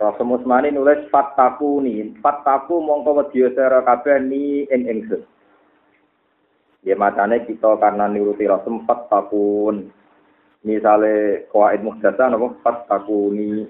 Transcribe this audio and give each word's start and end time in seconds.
Rasul 0.00 0.32
Musmani 0.32 0.72
nulis 0.72 1.04
fattaku 1.12 1.84
ni, 1.84 2.16
fattaku 2.24 2.80
mongko 2.80 3.20
wedya 3.20 3.52
sira 3.52 3.84
kabeh 3.84 4.16
ni 4.24 4.64
ing 4.64 4.88
ingsun. 4.88 5.20
Ya 6.80 6.96
macane 6.96 7.44
kita 7.44 7.76
karena 7.76 8.08
nuruti 8.08 8.48
Rasul 8.48 8.80
fattakun. 8.88 9.92
Misale 10.64 11.44
qawaid 11.52 11.84
muhdasa 11.84 12.32
napa 12.32 12.56
fattakuni 12.64 13.68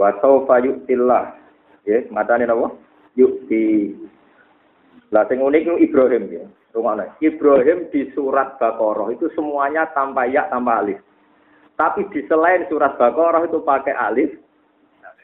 wa 0.00 0.08
sawfa 0.24 0.64
yu'tillah. 0.64 1.36
Ya 1.84 2.00
macane 2.08 2.48
napa? 2.48 2.72
Yukti. 3.12 3.92
Lah 5.12 5.28
sing 5.28 5.44
unik 5.44 5.68
itu 5.68 5.74
Ibrahim 5.84 6.24
ya. 6.32 6.44
Rungokno. 6.72 7.04
Ibrahim 7.20 7.92
di 7.92 8.08
surat 8.16 8.56
Baqarah 8.56 9.12
itu 9.12 9.28
semuanya 9.36 9.84
tanpa 9.92 10.24
ya 10.24 10.48
tanpa 10.48 10.80
alif. 10.80 10.96
Tapi 11.76 12.08
di 12.08 12.24
selain 12.24 12.64
surat 12.72 12.96
Baqarah 12.96 13.44
itu 13.44 13.60
pakai 13.60 13.92
alif, 13.92 14.32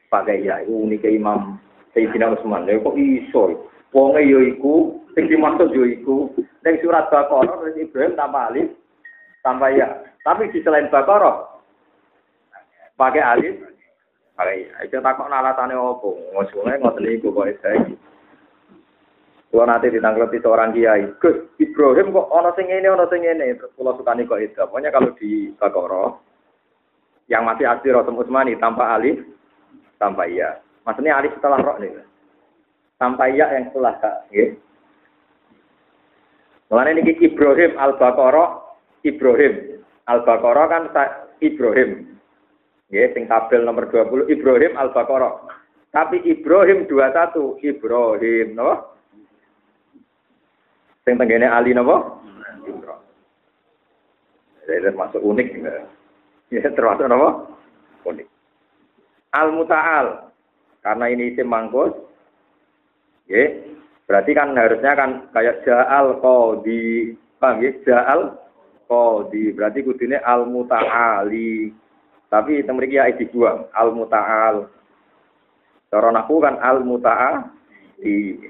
pakai 0.08 0.44
ya 0.44 0.64
itu 0.64 0.72
unik 0.72 1.04
Imam 1.08 1.60
Sayyidina 1.92 2.32
Utsman 2.32 2.64
lha 2.64 2.80
kok 2.80 2.96
iso? 2.96 3.68
Wonge 3.92 4.20
yo 4.28 4.44
iku 4.44 5.00
sing 5.16 5.28
dimaksud 5.28 5.72
yo 5.72 5.84
iku 5.88 6.28
ning 6.64 6.74
surat 6.84 7.08
Baqarah 7.08 7.64
wis 7.64 7.76
Ibrahim 7.80 8.16
tanpa 8.16 8.52
alif 8.52 8.68
tanpa 9.40 9.72
ya. 9.72 9.88
Tapi 10.24 10.52
di 10.52 10.60
selain 10.60 10.92
Baqarah 10.92 11.48
pakai 13.00 13.22
alif 13.24 13.54
pakai 14.36 14.68
ya. 14.68 14.74
Itu 14.84 15.00
takok 15.00 15.32
alatane 15.32 15.72
opo 15.72 16.16
ngosone 16.36 16.76
ngoten 16.80 17.04
niku 17.04 17.32
kok 17.32 17.48
iki? 17.48 17.96
Kulo 19.48 19.64
nanti 19.64 19.88
ditanggapi 19.88 20.44
seorang 20.44 20.76
kiai, 20.76 21.08
Gus 21.24 21.56
Ibrahim 21.56 22.12
kok 22.12 22.28
ono 22.28 22.52
sing 22.52 22.68
ini, 22.68 22.84
ono 22.84 23.08
sing 23.08 23.24
ini. 23.24 23.56
Terus 23.56 23.72
kulo 23.80 23.96
sukani 23.96 24.28
kok 24.28 24.44
itu. 24.44 24.60
Pokoknya 24.60 24.92
kalau 24.92 25.16
di 25.16 25.56
Baqarah, 25.56 26.20
yang 27.32 27.48
masih 27.48 27.64
asli 27.64 27.88
Rasul 27.88 28.20
Utsmani 28.20 28.60
tanpa 28.60 29.00
alif, 29.00 29.24
tanpa 29.98 30.24
iya. 30.30 30.62
Maksudnya 30.86 31.18
alif 31.18 31.34
setelah 31.36 31.60
roh 31.60 31.76
nih. 31.82 31.92
Tanpa 32.96 33.28
iya 33.28 33.46
yang 33.54 33.68
setelah 33.70 33.94
kak. 34.00 34.16
Ya. 34.32 34.54
Mulanya 36.72 37.00
ini 37.00 37.12
Ibrahim 37.20 37.76
Al-Baqarah, 37.76 38.48
Ibrahim. 39.04 39.84
Al-Baqarah 40.08 40.66
kan 40.68 40.82
Ibrahim. 41.44 42.18
Ya, 42.88 43.12
sing 43.12 43.28
tabel 43.28 43.68
nomor 43.68 43.88
20 43.92 44.32
Ibrahim 44.32 44.72
Al-Baqarah. 44.76 45.44
Tapi 45.92 46.24
Ibrahim 46.24 46.88
21 46.88 47.64
Ibrahim, 47.64 48.46
no? 48.56 48.96
Sing 51.04 51.16
tenggene 51.16 51.48
Ali 51.48 51.72
napa? 51.72 52.20
Ibrahim. 52.64 53.00
Jadi 54.68 54.84
termasuk 54.84 55.20
unik. 55.24 55.48
Ya, 56.52 56.68
termasuk 56.68 57.08
napa? 57.08 57.48
Unik. 58.04 58.37
Al-Muta'al. 59.32 60.32
Karena 60.80 61.04
ini 61.10 61.34
isim 61.34 61.48
mangkus. 61.50 61.92
Ya, 63.28 63.60
berarti 64.08 64.32
kan 64.32 64.56
harusnya 64.56 64.96
kan 64.96 65.10
kayak 65.36 65.60
Ja'al 65.68 66.16
Qadi. 66.22 67.12
Paham 67.36 67.60
ya? 67.60 67.70
Ja'al 67.84 68.40
Qadi. 68.88 69.52
Berarti 69.52 69.84
kudune 69.84 70.16
Al-Muta'ali. 70.16 71.74
Tapi 72.28 72.64
temriki 72.64 72.96
ya 72.96 73.12
dibuang. 73.12 73.68
Al-Muta'al. 73.76 74.68
Cara 75.92 76.08
naku 76.12 76.40
kan 76.40 76.56
Al-Muta'ali. 76.60 78.48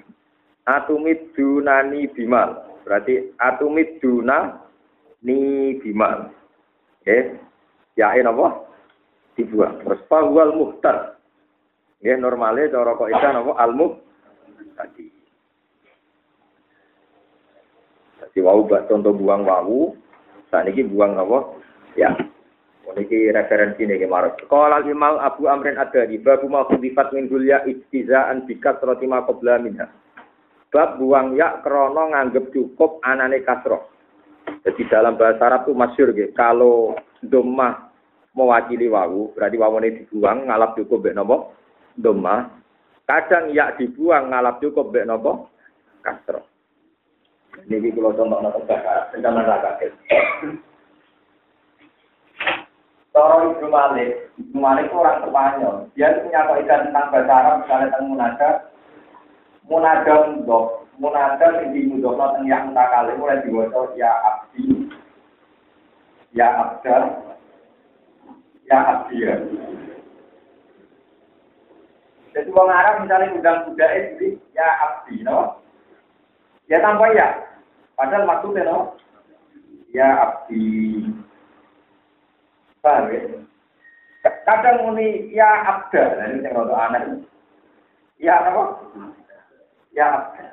Atumid 0.68 1.32
dunani 1.34 2.06
bimal. 2.12 2.78
Berarti 2.84 3.34
atumid 3.40 3.98
dunani 3.98 5.40
bimal. 5.80 6.30
Ya, 7.08 7.34
yain 7.96 8.28
apa? 8.28 8.67
Dibuang. 9.38 9.78
Terus 9.86 10.02
fawal 10.10 10.58
muhtar. 10.58 11.22
Ya 12.02 12.18
normalnya 12.18 12.74
cara 12.74 12.98
kok 12.98 13.10
ikan 13.10 13.38
apa 13.38 13.52
al 13.54 13.72
tadi. 14.74 15.06
Jadi 18.18 18.38
wau 18.42 18.66
bak 18.66 18.90
contoh 18.90 19.14
buang 19.14 19.46
wau, 19.46 19.94
saat 20.50 20.66
ini 20.70 20.86
buang 20.86 21.14
apa? 21.14 21.38
Ya. 21.94 22.10
Ini 22.88 23.30
referensi 23.30 23.84
nih 23.84 24.00
kemarin. 24.00 24.34
Kalau 24.48 24.80
Imam 24.82 25.20
Abu 25.22 25.46
Amrin 25.46 25.78
ada 25.78 26.08
di 26.08 26.18
babu 26.18 26.50
mau 26.50 26.66
kudifat 26.66 27.14
min 27.14 27.30
dulya 27.30 27.62
istizaan 27.68 28.48
bikat 28.48 28.80
roti 28.82 29.06
qabla 29.06 29.60
minha. 29.60 29.86
Bab 30.72 30.96
buang 30.98 31.36
ya 31.36 31.60
krono 31.62 32.10
nganggep 32.10 32.50
cukup 32.50 32.98
anane 33.06 33.44
kasroh. 33.44 33.86
Jadi 34.64 34.88
dalam 34.88 35.20
bahasa 35.20 35.46
Arab 35.46 35.68
itu 35.68 35.72
masyur 35.76 36.08
gitu. 36.16 36.32
Kalau 36.32 36.96
domah 37.22 37.87
mewakili 38.38 38.86
wawu, 38.86 39.34
berarti 39.34 39.58
ini 39.58 39.88
dibuang 40.02 40.46
ngalap 40.46 40.78
cukup 40.78 41.02
mbek 41.02 41.16
nopo? 41.18 41.36
Doma. 41.98 42.46
Kadang 43.02 43.50
ya 43.50 43.74
dibuang 43.74 44.30
ngalap 44.30 44.62
cukup 44.62 44.94
mbek 44.94 45.06
nopo? 45.10 45.50
Kastro. 46.06 46.46
Niki 47.66 47.90
kula 47.90 48.14
contohna 48.14 48.54
bahasa 48.54 49.10
rencana 49.10 49.42
ra 49.42 49.56
kaget. 49.58 49.92
Toro 53.10 53.50
Ibnu 53.50 53.66
Malik, 53.66 54.30
Ibnu 54.38 54.58
Malik 54.62 54.94
orang 54.94 55.26
Spanyol. 55.26 55.76
Dia 55.98 56.22
punya 56.22 56.46
kaidah 56.46 56.78
tentang 56.86 57.10
bahasa 57.10 57.34
Arab, 57.34 57.56
misalnya 57.66 57.86
tentang 57.90 58.06
munada. 58.06 58.48
Munada 59.66 60.14
untuk 60.30 60.86
munada 60.96 61.46
yang 61.60 61.74
dimudokno 61.74 62.38
tentang 62.38 62.46
yang 62.46 62.64
kali 62.72 63.12
mulai 63.18 63.42
diwaca 63.42 63.80
ya 63.98 64.10
abdi, 64.10 64.90
ya 66.32 66.48
abdal, 66.56 67.27
ya 68.68 68.78
abdiya. 68.84 69.34
Jadi 72.36 72.48
orang 72.52 72.76
Arab 72.76 72.94
misalnya 73.02 73.34
undang 73.34 73.58
budaya 73.66 73.98
jadi 74.14 74.28
ya 74.52 74.68
abdi, 74.84 75.14
no? 75.24 75.58
Ya 76.68 76.78
tanpa 76.84 77.10
ya. 77.16 77.28
Padahal 77.96 78.28
maksudnya 78.28 78.68
no? 78.68 78.94
Ya 79.90 80.06
abdi. 80.22 81.02
Paham 82.84 83.10
ya? 83.10 83.20
Kadang 84.44 84.84
muni 84.84 85.32
ya 85.32 85.48
abda, 85.64 86.04
nah 86.20 86.26
ini 86.28 86.44
yang 86.44 86.56
rada 86.56 86.76
aneh. 86.76 87.02
Ya 88.20 88.34
apa? 88.44 88.62
Ya 89.94 90.06
abda. 90.08 90.46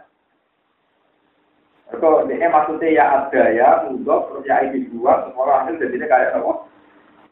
Kok 1.95 2.27
ini 2.27 2.45
maksudnya 2.49 2.87
ya 2.91 3.05
abda 3.19 3.43
ya, 3.55 3.67
mudok, 3.87 4.31
terus 4.31 4.47
ya 4.47 4.55
ini 4.67 4.89
dua, 4.89 5.27
semua 5.27 5.63
hasil 5.63 5.79
jadinya 5.79 6.07
kayak 6.07 6.39
apa? 6.39 6.53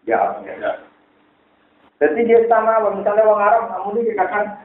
Ya, 0.03 0.19
ya. 0.43 0.71
Jadi 2.03 2.27
dia 2.27 2.43
sama, 2.51 2.83
misalnya 2.91 3.23
orang 3.23 3.47
Arab, 3.47 3.63
namun 3.71 4.03
ini 4.03 4.11
dikatakan, 4.11 4.59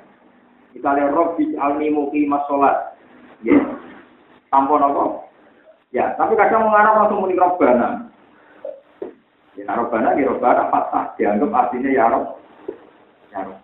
misalnya 0.75 1.07
Robi 1.15 1.55
almi 1.55 1.87
muki 1.95 2.27
masolat, 2.27 2.99
ya, 3.47 3.55
tampon 4.51 4.83
apa? 4.83 5.23
Ya, 5.95 6.19
tapi 6.19 6.35
kadang 6.35 6.67
orang 6.67 6.83
Arab 6.83 6.95
langsung 7.07 7.23
muni 7.23 7.39
Robbana. 7.39 8.11
Ya, 9.55 9.63
nah, 9.71 9.79
Robbana, 9.79 10.19
ya 10.19 10.27
Robbana, 10.27 10.67
fatah, 10.75 11.15
dianggap 11.15 11.51
artinya 11.55 11.91
ya 11.95 12.11
Rob. 12.11 12.27
Ya 13.31 13.41
Rob. 13.47 13.59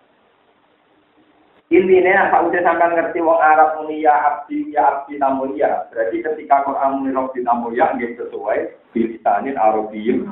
Intinya, 1.73 2.29
apa 2.29 2.45
udah 2.45 2.61
sampai 2.61 2.93
ngerti 2.95 3.19
wong 3.19 3.41
Arab 3.41 3.83
muni 3.83 4.05
ya 4.05 4.15
abdi, 4.15 4.71
ya 4.71 5.03
abdi 5.03 5.19
namun 5.19 5.59
ya. 5.59 5.83
Berarti 5.91 6.23
ketika 6.23 6.63
Quran 6.63 7.03
muni 7.03 7.11
Robi 7.11 7.43
namun 7.43 7.75
ya, 7.75 7.91
dia 7.99 8.15
sesuai 8.15 8.71
bilisanin 8.95 9.59
Arabiyim 9.59 10.31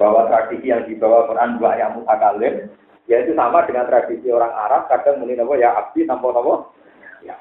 bahwa 0.00 0.26
tradisi 0.26 0.70
yang 0.70 0.82
dibawa 0.86 1.30
Quran 1.30 1.58
dua 1.58 1.78
yang 1.78 1.94
mutakalim 1.98 2.66
yaitu 3.06 3.36
sama 3.36 3.62
dengan 3.68 3.86
tradisi 3.86 4.26
orang 4.32 4.50
Arab 4.50 4.88
kadang 4.88 5.20
muni 5.20 5.36
apa 5.36 5.54
ya 5.60 5.70
abdi 5.76 6.08
tanpa 6.08 6.32
apa 6.32 6.54
ya. 7.20 7.36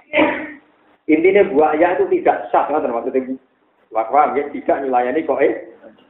intinya 1.08 1.48
buaya 1.50 1.98
itu 1.98 2.06
tidak 2.20 2.52
sah 2.52 2.68
kan 2.68 2.84
itu 2.84 3.40
wakwa 3.90 4.36
ya 4.36 4.44
tidak 4.52 4.84
melayani 4.84 5.26
kok 5.26 5.42
eh 5.42 5.54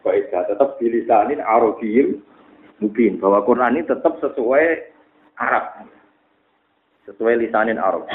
kok 0.02 0.16
tetap 0.32 0.70
bilisanin 0.82 1.40
arabiyim 1.40 2.20
mungkin 2.84 3.22
bahwa 3.24 3.46
Quran 3.48 3.80
ini 3.80 3.88
tetap 3.88 4.20
sesuai 4.20 4.92
Arab. 5.40 5.88
Sesuai 7.08 7.40
lisanin 7.40 7.80
Arab 7.80 8.08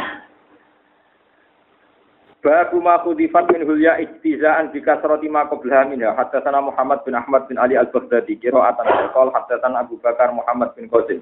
Babu 2.38 2.78
ma 2.78 3.02
khudifat 3.02 3.50
min 3.50 3.66
hulya 3.66 3.98
ijtizaan 3.98 4.70
bi 4.70 4.78
kasrati 4.78 5.26
ma 5.26 5.50
qablaha 5.50 5.90
minha. 5.90 6.14
Haddatsana 6.14 6.62
Muhammad 6.62 7.02
bin 7.02 7.18
Ahmad 7.18 7.50
bin 7.50 7.58
Ali 7.58 7.74
Al-Baghdadi 7.74 8.38
qira'atan 8.38 9.10
qol 9.10 9.34
haddatsana 9.34 9.82
Abu 9.82 9.98
Bakar 9.98 10.30
Muhammad 10.30 10.70
bin 10.78 10.86
Qasim 10.86 11.18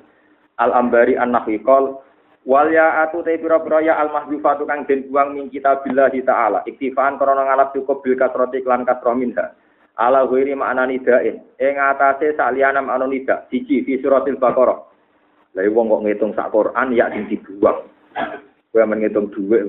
Al-Ambari 0.61 1.17
An-Nahwi 1.17 1.65
qol 1.65 2.05
ya 2.47 3.03
atu 3.03 3.25
te 3.27 3.41
pira-pira 3.43 3.83
ya 3.83 3.99
al 3.99 4.13
mahdzufatu 4.13 4.69
kang 4.69 4.85
den 4.85 5.09
buang 5.09 5.33
min 5.33 5.49
kitabillahi 5.49 6.21
taala. 6.23 6.61
Iktifaan 6.69 7.17
krana 7.17 7.49
ngalap 7.49 7.73
cukup 7.73 8.05
bil 8.05 8.15
kasrati 8.15 8.61
lan 8.63 8.85
kasra 8.85 9.17
minha. 9.17 9.57
Ala 9.97 10.29
ghairi 10.29 10.53
makna 10.53 10.85
nidain. 10.85 11.43
Ing 11.57 11.75
atase 11.81 12.37
saliyana 12.37 12.85
makna 12.85 13.09
nida. 13.09 13.49
Siji 13.49 13.83
fi 13.89 13.99
suratil 14.05 14.37
Baqarah. 14.37 14.79
Lah 15.57 15.65
wong 15.73 15.89
kok 15.89 16.03
ngitung 16.05 16.33
sak 16.37 16.53
Quran 16.53 16.93
ya 16.93 17.09
sing 17.09 17.25
dibuang. 17.33 17.89
Kowe 18.77 18.85
men 18.85 19.01
ngitung 19.01 19.33
dhuwit 19.33 19.65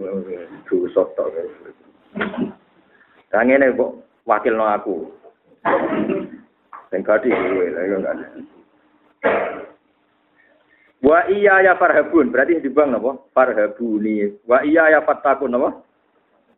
dosa 0.68 1.08
tok. 1.16 1.32
Lah 3.32 3.42
ngene 3.48 3.72
kok 3.72 4.04
wakilno 4.28 4.68
aku. 4.68 5.08
Sing 6.92 7.08
gadi 7.08 7.32
kowe 7.32 7.66
lha 7.72 7.88
yo 7.88 8.04
enggak. 8.04 8.20
Wa 11.00 11.24
iya 11.32 11.64
ya 11.64 11.80
farhabun, 11.80 12.36
berarti 12.36 12.60
dibuang 12.60 12.92
napa? 12.92 13.16
Farhabuni. 13.32 14.44
Wa 14.44 14.68
iya 14.68 14.92
ya 14.92 15.00
fattakun 15.08 15.56
napa? 15.56 15.80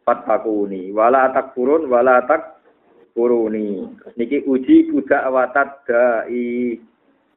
Fattakuni. 0.02 0.90
Wala 0.90 1.30
takfurun 1.30 1.86
wala 1.86 2.26
takfuruni. 2.26 3.94
Niki 4.18 4.42
uji 4.50 4.90
kuda 4.90 5.22
awatat 5.30 5.86
dai 5.86 6.82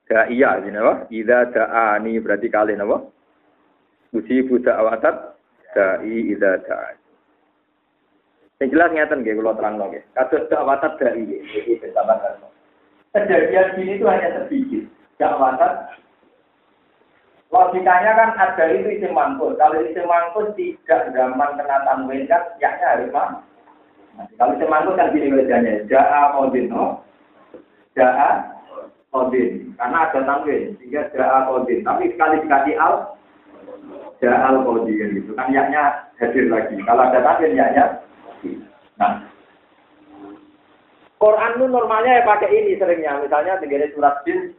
da'iya 0.09 0.65
ini 0.65 0.81
apa? 0.81 1.05
Idza 1.13 1.53
da'ani 1.53 2.17
berarti 2.17 2.49
kali 2.49 2.81
napa? 2.81 3.13
Uji 4.13 4.45
budak 4.45 4.77
awatat 4.77 5.17
da'i 5.73 6.37
idza 6.37 6.61
da'ani. 6.69 7.01
Yang 8.61 8.69
jelas 8.77 8.91
ngeten 8.93 9.19
nggih 9.25 9.37
kula 9.41 9.57
terangno 9.57 9.89
nggih. 9.89 10.05
Kados 10.13 10.47
da'watat 10.53 10.93
da'i 11.01 11.25
iki 11.25 11.81
bersama 11.81 12.21
Kejadian 13.13 13.77
sini 13.77 14.01
itu 14.01 14.05
hanya 14.09 14.29
sedikit. 14.37 14.85
Da'watat 15.17 16.01
Logikanya 17.53 18.17
kan 18.17 18.33
ada 18.33 18.65
itu 18.73 18.97
isim 18.97 19.13
mangkut. 19.13 19.61
Kalau 19.61 19.77
isim 19.85 20.09
mangkut 20.09 20.57
tidak 20.57 21.13
zaman 21.13 21.53
kena 21.61 21.85
tanwin 21.85 22.25
kan 22.25 22.41
yaknya 22.57 22.97
harus 22.97 23.13
mah. 23.13 23.45
Kalau 24.41 24.57
isim 24.57 24.73
mangkut 24.73 24.97
kan 24.97 25.13
gini 25.13 25.29
wajahnya. 25.29 25.85
Ja'a 25.85 26.33
kodin, 26.33 26.73
no? 26.73 27.05
Ja'a 27.93 28.57
kodin. 29.13 29.77
Karena 29.77 30.09
ada 30.09 30.21
tanwin. 30.25 30.81
Sehingga 30.81 31.13
ja'a 31.13 31.45
kodin. 31.45 31.85
Tapi 31.85 32.09
sekali 32.17 32.41
dikasih 32.41 32.75
al, 32.81 33.21
ja'a 34.23 34.51
al 34.53 34.65
kodin. 34.67 35.19
Gitu. 35.19 35.31
Kan 35.35 35.53
yaknya 35.53 36.09
hadir 36.21 36.47
lagi. 36.49 36.77
Kalau 36.83 37.03
ada 37.09 37.21
tanwin 37.21 37.59
yaknya. 37.59 37.85
Nah. 39.01 39.25
Quran 41.23 41.55
itu 41.55 41.65
normalnya 41.71 42.19
ya 42.19 42.27
pakai 42.27 42.51
ini 42.51 42.79
seringnya. 42.79 43.23
Misalnya 43.23 43.63
tinggal 43.63 43.87
surat 43.95 44.23
jin 44.27 44.55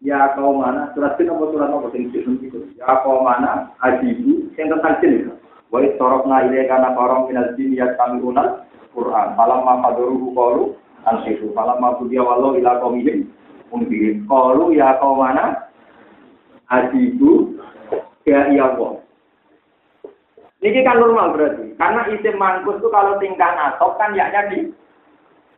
ya 0.00 0.32
kau 0.32 0.56
mana 0.56 0.88
surat 0.96 1.20
jin 1.20 1.28
apa 1.28 1.44
surat 1.52 1.68
apa 1.68 1.88
sing 1.92 2.08
itu 2.08 2.58
ya 2.80 3.04
kau 3.04 3.20
mana 3.20 3.68
ajibu 3.84 4.48
yang 4.56 4.72
tentang 4.72 4.96
jin 5.04 5.12
itu 5.24 5.32
wa 5.68 5.84
sorokna 6.00 6.48
ilai 6.48 6.64
kana 6.66 6.96
korong 6.96 7.28
minal 7.28 7.52
jin 7.54 7.76
ya 7.76 7.92
kami 8.00 8.24
unal 8.24 8.64
Quran 8.96 9.28
malam 9.36 9.60
ma 9.62 9.84
fadoruhu 9.84 10.32
qalu 10.32 10.62
ansifu 11.04 11.52
malam 11.52 11.78
ma 11.78 11.94
budia 12.00 12.24
walau 12.24 12.56
ila 12.56 12.80
qaumihim 12.80 13.28
unbirin 13.70 14.24
qalu 14.24 14.74
ya 14.74 14.96
kau 14.98 15.14
mana 15.20 15.68
ajibu 16.72 17.60
ya 18.28 18.40
iya 18.50 18.66
ini 20.60 20.80
kan 20.84 21.00
normal 21.00 21.32
berarti 21.32 21.72
karena 21.80 22.00
isim 22.12 22.36
mangkus 22.36 22.76
itu 22.76 22.88
kalau 22.92 23.16
tingkah 23.16 23.52
nasab 23.56 23.96
kan 23.96 24.12
yaknya 24.12 24.48
di 24.52 24.58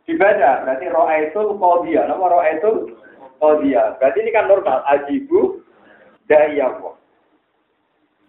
dibaca 0.06 0.62
berarti 0.62 0.86
roa 0.90 1.14
itu 1.18 1.40
qadiyah 1.58 2.06
nama 2.06 2.24
roa 2.30 2.46
itu 2.54 2.92
Oh 3.42 3.58
dia, 3.58 3.98
berarti 3.98 4.22
ini 4.22 4.30
kan 4.30 4.46
normal. 4.46 4.86
Ajibu 4.86 5.58
da'iyahu. 6.30 6.94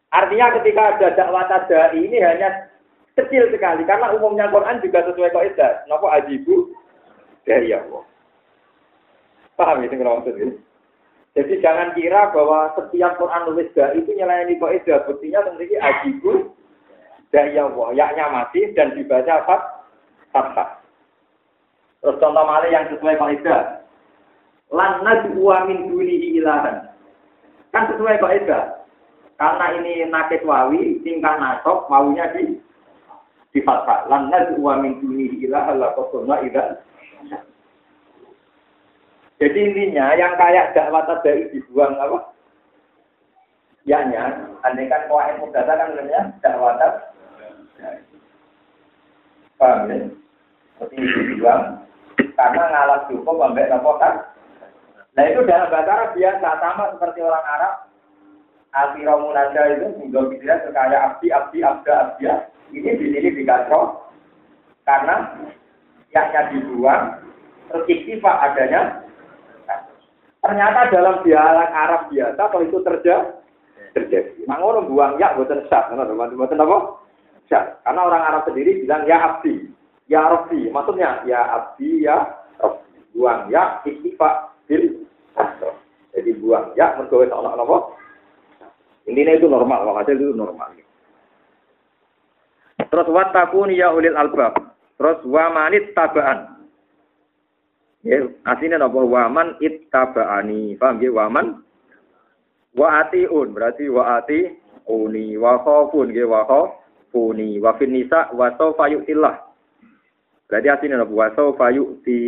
Artinya 0.10 0.58
ketika 0.58 0.98
ada 0.98 1.08
dakwah 1.14 1.46
tadai 1.46 2.02
ini 2.02 2.18
hanya 2.18 2.74
kecil 3.14 3.46
sekali. 3.54 3.86
Karena 3.86 4.10
umumnya 4.18 4.50
Quran 4.50 4.82
juga 4.82 5.06
sesuai 5.06 5.30
kaidah. 5.30 5.86
Napa 5.86 6.18
ajibu 6.18 6.74
da'iyahu. 7.46 8.02
Paham 9.54 9.86
ya 9.86 9.94
ini? 9.94 10.58
Jadi 11.34 11.66
jangan 11.66 11.98
kira 11.98 12.30
bahwa 12.30 12.70
setiap 12.78 13.18
Quran 13.18 13.50
nulis 13.50 13.70
da 13.74 13.90
itu 13.98 14.14
nyelayani 14.14 14.62
kaidah. 14.62 15.02
Buktinya 15.10 15.42
tentunya 15.42 15.82
ajibu 15.82 16.54
da'iyahu. 17.34 17.90
Yaknya 17.98 18.30
masih 18.30 18.70
dan 18.78 18.94
dibaca 18.94 19.42
fat 19.50 19.62
fathah. 20.30 20.70
Terus 22.06 22.20
contoh 22.22 22.46
malih 22.46 22.70
yang 22.70 22.86
sesuai 22.94 23.18
kaidah 23.18 23.82
lan 24.70 25.02
najwa 25.02 25.66
min 25.66 25.90
dunihi 25.90 26.38
ilahan. 26.38 26.90
Kan 27.74 27.90
sesuai 27.90 28.22
kaidah. 28.22 28.86
Karena 29.34 29.74
ini 29.82 30.06
nakit 30.14 30.46
wawi, 30.46 31.02
tingkah 31.02 31.34
nasok, 31.42 31.90
wawunya 31.90 32.30
di 32.38 32.62
di 33.50 33.60
fathah. 33.66 34.06
Lan 34.06 34.30
najwa 34.30 34.86
min 34.86 35.02
dunihi 35.02 35.50
ilahan 35.50 35.82
la 35.82 35.98
ilah. 36.46 36.78
Jadi 39.44 39.60
intinya 39.60 40.16
yang 40.16 40.40
kayak 40.40 40.72
dakwah 40.72 41.04
dari 41.20 41.52
dibuang 41.52 42.00
apa? 42.00 42.32
Ya-nya, 43.84 44.40
andai 44.64 44.88
kan 44.88 45.04
kuah 45.12 45.36
mudata 45.36 45.76
kan 45.76 45.92
namanya 46.00 46.32
dakwah 46.40 46.80
Paham 49.60 49.92
ya? 49.92 50.08
Seperti 50.80 50.96
dibuang 50.96 51.84
karena 52.40 52.64
ngalah 52.72 53.04
cukup 53.12 53.36
sampai 53.36 53.68
apa 53.68 53.92
kan? 54.00 54.16
Nah 55.20 55.24
itu 55.28 55.44
dalam 55.44 55.68
bahasa 55.68 55.92
Arab 55.92 56.10
biasa 56.16 56.50
sama 56.64 56.84
seperti 56.96 57.20
orang 57.20 57.44
Arab. 57.60 57.74
Alfiro 58.72 59.28
munada 59.28 59.70
itu 59.76 59.86
hingga 60.00 60.32
bisa 60.32 60.64
sekaya 60.64 60.98
abdi, 61.12 61.30
abdi, 61.36 61.60
abda, 61.62 61.94
abdia. 61.94 62.48
Ini 62.72 62.96
di 62.96 63.12
sini 63.12 63.30
dikacau 63.44 64.08
karena 64.88 65.36
yaknya 66.16 66.42
dibuang, 66.50 67.04
terus 67.68 68.24
adanya. 68.24 69.03
Ternyata 70.44 70.92
dalam 70.92 71.24
dialek 71.24 71.72
Arab 71.72 72.02
biasa 72.12 72.42
kalau 72.52 72.68
itu 72.68 72.78
terjadi, 72.84 73.32
terjadi. 73.96 74.44
Mangono 74.44 74.84
buang 74.84 75.16
ya 75.16 75.32
buatan 75.40 75.64
sah, 75.72 75.88
buatan 75.88 76.60
apa? 76.60 76.78
Karena 77.88 78.02
orang 78.04 78.24
Arab 78.28 78.44
sendiri 78.52 78.84
bilang 78.84 79.08
ya 79.08 79.18
abdi, 79.24 79.72
ya 80.12 80.20
rabbi. 80.28 80.68
Maksudnya 80.68 81.24
ya 81.24 81.40
abdi, 81.48 82.04
ya 82.04 82.28
rabbi. 82.60 82.92
Buang 83.16 83.48
ya 83.48 83.80
iktifa 83.88 84.52
bil 84.68 85.08
jadi 86.14 86.32
buang 86.38 86.78
ya 86.78 86.94
mergo 86.94 87.26
wis 87.26 87.34
ana 87.34 87.58
napa? 87.58 87.90
Intinya 89.10 89.34
itu 89.36 89.50
normal, 89.50 89.84
hasil 89.98 90.16
itu 90.16 90.32
normal. 90.38 90.78
Terus 92.78 93.08
watakun 93.10 93.74
ya 93.74 93.90
ulil 93.90 94.14
albab. 94.14 94.54
Terus 95.02 95.20
wamanit 95.26 95.98
tabaan. 95.98 96.53
Ya, 98.04 98.20
aslinya 98.44 98.84
napa 98.84 99.00
waman 99.00 99.56
ittaba'ani. 99.64 100.76
Paham 100.76 101.00
ya? 101.00 101.08
Waman? 101.16 101.64
Wa 102.76 103.08
atiun 103.08 103.56
berarti 103.56 103.88
wa 103.88 104.20
ati 104.20 104.60
uni 104.92 105.40
wa 105.40 105.56
khafun 105.64 106.12
ya 106.12 106.28
wa 106.28 106.44
khafuni 106.44 107.64
wa 107.64 107.72
fin 107.80 107.96
wa 108.12 108.48
sawfa 108.60 108.92
yu'tillah. 108.92 109.40
Berarti 110.52 110.68
aslinya 110.68 111.00
napa 111.00 111.16
wa 111.16 111.32
sawfa 111.32 111.72
yu'ti 111.72 112.20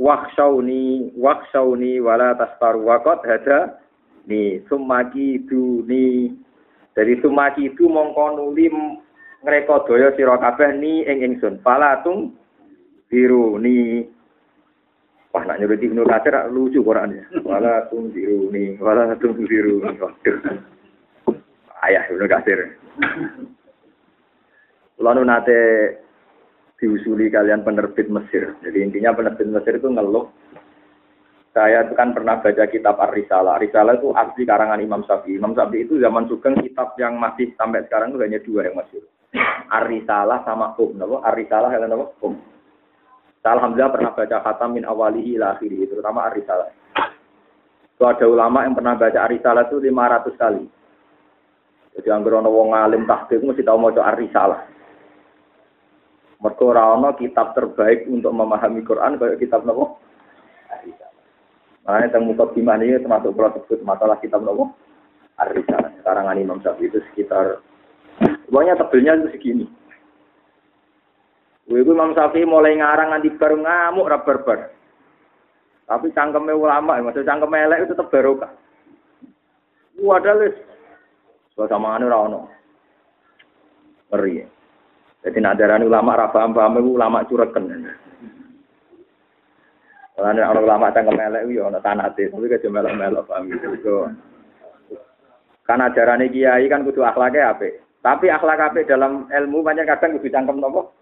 wakshauni 0.00 1.12
wakshauni 1.20 2.00
wala 2.00 2.32
tastaru 2.40 2.88
wakot 2.88 3.20
hada 3.28 3.76
ni. 4.24 4.64
Sumaki 4.72 5.44
ni. 5.84 6.32
Dari 6.96 7.20
sumaki 7.20 7.76
itu 7.76 7.92
mongko 7.92 8.40
nuli 8.40 8.72
ngreka 9.44 9.84
daya 9.84 10.16
sira 10.16 10.40
kabeh 10.40 10.80
ni 10.80 11.04
ing 11.04 11.20
ingsun. 11.20 11.60
Falatung 11.60 12.32
biru 13.12 13.60
ni 13.60 14.08
wah 15.36 15.44
nak 15.44 15.60
nyuruh 15.60 15.76
Ibnu 15.76 16.08
Katsir 16.08 16.32
lucu 16.48 16.80
Quran 16.80 17.12
ya 17.12 17.24
wala 17.44 17.84
tung 17.92 18.08
biru 18.08 18.48
ni 18.48 18.80
wala 18.80 19.12
tung 19.20 19.36
biru 19.36 19.84
ni 19.84 20.00
ayah 21.84 22.08
Ibnu 22.08 22.24
Katsir 22.24 22.80
Lalu 24.96 25.22
nate 25.28 25.60
diusuli 26.80 27.28
kalian 27.28 27.64
penerbit 27.64 28.08
Mesir. 28.08 28.56
Jadi 28.64 28.78
intinya 28.80 29.12
penerbit 29.12 29.48
Mesir 29.48 29.76
itu 29.76 29.88
ngeluh. 29.92 30.28
Saya 31.52 31.88
itu 31.88 31.96
kan 31.96 32.12
pernah 32.12 32.36
baca 32.40 32.64
kitab 32.68 33.00
Ar-Risalah. 33.00 33.56
Ar-Risalah 33.56 33.96
itu 33.96 34.12
asli 34.12 34.44
karangan 34.44 34.80
Imam 34.80 35.00
Syafi'i. 35.08 35.40
Imam 35.40 35.56
Syafi'i 35.56 35.88
itu 35.88 35.96
zaman 35.96 36.28
Sugeng 36.28 36.56
kitab 36.60 36.92
yang 37.00 37.16
masih 37.16 37.52
sampai 37.56 37.80
sekarang 37.88 38.12
itu 38.12 38.20
hanya 38.20 38.40
dua 38.44 38.68
yang 38.68 38.76
masih. 38.76 39.00
Ar-Risalah 39.72 40.44
sama 40.44 40.76
Hum. 40.76 41.00
Ar-Risalah? 41.00 41.72
Hum. 42.20 42.36
Alhamdulillah 43.54 43.92
pernah 43.94 44.12
baca 44.16 44.36
khatam 44.42 44.74
min 44.74 44.84
awalihi 44.88 45.38
ila 45.38 45.54
akhiri, 45.54 45.86
terutama 45.86 46.26
Ar-Risalah. 46.26 46.68
Itu 47.96 48.04
ada 48.04 48.26
ulama 48.26 48.66
yang 48.66 48.74
pernah 48.74 48.98
baca 48.98 49.18
Ar-Risalah 49.22 49.70
itu 49.70 49.78
500 49.78 50.34
kali. 50.34 50.64
Jadi 51.96 52.08
anggar 52.12 52.42
ana 52.42 52.50
wong 52.52 52.76
alim 52.76 53.08
tahqiq 53.08 53.40
mesti 53.40 53.64
tau 53.64 53.80
maca 53.80 54.04
Ar-Risalah. 54.04 54.60
Mergo 56.36 56.64
ora 56.68 56.92
ana 56.92 57.16
kitab 57.16 57.56
terbaik 57.56 58.04
untuk 58.12 58.34
memahami 58.36 58.84
Quran 58.84 59.16
kayak 59.16 59.40
kitab 59.40 59.64
nopo? 59.64 59.96
Makanya 61.86 62.10
tentang 62.10 62.26
mukadimah 62.26 62.82
ini 62.82 62.98
termasuk 62.98 63.30
kalau 63.38 63.54
sebut 63.62 63.78
masalah 63.86 64.18
kitab 64.18 64.42
nopo? 64.42 64.74
Arisalah. 65.38 65.94
Sekarang 66.00 66.26
Imam 66.34 66.58
Syafi'i 66.64 66.88
itu 66.88 66.98
sekitar, 67.12 67.60
pokoknya 68.48 68.74
tebelnya 68.80 69.20
itu 69.20 69.28
segini. 69.36 69.66
Gue 71.66 71.82
Imam 71.82 72.14
Syafi'i 72.14 72.46
mulai 72.46 72.78
ngarang 72.78 73.10
nanti 73.10 73.28
baru 73.34 73.58
ngamuk 73.58 74.06
rabar-bar. 74.06 74.70
Tapi 75.86 76.14
cangkemnya 76.14 76.54
ulama, 76.54 76.98
maksud 77.02 77.26
cangkemnya 77.26 77.66
elek 77.66 77.78
itu 77.86 77.94
tetap 77.94 78.10
barokah. 78.10 78.50
Wadah 79.98 80.34
les. 80.38 80.54
Suasana 81.54 81.98
anu 81.98 82.06
ora 82.06 82.46
Ngeri. 84.06 84.44
Jadi 85.26 85.38
nadarani 85.42 85.90
ulama 85.90 86.14
ra 86.14 86.30
paham-paham 86.30 86.78
ulama 86.78 87.26
cureken. 87.26 87.90
Lan 90.16 90.38
orang 90.38 90.64
ulama 90.64 90.94
cangkem 90.94 91.18
elek 91.18 91.50
yo 91.50 91.66
ana 91.66 91.82
tanate, 91.82 92.30
tapi 92.30 92.46
kejo 92.46 92.70
melok-melok 92.70 93.26
paham 93.26 93.50
gitu. 93.50 94.06
Kan 95.66 95.82
ajarane 95.82 96.30
kiai 96.30 96.70
kan 96.70 96.86
kudu 96.86 97.02
akhlaknya 97.02 97.50
apik. 97.50 97.82
Tapi 98.00 98.30
akhlak 98.30 98.70
apik 98.70 98.86
dalam 98.86 99.26
ilmu 99.26 99.66
banyak 99.66 99.84
kadang 99.90 100.14
kudu 100.16 100.30
cangkem 100.30 100.62
nopo? 100.62 100.94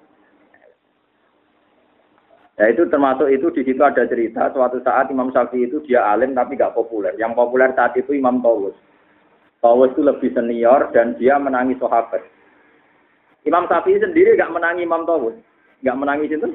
Ya 2.55 2.71
itu 2.71 2.87
termasuk 2.87 3.27
itu 3.35 3.51
di 3.51 3.67
situ 3.67 3.83
ada 3.83 4.07
cerita 4.07 4.47
suatu 4.55 4.79
saat 4.87 5.11
Imam 5.11 5.35
Syafi'i 5.35 5.67
itu 5.67 5.83
dia 5.83 6.07
alim 6.07 6.39
tapi 6.39 6.55
gak 6.55 6.79
populer. 6.79 7.11
Yang 7.19 7.35
populer 7.35 7.75
saat 7.75 7.99
itu 7.99 8.15
Imam 8.15 8.39
Tawus. 8.47 8.79
Tawus 9.59 9.91
itu 9.91 10.07
lebih 10.07 10.31
senior 10.31 10.87
dan 10.95 11.19
dia 11.19 11.35
menangi 11.35 11.75
sahabat. 11.83 12.23
Imam 13.43 13.67
Syafi'i 13.67 13.99
sendiri 13.99 14.39
gak 14.39 14.55
menangi 14.55 14.87
Imam 14.87 15.03
Tawus. 15.03 15.35
Gak 15.83 15.99
menangi 15.99 16.31
itu. 16.31 16.55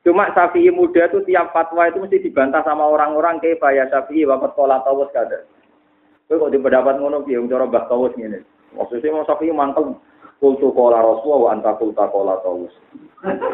Cuma 0.00 0.32
Syafi'i 0.32 0.72
muda 0.72 1.12
itu 1.12 1.20
tiap 1.28 1.52
fatwa 1.52 1.92
itu 1.92 2.00
mesti 2.00 2.24
dibantah 2.24 2.64
sama 2.64 2.88
orang-orang 2.88 3.36
kayak 3.36 3.60
ya 3.60 3.84
Syafi'i 3.92 4.24
wakat 4.24 4.56
kola 4.56 4.80
Tawus 4.80 5.12
kada. 5.12 5.44
Kau 6.32 6.40
kok 6.40 6.56
di 6.56 6.56
pendapat 6.56 6.96
ngono 6.96 7.20
piye 7.20 7.36
cara 7.52 7.68
Tawus 7.68 8.16
ngene. 8.16 8.48
Maksudnya 8.80 9.12
Imam 9.12 9.28
Syafi'i 9.28 9.52
mantep 9.52 9.92
kultu 10.42 10.74
kola 10.74 10.98
Rasulullah 10.98 11.38
wa 11.38 11.50
anta 11.54 11.78
kulta 11.78 12.10
kola 12.10 12.34
Tawus. 12.42 12.74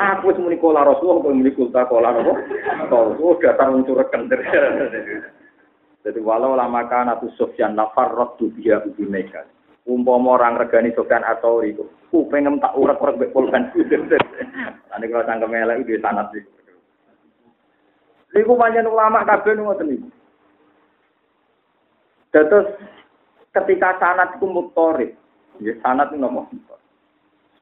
Aku 0.00 0.32
wis 0.32 0.40
muni 0.40 0.56
kola 0.56 0.88
Rasulullah 0.88 1.20
kok 1.20 1.36
muni 1.36 1.52
kulta 1.52 1.84
kola 1.84 2.16
apa? 2.16 2.32
Tawus. 2.88 3.20
Oh 3.20 3.36
dasar 3.36 3.68
cureken. 3.84 4.32
Jadi 6.00 6.24
walau 6.24 6.56
lama 6.56 6.88
kana 6.88 7.20
tu 7.20 7.28
Sufyan 7.36 7.76
nafar 7.76 8.16
tu 8.40 8.48
biya 8.56 8.80
ubi 8.88 9.04
mega. 9.04 9.44
Umpama 9.84 10.40
orang 10.40 10.56
regani 10.56 10.92
Sufyan 10.96 11.24
atau 11.24 11.64
itu, 11.64 11.84
ku 12.12 12.28
pengen 12.28 12.60
tak 12.60 12.76
urak-urak 12.76 13.16
mbek 13.16 13.32
pulpen. 13.32 13.72
Ane 14.92 15.04
kalau 15.08 15.24
cangkem 15.24 15.52
elek 15.52 15.84
iki 15.84 15.96
sanad 16.00 16.28
iki. 16.32 16.48
Iku 18.36 18.52
pancen 18.56 18.84
ulama 18.84 19.24
kabeh 19.24 19.56
ngoten 19.56 19.88
niku. 19.88 20.08
Ketika 23.48 23.96
sanad 23.96 24.36
ku 24.36 24.44
mutorib, 24.48 25.16
ya 25.62 25.74
sanad 25.82 26.10
itu 26.10 26.18
nomor 26.18 26.46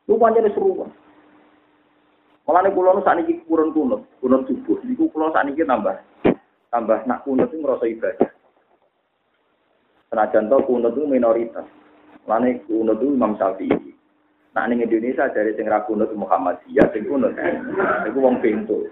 Lu 0.07 0.23
pancen 0.23 0.47
seru. 0.55 0.87
Malah 2.47 2.63
nih 2.63 2.73
kulo 2.79 3.03
saat 3.03 3.19
ini 3.27 3.43
kurun 3.51 3.75
kunut, 3.75 4.07
kunut 4.23 4.47
subuh. 4.47 4.79
Niku 4.87 5.11
kulo 5.11 5.35
saat 5.35 5.51
ini 5.51 5.67
tambah, 5.67 5.99
tambah 6.71 7.03
nak 7.11 7.27
kunut 7.27 7.51
itu 7.51 7.59
merasa 7.59 7.91
ibadah. 7.91 8.31
Senajan 10.15 10.47
to 10.47 10.63
kunut 10.63 10.95
itu 10.95 11.11
minoritas. 11.11 11.67
Malah 12.23 12.47
nih 12.47 12.63
kunut 12.71 13.03
itu 13.03 13.19
Imam 13.19 13.35
Syafi'i. 13.35 13.91
Nah 14.55 14.65
ning 14.71 14.79
Indonesia 14.79 15.27
dari 15.35 15.59
sing 15.59 15.67
ra 15.67 15.83
kunut 15.91 16.15
Muhammadiyah, 16.15 16.87
sing 16.95 17.11
kunut 17.11 17.35
iku 18.07 18.19
wong 18.23 18.39
pintu. 18.39 18.87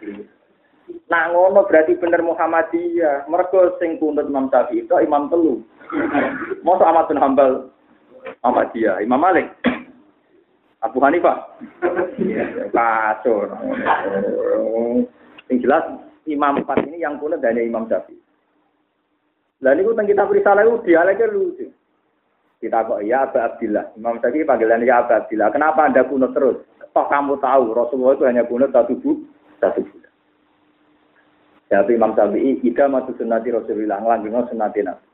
Nah 1.06 1.30
ngono 1.30 1.62
berarti 1.70 1.94
bener 1.94 2.26
Muhammadiyah. 2.26 3.30
Mergo 3.30 3.78
sing 3.78 4.02
kunut 4.02 4.26
Imam 4.26 4.50
Syafi'i 4.50 4.82
itu 4.82 4.98
Imam 4.98 5.30
telu. 5.30 5.62
Mosok 6.66 6.90
Ahmad 6.90 7.06
bin 7.06 7.22
Hambal 7.22 7.70
Ahmadiyah, 8.44 9.00
Imam 9.00 9.16
Malik. 9.16 9.48
Abu 10.84 11.00
Hanifah. 11.00 11.56
Kacau. 12.68 13.48
Yang 15.48 15.58
jelas 15.64 15.84
Imam 16.28 16.60
empat 16.60 16.84
ini 16.84 17.00
yang 17.00 17.16
kunut 17.16 17.40
hanya 17.40 17.64
Imam 17.64 17.88
Syafi'i. 17.88 18.20
Lalu 19.64 19.80
itu 19.80 19.90
tentang 19.96 20.08
kitab 20.12 20.28
risalah 20.28 20.62
itu 20.68 20.76
dialeknya 20.84 21.32
lucu. 21.32 21.66
Kita 22.60 22.84
kok 22.84 23.00
ya 23.00 23.24
Abu 23.24 23.40
Abdillah. 23.40 23.96
Imam 23.96 24.20
Syafi'i 24.20 24.44
panggilan 24.44 24.84
ya 24.84 25.00
Abu 25.00 25.16
Abdillah. 25.16 25.48
Kenapa 25.48 25.88
anda 25.88 26.04
kunut 26.04 26.36
terus? 26.36 26.60
Toh 26.92 27.06
kamu 27.08 27.40
tahu 27.40 27.72
Rasulullah 27.72 28.14
itu 28.14 28.24
hanya 28.28 28.44
kunut 28.44 28.70
satu 28.70 28.92
bu, 29.00 29.24
satu 29.58 29.80
bulan. 29.88 30.12
Jadi 31.72 31.92
Imam 31.96 32.12
Syafi'i 32.12 32.60
ida 32.60 32.92
matu 32.92 33.16
sunnati 33.16 33.48
Rasulullah 33.48 34.04
ngelanggino 34.04 34.44
sunnati 34.52 34.84
Nabi. 34.84 35.13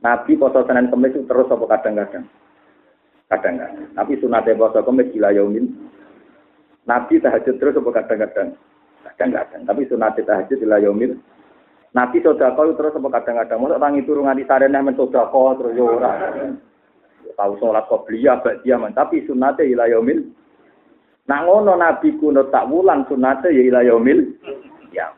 Nabi 0.00 0.32
poso 0.40 0.64
Senin 0.64 0.88
Kamis 0.88 1.16
terus 1.28 1.48
apa 1.52 1.64
kadang-kadang 1.76 2.24
kadang-kadang. 3.30 3.86
Tapi 3.94 4.18
sunatnya 4.18 4.58
puasa 4.58 4.82
kemis 4.82 5.08
gila 5.14 5.30
yaumin. 5.30 5.70
Nabi 6.84 7.22
tahajud 7.22 7.56
terus 7.62 7.78
apa 7.78 7.90
kadang-kadang? 8.02 8.58
Kadang-kadang. 9.06 9.62
Tapi 9.64 9.82
sunatnya 9.86 10.26
tahajud 10.26 10.58
gila 10.58 10.82
yaumin. 10.82 11.22
Nabi 11.94 12.18
sodako 12.22 12.74
terus 12.74 12.94
apa 12.98 13.08
kadang-kadang? 13.22 13.58
Masa 13.62 13.78
orang 13.78 13.98
itu 14.02 14.10
rungan 14.14 14.38
di 14.38 14.44
sarena 14.46 14.82
men 14.82 14.98
sodako 14.98 15.54
terus 15.62 15.78
ya 15.78 15.84
ora. 15.86 16.12
Tahu 17.38 17.56
sholat 17.56 17.88
qobliyah 17.88 18.42
bak 18.42 18.66
dia 18.66 18.76
tapi 18.92 19.22
sunatnya 19.24 19.64
gila 19.64 19.86
yaumin. 19.86 20.34
Nah 21.30 21.46
ngono 21.46 21.78
Nabi 21.78 22.18
kuno 22.18 22.50
tak 22.50 22.66
wulang 22.66 23.06
sunatnya 23.06 23.54
ya 23.54 23.62
ila 23.70 23.80
yaumil 23.86 24.18
ya. 24.90 25.14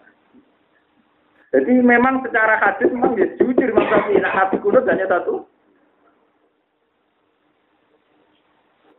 Jadi 1.53 1.85
memang 1.85 2.25
secara 2.25 2.57
hadis 2.65 2.89
memang 2.89 3.13
dia 3.13 3.29
jujur 3.37 3.71
masa 3.77 4.09
nah, 4.09 4.33
Nabi 4.33 4.57
kuno 4.65 4.81
hanya 4.89 5.05
satu 5.05 5.45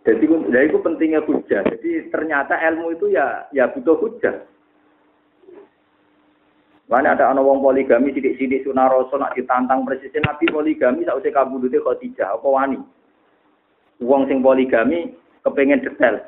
Jadi 0.04 0.28
ya 0.52 0.60
itu 0.68 0.78
pentingnya 0.84 1.24
hujah. 1.24 1.64
Jadi 1.64 2.12
ternyata 2.12 2.60
ilmu 2.60 2.92
itu 2.92 3.08
ya 3.08 3.48
ya 3.56 3.72
butuh 3.72 3.96
hujah. 3.96 4.44
Mana 6.92 7.16
ada 7.16 7.32
anak 7.32 7.48
wong 7.48 7.64
poligami 7.64 8.12
sidik-sidik 8.12 8.68
sunah 8.68 8.92
rasul 8.92 9.24
nak 9.24 9.32
ditantang 9.40 9.88
presiden 9.88 10.28
nabi 10.28 10.52
poligami 10.52 11.08
sausé 11.08 11.32
kabudute 11.32 11.80
Khadijah 11.80 12.36
apa 12.36 12.44
wani. 12.44 12.84
Wong 14.04 14.28
sing 14.28 14.44
poligami 14.44 15.16
kepengen 15.48 15.80
detail. 15.80 16.20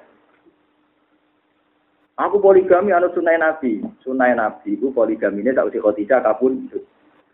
Aku 2.15 2.39
poligami 2.39 2.95
anu 2.95 3.12
sunai 3.12 3.36
nabi, 3.36 3.84
sunai 4.00 4.31
nabi 4.39 4.79
itu 4.79 4.88
poligami 4.95 5.43
ini 5.43 5.51
tak 5.51 5.67
usah 5.67 5.84
Khadijah 5.84 6.24
kabun. 6.24 6.72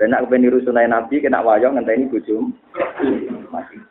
Dan 0.01 0.09
nak 0.09 0.25
kepengen 0.25 0.49
niru 0.49 0.57
sunai 0.65 0.89
nabi 0.89 1.21
kena 1.21 1.45
wayang 1.45 1.77
ngenteni 1.77 2.09
bojom. 2.09 2.49
Masih. 3.53 3.85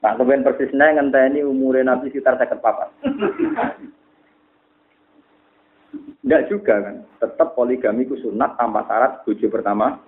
Nak 0.00 0.16
kepen 0.16 0.46
persisnya 0.46 0.96
ngenteni 0.96 1.44
umurnya 1.44 1.92
Nabi 1.92 2.08
sekitar 2.08 2.40
sakit 2.40 2.62
papat. 2.64 2.88
Tidak 6.22 6.46
juga 6.48 6.74
kan, 6.80 7.04
tetap 7.18 7.52
poligami 7.52 8.08
ku 8.08 8.16
sunat 8.16 8.56
tanpa 8.56 8.88
syarat 8.88 9.20
tujuh 9.26 9.52
pertama. 9.52 10.00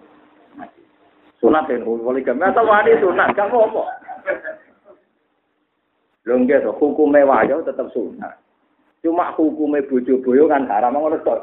Sunat 1.36 1.68
ya, 1.68 1.80
poligami 1.84 2.44
atau 2.44 2.64
wani 2.68 2.96
sunat, 3.00 3.32
gak 3.32 3.48
apa-apa. 3.48 3.84
Lho 6.28 6.72
hukume 6.76 7.20
wayo 7.24 7.64
tetap 7.64 7.88
sunat. 7.90 8.36
Cuma 9.00 9.32
hukume 9.32 9.80
bojo 9.88 10.20
boyo 10.20 10.44
kan 10.44 10.68
haram 10.68 10.92
ngono 10.92 11.16
to. 11.24 11.34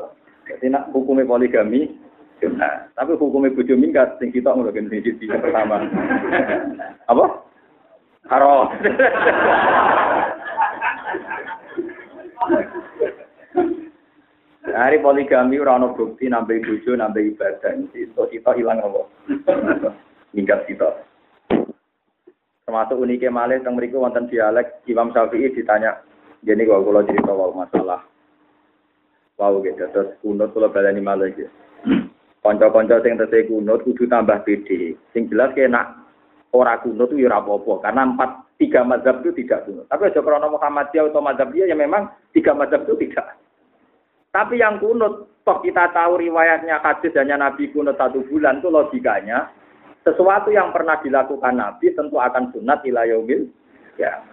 Jadi 0.46 0.70
nak 0.70 0.94
hukume 0.94 1.26
poligami 1.26 1.90
sunat. 2.38 2.94
Tapi 2.94 3.18
hukume 3.18 3.50
bojo 3.50 3.74
minggat 3.74 4.22
sing 4.22 4.30
kita 4.30 4.54
ngono 4.54 4.70
kan 4.70 4.86
sing 4.94 5.02
pertama. 5.42 5.82
Apa? 7.12 7.26
Haram. 8.30 8.70
Hari 14.68 14.98
poligami 15.02 15.58
ora 15.58 15.82
ana 15.82 15.90
bukti 15.98 16.30
nambah 16.30 16.62
bojo 16.62 16.92
nambah 16.94 17.24
ibadah. 17.34 17.74
Itu 17.98 18.22
kita 18.30 18.54
hilang 18.54 18.86
apa? 18.86 19.02
Minggat 20.36 20.70
kita. 20.70 21.08
Termasuk 22.68 23.00
uniknya 23.00 23.32
malih 23.32 23.64
teng 23.64 23.80
mriku 23.80 24.04
wonten 24.04 24.28
dialek 24.28 24.84
Imam 24.92 25.16
Syafi'i 25.16 25.56
ditanya, 25.56 26.04
jadi 26.46 26.62
kalau 26.68 26.86
kalau 26.86 27.02
cerita 27.08 27.32
wow 27.34 27.52
masalah 27.56 28.02
wow 29.38 29.54
gitu 29.62 29.86
terus 29.94 30.14
kunut 30.22 30.54
kalau 30.54 30.70
balani 30.70 31.02
malih 31.02 31.34
gitu. 31.34 31.52
Konco-konco 32.46 33.02
sing 33.02 33.18
tesih 33.18 33.50
kunut 33.50 33.84
kudu 33.84 34.08
tambah 34.08 34.46
pede. 34.46 34.96
Sing 35.12 35.28
jelas 35.28 35.52
kena 35.58 36.08
ora 36.56 36.80
kuno 36.80 37.06
itu 37.10 37.26
ya 37.26 37.38
apa-apa 37.38 37.84
karena 37.84 38.02
empat 38.08 38.32
tiga 38.58 38.82
mazhab 38.88 39.22
itu 39.22 39.44
tidak 39.44 39.68
kuno. 39.68 39.84
Tapi 39.90 40.10
aja 40.10 40.22
krono 40.24 40.48
Muhammadiyah 40.54 41.12
atau 41.12 41.22
mazhab 41.22 41.52
dia 41.54 41.70
ya 41.70 41.76
memang 41.78 42.10
tiga 42.34 42.56
mazhab 42.56 42.86
itu 42.88 43.08
tidak. 43.08 43.38
Tapi 44.32 44.62
yang 44.62 44.78
kunut, 44.78 45.34
toh 45.42 45.58
kita 45.66 45.90
tahu 45.96 46.22
riwayatnya 46.22 46.78
hadis 46.84 47.16
hanya 47.18 47.42
Nabi 47.42 47.74
kunut 47.74 47.98
satu 47.98 48.22
bulan 48.30 48.62
itu 48.62 48.70
logikanya 48.70 49.50
sesuatu 50.06 50.54
yang 50.54 50.72
pernah 50.72 51.02
dilakukan 51.04 51.58
Nabi 51.58 51.92
tentu 51.92 52.16
akan 52.16 52.54
sunat 52.56 52.80
ilayomil 52.86 53.50
ya. 54.00 54.24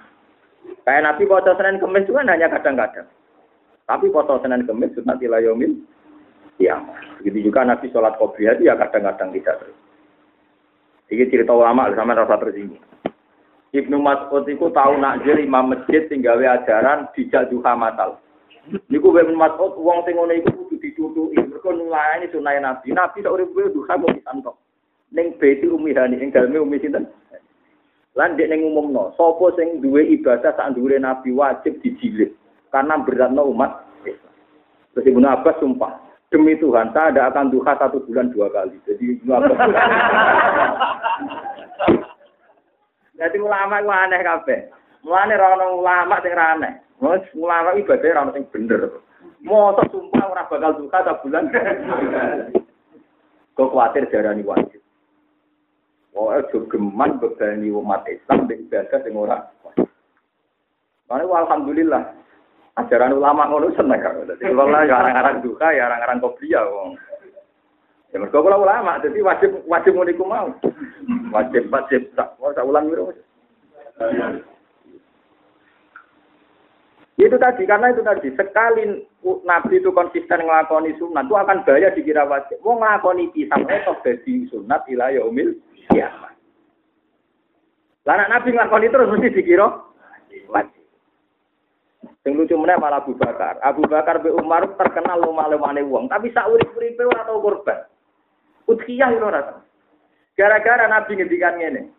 Kayak 0.85 1.05
Nabi 1.05 1.25
foto 1.25 1.51
Senin 1.57 1.81
Kemis 1.81 2.05
itu 2.05 2.13
kan 2.13 2.29
hanya 2.29 2.49
kadang-kadang. 2.53 3.09
Tapi 3.89 4.07
foto 4.13 4.41
Senin 4.45 4.69
Kemis 4.69 4.93
sunat 4.97 5.21
ilayomil 5.21 5.81
ya. 6.61 6.77
Begitu 7.21 7.49
juga 7.49 7.65
Nabi 7.65 7.89
sholat 7.89 8.21
qobliyah 8.21 8.61
itu 8.61 8.69
ya 8.69 8.77
kadang-kadang 8.77 9.33
tidak 9.33 9.65
terus. 9.65 9.77
Iki 11.09 11.29
cerita 11.33 11.53
ulama 11.53 11.93
sama 11.93 12.17
rasa 12.17 12.41
tersinggung. 12.41 12.81
Ibnu 13.75 13.99
Mas'ud 13.99 14.47
itu 14.47 14.71
tahu 14.71 15.03
nak 15.03 15.27
jadi 15.27 15.43
imam 15.43 15.75
masjid 15.75 16.07
tinggal 16.07 16.39
ajaran 16.39 17.11
dijak 17.13 17.51
duha 17.51 17.75
matal. 17.75 18.23
Niku 18.87 19.11
Ibnu 19.11 19.35
Mas'ud 19.35 19.77
wong 19.83 20.07
sing 20.07 20.15
ngono 20.17 20.33
iku 20.33 20.65
kudu 20.65 20.79
ditutuki. 20.81 21.37
Mergo 21.43 21.75
nulayani 21.75 22.31
sunah 22.31 22.55
Nabi. 22.63 22.95
Nabi 22.95 23.19
sak 23.21 23.35
urip 23.35 23.51
kuwi 23.51 23.75
duha 23.75 23.99
mau 23.99 24.15
disantok. 24.15 24.57
Ning 25.11 25.37
beti 25.37 25.67
umihani 25.67 26.23
ing 26.23 26.31
daleme 26.31 26.63
umi 26.63 26.81
sinten? 26.81 27.11
Lan 28.15 28.39
dek 28.39 28.47
ning 28.47 28.63
umumno, 28.63 29.11
sapa 29.19 29.51
sing 29.59 29.83
duwe 29.83 30.07
ibadah 30.07 30.55
sak 30.55 30.71
dhuwure 30.79 31.03
Nabi 31.03 31.35
wajib 31.35 31.83
dijilid 31.83 32.31
karena 32.71 33.03
beratno 33.03 33.51
umat 33.51 33.83
Islam. 34.07 34.35
Terus 34.95 35.11
Ibnu 35.11 35.27
Abbas 35.27 35.59
sumpah, 35.59 35.99
demi 36.31 36.55
Tuhan 36.63 36.95
saya 36.95 37.11
tidak 37.11 37.35
akan 37.35 37.51
duha 37.51 37.75
satu 37.75 38.07
bulan 38.07 38.31
dua 38.31 38.47
kali. 38.55 38.79
Jadi 38.87 39.19
Ibnu 39.19 39.31
Abbas. 39.35 39.59
Jadi 43.19 43.37
ulama 43.43 43.83
itu 43.83 43.91
aneh 43.91 44.21
kabeh. 44.23 44.61
Mulane 45.03 45.35
ra 45.35 45.59
ono 45.59 45.67
ulama 45.83 46.15
sing 46.23 46.35
ra 46.39 46.55
aneh. 46.55 46.73
Wes 47.03 47.27
ulama 47.35 47.75
ibadah 47.75 48.11
ra 48.15 48.23
ono 48.27 48.35
sing 48.35 48.47
bener. 48.55 49.03
Mosok 49.43 49.91
sumpah 49.91 50.25
ora 50.31 50.47
bakal 50.47 50.79
duka 50.79 51.03
ta 51.03 51.19
bulan. 51.19 51.51
Kok 53.59 53.71
kuatir 53.75 54.07
darani 54.07 54.47
wajib. 54.47 54.84
Oh, 56.15 56.31
aja 56.31 56.59
geman 56.71 57.19
bebani 57.19 57.75
umat 57.75 58.07
Islam 58.07 58.47
di 58.47 58.55
ibadah 58.63 59.03
sing 59.03 59.19
ora. 59.19 59.43
Mane 61.11 61.27
alhamdulillah. 61.27 62.03
Ajaran 62.75 63.19
ulama 63.19 63.51
ngono 63.51 63.75
seneng 63.75 63.99
kok. 63.99 64.35
Dadi 64.35 64.51
kula 64.51 64.87
ya 64.87 64.95
arang-arang 64.99 65.43
duka 65.43 65.75
ya 65.75 65.91
arang-arang 65.91 66.23
kopiah 66.23 66.63
wong. 66.67 66.95
Ya 68.15 68.23
mergo 68.23 68.43
kula 68.43 68.59
ulama, 68.59 69.03
jadi 69.03 69.19
wajib 69.27 69.51
wajib 69.67 69.95
ngono 69.95 70.11
iku 70.11 70.25
mau. 70.27 70.49
Wajib 71.35 71.67
wajib 71.71 72.03
tak 72.15 72.35
mau 72.39 72.55
tak 72.55 72.67
ulang 72.67 72.87
wiro. 72.87 73.11
Itu 77.15 77.39
tadi, 77.39 77.63
karena 77.63 77.95
itu 77.95 78.03
tadi, 78.03 78.27
sekali 78.35 79.07
Nabi 79.47 79.79
itu 79.79 79.95
konsisten 79.95 80.43
ngelakoni 80.43 80.99
sunat, 80.99 81.31
itu 81.31 81.35
akan 81.39 81.63
bahaya 81.63 81.95
dikira 81.95 82.27
wajib. 82.27 82.59
Mau 82.67 82.75
ngelakoni 82.75 83.31
pisang, 83.31 83.63
itu 83.63 83.93
jadi 84.03 84.33
sunat 84.51 84.83
ilah 84.91 85.15
yaumil 85.15 85.55
kiamat. 85.95 86.35
Lah 88.03 88.27
Nabi 88.27 88.51
ngelakoni 88.51 88.91
terus 88.91 89.11
mesti 89.15 89.31
dikira 89.31 89.67
wajib. 90.51 90.85
Sing 92.25 92.41
lucu 92.41 92.57
meneh 92.57 92.81
malah 92.81 93.05
Abu 93.05 93.13
Bakar. 93.21 93.61
Abu 93.61 93.85
Bakar 93.85 94.25
be 94.25 94.33
Umar 94.33 94.65
terkenal 94.81 95.21
lumah-lumane 95.21 95.85
wong, 95.85 96.09
tapi 96.09 96.33
sak 96.33 96.49
urip-uripe 96.49 97.05
ora 97.05 97.29
tau 97.29 97.37
korban. 97.45 97.85
Udhiyah 98.65 99.13
ora 99.21 99.61
Gara-gara 100.33 100.89
Nabi 100.89 101.21
ngendikan 101.21 101.61
ngene. 101.61 101.93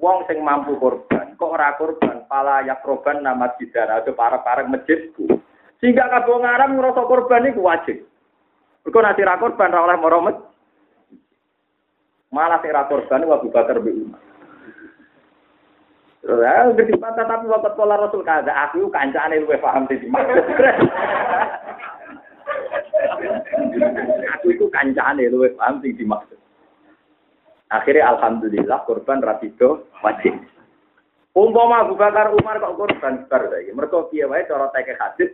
Wong 0.00 0.24
sing 0.24 0.40
mampu 0.40 0.72
korban, 0.80 1.19
kok 1.40 1.56
ora 1.56 1.72
korban, 1.80 2.28
pala 2.28 2.60
korban 2.84 3.24
nama 3.24 3.48
bidara, 3.56 4.04
itu 4.04 4.12
para-para 4.12 4.68
masjidku. 4.68 5.24
Sehingga 5.80 6.12
kabeh 6.12 6.36
ngaram 6.36 6.76
ngrasa 6.76 7.08
korban 7.08 7.48
iku 7.48 7.64
wajib. 7.64 8.04
Mergo 8.84 9.00
nek 9.00 9.16
ora 9.16 9.40
korban 9.40 9.72
oleh 9.72 9.96
moromet. 9.96 10.36
Malah 12.28 12.60
sing 12.60 12.68
ora 12.68 12.84
korban 12.84 13.24
Abu 13.24 13.48
Bakar 13.48 13.80
be 13.80 13.88
Umar. 13.88 14.20
Ya 16.20 16.68
ngerti 16.68 17.00
tapi 17.00 17.48
waktu 17.48 17.72
pola 17.72 17.96
Rasul 17.96 18.20
kada 18.20 18.52
aku 18.52 18.92
kancane 18.92 19.40
luwe 19.40 19.56
paham 19.56 19.88
sih 19.88 19.96
aku 24.36 24.52
itu 24.52 24.68
kancane 24.68 25.32
luwe 25.32 25.48
paham 25.56 25.80
sing 25.80 25.96
dimaksud. 25.96 26.36
Akhirnya 27.72 28.12
alhamdulillah 28.12 28.84
korban 28.84 29.24
rapido 29.24 29.88
wajib. 30.04 30.36
Umpama 31.30 31.86
Abu 31.86 31.94
Bakar 31.94 32.34
Umar 32.34 32.58
kok 32.58 32.74
korban 32.74 33.26
bar 33.30 33.42
saiki. 33.46 33.70
Mergo 33.70 34.10
piye 34.10 34.26
wae 34.26 34.42
cara 34.50 34.66
teke 34.74 34.98
hadis 34.98 35.30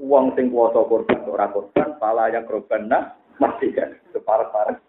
wong 0.00 0.32
sing 0.32 0.48
kuwasa 0.48 0.80
korban 0.88 1.20
ora 1.28 1.52
korban 1.52 2.00
pala 2.00 2.32
yang 2.32 2.48
korban 2.48 2.88
nah 2.88 3.12
mati 3.36 3.68
kan 3.76 3.92
separah-parah. 4.16 4.80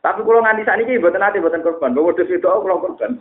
Tapi 0.00 0.22
kalau 0.22 0.38
nganti 0.38 0.62
saat 0.62 0.80
ini 0.80 1.02
buatan 1.02 1.18
nanti 1.18 1.42
buatan 1.42 1.66
korban, 1.66 1.90
bawa 1.90 2.14
dus 2.14 2.30
itu 2.30 2.46
aku 2.46 2.62
kalau 2.62 2.78
korban. 2.78 3.18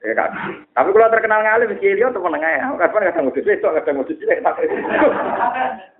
Ya 0.00 0.16
kan. 0.16 0.32
Tapi 0.72 0.96
kalau 0.96 1.12
terkenal 1.12 1.44
ngalim 1.44 1.76
mesti 1.76 1.92
dia 1.92 2.08
tuh 2.08 2.24
menengah 2.24 2.48
ya. 2.56 2.72
Kapan 2.80 3.12
kadang 3.12 3.28
modus 3.28 3.44
itu, 3.44 3.68
kadang 3.68 4.00
modus 4.00 4.16
tak. 4.16 4.56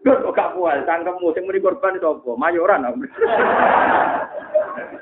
Gue 0.00 0.16
kok 0.24 0.32
gak 0.32 0.56
puas, 0.56 0.80
tangkemmu 0.88 1.36
sing 1.36 1.44
muni 1.44 1.60
korban 1.60 2.00
itu 2.00 2.08
apa? 2.08 2.32
Mayoran. 2.32 2.88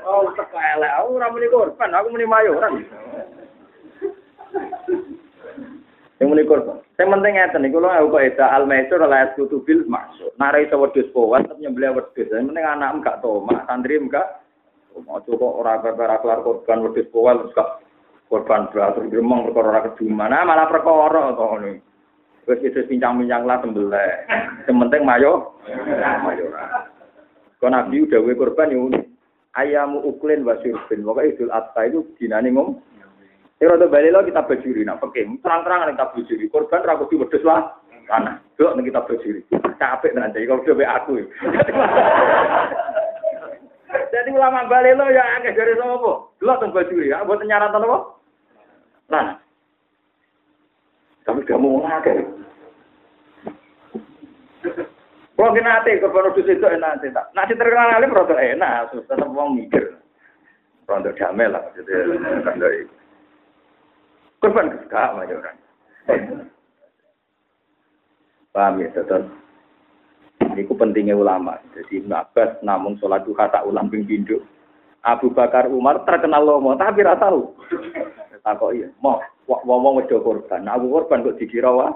Oh, 0.03 0.27
teka 0.35 0.59
elek. 0.75 0.91
Aku 0.99 1.15
ora 1.15 1.31
muni 1.31 1.47
korban, 1.47 1.95
aku 1.95 2.07
muni 2.11 2.27
mayoran. 2.27 2.83
Yang 6.19 6.29
muni 6.35 6.43
korban. 6.51 6.83
Yang 6.99 7.09
penting 7.15 7.33
ngeten 7.39 7.61
niku 7.63 7.79
lho 7.79 7.89
aku 7.95 8.19
kok 8.19 8.27
eda 8.27 8.47
al-maisur 8.59 9.01
la 9.07 9.31
kutubil 9.39 9.87
maksud. 9.87 10.35
Nara 10.35 10.59
iso 10.59 10.75
wedhus 10.83 11.07
powan 11.15 11.47
tapi 11.47 11.63
nyembelih 11.63 11.95
wedhus. 11.95 12.27
Yang 12.27 12.51
penting 12.51 12.67
anak 12.67 12.91
enggak 12.99 13.19
toma, 13.23 13.63
santri 13.71 13.95
enggak. 13.95 14.43
Mau 14.99 15.23
kok 15.23 15.39
ora 15.39 15.79
kelar 15.79 16.43
korban 16.43 16.83
wedhus 16.91 17.07
powan 17.15 17.39
terus 17.39 17.55
gak 17.55 17.87
korban 18.29 18.69
beratur 18.71 19.09
gremeng 19.09 19.49
perkara 19.49 19.89
ora 19.89 20.29
nah 20.29 20.43
malah 20.45 20.69
perkara 20.69 21.33
to 21.33 21.45
ngono 21.49 21.71
wis 22.49 22.61
itu 22.65 22.81
pincang-pincang 22.89 23.45
lah 23.49 23.61
sembelih 23.61 24.13
sing 24.69 24.77
penting 24.77 25.03
mayo 25.05 25.57
mayo 26.25 26.45
kok 27.61 27.73
nabi 27.73 28.05
udah 28.05 28.21
korban 28.37 28.73
yo 28.73 28.93
ayamu 29.57 30.05
uklin 30.05 30.45
wa 30.45 30.57
syurbin 30.61 31.05
pokoke 31.05 31.29
idul 31.29 31.51
adha 31.51 31.81
itu 31.89 32.05
dinane 32.21 32.53
ngom 32.53 32.79
Ora 33.59 33.75
tuh 33.75 33.91
balik 33.91 34.15
lo 34.15 34.23
kita 34.23 34.47
bajuri, 34.47 34.87
nak 34.87 35.03
pakai 35.03 35.27
terang-terang 35.43 35.91
kita 35.91 36.07
bajuri. 36.15 36.47
Korban 36.47 36.87
ragu 36.87 37.11
di 37.11 37.19
wedus 37.19 37.43
lah, 37.43 37.75
tanah. 38.07 38.39
Dok 38.55 38.79
nih 38.79 38.87
kita 38.87 39.03
bajuri. 39.03 39.43
Capek 39.83 40.15
nanti 40.15 40.47
kalau 40.47 40.63
coba 40.63 40.87
aku. 40.95 41.19
Jadi 44.15 44.31
ulama 44.31 44.71
balik 44.71 44.95
lo 44.95 45.11
ya 45.11 45.43
agak 45.43 45.59
dari 45.59 45.75
sama 45.75 45.99
apa? 45.99 46.13
Lo 46.39 46.53
tuh 46.63 46.71
bajuri 46.71 47.11
ya, 47.11 47.27
buat 47.27 47.43
nyaratan 47.43 47.83
apa? 47.83 47.99
Nah, 49.11 49.27
tapi 51.27 51.41
kamu 51.43 51.67
mau 51.67 51.83
ngake. 51.83 52.15
Kalau 55.39 55.55
kita 55.55 55.71
nanti 55.71 56.03
korban 56.03 56.31
udus 56.35 56.51
itu 56.51 56.67
enak 56.67 56.99
sih 56.99 57.11
tak. 57.15 57.31
Nasi 57.35 57.55
terkenal 57.59 57.95
alim 57.95 58.15
rada 58.15 58.39
enak, 58.39 58.91
tetap 58.95 59.27
mau 59.31 59.51
mikir. 59.51 59.99
Rada 60.87 61.11
damai 61.15 61.51
lah, 61.51 61.63
jadi 61.79 62.17
kan 62.43 62.59
dari 62.59 62.98
korban 64.49 64.73
gak 64.89 65.13
aja 65.21 65.35
orang. 65.37 65.57
Paham 68.49 68.81
ya, 68.81 68.89
tetap. 68.97 69.29
Ini 70.41 70.65
ku 70.65 70.73
pentingnya 70.73 71.13
ulama. 71.13 71.61
Jadi 71.77 72.01
Ibn 72.01 72.17
Abbas 72.17 72.65
namun 72.65 72.97
sholat 72.97 73.29
duha 73.29 73.53
tak 73.53 73.69
ulang 73.69 73.93
ping 73.93 74.09
Abu 75.05 75.31
Bakar 75.31 75.69
Umar 75.69 76.03
terkenal 76.09 76.43
lomo, 76.43 76.75
tapi 76.75 77.05
rata 77.05 77.29
tahu. 77.29 77.55
Takok 78.43 78.73
iya, 78.73 78.89
mau 79.05 79.21
wong 79.47 80.01
wedo 80.01 80.25
korban. 80.25 80.65
Nah, 80.65 80.81
aku 80.81 80.89
korban 80.89 81.27
kok 81.27 81.37
dikira 81.37 81.69
wah. 81.69 81.93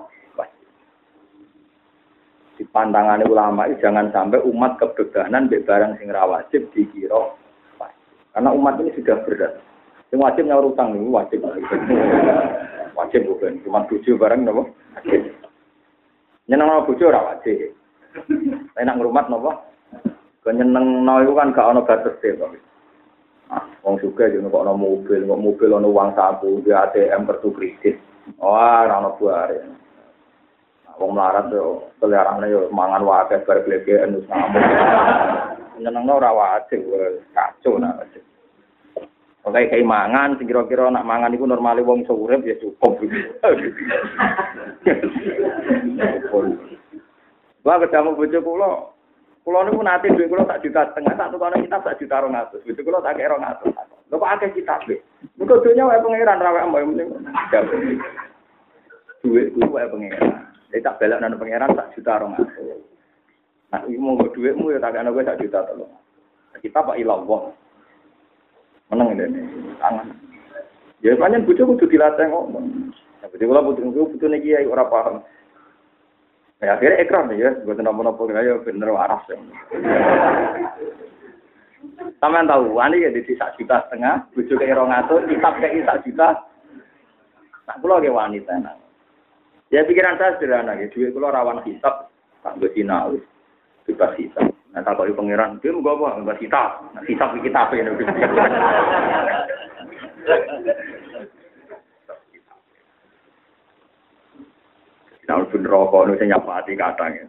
Di 2.53 2.69
pantangan 2.69 3.25
ulama 3.25 3.65
itu 3.67 3.81
jangan 3.81 4.12
sampai 4.12 4.45
umat 4.45 4.77
kebebanan 4.77 5.49
be 5.49 5.65
barang 5.65 5.97
sing 5.97 6.12
ra 6.12 6.29
wajib 6.29 6.69
dikira 6.77 7.33
Karena 8.37 8.51
umat 8.53 8.77
ini 8.85 8.93
sudah 8.93 9.17
berat. 9.25 9.72
Sing 10.12 10.20
wajib 10.20 10.44
nyaur 10.44 10.68
utang 10.68 10.92
ini 10.92 11.09
wajib. 11.09 11.40
wajib 13.01 13.25
bukan, 13.25 13.64
cuma 13.64 13.81
tujuh 13.88 14.20
barang 14.20 14.44
nopo. 14.44 14.68
Nyeneng 16.53 16.68
nopo 16.68 16.92
bojo 16.92 17.09
ora 17.09 17.33
wajib. 17.33 17.72
Enak 18.77 19.01
ngrumat 19.01 19.33
nopo? 19.33 19.57
Kenyeneng 20.44 21.09
no 21.09 21.25
itu 21.25 21.33
kan 21.33 21.57
gak 21.57 21.64
ono 21.64 21.88
batas 21.88 22.20
deh, 22.20 22.37
Wong 23.83 23.96
juga 24.05 24.29
juga 24.29 24.53
kok 24.53 24.64
ono 24.68 24.77
mobil, 24.77 25.25
kok 25.25 25.42
mobil 25.42 25.70
ono 25.72 25.88
uang 25.88 26.12
saku, 26.12 26.61
di 26.61 26.70
ATM 26.77 27.25
kartu 27.25 27.48
kredit. 27.57 27.96
Wah, 28.37 28.85
ora 28.85 29.01
ono 29.01 29.11
buare. 29.16 29.59
Wong 31.01 31.11
melarat 31.16 31.48
yo 31.48 31.88
selerane 31.96 32.53
yo 32.53 32.68
mangan 32.68 33.01
wae 33.01 33.37
bar 33.48 33.59
glegeken 33.64 34.20
wis 34.20 34.29
ngamuk. 34.29 34.64
Nyenengno 35.81 36.20
ora 36.20 36.31
wajib 36.37 36.85
kacau 37.33 37.81
nak 37.81 38.05
wajib. 38.05 38.22
Oke, 39.42 39.66
kayak 39.66 39.83
mangan, 39.83 40.38
kira-kira 40.38 40.87
nak 40.87 41.02
mangan 41.02 41.35
itu 41.35 41.42
normalnya 41.42 41.83
wong 41.83 42.07
iso 42.07 42.14
urip 42.14 42.46
ya 42.46 42.55
cukup. 42.62 43.02
Wah, 47.62 47.78
ketemu 47.78 48.18
bojo 48.18 48.38
kula, 48.42 48.72
Kulo 49.42 49.66
niku 49.66 49.83
nate 49.83 50.07
duit 50.14 50.31
kulo 50.31 50.46
tak 50.46 50.62
juta 50.62 50.87
setengah, 50.87 51.18
tak 51.18 51.35
tukane 51.35 51.59
kita 51.66 51.83
tak 51.83 51.98
juta 51.98 52.22
rong 52.22 52.38
atus. 52.38 52.62
Itu 52.62 52.78
kulo 52.87 53.02
tak 53.02 53.18
kira 53.18 53.35
ngatus. 53.35 53.74
Lho 54.07 54.14
kok 54.22 54.33
akeh 54.38 54.55
kitab 54.55 54.87
e. 54.87 55.02
Muga 55.35 55.59
dunya 55.59 55.83
wae 55.83 55.98
pangeran 55.98 56.38
ra 56.38 56.55
wae 56.55 56.62
mbok 56.62 56.83
mending. 56.87 57.11
Duit 59.26 59.50
ku 59.50 59.66
wae 59.66 59.90
pangeran. 59.90 60.46
Jadi 60.70 60.87
tak 60.87 61.02
belok 61.02 61.18
nang 61.18 61.35
pangeran 61.42 61.74
tak 61.74 61.90
juta 61.98 62.22
rong 62.22 62.38
atus. 62.38 62.55
Nah, 63.74 63.83
iki 63.90 63.98
mau 63.98 64.14
duitmu 64.31 64.70
ya 64.70 64.78
tak 64.78 64.94
ana 64.94 65.11
kowe 65.11 65.26
tak 65.26 65.42
juta 65.42 65.66
telu. 65.66 65.90
Kita 66.62 66.78
Pak 66.87 67.00
Ilawah. 67.02 67.50
Meneng 68.90 69.14
ini, 69.14 69.42
tangan. 69.79 70.09
Ya 71.03 71.18
banyak 71.18 71.47
bujuk 71.47 71.77
kudu 71.77 71.87
dilatih 71.90 72.31
ngomong. 72.31 72.95
Ya 73.23 73.31
bujuk 73.31 73.47
kula 73.51 73.62
butuh 73.62 73.83
butuh 73.90 74.29
nih 74.31 74.40
kiai 74.42 74.66
ora 74.66 74.87
paham. 74.87 75.23
Ya 76.62 76.79
akhirnya 76.79 77.03
ekran 77.03 77.35
ya, 77.35 77.59
buat 77.66 77.83
nopo-nopo 77.83 78.31
ya 78.31 78.55
bener 78.62 78.95
waras 78.95 79.27
ya. 79.27 79.35
Sampeyan 82.23 82.47
tahu, 82.47 82.79
wani 82.79 83.03
ya 83.03 83.11
di 83.11 83.35
sak 83.35 83.59
juta 83.59 83.83
setengah, 83.87 84.31
bujuk 84.31 84.62
kayak 84.62 84.79
rong 84.79 84.95
atus, 84.95 85.27
kitab 85.27 85.59
kayak 85.59 85.83
sak 85.83 86.07
juta. 86.07 86.29
Nah, 87.66 87.77
kula 87.83 87.99
ge 87.99 88.14
wanita 88.14 88.55
nang. 88.62 88.79
Ya 89.75 89.83
pikiran 89.83 90.21
saya 90.23 90.38
sederhana 90.38 90.79
ya, 90.79 90.87
duit 90.95 91.11
kula 91.11 91.35
rawan 91.35 91.66
hisap, 91.66 92.14
tak 92.47 92.55
gue 92.62 92.71
sinau, 92.79 93.18
bebas 93.88 94.14
hisap. 94.14 94.55
Nah, 94.73 94.81
tak 94.81 94.97
kau 94.97 95.05
pangeran, 95.05 95.61
dia 95.61 95.69
mau 95.77 95.93
apa? 95.93 96.25
Bebas 96.25 96.41
hisap. 96.41 96.71
Nah, 96.97 97.05
kita 97.05 97.29
apa 97.29 97.77
ya? 97.77 97.93
Nah, 105.29 105.45
pun 105.45 105.63
rokok 105.63 106.03
nu 106.09 106.17
sing 106.17 106.33
nyapati 106.33 106.73
kadang 106.73 107.13
ya. 107.13 107.27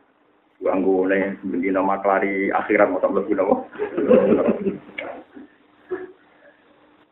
Ganggu 0.64 1.04
nih, 1.12 1.36
beli 1.44 1.76
nama 1.76 2.00
kelari 2.00 2.48
akhirat 2.48 2.88
mau 2.88 3.04
tak 3.04 3.12
lebih 3.12 3.36
nopo. 3.36 3.68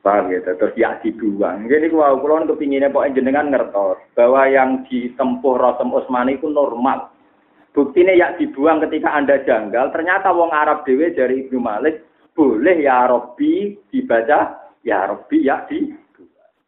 Paham 0.02 0.34
gitu, 0.34 0.50
terus 0.58 0.74
ya 0.74 0.98
dibuang. 1.04 1.70
Jadi 1.70 1.94
wow, 1.94 2.18
kalau 2.18 2.50
kepinginnya 2.50 2.90
pokoknya 2.90 3.22
jenengan 3.22 3.54
ngertos 3.54 4.02
bahwa 4.18 4.50
yang 4.50 4.82
ditempuh 4.90 5.62
Rasul 5.62 5.94
Utsmani 5.94 6.42
itu 6.42 6.50
normal. 6.50 7.14
Buktinya 7.72 8.12
ya 8.12 8.36
dibuang 8.36 8.84
ketika 8.84 9.16
Anda 9.16 9.40
janggal, 9.48 9.96
ternyata 9.96 10.36
wong 10.36 10.52
Arab 10.52 10.84
dewe 10.84 11.16
dari 11.16 11.48
Ibnu 11.48 11.60
Malik 11.64 12.04
boleh 12.36 12.84
ya 12.84 13.08
Robbi 13.08 13.80
dibaca 13.88 14.72
ya 14.84 15.08
Robbi 15.08 15.48
ya 15.48 15.64
di 15.68 15.92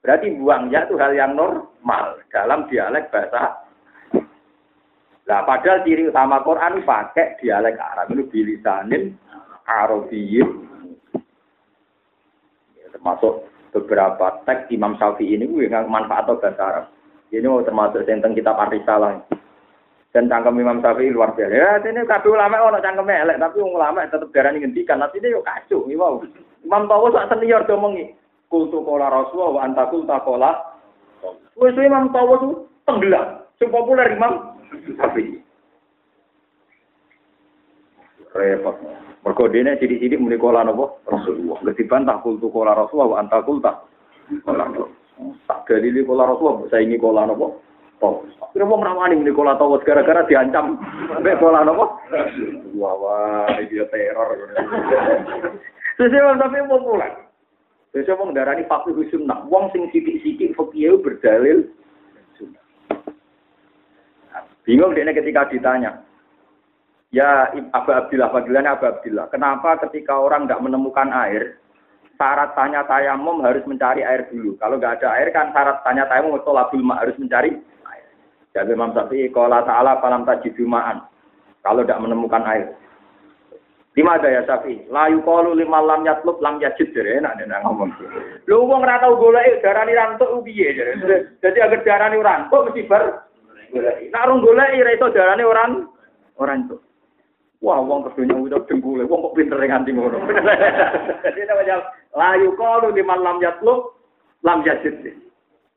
Berarti 0.04 0.36
buang 0.36 0.68
ya 0.68 0.84
itu 0.84 1.00
hal 1.00 1.16
yang 1.16 1.40
normal 1.40 2.20
dalam 2.28 2.68
dialek 2.68 3.08
bahasa 3.08 3.64
Nah, 5.24 5.40
padahal 5.48 5.88
ciri 5.88 6.12
utama 6.12 6.44
Quran 6.44 6.84
pakai 6.84 7.40
dialek 7.40 7.80
Arab 7.80 8.12
itu 8.12 8.28
bilisanin 8.28 9.16
Arabiyyin. 9.64 10.68
Ya, 12.76 12.92
termasuk 12.92 13.48
beberapa 13.72 14.44
teks 14.44 14.68
Imam 14.76 15.00
Syafi'i 15.00 15.40
ini 15.40 15.48
gue 15.48 15.72
nggak 15.72 15.88
manfaat 15.88 16.28
atau 16.28 16.44
bahasa 16.44 16.64
Arab. 16.68 16.86
Ini 17.32 17.48
termasuk 17.48 18.04
tentang 18.04 18.36
kitab 18.36 18.60
Arisalah. 18.60 19.24
Dan 20.14 20.30
cangkem 20.30 20.62
Imam 20.62 20.78
Syafi'i 20.78 21.10
luar 21.10 21.34
biasa. 21.34 21.50
Ya, 21.58 21.82
ini 21.82 22.06
kabeh 22.06 22.30
ulama 22.30 22.62
ono 22.62 22.78
cangkeme 22.78 23.18
elek, 23.18 23.42
tapi 23.42 23.66
ulama 23.66 24.06
tetap 24.06 24.30
darani 24.30 24.62
ngendikan. 24.62 25.02
Nanti 25.02 25.18
dia 25.18 25.34
yo 25.34 25.42
kacau, 25.42 25.90
wow. 25.90 26.22
Imam 26.62 26.86
Tawo 26.86 27.10
sak 27.10 27.34
senior 27.34 27.66
domengi. 27.66 28.14
Kultu 28.48 28.86
kola 28.86 29.10
Rasulullah 29.10 29.52
wa 29.58 29.62
antakul 29.66 30.06
takola. 30.06 30.54
Wes 31.58 31.74
Imam 31.82 32.14
Tawo 32.14 32.34
tuh 32.38 32.54
tenggelam. 32.86 33.42
Sing 33.58 33.74
populer 33.74 34.14
Imam 34.14 34.54
tapi 35.02 35.42
repot. 38.38 38.78
Mergo 39.24 39.46
dene 39.50 39.80
sidik-sidik 39.82 40.22
muni 40.22 40.38
kola 40.38 40.62
napa? 40.62 40.94
Rasulullah. 41.10 41.58
Wis 41.66 41.74
dibantah 41.74 42.22
kultu 42.22 42.54
kola 42.54 42.78
Rasulullah 42.78 43.10
wa 43.10 43.18
anta 43.18 43.42
kulta. 43.42 43.72
Kola 44.46 44.70
Tak 45.50 45.66
dalili 45.70 46.06
kola 46.06 46.30
Rasulullah 46.30 46.70
saya 46.70 46.86
ini 46.86 47.02
kola 47.02 47.26
napa? 47.26 47.50
Kira 48.54 48.70
wong 48.70 48.86
rawani 48.86 49.18
muni 49.18 49.34
kola 49.34 49.58
tawas 49.58 49.82
gara-gara 49.82 50.22
diancam 50.30 50.78
mek 51.26 51.42
kola 51.42 51.66
napa? 51.66 51.90
Wah 52.78 52.94
wah 52.94 53.50
dia 53.66 53.88
teror. 53.90 54.38
Sesuai 55.98 56.38
tapi 56.38 56.62
mau 56.70 56.78
pulang. 56.78 57.14
Sesuai 57.98 58.20
wong 58.20 58.38
darani 58.38 58.66
fakih 58.70 59.10
sunnah. 59.10 59.42
Wong 59.50 59.74
sing 59.74 59.90
sidik-sidik 59.90 60.54
fakih 60.54 61.02
berdalil 61.02 61.66
Bingung 64.64 64.96
dia 64.96 65.12
ketika 65.12 65.52
ditanya. 65.52 66.00
Ya 67.14 67.52
Abu 67.76 67.94
Abdillah, 67.94 68.32
panggilannya 68.34 68.74
Abu 68.74 68.90
Abdillah. 68.90 69.30
Kenapa 69.30 69.78
ketika 69.86 70.18
orang 70.18 70.50
nggak 70.50 70.64
menemukan 70.64 71.14
air, 71.14 71.62
syarat 72.18 72.56
tanya 72.58 72.82
tayamum 72.90 73.44
harus 73.46 73.62
mencari 73.70 74.02
air 74.02 74.26
dulu. 74.32 74.58
Kalau 74.58 74.80
nggak 74.82 75.04
ada 75.04 75.20
air 75.22 75.30
kan 75.30 75.54
syarat 75.54 75.84
tanya 75.86 76.10
tayamum 76.10 76.40
tolabul 76.42 76.82
ma 76.82 76.98
harus 77.04 77.14
mencari. 77.22 77.60
Jadi 78.54 78.70
Imam 78.78 78.94
Syafi'i 78.94 79.34
kalau 79.34 79.66
Ta'ala 79.66 79.98
falam 79.98 80.30
tajidumaan. 80.30 81.02
Kalau 81.66 81.82
tidak 81.82 82.06
menemukan 82.06 82.46
air. 82.46 82.70
Lima 83.94 84.18
ada 84.18 84.30
ya 84.30 84.42
Syafi'i. 84.46 84.90
Layu 84.94 85.26
kalu 85.26 85.58
lima 85.58 85.82
lam 85.82 86.06
yatlub 86.06 86.38
lam 86.42 86.62
yajid. 86.62 86.94
Jadi 86.94 87.18
enak 87.22 87.38
dia 87.42 87.62
ngomong. 87.66 87.94
Lu 88.46 88.70
wong 88.70 88.86
ora 88.86 89.02
tau 89.02 89.18
golek 89.18 89.62
darani 89.66 89.94
rantuk 89.98 90.46
piye. 90.46 90.74
Jadi 91.42 91.58
agar 91.62 91.82
darani 91.82 92.18
rantuk 92.22 92.70
mesti 92.70 92.86
golek. 92.90 94.10
Nak 94.10 94.26
rung 94.30 94.42
golek 94.42 94.70
ora 94.82 94.92
iso 94.98 95.08
darane 95.14 95.44
orang 95.46 95.72
orang 96.38 96.70
itu. 96.70 96.78
Wah, 97.64 97.80
wong 97.80 98.04
kedunya 98.12 98.36
udah 98.36 98.60
dengkule, 98.68 99.08
wong 99.08 99.24
kok 99.24 99.40
pinter 99.40 99.56
nganti 99.56 99.96
ngono. 99.96 100.20
Jadi 101.24 101.48
namanya 101.48 101.96
layu 102.12 102.52
kalu 102.60 102.92
di 102.92 103.00
malam 103.00 103.40
yatlub 103.40 103.96
lam 104.44 104.68
yajid. 104.68 105.00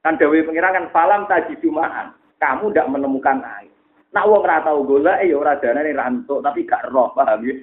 Kan 0.03 0.19
dewi 0.19 0.43
pengirangan 0.43 0.91
falam 0.91 1.31
tajidumaan. 1.31 2.11
Kamu 2.37 2.73
tidak 2.73 2.91
menemukan 2.93 3.41
air. 3.41 3.73
Nak 4.13 4.27
wong 4.29 4.45
ora 4.45 4.65
tau 4.65 4.81
golek 4.85 5.25
ya 5.29 5.37
ora 5.37 5.61
darane 5.61 5.93
rantuk 5.93 6.41
tapi 6.41 6.65
gak 6.65 6.89
roh, 6.89 7.13
paham 7.13 7.45
ya? 7.45 7.57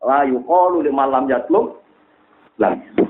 Di 0.00 0.90
malam 0.92 1.28
yatlub 1.28 1.80
lam 2.56 2.80
yajid. 2.80 3.08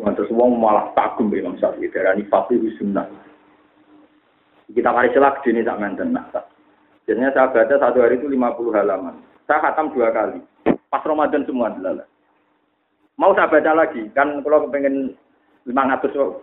Wah, 0.00 0.10
terus 0.16 0.32
wong 0.32 0.56
malah 0.56 0.88
takut 0.96 1.28
Imam 1.30 1.54
Syafi'i 1.60 1.92
darani 1.92 2.24
fakih 2.26 2.58
sunnah. 2.80 3.06
Kita 4.72 4.88
mari 4.88 5.12
celak 5.12 5.44
ini 5.44 5.60
tak 5.60 5.78
mantan 5.78 6.16
nak. 6.16 6.32
Jadinya 7.04 7.28
saya 7.36 7.52
baca 7.52 7.74
satu 7.76 8.00
hari 8.00 8.16
itu 8.16 8.30
50 8.30 8.72
halaman. 8.72 9.20
Saya 9.44 9.60
khatam 9.60 9.92
dua 9.92 10.08
kali. 10.14 10.40
Pas 10.88 11.04
Ramadan 11.04 11.44
semua 11.44 11.68
adalah. 11.68 12.08
Mau 13.20 13.36
saya 13.36 13.52
baca 13.52 13.72
lagi, 13.76 14.08
kan 14.16 14.40
kalau 14.40 14.64
kepengen 14.64 15.12
500 15.68 16.16
oh. 16.16 16.40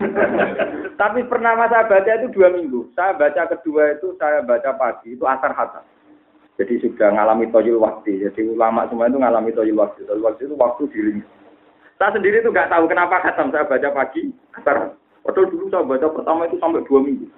Tapi 1.00 1.20
pernah 1.28 1.56
saya 1.68 1.88
baca 1.88 2.12
itu 2.20 2.28
dua 2.32 2.48
minggu. 2.52 2.92
Saya 2.96 3.16
baca 3.16 3.48
kedua 3.56 3.96
itu 3.96 4.16
saya 4.20 4.44
baca 4.44 4.76
pagi, 4.76 5.16
itu 5.16 5.24
asar 5.24 5.52
khatam. 5.52 5.84
Jadi 6.60 6.76
sudah 6.84 7.08
ngalami 7.16 7.48
tojul 7.48 7.80
waktu. 7.80 8.20
Jadi 8.20 8.52
ulama 8.52 8.84
semua 8.92 9.08
itu 9.08 9.16
ngalami 9.16 9.50
tojul 9.56 9.80
waktu. 9.80 10.04
Tojul 10.04 10.24
waktu 10.24 10.42
itu 10.44 10.54
waktu 10.60 10.82
diri. 10.92 11.12
Saya 11.96 12.16
sendiri 12.16 12.44
itu 12.44 12.52
nggak 12.52 12.68
tahu 12.68 12.84
kenapa 12.84 13.24
khatam. 13.24 13.48
Saya 13.48 13.64
baca 13.64 13.88
pagi, 13.96 14.28
asar 14.60 14.92
Padahal 15.20 15.52
dulu 15.52 15.68
saya 15.68 15.84
baca 15.84 16.06
pertama 16.16 16.48
itu 16.48 16.56
sampai 16.56 16.84
dua 16.88 17.00
minggu. 17.04 17.28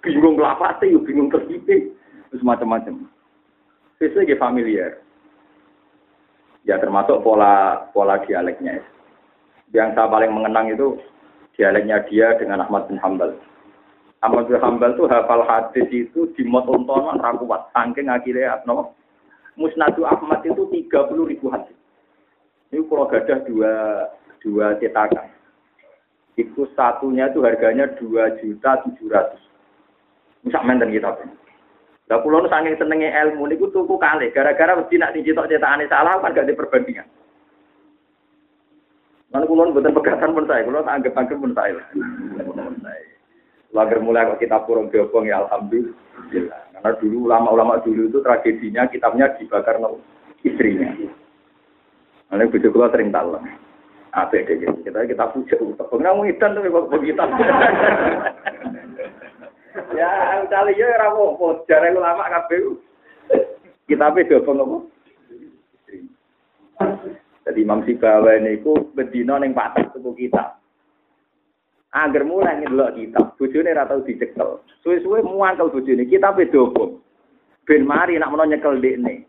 Bingung 0.00 0.38
sih, 0.80 0.92
bingung 1.04 1.28
tersipi, 1.28 1.92
terus 2.30 2.44
macam-macam. 2.46 3.04
Sesuai 4.00 4.38
familiar. 4.40 5.00
Ya 6.64 6.80
termasuk 6.80 7.22
pola 7.22 7.86
pola 7.92 8.20
dialeknya. 8.24 8.82
Yang 9.74 9.98
saya 9.98 10.08
paling 10.08 10.32
mengenang 10.32 10.72
itu 10.72 10.96
dialeknya 11.56 12.04
dia 12.06 12.36
dengan 12.36 12.62
Ahmad 12.62 12.86
bin 12.86 13.00
Hambal. 13.00 13.34
Ahmad 14.20 14.48
bin 14.48 14.60
Hambal 14.60 14.92
itu 14.94 15.08
hafal 15.08 15.42
hadis 15.44 15.88
itu 15.88 16.28
di 16.36 16.42
motontonan 16.44 17.20
rakuat. 17.20 17.72
Saking 17.72 18.12
akhirnya 18.12 18.60
no, 18.68 18.92
Musnadu 19.56 20.04
Ahmad 20.04 20.44
itu 20.44 20.68
30 20.68 21.32
ribu 21.32 21.48
hadis. 21.48 21.76
Ini 22.70 22.84
kalau 22.86 23.08
gadah 23.08 23.40
dua 23.48 23.72
dua 24.44 24.76
cetakan 24.78 25.32
itu 26.36 26.68
satunya 26.76 27.32
itu 27.32 27.40
harganya 27.40 27.88
dua 27.96 28.36
juta 28.36 28.84
tujuh 28.84 29.08
ratus. 29.08 29.40
Misal 30.44 30.62
menten 30.68 30.92
kita. 30.92 31.08
Lah 32.06 32.22
pulau 32.22 32.44
nu 32.44 32.52
saking 32.52 32.78
senenge 32.78 33.10
ilmu 33.10 33.50
niku 33.50 33.72
tuku 33.72 33.98
kali 33.98 34.30
gara-gara 34.30 34.78
mesti 34.78 34.94
nak 34.94 35.16
dicetok 35.16 35.48
cetakane 35.50 35.90
salah 35.90 36.22
kan 36.22 36.36
gak 36.36 36.46
diperbandingan. 36.46 37.08
Mana 39.36 39.44
pulau 39.44 39.68
buatan 39.68 39.92
pegatan 39.92 40.32
pun 40.32 40.48
saya, 40.48 40.64
pulau 40.64 40.80
anggap 40.80 41.12
anggap 41.12 41.36
pun 41.36 41.52
saya. 41.52 41.76
Lager 43.76 44.00
mulai 44.00 44.32
kok 44.32 44.40
kita 44.40 44.64
purung 44.64 44.88
diobong 44.88 45.28
ya 45.28 45.44
alhamdulillah. 45.44 45.92
Karena 46.72 46.90
dulu 46.96 47.28
ulama-ulama 47.28 47.84
dulu 47.84 48.08
itu 48.08 48.24
tragedinya 48.24 48.88
kitabnya 48.88 49.36
dibakar 49.36 49.76
no 49.76 50.00
istrinya. 50.40 50.88
Lalu 52.32 52.48
bujuk 52.48 52.72
kula 52.72 52.88
sering 52.88 53.12
tahu 53.12 53.36
apa 54.16 54.40
deh 54.40 54.56
gitu. 54.56 54.72
Kita 54.80 55.04
kita 55.04 55.28
puja 55.28 55.60
utang. 55.60 55.92
Nggak 55.92 56.32
idan 56.32 56.56
tuh 56.56 56.72
kok 56.72 56.88
begitu. 56.96 57.20
ya, 60.00 60.40
kali 60.48 60.80
ya 60.80 60.96
rawo 61.04 61.36
apa 61.36 61.60
Jare 61.68 61.92
ulama 61.92 62.24
kabeh. 62.24 62.80
Kita 63.84 64.08
apa 64.08 64.24
do 64.24 64.40
apa 64.40 64.88
Jadi 67.46 67.62
Imam 67.62 67.86
Sibawa 67.86 68.34
ini 68.42 68.58
ku 68.58 68.90
bedino 68.90 69.38
ning 69.38 69.54
pasar 69.54 69.94
tuku 69.94 70.26
kita. 70.26 70.58
Agar 71.94 72.26
mulai 72.26 72.60
ngedelok 72.60 72.98
kita, 72.98 73.20
bojone 73.38 73.72
ora 73.72 73.88
tau 73.88 74.04
dicekel. 74.04 74.60
Suwe-suwe 74.84 75.24
muangkel 75.24 75.72
bojone, 75.72 76.04
kita 76.04 76.34
beda 76.34 76.60
apa? 76.60 76.84
Ben 77.64 77.86
mari 77.86 78.18
nak 78.18 78.34
menawa 78.34 78.50
nyekel 78.50 78.82
dekne. 78.82 79.24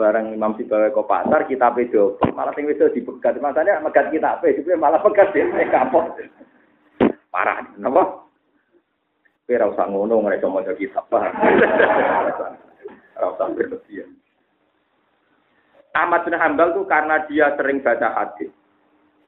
bareng 0.00 0.32
Imam 0.32 0.56
Sibawa 0.56 0.88
ke 0.88 1.02
pasar 1.04 1.44
kita 1.44 1.76
pedo 1.76 2.16
malah 2.32 2.56
sing 2.56 2.64
wis 2.64 2.80
dipegat 2.80 3.36
masane 3.36 3.68
megat 3.84 4.08
kita 4.08 4.40
pe 4.40 4.56
malah 4.80 4.96
pegat 5.04 5.28
dia 5.36 5.44
kapok 5.68 6.16
parah 7.28 7.68
napa 7.76 8.24
kowe 9.44 9.52
ora 9.52 9.66
usah 9.68 9.86
ngono 9.92 10.24
ngene 10.24 10.46
maca 10.48 10.72
kitab 10.72 11.04
paham 11.12 11.36
ora 13.20 13.26
usah 13.28 13.46
berlebihan 13.52 14.08
Ahmad 15.94 16.22
bin 16.22 16.38
Hambal 16.38 16.74
itu 16.74 16.82
karena 16.86 17.26
dia 17.26 17.54
sering 17.58 17.82
baca 17.82 18.14
hadis. 18.14 18.50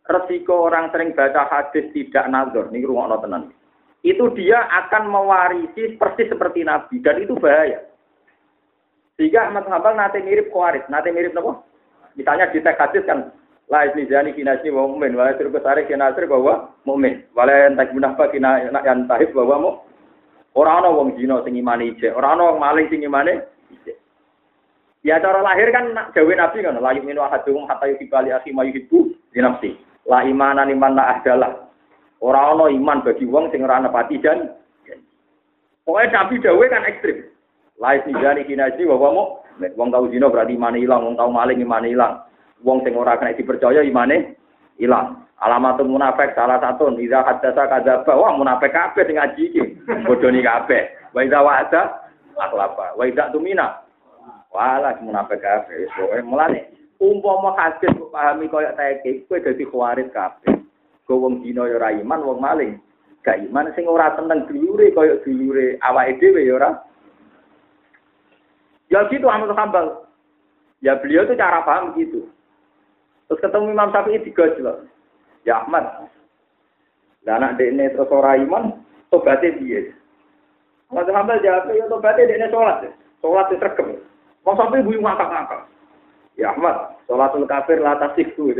Resiko 0.06 0.66
orang 0.66 0.90
sering 0.90 1.14
baca 1.14 1.46
hadis 1.50 1.90
tidak 1.94 2.26
nazar 2.30 2.70
nih 2.70 2.86
rumah 2.86 3.18
tenan. 3.18 3.50
Itu 4.02 4.34
dia 4.34 4.66
akan 4.82 5.10
mewarisi 5.10 5.94
persis 5.94 6.26
seperti 6.26 6.66
Nabi 6.66 6.98
dan 7.02 7.22
itu 7.22 7.38
bahaya. 7.38 7.86
Sehingga 9.14 9.50
Ahmad 9.50 9.70
Hambal 9.70 9.94
nanti 9.94 10.18
mirip 10.22 10.50
kuarit, 10.50 10.86
nanti 10.90 11.14
mirip 11.14 11.38
apa? 11.38 11.62
Misalnya 12.18 12.50
di 12.50 12.58
teks 12.58 12.82
hadis 12.82 13.06
kan 13.06 13.30
la 13.70 13.86
isnizani 13.86 14.34
kinasni 14.34 14.74
wa 14.74 14.90
mu'min 14.90 15.14
wa 15.14 15.30
yasir 15.30 15.46
besari 15.48 15.86
kinasir 15.86 16.26
bahwa 16.26 16.74
mu'min. 16.82 17.22
Wala 17.32 17.70
entak 17.70 17.94
munafak 17.94 18.34
kina 18.34 18.58
yang 18.66 19.06
tahib 19.06 19.30
bahwa 19.32 19.56
mu 19.62 19.70
orang 20.58 20.84
ana 20.84 20.88
wong 20.92 21.08
zina 21.16 21.40
sing 21.44 21.56
imane 21.56 21.96
ije 21.96 22.12
orang 22.12 22.36
ana 22.36 22.42
wong 22.52 22.58
maling 22.60 22.86
sing 22.92 23.00
imane 23.00 23.40
ije 23.72 23.96
ya 25.02 25.18
cara 25.18 25.42
lahir 25.42 25.68
kan 25.74 25.90
gawe 26.14 26.32
nabi 26.34 26.58
kan 26.62 26.78
la 26.78 26.90
yu'minu 26.94 27.22
ahaduhum 27.22 27.66
hatta 27.66 27.90
yuhibbali 27.90 28.30
akhi 28.32 28.54
ma 28.54 28.62
yuhibbu 28.66 29.10
di 29.34 29.38
nafsi 29.42 29.70
la 30.06 30.22
imanan 30.26 30.70
iman 30.70 30.94
la 30.94 31.18
ahdalah 31.18 31.52
orang 32.22 32.46
ana 32.54 32.66
iman 32.70 32.98
bagi 33.02 33.26
wong 33.26 33.50
sing 33.50 33.66
ora 33.66 33.82
nepati 33.82 34.22
jan 34.22 34.62
Pokoknya 35.82 36.14
Nabi 36.14 36.38
Dawe 36.38 36.64
kan 36.70 36.86
ekstrim. 36.86 37.26
Lais 37.82 38.06
nijani 38.06 38.46
kinaji 38.46 38.86
wa 38.86 38.96
wamu. 38.98 39.24
Wong 39.76 39.88
tau 39.90 40.06
zina 40.08 40.30
berarti 40.30 40.54
imane 40.54 40.78
ilang, 40.80 41.04
wong 41.04 41.14
tau 41.18 41.28
maling 41.28 41.58
imane 41.58 41.90
ilang. 41.92 42.22
Wong 42.62 42.86
sing 42.86 42.94
ora 42.94 43.18
kena 43.18 43.34
dipercaya 43.34 43.82
imane 43.82 44.38
ilang. 44.78 45.26
Alamatun 45.42 45.90
munafik 45.90 46.38
salah 46.38 46.62
satu 46.62 46.94
idza 47.02 47.26
hadatsa 47.26 47.66
kadzaba 47.66 48.14
wah 48.14 48.30
munafik 48.38 48.70
kabeh 48.70 49.02
sing 49.02 49.18
ngaji 49.18 49.42
iki. 49.50 49.62
Bodoni 50.06 50.38
kabeh. 50.46 51.10
Wa 51.10 51.26
idza 51.26 51.42
wa'ada 51.42 51.82
akhlapa. 52.38 52.94
Wa 52.94 53.02
idza 53.02 53.34
tumina. 53.34 53.82
Wala 54.52 55.00
munafik 55.00 55.40
kabeh. 55.40 55.88
Pokoke 55.96 56.20
mulane 56.28 56.60
umpama 57.02 57.56
hadis 57.58 57.90
kok 57.98 58.12
pahami 58.14 58.46
koyo 58.46 58.70
teke 58.78 59.26
kowe 59.26 59.40
dadi 59.40 59.64
khawarit 59.66 60.12
kabeh. 60.12 60.60
Go 61.08 61.18
wong 61.18 61.42
dina 61.42 61.66
ya 61.66 61.80
ora 61.80 61.90
iman, 61.98 62.20
wong 62.22 62.38
maling 62.38 62.78
gak 63.22 63.38
iman 63.38 63.70
sing 63.74 63.86
ora 63.86 64.12
tenang 64.18 64.46
dulure 64.50 64.90
koyo 64.94 65.18
dulure 65.22 65.78
awake 65.82 66.18
dhewe 66.18 66.42
ya 66.46 66.54
ora 66.58 66.70
Ya 68.92 69.08
gitu 69.08 69.24
Ahmad 69.24 69.56
Hambal. 69.56 70.04
Ya 70.84 71.00
beliau 71.00 71.24
itu 71.24 71.32
cara 71.32 71.64
paham 71.64 71.96
gitu. 71.96 72.28
Terus 73.24 73.40
ketemu 73.40 73.72
Imam 73.72 73.88
Syafi'i 73.88 74.20
digojlok. 74.20 74.84
Ya 75.48 75.64
Ahmad. 75.64 76.12
Lah 77.24 77.40
anak 77.40 77.56
dekne 77.56 77.88
terus 77.96 78.12
ora 78.12 78.36
iman, 78.36 78.84
tobaté 79.08 79.56
piye? 79.56 79.96
Ahmad 80.92 81.08
Hambal 81.08 81.40
jawab, 81.40 81.72
ya 81.72 81.88
tobaté 81.88 82.28
dekne 82.28 82.52
salat. 82.52 82.92
Salat 83.24 83.48
itu 83.48 83.64
regem. 83.64 83.88
Wong 84.42 84.54
sampe 84.58 84.82
buyu 84.82 84.98
ngakak-ngakak. 84.98 85.62
Ya 86.34 86.50
Ahmad, 86.56 86.96
salatul 87.06 87.46
kafir 87.46 87.78
la 87.78 88.00
tasihku. 88.00 88.50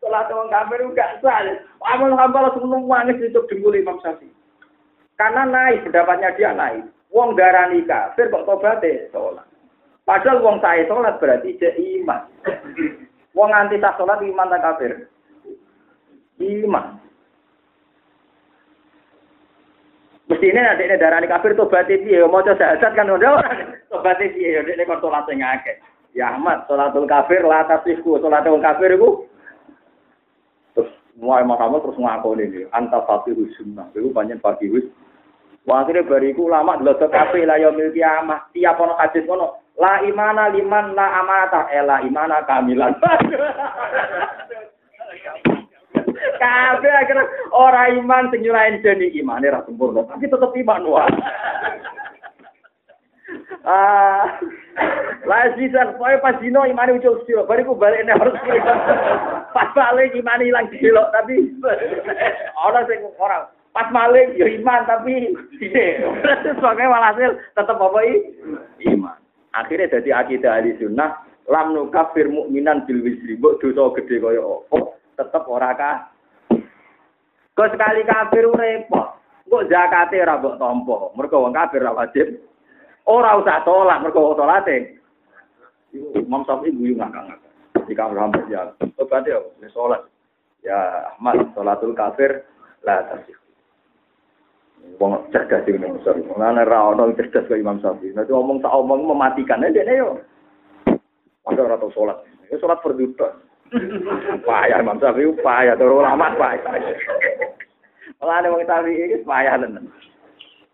Salat 0.00 0.30
wong 0.30 0.48
kafir 0.48 0.80
enggak 0.86 1.18
sah. 1.18 1.42
Ahmad 1.82 2.14
Hambal 2.14 2.46
langsung 2.48 2.70
nangis 2.70 3.18
itu 3.18 3.42
dengkul 3.50 3.74
Imam 3.74 3.98
Syafi'i. 3.98 4.30
Karena 5.18 5.48
naik, 5.48 5.88
pendapatnya 5.88 6.30
dia 6.38 6.52
naik. 6.54 6.86
Wong 7.10 7.34
darani 7.34 7.82
kafir 7.88 8.28
kok 8.30 8.44
tobaté 8.46 9.08
sholat. 9.10 9.42
Padahal 10.06 10.38
wong 10.44 10.62
sae 10.62 10.86
sholat 10.86 11.18
berarti 11.18 11.58
cek 11.58 11.74
iman. 11.74 12.22
Wong 13.36 13.52
anti 13.52 13.76
tak 13.82 14.00
sholat 14.00 14.22
iman 14.22 14.48
tak 14.48 14.62
kafir. 14.64 14.92
Iman. 16.40 17.02
Mestinya 20.26 20.74
nanti 20.74 20.90
ini 20.90 20.98
darah 20.98 21.22
kafir 21.22 21.54
tobaté 21.54 22.02
piye? 22.02 22.18
Mau 22.26 22.42
coba 22.42 22.58
syahadat 22.58 22.92
kan 22.98 23.14
udah 23.14 23.46
tobaté 23.94 24.34
piye? 24.34 24.58
Ini 24.58 24.82
kon 24.82 24.98
sholat 24.98 25.22
yang 25.30 25.46
ngake. 25.46 25.78
Ya 26.18 26.34
Ahmad, 26.34 26.66
sholatul 26.66 27.06
kafir 27.06 27.46
lah 27.46 27.62
tasihku, 27.70 28.18
sholatul 28.18 28.58
kafir 28.58 28.96
itu 28.96 29.28
terus 30.72 30.90
mulai 31.20 31.44
Muhammad 31.44 31.84
terus 31.84 32.00
ngaku 32.00 32.40
ini, 32.40 32.64
anta 32.72 33.04
fatihus 33.04 33.52
sunnah, 33.60 33.84
itu 33.92 34.08
banyak 34.08 34.40
fatihus 34.40 34.88
Wah, 35.66 35.82
akhirnya 35.82 36.06
bariku 36.06 36.46
lama 36.46 36.78
dulu 36.78 37.10
kafe 37.10 37.42
lah 37.42 37.58
ya 37.58 37.74
milki 37.74 37.98
amah. 37.98 38.46
Tiap 38.54 38.78
ono 38.78 38.94
hadis 39.02 39.26
kono. 39.26 39.58
La 39.74 39.98
imana 40.06 40.46
liman 40.46 40.94
la 40.94 41.10
amata. 41.18 41.66
Eh 41.74 41.82
la 41.82 42.06
imana 42.06 42.46
kamilan. 42.46 42.94
Kafe 46.38 46.88
akhirnya 46.90 47.24
orang 47.52 48.02
iman 48.04 48.28
sing 48.32 48.42
nyulain 48.44 48.82
jadi 48.82 49.06
iman 49.22 49.44
ra 49.44 49.60
sempurna. 49.64 50.04
Tapi 50.06 50.26
tetap 50.26 50.52
iman 50.52 50.82
wah. 50.88 51.08
Ah, 53.66 54.38
lah 55.26 55.50
bisa, 55.58 55.98
pokoknya 55.98 56.22
pas 56.22 56.38
dino 56.38 56.62
imane 56.62 56.94
ucul 56.94 57.18
silo, 57.26 57.42
bariku 57.42 57.74
balik 57.74 58.06
ini 58.06 58.14
harus 58.14 58.38
pas 59.50 59.74
balik 59.74 60.14
imane 60.14 60.46
hilang 60.46 60.70
silo, 60.70 61.10
tapi 61.10 61.50
orang 62.70 62.86
sing 62.86 63.02
orang 63.18 63.50
Pas 63.76 63.92
maling 63.92 64.40
ya 64.40 64.48
iman 64.56 64.88
tapi 64.88 65.36
piye. 65.60 66.00
Sebagai 66.48 66.88
walhasil 66.96 67.36
tetap 67.52 67.76
apa 67.76 68.00
iman. 68.88 69.20
Akhirnya 69.52 70.00
jadi 70.00 70.16
akidah 70.16 70.56
ahli 70.56 70.80
sunnah 70.80 71.20
lam 71.52 71.76
nukafir 71.76 72.24
mukminan 72.24 72.88
bil 72.88 73.04
wisri 73.04 73.36
mbok 73.36 73.60
dosa 73.60 73.92
gede 74.00 74.16
kaya 74.24 74.40
apa 74.40 74.96
tetep 75.16 75.44
ora 75.48 75.72
kah. 75.74 75.96
Kok 77.56 77.72
sekali 77.72 78.04
kafir 78.04 78.46
repot. 78.52 79.16
Kok 79.48 79.66
zakate 79.72 80.20
ora 80.20 80.36
mbok 80.36 80.60
tampa. 80.60 80.96
Mergo 81.16 81.42
wong 81.42 81.56
kafir 81.56 81.80
ora 81.80 82.04
wajib. 82.04 82.36
Ora 83.08 83.40
usah 83.40 83.64
salat 83.64 83.98
mergo 84.04 84.36
salate. 84.36 85.00
Imam 85.96 86.44
Syafi'i 86.44 86.76
guyu 86.76 86.94
ngakak-ngakak. 87.00 87.52
Jika 87.88 88.10
Muhammad 88.10 88.44
ya, 88.50 88.68
berarti 88.98 89.32
ya, 89.32 89.40
sholat. 89.72 90.02
Ya 90.66 90.76
Ahmad, 91.14 91.54
sholatul 91.54 91.94
kafir, 91.94 92.42
lah 92.82 93.06
tasih. 93.06 93.38
Wong 94.98 95.30
cerdas 95.30 95.62
sing 95.66 95.78
ning 95.78 95.98
Mesir. 95.98 96.18
Mulane 96.26 96.62
ra 96.66 96.90
ono 96.94 97.14
cerdas 97.14 97.46
kaya 97.46 97.62
Imam 97.62 97.78
Syafi'i. 97.78 98.14
Nek 98.14 98.30
ngomong 98.30 98.62
tak 98.62 98.74
omong 98.74 99.06
mematikan 99.06 99.64
aja 99.64 99.82
dene 99.82 99.94
yo. 99.98 100.10
Ada 101.46 101.60
ora 101.62 101.76
tau 101.78 101.94
salat. 101.94 102.18
Ya 102.50 102.58
salat 102.58 102.82
perduta. 102.82 103.34
Payah 104.46 104.78
Imam 104.78 104.98
Syafi'i 105.02 105.30
payah 105.42 105.74
turu 105.74 105.98
lama 105.98 106.30
payah. 106.38 106.76
Mulane 108.22 108.46
wong 108.52 108.62
Syafi'i 108.62 109.02
iki 109.10 109.16
payah 109.26 109.58
tenan. 109.58 109.90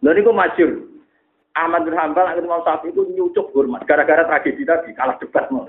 Lha 0.05 0.11
niku 0.13 0.33
masyhur. 0.35 0.89
Ahmad 1.53 1.85
bin 1.85 1.97
Hambal 1.97 2.29
akhirnya 2.29 2.49
Imam 2.49 2.65
Syafi'i 2.65 2.93
itu 2.93 3.03
nyucuk 3.17 3.53
hormat 3.57 3.85
gara-gara 3.89 4.29
tragedi 4.29 4.65
tadi 4.69 4.93
kalah 4.93 5.17
debat 5.17 5.49
mau. 5.49 5.69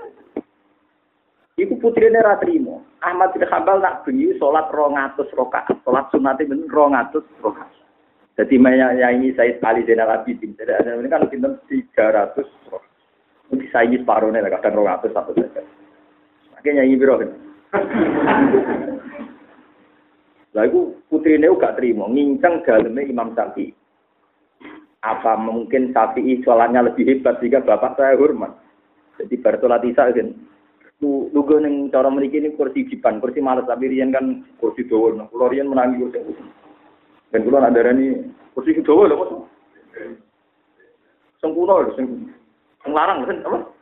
Iku 1.54 1.78
putrine 1.78 2.18
ra 2.18 2.36
trimo. 2.42 2.82
Ahmad 3.00 3.32
bin 3.32 3.46
Hambal 3.46 3.78
nak 3.78 4.02
bengi 4.02 4.34
salat 4.36 4.68
200 4.74 5.16
rakaat. 5.32 5.76
Salat 5.86 6.06
sunate 6.10 6.44
men 6.44 6.66
200 6.66 7.24
rakaat. 7.40 7.70
Jadi 8.34 8.58
ya 8.58 9.08
ini 9.14 9.30
saya 9.38 9.54
sekali 9.54 9.86
Zainal 9.86 10.10
Abidin. 10.10 10.58
Jadi 10.58 10.72
ada 10.74 10.98
ini 10.98 11.06
kan 11.06 11.30
pinter 11.30 11.54
tiga 11.70 12.10
ratus. 12.10 12.50
Mungkin 13.46 13.70
saya 13.70 13.86
ini 13.86 14.02
separuhnya 14.02 14.42
kadang 14.58 14.82
roh 14.82 14.90
ratus 14.90 15.14
satu 15.14 15.30
saja. 15.38 15.62
Makanya 16.64 16.80
nyanyi 16.80 16.96
biro. 16.96 17.20
Lalu 20.56 20.80
putri 21.12 21.36
ini 21.36 21.52
gak 21.60 21.76
terima, 21.76 22.08
ngincang 22.08 22.64
dalamnya 22.64 23.04
Imam 23.04 23.36
Syafi'i. 23.36 23.68
Apa 25.04 25.36
mungkin 25.36 25.92
Syafi'i 25.92 26.40
sholatnya 26.40 26.88
lebih 26.88 27.04
hebat 27.04 27.36
sehingga 27.44 27.60
bapak 27.60 28.00
saya 28.00 28.16
hormat. 28.16 28.56
Jadi 29.20 29.44
bertolat 29.44 29.84
isa 29.84 30.08
kan. 30.08 30.32
Lu 31.04 31.28
lugu 31.36 31.60
neng 31.60 31.92
cara 31.92 32.08
memiliki 32.08 32.40
ini 32.40 32.56
kursi 32.56 32.88
jipan, 32.88 33.20
kursi 33.20 33.44
malas 33.44 33.68
tapi 33.68 33.92
rian 33.92 34.08
kan 34.08 34.40
kursi 34.56 34.88
doa. 34.88 35.12
Nah, 35.12 35.28
kalau 35.28 35.52
rian 35.52 35.68
menangi 35.68 36.00
kursi 36.00 36.32
dan 37.28 37.44
kalau 37.44 37.60
nak 37.60 37.76
darani 37.76 38.24
kursi 38.56 38.80
Jawa 38.80 39.12
lho, 39.12 39.20
Mas. 39.20 39.30
Sempurna 41.44 41.84
lho 41.84 41.92
sing 41.92 42.32
larang 42.88 43.28
kan 43.28 43.44
apa? 43.44 43.73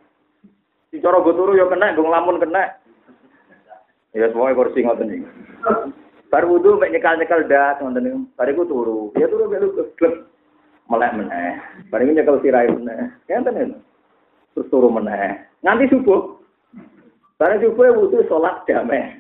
Di 0.93 1.01
cara 1.01 1.25
go 1.25 1.33
turu 1.33 1.57
ya 1.57 1.65
kena, 1.73 1.97
go 1.97 2.05
nglamun 2.05 2.37
kena. 2.37 2.77
Ya 4.13 4.29
semuanya 4.29 4.61
kursi 4.61 4.85
ngoten 4.85 5.09
iki. 5.09 5.25
Bar 6.29 6.45
wudu 6.45 6.77
mek 6.77 6.93
nyekal-nyekal 6.93 7.49
dak 7.49 7.81
ngoten 7.81 8.05
niku. 8.05 8.21
Bariku 8.37 8.69
turu. 8.69 9.09
Ya 9.17 9.25
turu 9.25 9.49
mek 9.49 9.65
lu 9.65 9.73
klep 9.97 10.29
melek 10.93 11.17
meneh. 11.17 11.57
Bariku 11.89 12.13
nyekel 12.13 12.37
sirai 12.45 12.69
meneh. 12.69 13.09
Ngenten 13.25 13.57
ya. 13.57 13.65
Terus 14.53 14.69
turu 14.69 14.93
meneh. 14.93 15.49
Nganti 15.65 15.89
subuh. 15.89 16.37
Bareng 17.41 17.65
subuh 17.65 17.89
wudu 17.97 18.21
salat 18.29 18.61
damai. 18.69 19.17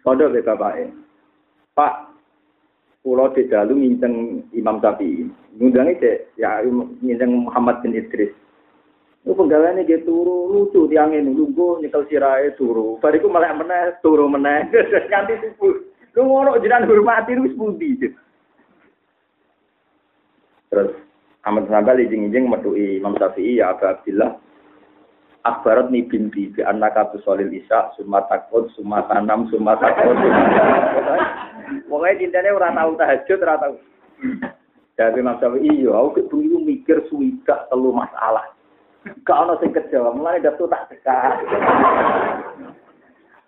Kodok 0.00 0.32
be 0.32 0.40
bapake. 0.40 0.88
Pak, 1.76 2.14
Pulau 3.04 3.28
di 3.36 3.44
dalu 3.52 3.76
nginceng 3.76 4.48
Imam 4.56 4.80
Syafi'i. 4.80 5.28
Ngundangnya 5.60 6.00
cek, 6.00 6.16
ya 6.40 6.64
nginceng 7.04 7.44
Muhammad 7.44 7.84
bin 7.84 7.92
Idris. 7.92 8.32
Itu 9.24 9.32
penggawaannya 9.32 9.88
dia 9.88 10.04
turu, 10.04 10.52
lucu 10.52 10.84
tiang 10.92 11.16
ini, 11.16 11.32
nunggu 11.32 11.80
nyekel 11.80 12.04
sirai 12.12 12.52
turu. 12.60 13.00
Bariku 13.00 13.32
malah 13.32 13.56
meneh, 13.56 13.96
turu 14.04 14.28
meneh, 14.28 14.68
ganti 15.10 15.40
subuh. 15.40 15.72
Lu 16.12 16.28
ngono 16.28 16.60
jiran 16.60 16.84
hormati 16.84 17.32
lu 17.32 17.48
sebudi. 17.48 18.12
Terus 20.68 20.92
Ahmad 21.44 21.68
Sambal 21.68 22.00
izin-izin 22.00 22.48
metui 22.48 22.96
Imam 22.96 23.14
Syafi'i 23.20 23.60
ya 23.60 23.76
Abu 23.76 23.84
Abdillah 23.84 24.40
Akbarat 25.44 25.92
ni 25.92 26.00
binti 26.08 26.48
bi 26.48 26.64
anaka 26.64 27.12
tu 27.12 27.20
solil 27.20 27.52
isya 27.52 27.92
summa 28.00 28.24
takut 28.32 28.72
summa 28.72 29.04
tanam 29.12 29.44
summa 29.52 29.76
takut 29.76 30.16
pokoknya 31.92 32.16
cintanya 32.16 32.56
ora 32.56 32.72
tahu 32.72 32.90
tahajud 32.96 33.38
ora 33.44 33.60
tahu 33.60 33.76
jadi 34.96 35.20
Imam 35.20 35.36
Syafi'i 35.36 35.84
iya 35.84 35.92
aku 35.92 36.16
kebengi 36.16 36.58
mikir 36.64 37.04
suwika 37.12 37.68
telu 37.68 37.92
masalah 37.92 38.53
gak 39.24 39.40
ono 39.44 39.54
sing 39.60 39.70
kejawab 39.76 40.16
mulai 40.16 40.40
datu 40.40 40.64
tak 40.68 40.88
dekat. 40.88 41.36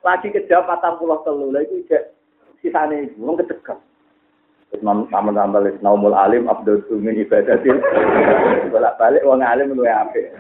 Lagi 0.05 0.29
kejawab 0.31 0.69
patang 0.69 1.01
pulau 1.01 1.25
telu 1.25 1.49
lagi 1.51 1.83
cek 1.89 2.13
sisane 2.61 3.11
iku 3.11 3.27
wong 3.27 3.37
kecekel 3.41 3.79
Terus 4.67 4.83
sama 4.83 5.31
tambah 5.31 5.63
naumul 5.79 6.19
alim 6.19 6.51
abdul 6.51 6.83
min 6.99 7.23
ibadatil 7.23 7.79
bolak 8.75 8.99
balik 8.99 9.23
wong 9.23 9.41
alim 9.41 9.73
luwe 9.73 9.89
apik. 9.89 10.35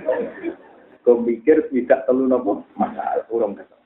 Kau 1.07 1.23
mikir 1.23 1.63
tidak 1.71 2.03
telu 2.11 2.27
nopo? 2.27 2.67
Masalah 2.75 3.23
urung 3.31 3.55
ketemu. 3.55 3.85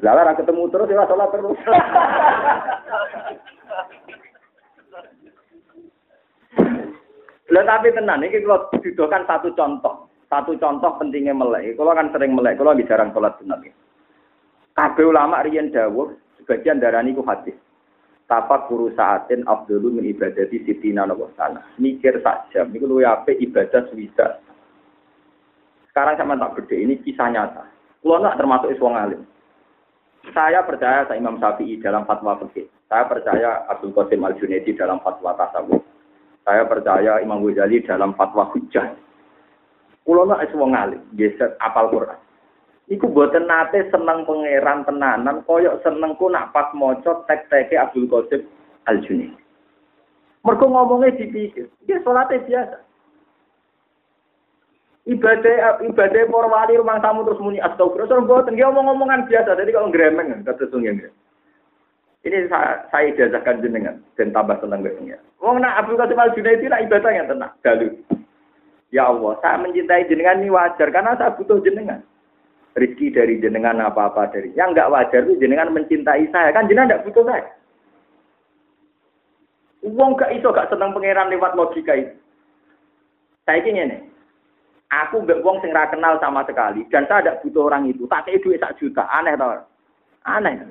Lalu 0.00 0.32
ketemu 0.40 0.62
terus 0.72 0.88
ya 0.88 1.04
sholat 1.04 1.28
terus. 1.28 1.58
Lah 7.50 7.64
tapi 7.66 7.90
tenan 7.90 8.22
iki 8.22 8.46
kalau 8.46 8.70
didokan 8.78 9.26
satu 9.26 9.50
contoh, 9.58 10.06
satu 10.30 10.54
contoh 10.54 10.90
pentingnya 11.02 11.34
melek. 11.34 11.74
Kalau 11.74 11.92
kan 11.94 12.10
sering 12.14 12.34
melek, 12.38 12.58
kalau 12.58 12.72
lagi 12.72 12.86
jarang 12.86 13.10
sholat 13.10 13.34
sunat. 13.42 13.66
Kabeh 14.78 15.04
ulama 15.04 15.42
riyen 15.42 15.74
dawuh 15.74 16.14
sebagian 16.38 16.78
darani 16.78 17.10
ku 17.10 17.26
hadis. 17.26 17.58
Tapak 18.30 18.70
guru 18.70 18.94
saatin 18.94 19.42
abdulu 19.50 19.90
min 19.90 20.06
ibadati 20.06 20.62
sitina 20.62 21.02
nawa 21.02 21.26
sana. 21.34 21.66
Mikir 21.82 22.22
sak 22.22 22.54
jam, 22.54 22.70
niku 22.70 22.86
luwih 22.86 23.10
apik 23.10 23.42
ibadah 23.42 23.90
swida 23.90 24.38
sekarang 25.90 26.14
sama 26.14 26.38
tak 26.38 26.62
gede, 26.62 26.86
ini 26.86 27.02
kisah 27.02 27.26
nyata. 27.34 27.66
Kulo 27.98 28.22
nak 28.22 28.38
termasuk 28.38 28.70
iswong 28.70 28.94
alim. 28.94 29.26
Saya 30.30 30.62
percaya 30.62 31.02
saya 31.04 31.18
Imam 31.18 31.42
Syafi'i 31.42 31.82
dalam 31.82 32.06
fatwa 32.06 32.38
fikih. 32.46 32.70
Saya 32.86 33.10
percaya 33.10 33.66
Abdul 33.66 33.90
Qasim 33.92 34.22
Al 34.22 34.38
Junaidi 34.38 34.70
dalam 34.78 35.02
fatwa 35.02 35.34
tasawuf. 35.34 35.82
Saya 36.44 36.64
percaya 36.64 37.20
Imam 37.20 37.44
Ghazali 37.44 37.84
dalam 37.84 38.16
fatwa 38.16 38.48
hujjah. 38.50 38.96
Kulo 40.02 40.24
nak 40.24 40.48
iswong 40.48 40.72
alim, 40.72 41.02
geser 41.14 41.54
apal 41.60 41.92
Quran. 41.92 42.16
Iku 42.90 43.06
buatan 43.06 43.46
nate 43.46 43.86
seneng 43.92 44.26
pangeran 44.26 44.82
tenanan, 44.82 45.46
koyok 45.46 45.78
senengku 45.86 46.26
nak 46.26 46.50
pas 46.50 46.66
moco 46.74 47.22
tek-teke 47.30 47.78
Abdul 47.78 48.10
Qasim 48.10 48.42
Al 48.90 48.98
Junaidi. 49.06 49.38
Mereka 50.42 50.64
ngomongnya 50.66 51.14
dipikir, 51.20 51.68
dia 51.84 52.00
sholatnya 52.00 52.40
biasa 52.48 52.76
ibadah 55.08 55.80
ibadah 55.80 56.22
para 56.28 56.48
wali 56.48 56.76
rumah 56.76 57.00
tamu 57.00 57.24
terus 57.24 57.40
muni 57.40 57.58
astagfirullah 57.58 58.08
terus 58.08 58.24
mboten 58.24 58.54
dia 58.54 58.68
omong-omongan 58.68 59.24
biasa 59.26 59.56
jadi 59.56 59.70
kalau 59.72 59.88
gremeng 59.88 60.44
kata 60.44 60.68
sungguh 60.68 61.08
ini 62.20 62.44
saya, 62.52 62.84
saya 62.92 63.16
jenengan 63.16 63.96
dan 64.20 64.28
tambah 64.36 64.60
senang 64.60 64.84
besoknya. 64.84 65.16
Wong 65.40 65.64
nak 65.64 65.80
Abdul 65.80 65.96
Qasim 65.96 66.20
Al 66.20 66.36
Junaidi 66.36 66.68
nak 66.68 66.84
ibadah 66.84 67.12
yang 67.16 67.26
tenang. 67.32 67.52
Dalu. 67.64 67.88
Ya 68.92 69.08
Allah, 69.08 69.40
saya 69.40 69.56
mencintai 69.56 70.04
jenengan 70.10 70.44
ini 70.44 70.52
wajar 70.52 70.92
karena 70.92 71.16
saya 71.16 71.32
butuh 71.32 71.64
jenengan. 71.64 72.04
Rizki 72.76 73.08
dari 73.08 73.40
jenengan 73.40 73.80
apa-apa 73.80 74.36
dari. 74.36 74.52
Yang 74.52 74.76
enggak 74.76 74.90
wajar 74.92 75.20
itu 75.24 75.40
jenengan 75.40 75.72
mencintai 75.72 76.28
saya. 76.28 76.52
Kan 76.52 76.68
jenengan 76.68 76.92
enggak 76.92 77.04
butuh 77.08 77.24
saya. 77.24 77.48
Wong 79.80 80.12
gak 80.20 80.36
iso 80.36 80.52
gak 80.52 80.68
senang 80.68 80.92
pangeran 80.92 81.32
lewat 81.32 81.56
logika 81.56 81.96
itu. 81.96 82.12
Saya 83.48 83.64
ingin 83.64 83.96
ini. 83.96 83.98
Aku 84.90 85.22
mbek 85.22 85.40
wong 85.46 85.62
sing 85.62 85.70
ra 85.70 85.86
kenal 85.86 86.18
sama 86.18 86.42
sekali 86.44 86.82
dan 86.90 87.06
saya 87.06 87.22
tidak 87.22 87.40
butuh 87.46 87.70
orang 87.70 87.86
itu. 87.86 88.10
Tak 88.10 88.26
kayak 88.26 88.42
duit 88.42 88.58
sak 88.58 88.74
juta, 88.76 89.06
aneh 89.06 89.38
tau. 89.38 89.54
Aneh. 90.26 90.66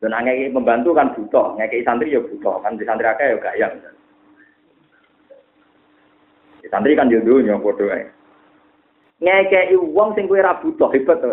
Dan 0.00 0.16
angin 0.16 0.56
membantu 0.56 0.96
kan 0.96 1.12
butuh, 1.12 1.60
ngekei 1.60 1.84
santri 1.84 2.16
ya 2.16 2.24
butuh, 2.24 2.64
kan 2.64 2.80
di 2.80 2.88
santri 2.88 3.04
akeh 3.04 3.36
ya 3.36 3.36
gak 3.36 3.58
yang. 3.60 3.72
Di 6.64 6.68
santri 6.72 6.96
kan 6.96 7.12
yo 7.12 7.20
dunya 7.20 7.60
padha 7.60 7.84
ae. 7.92 8.08
Ngekei 9.20 9.76
wong 9.76 10.16
sing 10.16 10.24
kowe 10.24 10.40
ra 10.40 10.56
butuh 10.56 10.88
hebat 10.96 11.20
to. 11.20 11.28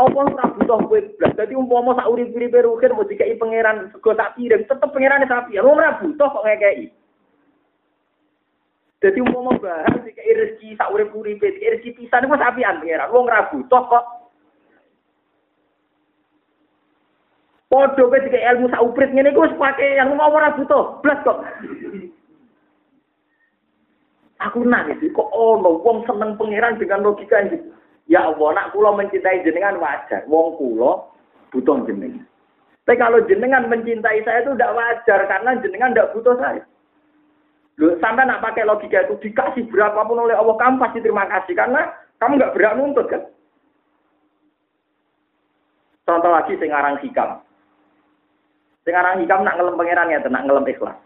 Apa 0.00 0.16
ora 0.16 0.48
butuh 0.56 0.80
kowe 0.88 0.96
blas. 1.20 1.36
Dadi 1.36 1.52
umpama 1.52 1.92
sak 1.92 2.08
urip-uripe 2.08 2.64
rukin 2.64 2.96
mau 2.96 3.04
dikei 3.04 3.36
pangeran 3.36 3.92
sego 3.92 4.16
tak 4.16 4.32
kirim, 4.40 4.64
tetep 4.64 4.88
pangerane 4.88 5.28
sapi. 5.28 5.60
Lu 5.60 5.76
ora 5.76 6.00
butuh 6.00 6.24
kok 6.24 6.44
ngekei. 6.48 6.88
Jadi 9.04 9.18
umpama 9.20 9.60
bahas 9.60 9.92
jika 10.08 10.24
rezeki 10.24 10.80
sak 10.80 10.88
urip-uripe, 10.88 11.44
rezeki 11.44 12.00
pisan 12.00 12.32
sapian 12.32 12.80
pangeran. 12.80 13.12
Wong 13.12 13.28
ra 13.28 13.52
butuh 13.52 13.84
kok. 13.92 14.19
Padha 17.70 18.02
kowe 18.02 18.18
jika 18.18 18.34
ilmu 18.50 18.66
sak 18.66 18.82
uprit 18.82 19.14
ngene 19.14 19.30
iku 19.30 19.46
wis 19.46 19.54
pake 19.54 19.94
yang 19.94 20.10
mau 20.18 20.34
ora 20.34 20.50
butuh, 20.58 20.98
blas 21.06 21.22
kok. 21.22 21.38
Aku 24.42 24.66
nang 24.66 24.90
iki 24.90 25.14
kok 25.14 25.30
ono 25.30 25.78
wong 25.78 26.02
seneng 26.02 26.34
pangeran 26.34 26.82
dengan 26.82 27.06
logika 27.06 27.38
ini. 27.46 27.62
Ya 28.10 28.26
Allah, 28.26 28.58
nak 28.58 28.74
kula 28.74 28.98
mencintai 28.98 29.46
jenengan 29.46 29.78
wajar. 29.78 30.26
Wong 30.26 30.58
kula 30.58 31.14
butuh 31.54 31.86
jenengan. 31.86 32.26
Tapi 32.90 32.98
kalau 32.98 33.22
jenengan 33.30 33.70
mencintai 33.70 34.18
saya 34.26 34.42
itu 34.42 34.50
tidak 34.58 34.74
wajar 34.74 35.20
karena 35.30 35.50
jenengan 35.62 35.94
tidak 35.94 36.10
butuh 36.10 36.34
saya. 36.42 36.66
Lu 37.78 37.94
sampai 38.02 38.26
nak 38.26 38.42
pakai 38.42 38.66
logika 38.66 39.06
itu 39.06 39.14
dikasih 39.30 39.70
berapapun 39.70 40.26
oleh 40.26 40.34
Allah 40.34 40.58
kamu 40.58 40.82
pasti 40.82 40.98
terima 40.98 41.22
kasih 41.30 41.54
karena 41.54 41.86
kamu 42.18 42.34
nggak 42.34 42.54
berat 42.58 42.74
nuntut 42.74 43.06
kan. 43.06 43.22
Contoh 46.02 46.34
lagi 46.34 46.58
singarang 46.58 46.98
hikam. 46.98 47.46
Singarang 48.84 49.20
hikam 49.20 49.44
nak 49.44 49.60
ngelem 49.60 49.76
pangeran 49.76 50.12
ya, 50.12 50.18
nak 50.24 50.44
ngelem 50.48 50.70
ikhlas. 50.72 50.96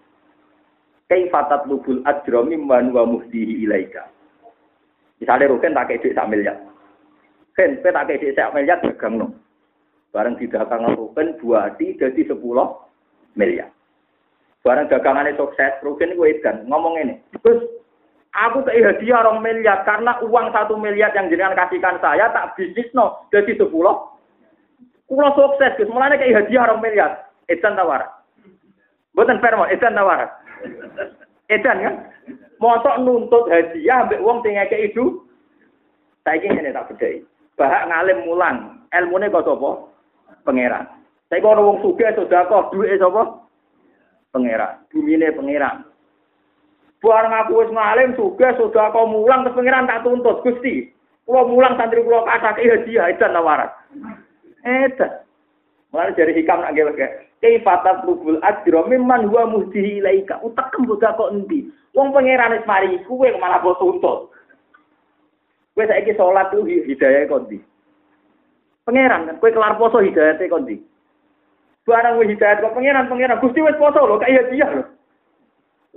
Kaifatat 1.10 1.66
lubul 1.68 2.00
ajromi 2.06 2.56
man 2.56 2.94
wa 2.94 3.04
muhdihi 3.04 3.66
ilaika. 3.66 4.08
Misalnya 5.20 5.50
Rukin 5.52 5.76
tak 5.76 5.86
kayak 5.90 6.00
duit 6.02 6.16
sak 6.16 6.30
miliar. 6.30 6.56
Ken, 7.54 7.78
tak 7.82 7.94
kayak 8.08 8.20
duit 8.22 8.34
sak 8.34 8.54
miliar 8.56 8.78
dagang 8.80 9.14
no. 9.20 9.26
Bareng 10.14 10.38
di 10.38 10.46
dagang 10.46 10.86
Rukin 10.94 11.36
buati 11.42 11.98
jadi 11.98 12.22
sepuluh 12.24 12.84
miliar. 13.34 13.68
Barang 14.64 14.88
dagangannya 14.88 15.36
sukses, 15.36 15.76
Rukin 15.84 16.16
itu 16.16 16.24
edan. 16.24 16.64
Ngomong 16.64 16.96
ini, 16.96 17.20
terus 17.44 17.60
aku 18.32 18.64
kayak 18.64 18.96
hadiah 18.96 19.20
orang 19.20 19.44
miliar 19.44 19.84
karena 19.84 20.16
uang 20.24 20.56
satu 20.56 20.80
miliar 20.80 21.12
yang 21.12 21.28
jenengan 21.28 21.52
kasihkan 21.52 22.00
saya 22.00 22.32
tak 22.32 22.56
bisnis 22.56 22.88
no 22.96 23.28
jadi 23.28 23.60
sepuluh. 23.60 24.08
Kulo 25.04 25.28
sukses, 25.36 25.76
terus 25.76 25.92
mulanya 25.92 26.16
kayak 26.16 26.48
hadiah 26.48 26.64
orang 26.64 26.80
miliar. 26.80 27.23
Edan 27.48 27.76
tawar. 27.76 28.24
Bukan 29.14 29.38
fair 29.38 29.54
mau 29.54 29.70
edan 29.70 29.94
tawar. 29.94 30.32
Edan 31.52 31.84
kan? 31.84 31.94
Mau 32.58 32.80
nuntut 33.02 33.50
hadiah 33.52 34.06
ambek 34.06 34.22
wong 34.24 34.40
sing 34.40 34.56
ke 34.70 34.90
itu. 34.90 35.20
Saiki 36.24 36.48
ngene 36.48 36.72
tak 36.72 36.88
berdaya. 36.88 37.20
Bahak 37.60 37.86
ngalim 37.86 38.24
mulang. 38.24 38.56
Ilmu 38.94 39.20
ini 39.20 39.28
kau 39.28 39.44
apa? 39.44 39.70
Pengeran. 40.48 40.86
Saya 41.28 41.42
kau 41.42 41.52
nuwung 41.52 41.82
suge 41.84 42.06
sudah 42.16 42.48
kau 42.48 42.70
duit 42.72 42.96
itu 42.96 43.04
apa? 43.04 43.44
Pengeran. 44.32 45.84
Buar 47.04 47.28
ngaku 47.28 47.52
wis 47.60 47.70
ngalim 47.74 48.16
sugih 48.16 48.56
sudah 48.56 48.88
kau 48.88 49.04
mulang 49.04 49.44
ke 49.44 49.52
pengeran 49.52 49.84
tak 49.84 50.08
tuntut 50.08 50.40
gusti. 50.40 50.88
Kula 51.28 51.44
mulang 51.44 51.76
santri 51.76 52.00
kula 52.00 52.24
kasak 52.24 52.60
iya 52.64 52.76
dia 52.84 53.02
edan 53.12 53.36
tawar. 53.36 53.68
Edan. 54.64 55.23
Mulai 55.94 56.10
dari 56.18 56.34
hikam 56.34 56.58
nak 56.58 56.74
gawe 56.74 56.90
kayak 56.98 57.30
kaifatat 57.38 58.02
lubul 58.02 58.42
ajra 58.42 58.82
mimman 58.90 59.30
huwa 59.30 59.46
muhdihi 59.46 60.02
ilaika 60.02 60.42
utak 60.42 60.74
kembuka 60.74 61.14
kok 61.14 61.30
endi 61.30 61.70
wong 61.94 62.10
pangeran 62.10 62.50
wis 62.50 62.66
mari 62.66 62.98
kuwe 63.06 63.30
malah 63.38 63.62
kok 63.62 63.78
tuntut 63.78 64.34
kowe 65.78 65.84
saiki 65.86 66.18
salat 66.18 66.50
tuh 66.50 66.66
hidayah 66.66 67.30
kok 67.30 67.46
endi 67.46 67.62
pangeran 68.82 69.30
kan 69.30 69.38
kowe 69.38 69.54
kelar 69.54 69.78
poso 69.78 70.02
hidayate 70.02 70.50
kok 70.50 70.66
endi 70.66 70.82
Barang 71.84 72.16
wis 72.16 72.32
hidayat 72.32 72.64
kok 72.64 72.74
pangeran 72.74 73.06
pangeran 73.12 73.38
Gusti 73.44 73.60
wis 73.60 73.76
poso 73.76 74.00
lho 74.08 74.16
kaya 74.16 74.48
dia 74.48 74.66
lho. 74.66 74.82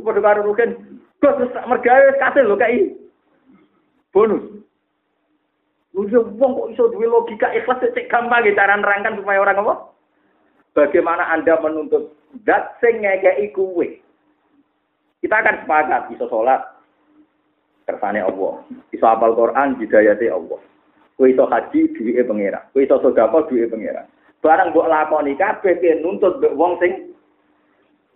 Padha 0.03 0.21
karo 0.21 0.43
rugen. 0.43 0.99
Gus 1.23 1.39
mergawe 1.65 2.11
wis 2.11 2.19
kasil 2.19 2.43
lho 2.43 2.59
kai. 2.59 2.91
Bonus. 4.11 4.43
Lu 5.97 6.05
wong 6.37 6.51
kok 6.53 6.69
iso 6.77 6.93
duwe 6.93 7.09
logika 7.09 7.49
ikhlas 7.57 7.81
cek 7.81 8.05
gampang 8.05 8.45
cara 8.53 8.77
nerangkan 8.77 9.17
supaya 9.17 9.41
orang 9.41 9.65
apa? 9.65 9.75
Bagaimana 10.77 11.25
Anda 11.33 11.57
menuntut 11.57 12.13
zat 12.45 12.77
sing 12.77 13.01
ngekeki 13.01 13.49
kuwe? 13.57 13.97
Kita 15.25 15.41
akan 15.41 15.65
sepakat 15.65 16.13
iso 16.13 16.29
salat 16.29 16.61
kersane 17.89 18.21
Allah. 18.21 18.61
Iso 18.93 19.09
hafal 19.09 19.33
Quran 19.33 19.81
hidayate 19.81 20.29
Allah. 20.29 20.61
Kowe 21.17 21.25
iso 21.25 21.49
haji 21.49 21.89
duwike 21.97 22.29
pangeran. 22.29 22.61
Kowe 22.77 22.85
iso 22.85 23.01
sedekah 23.01 23.49
duwike 23.49 23.73
pangeran. 23.73 24.05
Barang 24.45 24.69
mbok 24.69 24.85
lakoni 24.85 25.33
kabeh 25.33 25.81
nuntut 25.97 26.37
mbek 26.37 26.53
wong 26.53 26.77
sing 26.77 26.93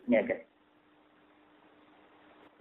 ngekeki. 0.05 0.45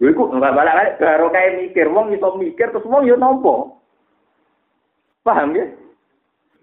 Lha 0.01 0.09
iku 0.09 0.33
ora 0.33 0.49
balik-balik 0.49 0.97
baru 0.97 1.29
kayak 1.29 1.55
mikir, 1.61 1.85
wong 1.93 2.09
iso 2.09 2.33
mikir 2.41 2.73
terus 2.73 2.89
wong 2.89 3.05
yo 3.05 3.13
nampa. 3.21 3.80
Paham 5.21 5.53
ya? 5.53 5.65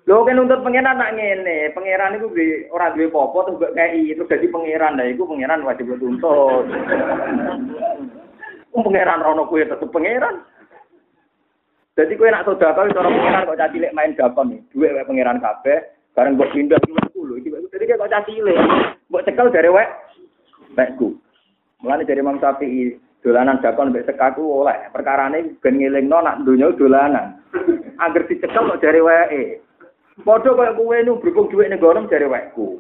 Lho 0.09 0.25
kan 0.25 0.41
nuntut 0.41 0.65
pangeran 0.65 0.97
nak 0.97 1.13
ngene, 1.21 1.69
pangeran 1.77 2.17
iku 2.17 2.33
di 2.33 2.65
ora 2.73 2.97
duwe 2.97 3.13
apa 3.13 3.39
terus 3.45 3.57
mbok 3.61 3.75
kei 3.77 4.17
terus 4.17 4.31
dadi 4.33 4.49
pangeran. 4.49 4.97
Lah 4.97 5.05
iku 5.05 5.29
pangeran 5.29 5.69
wajib 5.69 5.93
tuntut. 6.01 6.65
Wong 8.73 8.83
pangeran 8.89 9.21
rono 9.21 9.45
kuwi 9.53 9.69
tetep 9.69 9.93
pangeran. 9.93 10.41
Jadi 11.93 12.17
kowe 12.17 12.31
nak 12.33 12.49
sedekah 12.49 12.89
cara 12.89 13.09
pangeran 13.13 13.47
kok 13.53 13.61
caci 13.61 13.77
lek 13.85 13.93
main 13.93 14.17
dakon 14.17 14.49
nih. 14.49 14.61
Duwe 14.73 14.97
wae 14.97 15.05
pangeran 15.05 15.45
kabeh, 15.45 15.79
bareng 16.17 16.41
mbok 16.41 16.57
pindah 16.57 16.81
10 17.13 17.39
iki. 17.45 17.49
Jadi 17.53 17.85
kok 17.85 18.09
caci 18.09 18.33
lek. 18.41 18.59
Mbok 19.13 19.25
cekel 19.29 19.53
dari 19.53 19.69
wae. 19.69 19.87
Baikku. 20.73 21.21
Mulane 21.85 22.09
dari 22.09 22.25
Imam 22.25 22.41
Syafi'i, 22.41 22.97
dolanan 23.23 23.59
dakon 23.59 23.91
mbek 23.91 24.07
sekaku 24.07 24.43
oleh 24.43 24.89
perkarane 24.95 25.59
ben 25.59 25.79
ngelingno 25.79 26.19
nak 26.23 26.43
donya 26.47 26.71
dolanan 26.79 27.43
angger 27.99 28.25
dicekel 28.31 28.75
kok 28.75 28.81
jare 28.81 29.01
wae 29.03 29.59
padha 30.23 30.55
kaya 30.55 30.77
kowe 30.79 30.97
nu 31.03 31.19
berhubung 31.19 31.51
dhuwit 31.51 31.75
gono 31.83 32.07
jare 32.07 32.27
waeku 32.31 32.79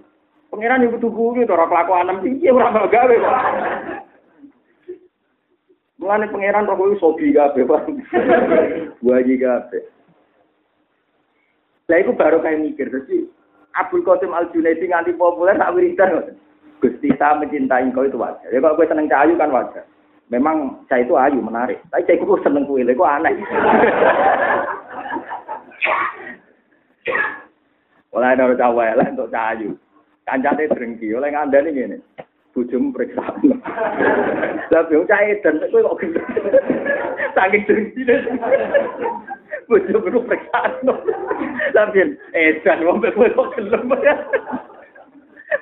pangeran 0.54 0.86
iku 0.86 0.96
tuku 1.02 1.42
iki 1.42 1.52
ora 1.52 1.66
kelakuan 1.66 2.22
piye 2.22 2.50
ora 2.54 2.70
mau 2.70 2.86
gawe 2.86 3.14
kok 3.18 3.36
Mulane 5.98 6.30
pangeran 6.30 6.70
kok 6.70 6.78
kowe 6.78 6.94
sobi 7.02 7.34
kabeh 7.34 7.66
Pak. 7.66 7.90
Buaji 9.02 9.34
kabeh. 9.42 9.82
Lah 11.90 11.98
iku 11.98 12.14
baru 12.14 12.38
kayak 12.38 12.62
mikir 12.62 12.86
dadi 12.86 13.26
Abdul 13.74 14.06
Qasim 14.06 14.30
Al 14.30 14.46
Junaidi 14.54 14.86
nganti 14.86 15.18
populer 15.18 15.58
tak 15.58 15.74
wiridan. 15.74 16.38
Gusti 16.78 17.10
saya 17.18 17.42
mencintai 17.42 17.90
kau 17.90 18.06
itu 18.06 18.14
wajar. 18.14 18.46
Ya 18.54 18.62
kalau 18.62 18.78
gue 18.78 18.86
seneng 18.86 19.10
cahayu 19.10 19.34
kan 19.34 19.50
wajar. 19.50 19.82
Memang 20.28 20.84
saya 20.92 21.08
itu 21.08 21.16
ayu 21.16 21.40
menarik. 21.40 21.80
Tapi 21.88 22.04
saya 22.04 22.20
itu 22.20 22.36
seneng 22.44 22.68
kue, 22.68 22.84
kok 22.84 23.08
aneh. 23.08 23.32
Oleh 28.16 28.28
ada 28.34 28.50
cawe 28.56 28.86
lah 28.96 29.08
untuk 29.12 29.30
cahayu. 29.30 29.76
Kancane 30.24 30.68
drengki, 30.68 31.12
oleh 31.12 31.32
ngandani 31.32 31.70
ngene. 31.72 31.96
Bujum 32.52 32.92
periksa. 32.92 33.22
Lah 34.72 34.82
biung 34.90 35.06
cah 35.08 35.22
dan 35.40 35.62
kowe 35.70 35.80
kok 35.80 35.98
gendeng. 36.02 36.26
Saking 37.36 37.62
drengki. 37.64 38.02
Bujum 39.68 40.02
itu 40.04 40.20
periksa. 40.24 40.60
Lah 41.76 41.86
biyen 41.92 42.18
edan 42.34 42.84
wong 42.84 43.00
kowe 43.00 43.28
kok 43.28 43.48
gelem. 43.56 43.88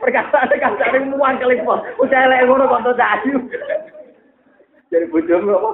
Perkataan 0.01 0.51
kancane 0.51 0.99
muang 1.11 1.39
kali 1.39 1.63
po. 1.63 1.79
Elek 2.03 2.43
ngono 2.47 2.67
kok 2.67 2.97
cahayu. 2.97 3.39
Jadi 4.97 5.13
bojomu 5.13 5.53
apa? 5.53 5.71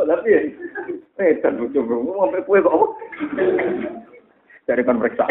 Tapi 0.00 0.32
ya, 0.32 0.40
eh 1.20 1.36
dan 1.44 1.60
bojomu 1.60 2.08
mau 2.08 2.24
sampai 2.24 2.40
kue 2.48 2.64
kok 2.64 2.72
apa? 2.72 2.86
Dari 4.64 4.80
kan 4.80 4.96
periksa. 4.96 5.28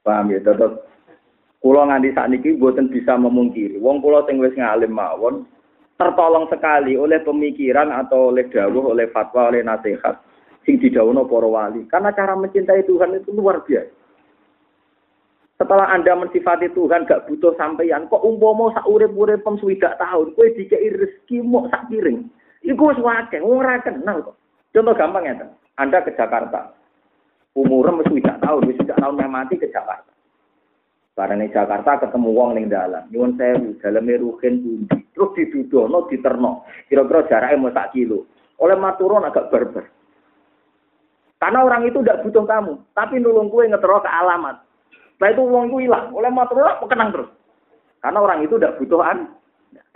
Paham 0.00 0.32
ya, 0.32 0.40
tetap 0.40 0.88
Kulo 1.60 1.82
nganti 1.82 2.14
saat 2.14 2.32
ini 2.32 2.56
buatan 2.56 2.88
bisa 2.88 3.18
memungkiri. 3.18 3.76
Wong 3.82 3.98
kulo 3.98 4.24
sing 4.24 4.40
wis 4.40 4.54
ngalim 4.54 4.94
mawon 4.94 5.44
tertolong 5.98 6.46
sekali 6.46 6.94
oleh 6.94 7.18
pemikiran 7.26 7.90
atau 7.90 8.30
oleh 8.30 8.46
dawuh, 8.48 8.94
oleh 8.94 9.10
fatwa, 9.10 9.52
oleh 9.52 9.66
nasihat 9.66 10.22
sing 10.62 10.78
didhawuhna 10.78 11.26
para 11.28 11.48
wali. 11.50 11.82
Karena 11.92 12.14
cara 12.16 12.38
mencintai 12.38 12.88
Tuhan 12.88 13.18
itu 13.20 13.34
luar 13.34 13.66
biasa. 13.66 14.05
Setelah 15.56 15.88
Anda 15.88 16.12
mensifati 16.12 16.68
Tuhan 16.76 17.08
gak 17.08 17.32
butuh 17.32 17.56
sampeyan, 17.56 18.12
kok 18.12 18.20
umpama 18.20 18.76
sak 18.76 18.84
urip-urip 18.84 19.40
pem 19.40 19.56
swidak 19.56 19.96
tahun, 19.96 20.36
kowe 20.36 20.48
dikei 20.52 20.92
rezeki 20.92 21.40
mau 21.40 21.64
sak 21.72 21.88
piring. 21.88 22.28
Iku 22.60 22.92
wis 22.92 23.00
wong 23.00 23.24
ora 23.40 23.80
kenal 23.80 24.20
kok. 24.20 24.36
Contoh 24.76 24.92
gampang 24.92 25.24
ya, 25.24 25.48
Anda 25.80 26.04
ke 26.04 26.12
Jakarta. 26.12 26.76
Umurnya 27.56 28.04
wis 28.04 28.08
swidak 28.12 28.36
tahun, 28.44 28.68
wis 28.68 28.76
swidak 28.76 29.00
tahun 29.00 29.16
mati 29.32 29.56
ke 29.56 29.72
Jakarta. 29.72 30.12
Barang 31.16 31.40
Jakarta 31.48 32.04
ketemu 32.04 32.28
wong 32.36 32.50
ning 32.52 32.68
dalan, 32.68 33.08
nyuwun 33.08 33.40
sewu, 33.40 33.80
daleme 33.80 34.20
ruhin 34.20 34.60
pundi. 34.60 35.00
Terus 35.16 35.32
didudono, 35.32 36.04
diterno. 36.12 36.68
Kira-kira 36.92 37.24
jaraknya 37.24 37.56
mau 37.56 37.72
sak 37.72 37.96
kilo. 37.96 38.28
Oleh 38.60 38.76
maturun 38.76 39.24
agak 39.24 39.48
berber. 39.48 39.88
Karena 41.40 41.64
orang 41.64 41.88
itu 41.88 42.04
tidak 42.04 42.20
butuh 42.20 42.44
kamu, 42.44 42.74
tapi 42.92 43.16
nulung 43.16 43.48
kue 43.48 43.64
ngetero 43.64 44.04
ke 44.04 44.08
alamat. 44.12 44.65
Setelah 45.16 45.32
itu 45.32 45.42
uang 45.48 45.64
itu 45.72 45.76
hilang. 45.88 46.12
Oleh 46.12 46.28
matur 46.28 46.60
lah 46.60 46.76
kenang 46.84 47.08
terus. 47.08 47.32
Karena 48.04 48.20
orang 48.20 48.44
itu 48.44 48.60
tidak 48.60 48.76
butuhan. 48.76 49.32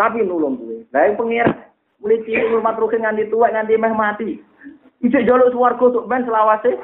Tapi 0.01 0.25
nulung 0.25 0.57
gue. 0.57 0.89
Nah 0.89 1.05
yang 1.05 1.21
pengir. 1.21 1.49
Mulai 2.01 2.25
cilik 2.25 2.57
rumah 2.57 2.73
terus 2.73 2.97
nganti 2.97 3.29
tua 3.29 3.53
nganti 3.53 3.77
meh 3.77 3.93
mati. 3.93 4.41
Ijek 5.05 5.29
jaluk 5.29 5.53
suwargo 5.53 5.93
untuk 5.93 6.09
ben 6.09 6.25
selawase. 6.25 6.81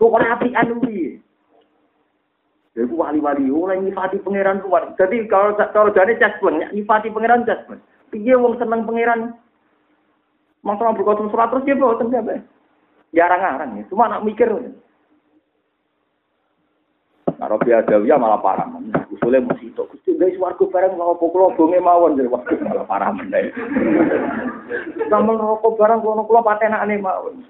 Kalau 0.00 0.16
api 0.16 0.48
anu 0.56 0.80
Jadi 2.76 2.92
wali-wali 2.92 3.48
oleh 3.48 3.80
nyifati 3.84 4.20
pangeran 4.20 4.60
luar. 4.60 4.92
Jadi 5.00 5.24
kalau 5.32 5.56
kalau 5.72 5.92
jadi 5.92 6.16
caspleng, 6.20 6.60
nyifati 6.72 7.08
pangeran 7.08 7.48
caspleng. 7.48 7.80
Piye 8.12 8.36
wong 8.36 8.60
seneng 8.60 8.84
pangeran. 8.84 9.32
Masalah 10.60 10.92
berkosong 10.92 11.32
surat 11.32 11.48
terus 11.52 11.64
dia 11.64 11.76
bawa 11.76 11.96
tempat 11.96 12.44
jarang-jarang 13.16 13.80
ya. 13.80 13.82
Cuma 13.88 14.12
anak 14.12 14.28
mikir. 14.28 14.52
Nah, 17.36 17.48
Robi 17.48 17.72
Adawiyah 17.72 18.16
malah 18.20 18.40
parah. 18.40 18.68
Usulnya 19.12 19.44
mesti 19.44 19.72
itu. 19.72 19.82
Gusti 19.88 20.16
guys 20.16 20.36
warga 20.40 20.64
bareng 20.68 20.96
kalau 20.96 21.16
pukul 21.20 21.52
bonge 21.56 21.80
mawon 21.80 22.16
jadi 22.16 22.28
waktu 22.28 22.60
malah 22.60 22.84
parah. 22.84 23.12
Sama 25.08 25.32
rokok 25.36 25.76
bareng 25.76 26.00
kalau 26.00 26.24
kulo 26.28 26.40
paten 26.44 26.76
aneh 26.76 27.00
mawon. 27.00 27.44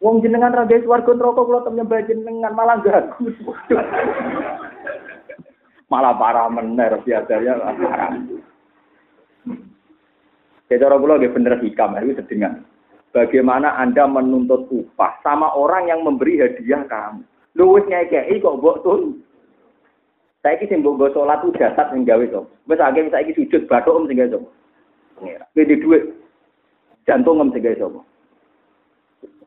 Wong 0.00 0.24
jenengan 0.24 0.56
ra 0.56 0.64
guys 0.68 0.84
warga 0.88 1.12
rokok 1.12 1.44
kulo 1.48 1.60
temen 1.64 1.88
jenengan 2.04 2.52
malah 2.52 2.80
gagus. 2.84 3.36
malah 5.92 6.16
parah 6.20 6.48
meneh 6.52 6.88
Robi 6.96 7.16
Adawiyah 7.16 7.56
parah. 7.64 8.12
Ya 10.70 10.78
cara 10.78 11.02
kula 11.02 11.18
nggih 11.18 11.34
bener 11.34 11.58
hikam, 11.58 11.98
itu 11.98 12.14
sedengan 12.14 12.62
bagaimana 13.10 13.74
Anda 13.78 14.06
menuntut 14.06 14.70
upah 14.70 15.18
sama 15.22 15.50
orang 15.54 15.90
yang 15.90 16.06
memberi 16.06 16.38
hadiah 16.38 16.86
kamu. 16.86 17.22
Lu 17.58 17.74
wis 17.74 17.86
ngekeki 17.86 18.42
kok 18.42 18.56
mbok 18.62 18.82
tun. 18.86 19.18
Saiki 20.40 20.70
sing 20.70 20.80
mbok 20.80 21.12
salat 21.12 21.42
ku 21.42 21.50
jasad 21.58 21.90
sing 21.90 22.06
gawe 22.06 22.24
to. 22.30 22.46
Wis 22.70 22.80
akeh 22.80 23.10
saiki 23.10 23.34
sujud 23.34 23.66
bathuk 23.66 23.96
om 23.98 24.06
sing 24.06 24.16
gawe 24.22 24.30
to. 24.30 24.40
Pengira. 25.18 25.44
Duit 25.52 26.04
jantung 27.04 27.42
om 27.42 27.50
sing 27.50 27.62
gawe 27.62 27.76
to. 27.76 28.00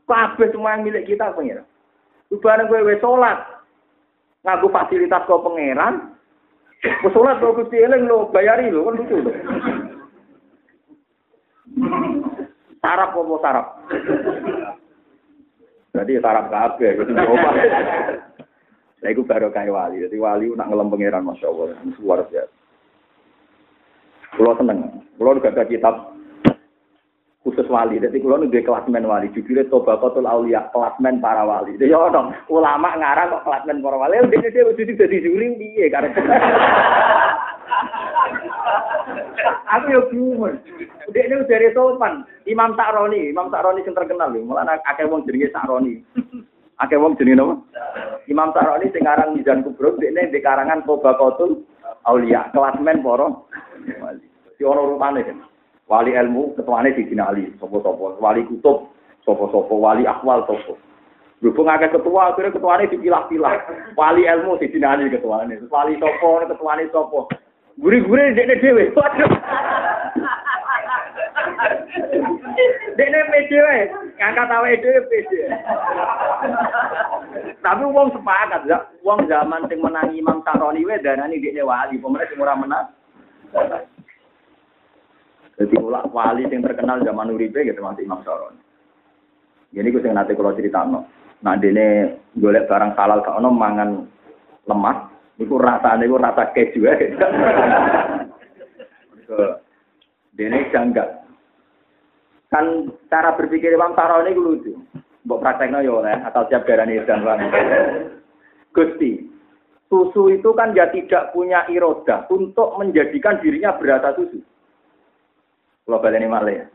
Kabeh 0.03 0.51
semua 0.51 0.75
yang 0.77 0.83
milik 0.83 1.07
kita 1.07 1.31
pengira. 1.33 1.63
Bareng 2.33 2.67
kowe 2.67 2.85
wis 2.85 2.99
salat 2.99 3.39
ngaku 4.43 4.67
fasilitas 4.69 5.23
kau 5.25 5.39
pangeran, 5.39 6.11
Wis 6.83 7.13
salat 7.15 7.39
kok 7.39 7.55
Gusti 7.55 7.79
eling 7.79 8.11
lho 8.11 8.27
bayari 8.35 8.67
lho 8.67 8.83
kan 8.83 8.99
lucu 8.99 9.15
lho. 9.23 9.31
Sarap 12.83 13.15
apa 13.15 13.35
sarap? 13.39 13.67
Berarti 15.95 16.19
sarap 16.19 16.45
kabeh 16.51 16.89
gitu. 16.99 17.11
Lah 17.15 19.09
iku 19.11 19.23
baru 19.23 19.47
kayak 19.55 19.71
wali. 19.71 20.03
Jadi 20.03 20.19
wali 20.19 20.51
nak 20.51 20.67
ngelem 20.67 20.91
pangeran 20.91 21.23
Masya 21.23 21.47
Allah. 21.47 21.79
Luar 22.03 22.27
biasa. 22.27 22.51
Kulo 24.35 24.51
seneng. 24.59 24.79
Kulo 25.15 25.39
juga 25.39 25.55
ada 25.55 25.63
kitab 25.63 26.11
khusus 27.47 27.67
wali. 27.71 28.03
Jadi 28.03 28.19
kulo 28.19 28.43
nih 28.43 28.63
kelasmen 28.63 29.07
wali. 29.07 29.31
Jujurnya 29.31 29.71
toba 29.71 29.95
kotul 30.03 30.27
aulia 30.27 30.67
kelasmen 30.75 31.23
para 31.23 31.47
wali. 31.47 31.79
Jadi 31.79 31.87
ya 31.87 32.11
dong. 32.11 32.35
Ulama 32.51 32.99
ngarang 32.99 33.31
kok 33.31 33.43
kelasmen 33.47 33.79
para 33.79 33.95
wali. 33.95 34.19
Dia 34.27 34.51
dia 34.51 34.67
jadi 34.75 35.17
juri 35.23 35.55
dia 35.55 35.87
karena. 35.87 36.19
Aku 39.43 39.85
yo 39.91 40.01
bingung. 40.07 40.55
Dek 41.11 41.25
ini 41.27 41.43
dari 41.47 41.69
sopan. 41.75 42.23
Imam 42.47 42.75
Sa'roni, 42.79 43.27
Imam 43.27 43.51
Sa'roni 43.51 43.83
yang 43.83 43.95
terkenal 43.95 44.31
lho. 44.31 44.47
Malah 44.47 44.79
akeh 44.87 45.07
wong 45.07 45.27
jenenge 45.27 45.51
Sa'roni. 45.51 45.99
Akeh 46.79 46.95
wong 46.95 47.19
jenenge 47.19 47.39
napa? 47.39 47.55
Imam 48.31 48.55
Sa'roni 48.55 48.91
sing 48.95 49.03
aran 49.03 49.35
Mizan 49.35 49.63
Kubro, 49.67 49.99
dekne 49.99 50.31
di 50.31 50.39
karangan 50.39 50.87
Tobaqatul 50.87 51.63
Aulia, 52.07 52.51
kelasmen 52.55 53.03
para 53.03 53.27
wali. 53.99 54.25
Di 54.55 54.63
ono 54.63 54.95
rupane 54.95 55.23
kan. 55.23 55.39
Wali 55.91 56.15
ilmu 56.15 56.55
ketuane 56.55 56.95
Sidina 56.95 57.27
Ali, 57.27 57.51
sapa-sapa. 57.59 58.19
Wali 58.23 58.47
kutub 58.47 58.93
Sopo-sopo 59.23 59.79
wali 59.79 60.03
akwal 60.03 60.43
sopo. 60.43 60.75
Berhubung 61.39 61.67
akeh 61.67 61.91
ketua, 61.91 62.31
akhirnya 62.31 62.55
ketuanya 62.55 62.91
dipilah-pilah. 62.91 63.55
Wali 63.99 64.27
ilmu 64.27 64.59
di 64.59 64.67
dinani 64.71 65.11
ketuanya. 65.11 65.59
Wali 65.67 65.95
sopo, 65.99 66.43
ketuanya 66.43 66.87
sopo. 66.91 67.27
Guri-guri 67.81 68.35
dekne 68.37 68.55
dhewe. 68.61 68.93
Waduh. 68.93 69.31
Dekne 72.93 73.19
pede 73.33 73.57
wae, 73.65 73.81
ngangkat 74.21 74.53
awake 74.53 74.81
dhewe 74.81 74.99
pede. 75.09 75.39
Tapi 77.63 77.83
wong 77.89 78.13
sepakat, 78.13 78.61
ya. 78.69 78.77
wong 79.01 79.25
zaman 79.25 79.65
sing 79.65 79.81
menangi 79.81 80.21
Imam 80.21 80.45
Saroni 80.45 80.85
wae 80.85 81.01
darani 81.01 81.41
dekne 81.41 81.65
wali, 81.65 81.97
pemenang 81.97 82.29
sing 82.29 82.37
ora 82.37 82.53
menang. 82.53 82.85
Jadi 85.53 85.75
ulak 85.77 86.09
wali 86.09 86.49
yang 86.49 86.65
terkenal 86.65 87.01
zaman 87.05 87.33
uripe 87.33 87.61
gitu 87.65 87.81
masih 87.81 88.05
Imam 88.05 88.21
Saroni. 88.25 88.61
Jadi 89.73 89.87
gue 89.89 90.01
sing 90.05 90.13
nanti 90.13 90.37
kalau 90.37 90.53
cerita 90.53 90.85
no. 90.85 91.09
Nah 91.41 91.57
dene 91.57 92.17
golek 92.37 92.69
barang 92.69 92.93
halal 92.93 93.25
gak 93.25 93.37
ono 93.41 93.49
mangan 93.49 93.89
lemas, 94.69 94.97
niku 95.37 95.55
rasane 95.57 96.05
niku 96.05 96.17
rasa 96.21 96.53
keju 96.53 96.81
ya. 96.85 96.93
dene 100.33 100.69
janggal. 100.73 101.09
Kan 102.49 102.93
cara 103.09 103.33
berpikir 103.33 103.73
Imam 103.73 103.97
Saroni 103.97 104.33
gue 104.33 104.45
lucu. 104.45 104.73
Mbok 105.23 105.39
praktekno 105.39 105.79
yo 105.79 106.03
oleh 106.03 106.19
asal 106.19 106.45
siap 106.51 106.67
darani 106.67 106.99
dan 107.07 107.23
Gusti, 108.75 109.23
susu 109.87 110.33
itu 110.33 110.49
kan 110.57 110.75
ya 110.75 110.89
tidak 110.91 111.31
punya 111.31 111.63
iroda 111.71 112.27
untuk 112.27 112.75
menjadikan 112.75 113.39
dirinya 113.39 113.77
berasa 113.79 114.11
susu. 114.17 114.41
Kalau 115.85 116.03
ini 116.03 116.27
malah 116.27 116.51
ya. 116.51 116.65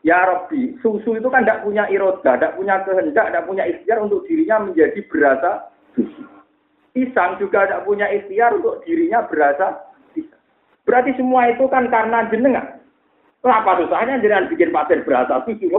Ya 0.00 0.16
Rabbi, 0.24 0.80
susu 0.80 1.20
itu 1.20 1.28
kan 1.28 1.44
tidak 1.44 1.60
punya 1.60 1.84
iroda, 1.92 2.40
tidak 2.40 2.56
punya 2.56 2.80
kehendak, 2.88 3.26
tidak 3.28 3.44
punya 3.44 3.64
ikhtiar 3.68 3.98
untuk 4.00 4.24
dirinya 4.24 4.56
menjadi 4.64 5.00
berasa 5.12 5.68
susu. 5.92 6.39
Pisang 6.90 7.38
juga 7.38 7.66
tidak 7.66 7.86
punya 7.86 8.10
ikhtiar 8.10 8.58
untuk 8.58 8.82
dirinya 8.82 9.22
berasa 9.30 9.78
pisang. 10.10 10.42
Berarti 10.82 11.14
semua 11.14 11.46
itu 11.46 11.64
kan 11.70 11.86
karena 11.86 12.26
jenengan. 12.26 12.66
Kenapa 13.40 13.78
susahnya 13.78 14.20
jangan 14.20 14.50
bikin 14.50 14.74
pasir 14.74 15.00
berasa 15.06 15.40
susu? 15.46 15.70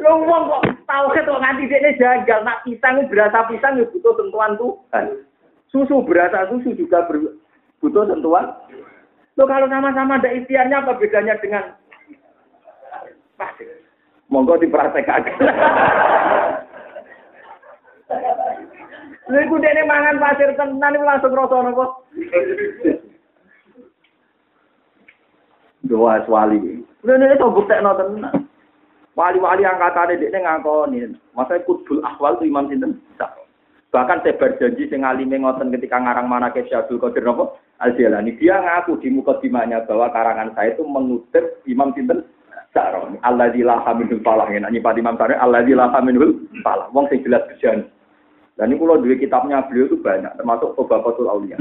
Lo 0.00 0.10
ngomong 0.16 0.42
kok 0.48 0.62
tahu 0.88 1.12
kok 1.12 1.40
nganti 1.40 1.68
dia 1.68 1.92
jagal, 1.96 2.40
nak 2.44 2.64
pisang 2.64 3.04
berasa 3.08 3.44
pisang 3.48 3.80
ya 3.80 3.84
butuh 3.88 4.12
sentuhan 4.16 4.56
Tuhan. 4.60 5.04
Susu 5.72 6.04
berasa 6.04 6.48
susu 6.52 6.72
juga 6.76 7.04
butuh 7.80 8.04
sentuhan 8.08 8.54
Lo 9.38 9.44
kalau 9.48 9.70
sama-sama 9.72 10.20
ada 10.20 10.30
ikhtiarnya 10.36 10.84
apa 10.84 11.00
bedanya 11.00 11.38
dengan 11.40 11.76
pasir? 13.40 13.72
Monggo 14.30 14.60
dipraktekkan. 14.60 15.26
Lha 19.30 19.38
iku 19.46 19.62
dene 19.62 19.86
mangan 19.86 20.18
pasir 20.18 20.50
tenan 20.58 20.96
iku 20.98 21.04
langsung 21.06 21.34
rasa 21.38 21.56
napa? 21.62 21.86
Doa 25.86 26.18
wali. 26.26 26.82
Lha 27.06 27.14
nek 27.14 27.38
to 27.38 27.46
buktekno 27.54 27.94
tenan. 27.94 28.50
Wali-wali 29.14 29.62
angkatane 29.66 30.18
dekne 30.18 30.42
ngakoni. 30.42 31.06
Masa 31.36 31.62
kudul 31.62 32.02
ahwal 32.02 32.38
tu 32.38 32.46
Imam 32.46 32.66
sinten? 32.70 32.98
Bahkan 33.90 34.22
saya 34.22 34.38
berjanji 34.38 34.86
sing 34.86 35.02
alime 35.02 35.34
ngoten 35.42 35.74
ketika 35.74 35.98
ngarang 35.98 36.30
mana 36.30 36.54
ke 36.54 36.62
Syabdul 36.70 37.02
Qadir 37.02 37.26
napa? 37.26 37.58
Al-Jalani. 37.82 38.38
Dia 38.38 38.62
ngaku 38.62 39.02
di 39.02 39.10
mukadimahnya 39.10 39.82
bahwa 39.88 40.14
karangan 40.14 40.54
saya 40.54 40.78
itu 40.78 40.86
mengutip 40.86 41.64
Imam 41.66 41.90
Sinten 41.96 42.22
Sa'roni. 42.70 43.18
Allah 43.26 43.50
di 43.50 43.66
laha 43.66 43.90
minhul 43.96 44.22
falah. 44.22 44.46
Ya, 44.46 44.62
nyipati 44.62 45.02
Imam 45.02 45.18
Sa'roni. 45.18 45.42
Allah 45.42 45.66
di 45.66 45.74
laha 45.74 45.98
minhul 46.06 46.38
falah. 46.62 46.86
Wong 46.94 47.10
sing 47.10 47.24
jelas 47.26 47.42
kerjaan. 47.50 47.90
Dan 48.60 48.76
ini 48.76 48.76
kalau 48.76 49.00
dua 49.00 49.16
kitabnya 49.16 49.64
beliau 49.64 49.88
itu 49.88 49.96
banyak. 49.96 50.36
Termasuk 50.36 50.76
Sobabatul 50.76 51.32
Aulia. 51.32 51.56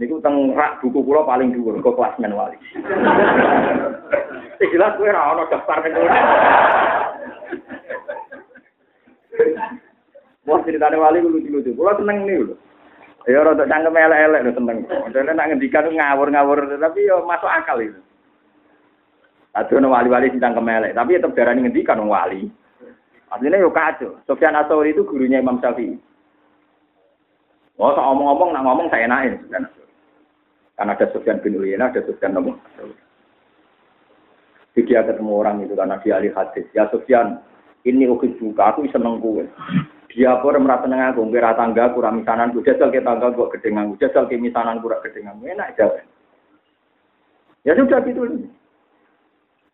Ini 0.00 0.08
teng 0.24 0.56
rak 0.56 0.80
buku 0.80 1.04
pulau 1.04 1.28
paling 1.28 1.52
dulu. 1.52 1.84
Kok 1.84 2.00
kelasmen 2.00 2.32
wali. 2.32 2.56
Sing 4.56 4.68
jelas 4.72 4.96
gue 4.96 5.12
ora 5.12 5.44
daftar 5.52 5.84
ning 5.84 5.94
Wah 10.48 10.64
ceritanya 10.64 10.96
wali 10.96 11.20
lucu-lucu. 11.20 11.76
Pulau 11.76 11.92
seneng 12.00 12.24
nih 12.24 12.40
loh. 12.40 12.56
Ya 13.28 13.44
rada 13.44 13.68
cangkem 13.68 13.92
elek-elek 13.92 14.40
lho 14.48 14.52
seneng. 14.56 14.78
Dene 15.12 15.36
nak 15.36 15.52
ngendikan 15.52 15.92
ngawur-ngawur 15.92 16.72
tapi 16.80 17.04
yo 17.04 17.28
masuk 17.28 17.52
akal 17.52 17.76
itu. 17.84 18.00
Aduh 19.52 19.84
wali-wali 19.84 20.32
sing 20.32 20.40
cangkem 20.40 20.72
elek, 20.72 20.96
tapi 20.96 21.20
tetep 21.20 21.36
darani 21.36 21.68
ngendikan 21.68 22.00
wali. 22.08 22.48
Artinya 23.28 23.60
yo 23.60 23.68
kacau. 23.68 24.16
Sofyan 24.24 24.56
Asori 24.56 24.96
itu 24.96 25.04
gurunya 25.04 25.40
Imam 25.40 25.60
Syafi'i. 25.60 26.00
Oh, 27.78 27.94
so 27.94 28.00
ngomong-ngomong, 28.02 28.50
nak 28.50 28.64
ngomong 28.66 28.88
saya 28.90 29.06
naik. 29.06 29.38
Karena 30.74 30.94
ada 30.94 31.06
Sofyan 31.14 31.38
bin 31.38 31.58
Uyainah, 31.58 31.94
ada 31.94 32.02
Sofyan 32.02 32.34
Nabi. 32.34 32.54
Jadi 34.74 34.94
dia 34.94 35.02
ketemu 35.06 35.32
orang 35.42 35.62
itu 35.62 35.74
karena 35.74 35.98
dia 36.02 36.18
ahli 36.18 36.30
hadis. 36.34 36.66
Ya 36.74 36.90
Sofyan, 36.90 37.38
ini 37.86 38.10
oke 38.10 38.26
juga, 38.38 38.74
aku 38.74 38.86
seneng 38.90 39.22
kue. 39.22 39.46
Dia 40.10 40.40
pun 40.42 40.58
merasa 40.58 40.90
seneng 40.90 41.14
aku, 41.14 41.30
kira 41.30 41.54
tangga 41.54 41.94
kurang 41.94 42.22
misanan, 42.22 42.50
ku 42.50 42.64
jajal 42.66 42.90
ke 42.90 42.98
tangga 43.04 43.30
gua 43.30 43.52
gedengan, 43.54 43.94
jajal 44.02 44.26
ke 44.26 44.40
misanan 44.40 44.82
kurang 44.82 45.04
gedengan, 45.06 45.38
enak 45.38 45.78
aja. 45.78 46.02
Ya 47.62 47.76
sudah 47.78 48.02
gitu. 48.02 48.48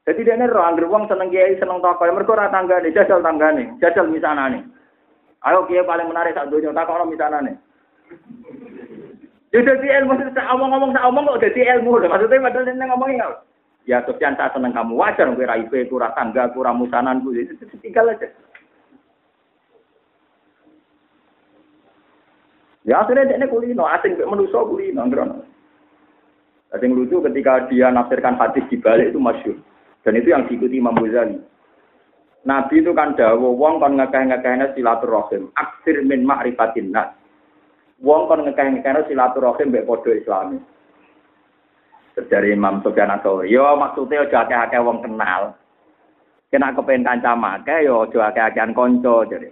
Jadi 0.04 0.20
dia 0.20 0.36
ini 0.36 0.44
roh, 0.44 0.60
anggar 0.60 0.84
uang 0.84 1.08
seneng 1.08 1.32
kiai, 1.32 1.56
seneng 1.56 1.80
takoi, 1.80 2.12
mereka 2.12 2.36
ora 2.36 2.52
tangga 2.52 2.76
nih, 2.76 2.92
jajal 2.92 3.24
tangga 3.24 3.56
nih, 3.56 3.72
jajal 3.80 4.04
nih. 4.12 4.60
Ayo 5.48 5.64
kiai 5.64 5.88
paling 5.88 6.12
menarik 6.12 6.36
saat 6.36 6.52
dunia, 6.52 6.76
tak 6.76 6.84
kalau 6.92 7.08
misanan 7.08 7.48
nih. 7.48 7.56
Ya 9.56 9.64
jadi 9.64 10.04
ilmu, 10.04 10.20
saya 10.36 10.52
omong-omong, 10.52 10.92
saya 10.92 11.08
omong 11.08 11.24
kok 11.24 11.48
jadi 11.48 11.80
ilmu, 11.80 12.04
maksudnya 12.04 12.42
padahal 12.42 12.68
ini 12.68 12.84
ngomongin 12.84 13.16
nggak? 13.16 13.32
Ya 13.84 14.04
Sofyan 14.04 14.36
saya 14.36 14.52
seneng 14.52 14.76
kamu 14.76 14.92
wajar, 14.92 15.28
kira 15.32 15.56
IP, 15.60 15.88
kurang 15.88 16.12
tangga, 16.12 16.52
kurang 16.52 16.84
musanan, 16.84 17.24
itu 17.24 17.56
tinggal 17.80 18.12
aja. 18.12 18.28
Ya 22.84 23.00
akhirnya 23.00 23.40
dia 23.40 23.48
kulino, 23.48 23.88
asing 23.88 24.20
manusia 24.20 24.60
kulino. 24.60 25.00
Ada 26.74 26.84
yang 26.84 26.92
lucu 26.92 27.24
ketika 27.24 27.64
dia 27.72 27.88
nafsirkan 27.88 28.36
hadis 28.36 28.66
di 28.68 28.76
balik 28.76 29.08
itu 29.14 29.20
masyur. 29.22 29.56
Dan 30.04 30.20
itu 30.20 30.28
yang 30.30 30.44
diikuti 30.44 30.76
Imam 30.76 31.00
Ghazali. 31.00 31.40
Nabi 32.44 32.84
itu 32.84 32.92
kan 32.92 33.16
dawo, 33.16 33.56
wong 33.56 33.80
kon 33.80 33.96
ngekeh-ngekehnya 33.96 34.76
silaturahim. 34.76 35.48
Aksir 35.56 36.04
min 36.04 36.28
ma'rifatin 36.28 36.92
nas. 36.92 37.16
Wong 38.04 38.28
kon 38.28 38.44
ngekeh-ngekehnya 38.44 39.08
silaturahim 39.08 39.72
mbek 39.72 39.88
podo 39.88 40.12
islami. 40.12 40.60
Dari 42.14 42.54
Imam 42.54 42.78
Sofyan 42.84 43.10
Atsauri, 43.10 43.50
yo 43.50 43.74
maksudnya 43.74 44.22
aja 44.22 44.46
akeh-akeh 44.46 44.78
wong 44.84 45.02
kenal. 45.02 45.56
Kena 46.52 46.70
kepen 46.76 47.02
kanca 47.02 47.34
make 47.34 47.82
yo 47.82 48.06
aja 48.06 48.30
akeh-akehan 48.30 48.76
jadi. 49.02 49.50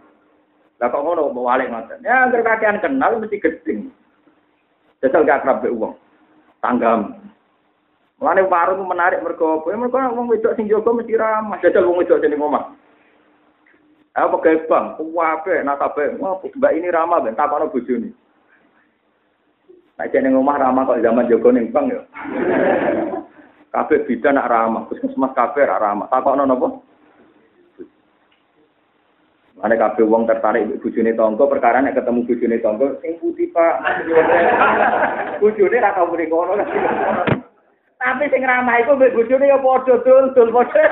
Lah 0.83 0.91
kok 0.91 0.99
ngono 1.07 1.31
mbok 1.31 1.47
walik 1.47 1.71
ngoten. 1.71 2.03
Ya 2.03 2.27
anggere 2.27 2.43
kakean 2.43 2.83
kenal 2.83 3.15
mesti 3.23 3.39
gedeng. 3.39 3.95
Jajal 4.99 5.23
gak 5.23 5.47
akrab 5.47 5.63
wong. 5.79 5.95
Tanggam. 6.59 7.22
Mulane 8.23 8.47
warung 8.47 8.87
menarik 8.87 9.19
mergo 9.19 9.59
apa? 9.59 9.75
Ya 9.75 9.83
mergo 9.83 9.99
wong 9.99 10.31
wedok 10.31 10.55
sing 10.55 10.71
jaga 10.71 10.95
mesti 10.95 11.19
ramah. 11.19 11.59
Jajal 11.59 11.91
wong 11.91 11.99
wedok 11.99 12.23
jeneng 12.23 12.39
omah. 12.39 12.71
Apa 14.15 14.39
gawe 14.39 14.57
bang, 14.71 14.87
kuwabe 14.95 15.55
nasabe, 15.67 16.15
mbak 16.15 16.75
ini 16.79 16.87
ramah 16.87 17.19
ben 17.19 17.35
takono 17.35 17.67
bojone. 17.67 18.15
Nek 19.99 20.15
jeneng 20.15 20.39
omah 20.39 20.55
ramah 20.55 20.87
kok 20.87 21.03
zaman 21.03 21.27
jaga 21.27 21.49
ning 21.51 21.75
bang 21.75 21.91
ya. 21.91 22.01
Kabeh 23.75 24.07
bidan 24.07 24.39
nak 24.39 24.47
ramah, 24.47 24.87
puskesmas 24.87 25.35
kabeh 25.35 25.67
ra 25.67 25.83
ramah. 25.83 26.07
Takokno 26.07 26.47
napa? 26.47 26.79
Ane 29.67 29.75
kabeh 29.75 30.07
wong 30.07 30.31
tertarik 30.31 30.79
bojone 30.79 31.11
tangga 31.19 31.45
perkara 31.51 31.83
nek 31.83 31.99
ketemu 31.99 32.23
bojone 32.31 32.57
tangga 32.63 32.87
sing 33.03 33.19
putih 33.19 33.51
Pak. 33.51 33.75
Bojone 35.43 35.77
ra 35.83 35.91
tau 35.91 36.07
mrene 36.07 36.31
kono. 36.31 36.55
Tapi 38.03 38.27
sing 38.35 38.43
ramah 38.43 38.83
iku 38.83 38.99
mbek 38.99 39.15
bojone 39.15 39.47
ya 39.47 39.63
padha 39.63 39.95
dul 40.03 40.35
dul 40.35 40.51
padha. 40.51 40.85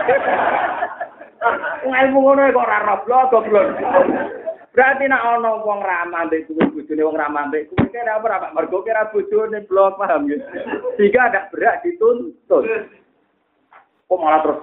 Wong 1.83 1.95
ilmu 1.99 2.19
ngono 2.23 2.55
kok 2.55 2.63
ora 2.63 2.79
roblok 2.87 3.25
goblok. 3.35 3.67
Berarti 4.71 5.11
nek 5.11 5.19
ana 5.19 5.59
wong 5.67 5.83
ramah 5.83 6.31
mbek 6.31 6.47
kuwi 6.47 6.71
bojone 6.71 7.03
wong 7.03 7.19
ramah 7.19 7.51
mbek 7.51 7.67
kuwi 7.75 7.91
kira 7.91 8.23
apa 8.23 8.47
Pak? 8.47 8.55
Mergo 8.55 8.87
kira 8.87 9.11
bojone 9.11 9.59
blok 9.67 9.99
paham 9.99 10.31
ya. 10.31 10.39
Sehingga 10.95 11.35
ada 11.35 11.51
berak 11.51 11.83
dituntut. 11.83 12.63
Kok 14.07 14.19
malah 14.23 14.41
terus 14.47 14.61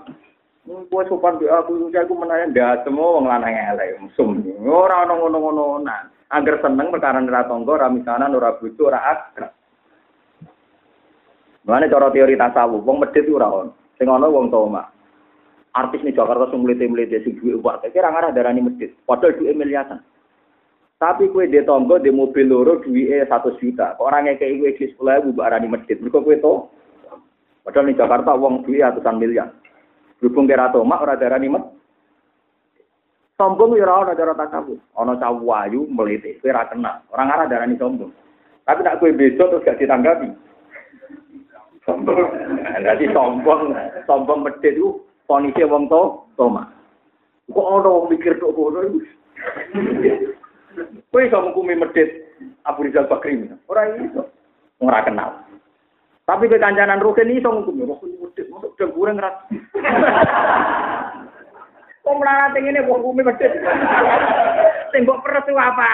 Kowe 0.68 1.00
sopan 1.08 1.40
di 1.40 1.48
aku, 1.48 1.88
aku 1.96 2.12
menanya 2.12 2.52
ndak 2.52 2.84
semua 2.84 3.16
wong 3.16 3.32
lanang 3.32 3.56
elek 3.56 4.04
mesum. 4.04 4.44
Ora 4.68 5.08
ono 5.08 5.24
ngono-ngono 5.24 5.80
nah. 5.80 6.12
Agar 6.28 6.60
seneng 6.60 6.92
perkara 6.92 7.24
ora 7.24 7.48
tangga, 7.48 7.72
ora 7.72 7.88
misanan, 7.88 8.36
ora 8.36 8.52
bojo, 8.60 8.92
ora. 8.92 9.00
Mulane 11.68 11.92
cara 11.92 12.08
teori 12.16 12.40
tasawuf, 12.40 12.88
wong 12.88 13.04
medhit 13.04 13.28
ora 13.28 13.52
ono. 13.52 13.76
Sing 14.00 14.08
ono 14.08 14.32
wong 14.32 14.48
toma. 14.48 14.88
artis 15.78 16.02
nih 16.02 16.18
Jakarta 16.18 16.50
sing 16.50 16.66
mlete-mlete 16.66 17.22
sing 17.22 17.38
duwe 17.38 17.62
uang, 17.62 17.86
kira 17.94 18.10
ngarah 18.10 18.34
darani 18.34 18.66
masjid. 18.66 18.90
Padahal 19.06 19.38
duwe 19.38 19.54
miliaran. 19.54 20.02
Tapi 20.98 21.30
kue 21.30 21.46
di 21.46 21.62
tonggo 21.62 22.02
di 22.02 22.10
mobil 22.10 22.50
loro 22.50 22.82
duwe 22.82 23.22
satu 23.30 23.54
juta. 23.62 23.94
Kok 23.94 24.02
orang 24.02 24.34
ngekei 24.34 24.58
kue 24.58 24.74
di 24.74 24.90
sekolah 24.90 25.22
ibu 25.22 25.38
arani 25.46 25.70
masjid. 25.70 25.94
Mereka 26.02 26.26
kue 26.26 26.42
to. 26.42 26.66
Padahal 27.62 27.86
di 27.86 27.94
Jakarta 27.94 28.34
uang 28.34 28.66
duwe 28.66 28.82
ratusan 28.82 29.22
miliar. 29.22 29.54
Berhubung 30.18 30.50
kira 30.50 30.74
to 30.74 30.82
mak 30.82 31.06
ora 31.06 31.14
darani 31.14 31.54
masjid. 31.54 31.78
Sombong 33.38 33.78
ya 33.78 33.86
ora 33.86 34.10
ana 34.10 34.18
cara 34.18 34.34
takabur. 34.34 34.82
Ana 34.98 35.14
cawu 35.22 35.54
ayu 35.54 35.86
melete, 35.86 36.42
kowe 36.42 36.50
ora 36.50 36.66
kenal. 36.66 37.06
Ora 37.14 37.24
ngarah 37.30 37.46
darani 37.46 37.78
sombong. 37.78 38.10
Tapi 38.66 38.82
nak 38.82 38.98
kowe 38.98 39.14
besok 39.14 39.54
terus 39.54 39.66
gak 39.70 39.78
ditanggapi. 39.78 40.47
Sombong. 41.88 42.20
Berarti 42.84 43.08
sombong, 43.16 43.72
sombong 44.04 44.40
medhit 44.44 44.76
itu 44.76 45.00
fonise 45.24 45.64
wong 45.64 45.88
to, 45.88 46.28
toma. 46.36 46.68
Kok 47.48 47.64
ana 47.64 47.88
wong 47.88 48.12
mikir 48.12 48.36
tok 48.44 48.52
ngono 48.52 48.80
iku. 48.84 49.00
Kowe 51.08 51.24
iso 51.24 51.38
ngukumi 51.40 51.80
medhit 51.80 52.28
Abu 52.68 52.84
Rizal 52.84 53.08
Bakri. 53.08 53.40
Ora 53.72 53.88
iso. 54.04 54.28
Ora 54.84 55.00
kenal. 55.08 55.48
Tapi 56.28 56.52
ke 56.52 56.60
kancanan 56.60 57.00
Rukin 57.00 57.32
iso 57.32 57.48
ngukumi. 57.48 57.88
Rukin 57.88 58.20
medhit, 58.20 58.52
masuk 58.52 58.76
dengkure 58.76 59.16
ngerat. 59.16 59.48
Kok 62.04 62.18
melarat 62.20 62.52
ini 62.60 62.84
wong 62.84 63.00
bumi 63.00 63.24
medhit. 63.24 63.56
Sing 64.92 65.08
mbok 65.08 65.24
peres 65.24 65.48
apa? 65.56 65.88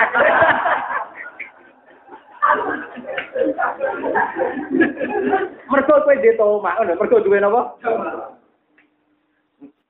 Mergo 5.70 5.96
kowe 6.06 6.16
di 6.22 6.30
omah, 6.38 6.74
ngono, 6.78 6.94
mergo 6.98 7.18
duwe 7.26 7.42
napa? 7.42 7.62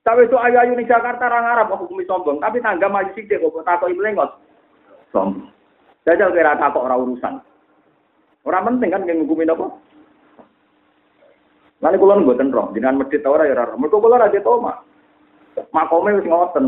Tapi 0.03 0.27
itu 0.27 0.35
ayu-ayu 0.35 0.75
ning 0.75 0.87
Jakarta 0.87 1.31
ra 1.31 1.39
ngarep 1.39 1.71
kok 1.71 1.81
hukumi 1.87 2.03
sombong, 2.03 2.39
tapi 2.43 2.59
tangga 2.59 2.91
maju 2.91 3.11
sithik 3.15 3.39
kok 3.39 3.63
takoki 3.63 3.95
mlengos. 3.95 4.31
Sombong. 5.15 5.47
Jajal 6.03 6.35
kira 6.35 6.59
takok 6.59 6.87
ora 6.87 6.99
urusan. 6.99 7.39
Ora 8.43 8.59
penting 8.67 8.91
kan 8.91 9.07
yang 9.07 9.23
ngukumi 9.23 9.47
napa? 9.47 9.71
Lalu 11.83 11.99
kulon 11.99 12.23
mboten 12.23 12.51
roh, 12.51 12.71
jenengan 12.71 13.03
medhit 13.03 13.23
ora 13.27 13.47
ya 13.47 13.55
ora. 13.55 13.75
Mergo 13.75 13.99
kula 13.99 14.19
ra 14.19 14.31
di 14.31 14.39
omah. 14.39 14.77
makome 15.71 16.17
wis 16.17 16.25
ngoten. 16.25 16.63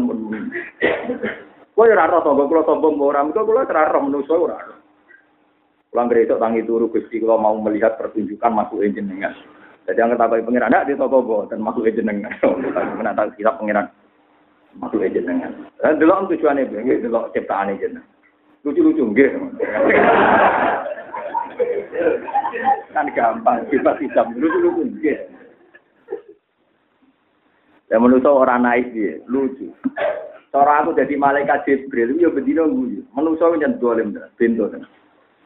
Kowe 1.75 1.87
ora 1.91 2.07
ora 2.07 2.23
sombong 2.23 2.47
kula 2.47 2.63
sombong 2.67 2.95
ora, 2.99 3.23
mengko 3.23 3.47
kula 3.47 3.67
ora 3.67 3.91
ora 3.91 3.99
menungso 3.99 4.35
ora. 4.35 4.59
Kula 5.95 6.11
ngresuk 6.11 6.43
tangi 6.43 6.67
turu 6.67 6.91
Gusti 6.91 7.23
kula 7.23 7.39
mau 7.39 7.55
melihat 7.55 7.95
pertunjukan 7.95 8.51
masuk 8.51 8.83
jenengan. 8.83 9.31
Jadi 9.87 9.95
yang 9.95 10.11
ketahui 10.11 10.43
pengiran, 10.43 10.67
ada 10.67 10.83
di 10.83 10.91
toko 10.91 11.47
dan 11.47 11.63
masuk 11.63 11.87
jenengan. 11.87 12.35
Kena 12.99 13.15
tahu 13.15 13.31
kitab 13.39 13.63
pengiran 13.63 13.87
masuk 14.75 15.07
jenengan. 15.07 15.55
Dan 15.79 15.95
dulu 15.95 16.35
tujuannya, 16.35 16.67
dulu 16.99 17.31
ciptaan 17.31 17.79
jenengan. 17.79 18.03
Lucu-lucu, 18.67 19.07
nggih. 19.07 19.39
kan 22.91 23.07
gampang, 23.15 23.63
kita 23.71 23.95
tidak 23.95 24.27
lucu-lucu, 24.35 24.99
nggih. 24.99 25.15
Ya 27.87 28.03
menurut 28.03 28.27
orang 28.27 28.67
naik 28.67 28.91
dia, 28.91 29.23
lucu. 29.31 29.71
Cara 30.51 30.83
aku 30.83 30.91
jadi 30.91 31.15
malaikat 31.15 31.63
Jibril, 31.63 32.19
ya 32.19 32.27
bedino 32.27 32.67
guyu. 32.67 33.07
Menurut 33.15 33.39
saya 33.39 33.55
jangan 33.63 33.79
dolim, 33.79 34.11
pintu. 34.35 34.67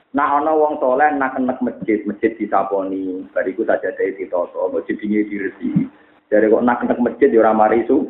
Nah, 0.09 0.41
ana 0.41 0.57
wong 0.57 0.81
soleh 0.81 1.05
nak 1.13 1.37
kenek 1.37 1.61
masjid, 1.61 2.01
masjid 2.09 2.33
disaponi, 2.33 3.29
bariku 3.29 3.61
saja 3.61 3.93
dari 3.93 4.17
ditoto, 4.17 4.73
masjid 4.73 4.97
ini 5.05 5.21
diresi. 5.29 5.85
Dari 6.33 6.49
kok 6.49 6.65
nak 6.65 6.81
kenek 6.81 6.97
masjid, 6.97 7.29
ya 7.29 7.53
mari 7.53 7.85
su. 7.85 8.09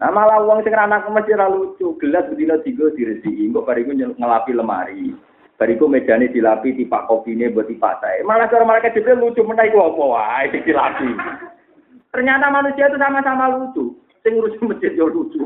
Nah, 0.00 0.08
malah 0.08 0.40
wong 0.40 0.64
sing 0.64 0.72
anak 0.72 1.04
masjid 1.12 1.36
ra 1.36 1.52
lucu, 1.52 2.00
gelas 2.00 2.24
bedino 2.32 2.56
tiga 2.64 2.88
diresi, 2.96 3.28
kok 3.28 3.68
bariku 3.68 3.92
ngelapi 3.92 4.56
lemari. 4.56 5.12
Bariku 5.60 5.84
mejane 5.84 6.32
dilapi, 6.32 6.80
tipak 6.80 7.04
kopine 7.06 7.52
buat 7.52 7.68
tipak 7.68 8.00
saya. 8.00 8.24
Malah 8.24 8.48
cara 8.48 8.64
malaikat 8.64 8.96
Jibril 8.96 9.20
lucu 9.20 9.44
menaik 9.44 9.76
apa 9.76 10.02
wae 10.02 10.48
dilapi. 10.48 11.12
Ternyata 12.08 12.48
manusia 12.48 12.88
itu 12.88 12.96
sama-sama 12.96 13.52
lucu. 13.52 13.94
Sing 14.24 14.40
ngurusi 14.40 14.58
masjid 14.64 14.96
yo 14.96 15.12
lucu. 15.12 15.38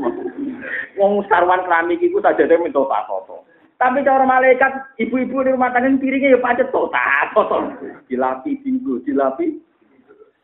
Wong 0.95 1.27
sarwan 1.27 1.67
keramik 1.67 2.01
iku 2.01 2.23
sajane 2.23 2.55
minta 2.65 2.81
toto. 2.81 3.45
Tapi 3.77 4.09
cara 4.09 4.25
malaikat, 4.25 4.97
ibu-ibu 4.97 5.45
di 5.45 5.53
rumah 5.53 5.69
tangga 5.69 5.93
piringnya 6.01 6.33
ya 6.33 6.41
pacet 6.41 6.73
tota, 6.73 7.29
toto. 7.37 7.77
Dilapi 8.09 8.65
minggu, 8.65 9.05
dilapi 9.05 9.53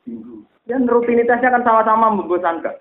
minggu. 0.05 0.45
Dan 0.69 0.85
rutinitasnya 0.85 1.49
kan 1.49 1.65
sama-sama 1.65 2.13
membosankan. 2.13 2.77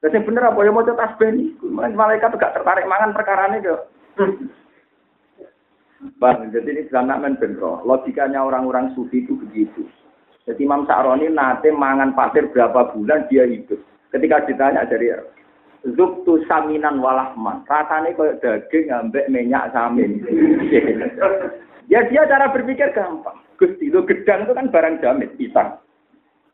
Dan 0.00 0.14
yang 0.16 0.24
bener 0.24 0.48
apa 0.48 0.64
ya 0.64 0.72
mau 0.72 0.86
tasbih 0.86 1.28
ini, 1.28 1.44
malaikat 1.76 2.38
gak 2.38 2.56
tertarik 2.56 2.88
mangan 2.88 3.12
perkara 3.12 3.52
ini 3.52 3.66
kok. 3.66 3.82
Bang, 6.16 6.48
jadi 6.48 6.64
ini 6.72 6.88
sebenarnya 6.88 7.20
men 7.20 7.36
Logikanya 7.60 8.40
orang-orang 8.40 8.96
sufi 8.96 9.20
itu 9.20 9.36
begitu. 9.36 9.84
Jadi 10.48 10.64
Imam 10.64 10.88
Sa'roni 10.88 11.28
nate 11.28 11.68
mangan 11.68 12.16
pasir 12.16 12.48
berapa 12.48 12.96
bulan 12.96 13.28
dia 13.28 13.44
hidup. 13.44 13.76
Ketika 14.08 14.48
ditanya 14.48 14.88
dari 14.88 15.12
Zubtu 15.80 16.44
saminan 16.44 17.00
walahman. 17.00 17.64
Rasanya 17.64 18.12
kayak 18.12 18.38
daging 18.44 18.92
ngambek 18.92 19.28
minyak 19.32 19.72
samin. 19.72 20.20
ya 21.92 22.04
dia 22.04 22.28
cara 22.28 22.52
berpikir 22.52 22.92
gampang. 22.92 23.40
Gusti 23.56 23.88
lo 23.88 24.04
gedang 24.04 24.44
itu 24.44 24.52
kan 24.52 24.68
barang 24.68 25.00
jamit, 25.00 25.32
pisang. 25.40 25.80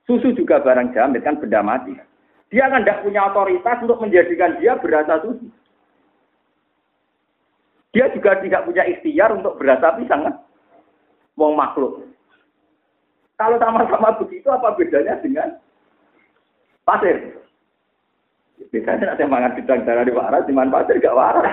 Susu 0.06 0.30
juga 0.34 0.62
barang 0.62 0.94
jamit 0.94 1.26
kan 1.26 1.42
benda 1.42 1.62
mati. 1.62 1.94
Dia 2.54 2.70
kan 2.70 2.86
tidak 2.86 3.02
punya 3.02 3.26
otoritas 3.26 3.82
untuk 3.82 3.98
menjadikan 3.98 4.62
dia 4.62 4.78
berasa 4.78 5.18
susu. 5.22 5.50
Dia 7.90 8.06
juga 8.14 8.38
tidak 8.38 8.62
punya 8.66 8.86
ikhtiar 8.86 9.34
untuk 9.34 9.58
berasa 9.58 9.98
pisang 9.98 10.22
kan. 10.30 10.34
Wong 11.34 11.58
makhluk. 11.58 12.06
Kalau 13.36 13.60
sama-sama 13.60 14.16
begitu, 14.16 14.48
apa 14.48 14.72
bedanya 14.78 15.20
dengan 15.20 15.60
pasir? 16.86 17.45
Bedanya 18.72 19.12
nanti 19.12 19.24
mangan 19.28 19.52
bidang 19.52 19.84
darah 19.84 20.04
di 20.04 20.12
waras, 20.16 20.46
di 20.48 20.52
mana 20.56 20.72
pasir 20.72 20.96
gak 20.98 21.16
waras. 21.16 21.44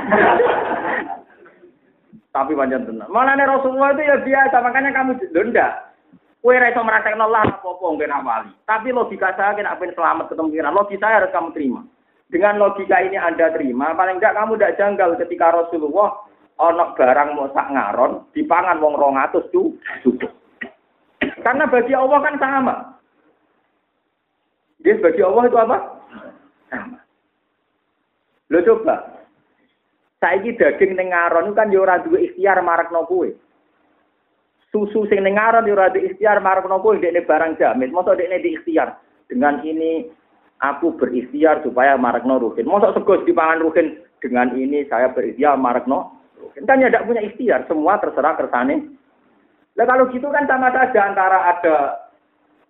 Tapi 2.34 2.51
panjang 2.58 2.89
tenang. 2.89 3.12
Malah 3.14 3.38
Rasulullah 3.38 3.93
itu 3.93 4.01
ya 4.08 4.18
biasa, 4.24 4.56
makanya 4.64 4.89
kamu 4.95 5.12
denda. 5.36 5.93
Kue 6.43 6.60
raiso 6.60 6.84
merasakan 6.84 7.24
Allah 7.24 7.47
apa-apa 7.47 7.86
mungkin 7.88 8.12
awali. 8.12 8.51
Tapi 8.68 8.91
logika 8.91 9.32
saya 9.39 9.56
kena 9.56 9.80
apa 9.80 9.88
selamat 9.88 10.28
ketemu 10.28 10.51
pikiran. 10.51 10.76
Logika 10.76 11.08
saya 11.08 11.18
harus 11.24 11.32
kamu 11.32 11.49
terima. 11.56 11.82
Dengan 12.28 12.60
logika 12.60 12.99
ini 12.99 13.16
Anda 13.16 13.47
terima, 13.56 13.95
paling 13.95 14.20
enggak 14.20 14.36
kamu 14.36 14.60
tidak 14.60 14.76
janggal 14.76 15.10
ketika 15.24 15.56
Rasulullah 15.56 16.10
onok 16.60 16.99
barang 16.99 17.30
mau 17.39 17.47
sak 17.56 17.72
ngaron, 17.72 18.28
dipangan 18.36 18.82
wong 18.84 18.97
rongatus 18.99 19.47
tuh 19.56 19.72
cukup. 20.04 20.36
Karena 21.45 21.64
bagi 21.64 21.93
Allah 21.95 22.20
kan 22.20 22.36
sama. 22.41 22.76
Dia 24.84 24.99
bagi 24.99 25.22
Allah 25.24 25.43
itu 25.47 25.58
apa? 25.62 25.78
Sama. 26.74 26.98
Lo 28.50 28.60
coba. 28.66 29.22
Saiki 30.18 30.58
daging 30.58 30.98
ning 30.98 31.14
kan 31.54 31.70
ya 31.70 31.78
ora 31.78 32.02
duwe 32.02 32.34
ikhtiar 32.34 32.58
marakno 32.66 33.06
kuwe. 33.06 33.38
Susu 34.74 35.06
sing 35.06 35.22
ning 35.22 35.38
ngaron 35.38 35.70
ya 35.70 35.78
ora 35.78 35.94
ikhtiar 35.94 36.42
marakno 36.42 36.82
kuwe 36.82 36.98
dekne 36.98 37.22
barang 37.22 37.62
jamin. 37.62 37.94
Mosok 37.94 38.18
dekne 38.18 38.42
di 38.42 38.58
ikhtiar. 38.58 38.98
Dengan 39.30 39.62
ini 39.62 40.10
aku 40.66 40.98
berikhtiar 40.98 41.62
supaya 41.62 41.94
marakno 41.94 42.42
ruhin. 42.42 42.66
Mosok 42.66 42.98
sego 42.98 43.22
dipangan 43.22 43.62
ruhin 43.62 44.02
dengan 44.18 44.58
ini 44.58 44.90
saya 44.90 45.14
berikhtiar 45.14 45.62
marakno 45.62 46.18
ruhin. 46.42 46.66
Kan 46.66 46.82
ya 46.82 46.90
tidak 46.90 47.06
punya 47.06 47.22
ikhtiar, 47.22 47.70
semua 47.70 48.02
terserah 48.02 48.34
kersane 48.34 48.98
Nah 49.74 49.86
kalau 49.90 50.06
gitu 50.14 50.30
kan 50.30 50.46
sama 50.46 50.70
saja 50.70 51.10
antara 51.10 51.50
ada 51.50 51.76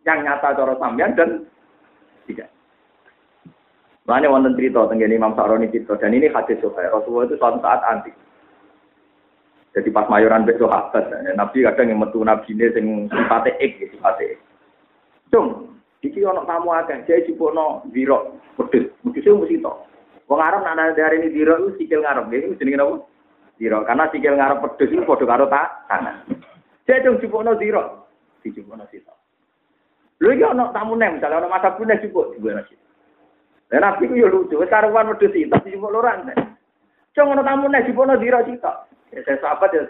yang 0.08 0.24
nyata 0.24 0.56
cara 0.56 0.74
sampean 0.80 1.16
dan. 1.16 1.32
Mana 4.04 4.28
wonten 4.28 4.60
cerita 4.60 4.84
tentang 4.92 5.16
Imam 5.16 5.32
Sa'roni 5.32 5.72
cerita 5.72 5.96
dan 5.96 6.12
ini 6.12 6.28
hadis 6.28 6.60
Sahih. 6.60 6.92
Rasulullah 6.92 7.24
itu 7.24 7.40
suatu 7.40 7.64
saat 7.64 7.80
anti. 7.88 8.12
Jadi 9.74 9.90
pas 9.90 10.06
mayoran 10.06 10.46
besok 10.46 10.70
sahabat, 10.70 11.10
ya, 11.10 11.34
Nabi 11.34 11.66
kadang 11.66 11.90
yang 11.90 11.98
metu 11.98 12.22
Nabi 12.22 12.46
ini 12.54 12.70
yang 12.70 12.88
sifatnya 13.10 13.58
ek, 13.58 13.82
ya, 13.82 13.86
sifatnya 13.90 14.38
ek. 14.38 14.40
Cung, 15.34 15.74
iki 16.06 16.22
ono 16.22 16.46
tamu 16.46 16.78
akeh, 16.78 17.10
jadi 17.10 17.34
no 17.34 17.82
biro, 17.90 18.38
pedes, 18.54 18.94
pedesnya 19.02 19.34
mesti 19.34 19.66
to. 19.66 19.74
Wong 20.30 20.40
Arab 20.46 20.62
nak 20.62 20.94
dari 20.94 21.26
ini 21.26 21.34
biro 21.34 21.58
itu 21.58 21.82
sikil 21.82 22.06
ngarep, 22.06 22.30
ini 22.30 22.54
jenenge 22.62 22.86
apa? 22.86 22.96
Biro, 23.58 23.82
karena 23.82 24.06
sikil 24.14 24.38
ngarep 24.38 24.62
pedes 24.62 24.94
itu 24.94 25.02
padha 25.10 25.26
karo 25.26 25.50
tak 25.50 25.90
tangan. 25.90 26.22
Saya 26.86 27.02
dong 27.02 27.18
no 27.18 27.58
zero. 27.58 27.84
no 28.46 28.86
sito. 28.94 29.14
Lho 30.22 30.30
iki 30.38 30.46
ana 30.46 30.70
tamu 30.70 30.94
nem, 30.94 31.18
misalnya 31.18 31.42
ana 31.42 31.50
masa 31.50 31.74
punya 31.74 31.98
cukup 31.98 32.38
no 32.38 32.62
sito. 32.70 32.84
Dan 33.74 33.82
nabi 33.82 34.06
ku 34.06 34.14
yo 34.14 34.30
lucu, 34.30 34.62
wis 34.62 34.70
karuan 34.70 35.10
wedhus 35.10 35.34
itu 35.34 35.50
dijupuk 35.66 35.90
loran. 35.90 36.30
Cung 37.18 37.34
ana 37.34 37.42
tamu 37.42 37.74
nem 37.74 37.90
no 37.90 38.14
zero 38.22 38.46
sito. 38.46 38.74
Ya 39.10 39.26
saya 39.26 39.42
sahabat 39.42 39.74
ya 39.74 39.84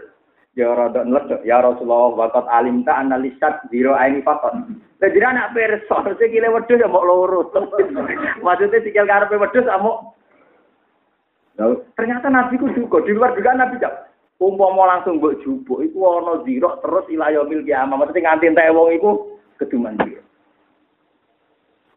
Ya 0.53 0.69
rada 0.69 1.01
nledok, 1.01 1.41
ya 1.43 1.65
Rasulullah 1.65 2.13
waqat 2.13 2.45
alim 2.45 2.86
ta 2.86 3.01
analisat 3.01 3.65
zero 3.73 3.97
aini 3.97 4.21
fakot. 4.21 4.53
Jadi 5.01 5.17
anak 5.19 5.51
perso, 5.51 5.97
sikile 6.15 6.47
wedhus 6.47 6.79
ya 6.79 6.88
mau 6.88 7.03
loro. 7.03 7.49
Maksudnya 8.45 8.86
sikil 8.86 9.09
karepe 9.09 9.36
wedhus 9.36 9.67
amuk 9.67 10.15
Nah, 11.53 11.69
ternyata 11.93 12.34
Nabi 12.34 12.57
ku 12.57 12.65
juga 12.73 13.05
di 13.05 13.13
luar 13.13 13.38
juga 13.38 13.53
Nabi 13.53 13.77
jak. 13.77 14.09
Umpama 14.41 14.89
langsung 14.89 15.21
mbok 15.21 15.38
jupuk 15.45 15.86
iku 15.86 16.01
ana 16.01 16.41
zira 16.41 16.81
terus 16.81 17.05
ila 17.13 17.29
yaumil 17.29 17.61
kiamah. 17.61 17.93
Maksudnya 17.93 18.34
nganti 18.34 18.49
entek 18.49 18.73
wong 18.73 18.89
iku 18.97 19.11
keduman 19.61 19.97
zira. 20.01 20.23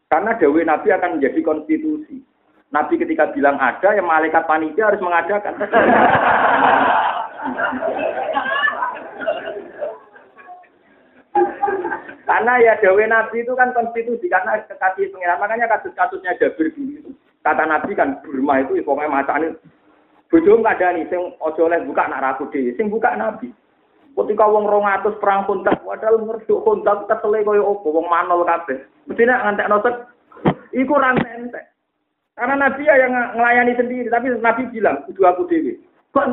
Karena 0.07 0.39
dawe 0.39 0.61
Nabi 0.63 0.89
akan 0.95 1.19
menjadi 1.19 1.41
konstitusi. 1.43 2.23
Nabi 2.71 2.95
ketika 2.95 3.35
bilang 3.35 3.59
ada, 3.59 3.91
yang 3.91 4.07
malaikat 4.07 4.47
panitia 4.47 4.87
harus 4.91 5.03
mengadakan. 5.03 5.55
karena 12.27 12.53
ya 12.59 12.75
dawe 12.83 13.05
Nabi 13.07 13.43
itu 13.43 13.53
kan 13.59 13.75
konstitusi 13.75 14.27
karena 14.31 14.63
kekasih 14.67 15.11
pengiran. 15.11 15.43
Makanya 15.43 15.67
kasus-kasusnya 15.75 16.39
Jabir 16.39 16.71
dulu 16.75 16.93
itu. 16.95 17.11
Kata 17.43 17.67
Nabi 17.67 17.95
kan 17.95 18.23
Burma 18.23 18.63
itu 18.63 18.79
pokoknya 18.83 19.11
macane 19.11 19.55
bojo 20.27 20.59
nggak 20.59 20.83
ada 20.83 20.99
nih, 20.99 21.07
sing 21.07 21.23
ojo 21.39 21.71
oleh 21.71 21.79
buka 21.87 22.11
nak 22.11 22.23
raku 22.23 22.51
dhewe, 22.51 22.75
sing 22.75 22.91
buka 22.91 23.15
Nabi. 23.15 23.55
Ketika 24.17 24.49
wong 24.49 24.65
200 24.65 25.21
perang 25.21 25.45
kontak, 25.45 25.85
padahal 25.85 26.25
ngerduk 26.25 26.65
kontak 26.65 27.05
kesele 27.05 27.45
koyo 27.45 27.77
opo, 27.77 28.01
wong 28.01 28.09
manol 28.09 28.49
kabeh. 28.49 28.81
Mesti 29.05 29.29
nek 29.29 29.43
ngantekno 29.45 29.77
tek 29.85 29.97
iku 30.73 30.97
ra 30.97 31.13
entek. 31.13 31.65
Karena 32.33 32.57
Nabi 32.57 32.89
ya 32.89 32.97
yang 32.97 33.13
melayani 33.37 33.77
sendiri, 33.77 34.09
tapi 34.09 34.33
Nabi 34.33 34.73
bilang, 34.73 35.05
kudu 35.05 35.21
aku 35.25 35.45
dewi. 35.49 35.77
Kok 36.17 36.33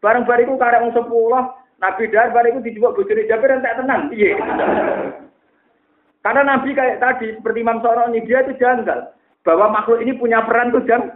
Bareng 0.00 0.24
bariku 0.26 0.58
karek 0.58 0.82
wong 0.82 0.94
sepuluh, 0.96 1.54
Nabi 1.78 2.10
dar 2.10 2.34
bariku 2.34 2.58
dijual 2.58 2.96
bojone 2.98 3.28
Jabir 3.30 3.54
entek 3.54 3.78
tenang. 3.78 4.10
Iya. 4.10 4.34
Karena 6.20 6.42
Nabi 6.42 6.74
kayak 6.74 7.00
tadi, 7.00 7.32
seperti 7.38 7.62
Imam 7.62 7.80
Soroni, 7.80 8.20
dia 8.26 8.42
itu 8.44 8.58
janggal. 8.58 9.14
Bahwa 9.46 9.72
makhluk 9.72 10.04
ini 10.04 10.12
punya 10.18 10.44
peran 10.44 10.68
tuh 10.68 10.84
jang, 10.84 11.06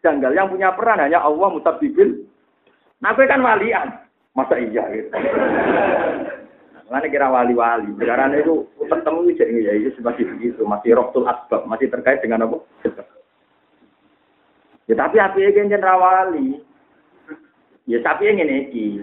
janggal. 0.00 0.32
Yang 0.32 0.56
punya 0.56 0.72
peran 0.72 1.02
hanya 1.02 1.20
Allah 1.20 1.48
mutabibil. 1.50 2.24
Nabi 3.04 3.22
kan 3.28 3.44
walian. 3.44 4.05
Masa 4.36 4.60
iya 4.60 4.84
gitu. 4.92 5.10
Mana 6.86 7.08
kira 7.08 7.32
wali-wali. 7.32 7.90
Sekarang 7.98 8.36
itu 8.36 8.68
ketemu 8.78 9.34
jadi 9.34 9.54
ya 9.58 9.72
itu 9.74 9.98
masih 10.04 10.24
begitu, 10.36 10.62
masih 10.62 10.94
roktul 10.94 11.26
asbab, 11.26 11.66
masih 11.66 11.90
terkait 11.90 12.22
dengan 12.22 12.46
apa? 12.46 12.60
Ya 14.86 14.94
tapi 14.94 15.18
api 15.18 15.40
iki 15.50 15.66
jeneng 15.66 15.82
rawali. 15.82 16.62
Ya 17.90 17.98
tapi 18.02 18.30
yang 18.30 18.38
ini 18.38 19.02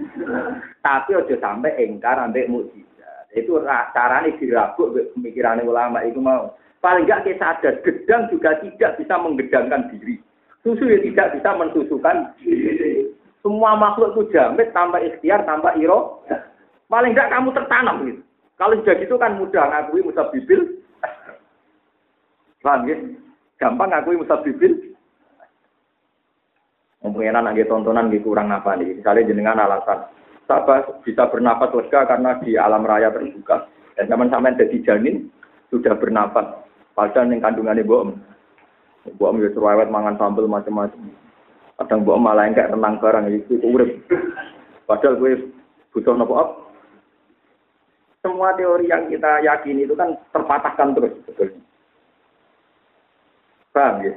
Tapi 0.80 1.12
ojo 1.16 1.36
sampai 1.40 1.76
engkar 1.84 2.20
ambek 2.20 2.48
mukjizat. 2.48 3.32
Itu 3.36 3.60
carane 3.92 4.38
dirabuk 4.40 4.96
pemikiran 5.18 5.64
ulama 5.66 6.04
itu 6.08 6.24
mau. 6.24 6.56
Paling 6.84 7.08
enggak 7.08 7.24
kita 7.24 7.40
sadar, 7.40 7.80
gedang 7.80 8.28
juga 8.28 8.60
tidak 8.60 9.00
bisa 9.00 9.16
menggedangkan 9.16 9.88
diri. 9.96 10.20
Susu 10.68 10.84
ya 10.84 11.00
tidak 11.00 11.40
bisa 11.40 11.56
mensusukan 11.56 12.36
diri. 12.44 13.08
Semua 13.44 13.76
makhluk 13.76 14.16
itu 14.16 14.32
jamit 14.32 14.72
tanpa 14.72 15.04
ikhtiar, 15.04 15.44
tanpa 15.44 15.76
iro. 15.76 16.24
Paling 16.88 17.12
enggak 17.12 17.28
kamu 17.28 17.52
tertanam 17.52 18.08
gitu. 18.08 18.22
Kalau 18.56 18.80
sudah 18.80 18.96
gitu 19.04 19.16
kan 19.20 19.36
mudah 19.36 19.68
ngakui 19.68 20.00
musa 20.00 20.24
bibil. 20.32 20.80
Paham 22.64 22.88
ya? 22.88 22.96
Gampang 23.60 23.92
ngakui 23.92 24.16
musa 24.16 24.40
bibil. 24.40 24.96
Mungkin 27.04 27.36
anak 27.36 27.60
tontonan 27.68 28.08
gitu 28.16 28.32
kurang 28.32 28.48
apa 28.56 28.80
nih. 28.80 28.96
Misalnya 28.96 29.28
jenengan 29.28 29.60
alasan, 29.60 30.08
sabar 30.48 31.04
bisa 31.04 31.28
bernapas 31.28 31.76
lega 31.76 32.08
karena 32.08 32.40
di 32.40 32.56
alam 32.56 32.88
raya 32.88 33.12
terbuka. 33.12 33.68
Dan 34.00 34.08
sampai 34.08 34.56
jadi 34.56 34.78
janin 34.88 35.28
sudah 35.68 36.00
bernapas. 36.00 36.64
Padahal 36.96 37.28
yang 37.28 37.44
kandungannya 37.44 37.84
bohong. 37.84 38.16
Bohong 39.20 39.44
ya 39.44 39.52
cerewet 39.52 39.92
mangan 39.92 40.16
sambel 40.16 40.48
macam-macam. 40.48 41.12
Kadang 41.82 42.06
bohong 42.06 42.22
malah 42.22 42.46
yang 42.46 42.54
kayak 42.54 42.72
renang 42.74 43.02
barang 43.02 43.26
itu 43.34 43.58
urip. 43.66 43.92
Padahal 44.90 45.18
gue 45.18 45.50
butuh 45.90 46.14
nopo 46.14 46.34
up. 46.38 46.50
Semua 48.24 48.56
teori 48.56 48.88
yang 48.88 49.12
kita 49.12 49.44
yakini 49.44 49.84
itu 49.84 49.98
kan 50.00 50.16
terpatahkan 50.32 50.96
terus 50.96 51.12
sebetulnya. 51.24 51.60
Paham 53.74 54.06
ya? 54.06 54.14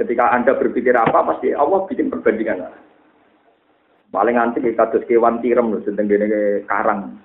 Ketika 0.00 0.32
Anda 0.32 0.56
berpikir 0.56 0.94
apa, 0.96 1.22
pasti 1.34 1.52
Allah 1.52 1.84
bikin 1.86 2.08
perbandingan. 2.08 2.72
Paling 4.10 4.38
nanti 4.38 4.62
kita 4.62 4.90
terus 4.90 5.06
kewan 5.10 5.42
tirem 5.42 5.74
loh, 5.74 5.82
sedang 5.82 6.06
karang. 6.66 7.18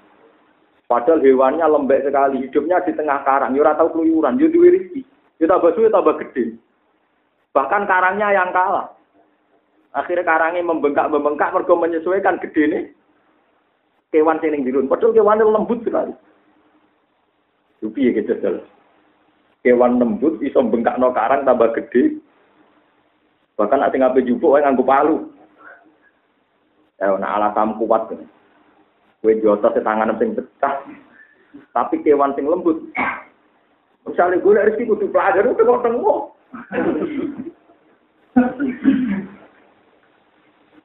Padahal 0.90 1.22
hewannya 1.22 1.66
lembek 1.70 2.02
sekali, 2.02 2.50
hidupnya 2.50 2.82
di 2.82 2.98
tengah 2.98 3.22
karang, 3.22 3.54
ya 3.54 3.78
tahu 3.78 3.94
keluyuran, 3.94 4.42
ya 4.42 4.50
duwe 4.50 4.74
rezeki. 4.74 5.02
Ya 5.38 5.46
tambah 5.46 5.72
suwe 5.78 5.88
tambah 5.94 6.18
gede. 6.18 6.58
Bahkan 7.54 7.86
karangnya 7.86 8.34
yang 8.34 8.50
kalah. 8.50 8.99
Akhirnya 9.90 10.22
karangnya 10.22 10.62
membengkak-membengkak 10.62 11.50
mergo 11.50 11.74
menyesuaikan 11.74 12.38
gede 12.38 12.64
nih. 12.70 12.84
Kewan 14.10 14.42
sing 14.42 14.66
dirun, 14.66 14.90
padahal 14.90 15.14
kewannya 15.14 15.46
lembut 15.46 15.86
sekali. 15.86 16.14
Yupi 17.86 18.10
ya 18.10 18.18
gitu 18.18 18.34
Kewan 19.62 20.02
lembut 20.02 20.42
iso 20.42 20.66
bengkak 20.66 20.98
no 20.98 21.14
karang 21.14 21.46
tambah 21.46 21.70
gede, 21.78 22.18
Bahkan 23.60 23.84
ada 23.84 23.92
ngapain 23.92 24.24
jupuk, 24.24 24.56
wae 24.56 24.64
nganggo 24.64 24.88
palu. 24.88 25.18
Ya, 26.96 27.12
nah 27.20 27.36
alasan 27.36 27.76
kuat. 27.76 28.08
Kue 29.20 29.36
jotos 29.44 29.76
tangan 29.84 30.16
sing 30.16 30.32
pecah. 30.32 30.80
Tapi 31.76 32.00
kewan 32.00 32.32
sing 32.40 32.48
lembut. 32.48 32.80
Misalnya 34.08 34.40
gue 34.40 34.80
situ 34.80 34.96
kudu 34.96 35.12
pelajar 35.12 35.44
itu 35.44 35.60
kok 35.60 35.84
tengok. 35.84 36.20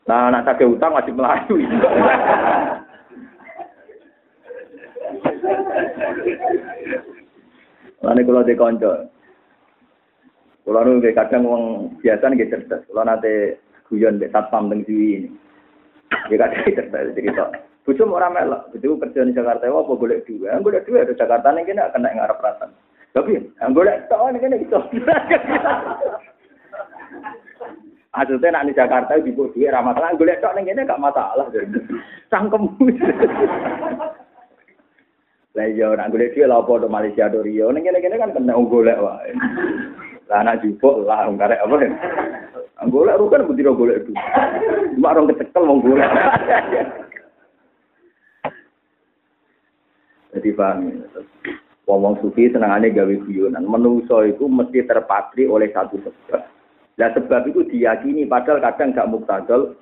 Nah, 0.05 0.29
anak 0.29 0.45
saya 0.45 0.69
utang 0.69 0.93
masih 0.93 1.17
melayu. 1.17 1.57
Lalu 8.05 8.21
kalau 8.29 8.45
di 8.45 8.53
konco, 8.53 8.93
kalau 10.69 10.85
nu 10.85 11.01
kadang 11.01 11.49
uang 11.49 11.65
biasa 12.05 12.29
nih 12.29 12.53
cerdas. 12.53 12.85
Kalau 12.85 13.01
nanti 13.01 13.57
guyon 13.89 14.21
di 14.21 14.29
satpam 14.29 14.69
teng 14.69 14.85
ini, 14.85 15.33
dia 16.29 16.37
kadang 16.37 16.69
cerdas 16.77 17.17
cerita. 17.17 17.49
Bujuk 17.89 18.09
orang 18.09 18.37
melok, 18.37 18.77
bujuk 18.77 19.01
kerja 19.09 19.29
di 19.29 19.37
Jakarta, 19.37 19.69
apa 19.69 19.93
boleh 19.93 20.25
dua, 20.25 20.57
boleh 20.61 20.81
dua 20.89 21.05
di 21.05 21.13
Jakarta 21.17 21.53
nih 21.53 21.69
kena 21.69 21.93
kena 21.93 22.17
ngarep 22.17 22.41
ratan. 22.41 22.73
Tapi, 23.13 23.37
boleh 23.73 24.05
tau 24.09 24.33
nih 24.33 24.41
kena 24.41 24.57
gitu. 24.61 24.81
Maksudnya 28.15 28.55
nak 28.55 28.71
di 28.71 28.79
Jakarta 28.79 29.19
di 29.19 29.35
bawah 29.35 29.51
dia 29.59 29.75
ramah 29.75 29.91
masalah, 29.91 30.15
gue 30.15 30.23
lihat 30.31 30.47
nih 30.55 30.63
kene 30.71 30.87
gak 30.87 31.03
masalah. 31.03 31.51
Sangkem. 32.31 32.71
Lah 35.55 35.67
iya, 35.71 35.95
nak 35.99 36.15
gue 36.15 36.23
lihat 36.23 36.51
lah 36.51 36.63
apa 36.63 36.87
Malaysia 36.87 37.27
do 37.27 37.43
Rio, 37.43 37.75
kene 37.75 37.99
kene 37.99 38.15
kan 38.15 38.31
kena 38.31 38.55
golek 38.55 39.03
wae. 39.03 39.35
Lah 40.31 40.47
anak 40.47 40.63
jupuk 40.63 41.05
lah 41.05 41.27
karek 41.37 41.59
apa. 41.59 41.75
Golek 42.89 43.19
rukan 43.19 43.45
butiro 43.51 43.77
golek 43.77 44.07
itu. 44.07 44.17
Cuma 44.97 45.13
orang 45.13 45.29
kecekel 45.35 45.69
wong 45.69 45.79
golek. 45.85 46.09
Jadi 50.33 50.49
paham 50.57 50.77
ya. 50.89 51.21
Wong 51.85 52.17
sufi 52.25 52.49
senengane 52.49 52.89
gawe 52.89 53.15
guyonan. 53.29 53.69
Menungso 53.69 54.25
itu 54.25 54.49
mesti 54.49 54.81
terpatri 54.89 55.45
oleh 55.45 55.69
satu 55.77 56.01
sebab. 56.01 56.41
Lah 56.95 57.11
sebab 57.11 57.51
itu 57.51 57.67
diyakini 57.67 58.27
padahal 58.27 58.63
kadang 58.63 58.95
gak 58.95 59.11
muktadol. 59.11 59.75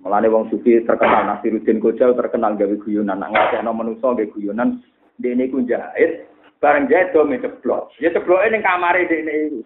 Mulane 0.00 0.32
wong 0.32 0.48
sufi 0.48 0.80
terkenal 0.84 1.28
Nasiruddin 1.28 1.76
Kojal 1.80 2.16
terkenal 2.16 2.56
gawe 2.56 2.76
guyonan. 2.80 3.20
Nak 3.20 3.32
ngasihno 3.36 3.72
menungso 3.72 4.16
gawe 4.16 4.32
guyonan 4.32 4.80
dene 5.20 5.52
ku 5.52 5.60
jahit 5.64 6.30
Bareng 6.60 6.92
jahit 6.92 7.16
do 7.16 7.24
ceblok. 7.24 7.88
Ya 8.04 8.12
cebloke 8.12 8.44
ning 8.52 8.60
kamare 8.60 9.08
dekne 9.08 9.48
iku. 9.48 9.60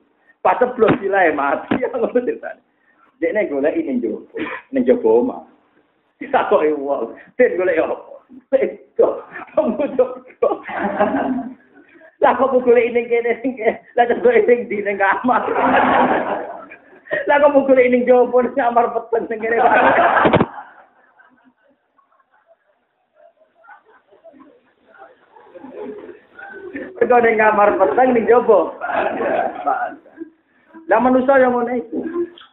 Pas 0.46 0.54
ceblok 0.62 0.94
silae 1.02 1.34
mati 1.34 1.74
ya 1.82 1.90
ngono 1.90 2.14
ceritane. 2.14 2.62
Dekne 3.18 3.50
golek 3.50 3.74
ning 3.82 3.98
jowo, 3.98 4.22
ning 4.70 4.86
jowo 4.86 5.26
omah. 5.26 5.42
Bisa 6.22 6.46
kok 6.46 6.62
iwal. 6.62 7.18
Den 7.34 7.58
golek 7.58 7.78
yo. 7.82 7.86
Itu. 8.54 9.06
Kamu. 9.58 9.74
Lah 12.24 12.32
kok 12.40 12.56
golek 12.56 12.88
ning 12.96 13.04
kene 13.12 13.36
lah 14.00 14.08
ceblok 14.08 14.48
ning 14.48 14.64
di 14.64 14.80
ning 14.80 14.96
kamar. 14.96 15.44
Lah 17.28 17.36
kok 17.36 17.52
golek 17.68 17.92
ning 17.92 18.08
jowo 18.08 18.40
ning 18.40 18.56
kamar 18.56 18.88
peten 18.96 19.28
ning 19.28 19.44
kene. 19.44 19.60
Teko 26.96 27.16
ning 27.20 27.36
kamar 27.36 27.76
peteng 27.76 28.16
ning 28.16 28.24
jopo. 28.24 28.72
Lah 30.88 30.98
manusa 31.04 31.36
yang 31.36 31.52
ngono 31.52 31.76
iku. 31.76 32.00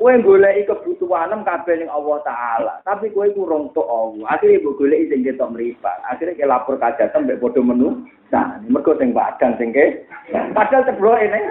Kowe 0.02 0.18
goleki 0.26 0.66
kebutuhanem 0.66 1.46
kabeh 1.46 1.78
ning 1.78 1.86
Allah 1.86 2.26
taala, 2.26 2.74
tapi 2.82 3.14
kowe 3.14 3.22
iku 3.22 3.46
rong 3.46 3.70
tok 3.70 3.86
Allah. 3.86 4.34
Akhire 4.34 4.58
mbok 4.58 4.82
goleki 4.82 5.14
sing 5.14 5.22
ketok 5.22 5.54
mripat. 5.54 6.02
Akhire 6.10 6.34
ke 6.34 6.42
lapor 6.42 6.82
kajaten 6.82 7.30
mbek 7.30 7.38
padha 7.38 7.62
menu. 7.62 8.10
Nah, 8.34 8.58
mergo 8.66 8.98
sing 8.98 9.14
padang 9.14 9.62
sing 9.62 9.70
ke. 9.70 10.02
Padahal 10.58 10.90
cebloke 10.90 11.22
ning. 11.22 11.46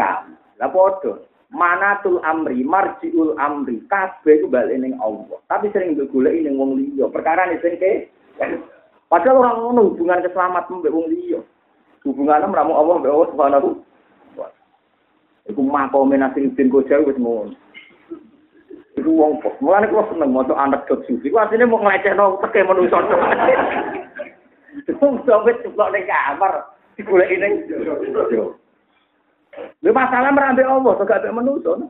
Lah 0.00 0.72
padha. 0.72 1.20
Manatul 1.52 2.24
amri, 2.24 2.64
marjiul 2.64 3.36
amri, 3.36 3.84
kabeh 3.92 4.40
iku 4.40 4.48
bali 4.48 4.80
ning 4.80 4.96
Allah. 5.04 5.36
Tapi 5.52 5.68
sering 5.68 5.92
mbok 5.92 6.08
goleki 6.08 6.48
ning 6.48 6.56
wong 6.56 6.72
liya. 6.72 7.12
Perkara 7.12 7.52
sing 7.60 7.76
ke. 7.76 8.08
Padahal 9.12 9.44
orang 9.44 9.56
ngono 9.60 9.80
hubungan 9.92 10.24
keselamatan 10.24 10.80
mbek 10.80 10.94
wong 10.96 11.12
liya. 11.12 11.44
Hubungannya 12.00 12.48
meramu 12.48 12.80
Allah 12.80 12.96
mbek 12.96 13.12
Allah 13.12 13.28
Subhanahu 13.28 13.70
Iku 15.48 15.60
makome 15.64 16.20
Nasiruddin 16.20 16.68
Kojawi 16.68 17.08
wis 17.08 17.16
ngono. 17.16 17.56
Iku 19.00 19.10
wong 19.16 19.40
kok. 19.40 19.56
Mulane 19.64 19.88
kula 19.88 20.04
seneng 20.12 20.30
maca 20.36 20.52
anekdot 20.52 21.08
sufi. 21.08 21.32
Ku 21.32 21.40
asline 21.40 21.64
mau 21.64 21.80
nglecehno 21.80 22.36
teke 22.44 22.68
manusa. 22.68 23.00
Wong 25.00 25.14
sampe 25.24 25.56
ceplok 25.64 25.90
ning 25.94 26.04
kamar 26.04 26.52
digoleki 27.00 27.40
ning 27.40 27.52
Lha 29.82 29.90
masalah 29.90 30.30
merambe 30.30 30.62
Allah, 30.62 30.92
kok 30.94 31.08
gak 31.08 31.26
manusa. 31.32 31.80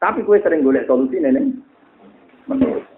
Tapi 0.00 0.24
kowe 0.24 0.40
sering 0.40 0.64
golek 0.64 0.88
solusi 0.88 1.20
ning 1.20 1.60
manusa. 2.48 2.94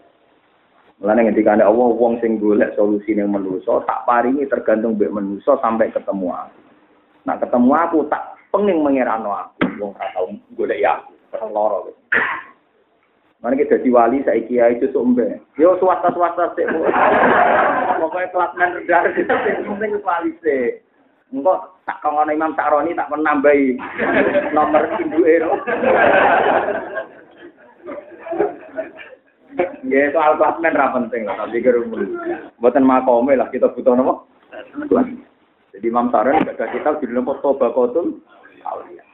Mulane 1.02 1.28
ngendikane 1.28 1.60
Allah 1.60 1.88
wong 1.92 2.22
sing 2.22 2.38
golek 2.38 2.72
solusi 2.78 3.18
ning 3.18 3.34
manusa 3.34 3.82
tak 3.84 4.06
paringi 4.06 4.46
tergantung 4.46 4.94
mbek 4.94 5.12
manusa 5.12 5.58
sampai 5.58 5.92
ketemu 5.92 6.32
aku. 6.32 6.60
Nah 7.26 7.36
ketemu 7.36 7.72
aku 7.74 7.98
tak 8.08 8.35
penging 8.56 8.80
mengerano 8.80 9.36
aku 9.36 9.68
wong 9.76 9.92
ora 9.92 10.08
tau 10.16 10.32
golek 10.56 10.80
ya 10.80 11.04
lara 11.36 11.84
gitu. 11.84 12.00
Mana 13.44 13.52
kita 13.60 13.76
jadi 13.78 13.92
wali 13.92 14.24
saya 14.24 14.40
kia 14.48 14.72
itu 14.72 14.88
sombe. 14.96 15.36
Yo 15.60 15.76
swasta 15.76 16.08
swasta 16.16 16.56
sih. 16.56 16.64
Pokoknya 18.00 18.32
kelas 18.32 18.56
rendah 18.56 19.02
itu 19.12 19.22
penting 19.28 20.00
wali 20.00 20.32
sih. 20.40 20.80
Engkau 21.28 21.68
tak 21.84 22.00
kangen 22.00 22.32
Imam 22.32 22.56
Sakroni 22.56 22.96
tak 22.96 23.12
pernah 23.12 23.36
nambahi 23.36 23.76
nomor 24.56 24.82
ero. 25.28 25.52
Ya 29.84 30.10
soal 30.16 30.40
kelas 30.40 30.56
ra 30.72 30.96
penting 30.96 31.28
lah 31.28 31.36
tapi 31.36 31.60
kerumunan. 31.60 32.50
Buatan 32.56 32.88
makome 32.88 33.36
lah 33.36 33.52
kita 33.52 33.68
butuh 33.76 33.92
nopo. 33.92 34.24
Jadi 35.76 35.86
Imam 35.86 36.08
Sakroni 36.08 36.40
ada 36.40 36.72
kitab 36.72 37.04
judulnya 37.04 37.36
Toba 37.44 37.68
Kotul 37.76 38.16
aulia. 38.66 39.04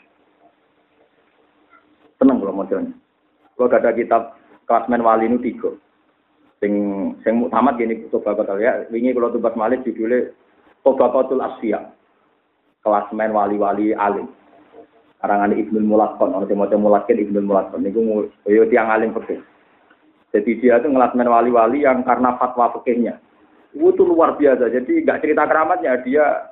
Seneng 2.16 2.38
kalau 2.38 2.54
mau 2.54 2.68
jalan. 2.70 2.94
Kalau 3.58 3.68
ada 3.68 3.90
kitab 3.92 4.22
klasmen 4.64 5.04
wali 5.04 5.28
ini 5.28 5.42
tiga. 5.42 5.74
Sing 6.62 6.72
sing 7.26 7.42
mutamat 7.42 7.76
gini 7.76 8.06
Tobakotul 8.08 8.62
ya. 8.62 8.86
Wingi 8.88 9.12
kalau 9.12 9.34
tubat 9.34 9.58
malik 9.58 9.82
judulnya 9.82 10.30
Tobakotul 10.86 11.42
Asya. 11.42 11.90
Klasmen 12.82 13.34
wali-wali 13.34 13.94
alim. 13.94 14.30
Karangan 15.22 15.54
Ibnu 15.54 15.86
Mulakon, 15.86 16.34
orang 16.34 16.50
mau 16.58 16.90
mulakin 16.90 17.22
Ibnu 17.22 17.46
Mulakon. 17.46 17.86
Ini 17.86 17.94
yo 18.50 18.66
tiang 18.66 18.90
alim 18.90 19.14
persis. 19.14 19.38
Jadi 20.34 20.58
dia 20.58 20.82
itu 20.82 20.90
ngelasmen 20.90 21.30
wali-wali 21.30 21.86
yang 21.86 22.02
karena 22.02 22.34
fatwa 22.40 22.74
fikihnya. 22.74 23.22
Itu 23.70 24.02
luar 24.02 24.34
biasa. 24.34 24.66
Jadi 24.72 25.06
nggak 25.06 25.20
cerita 25.22 25.46
keramatnya, 25.46 26.00
dia 26.02 26.51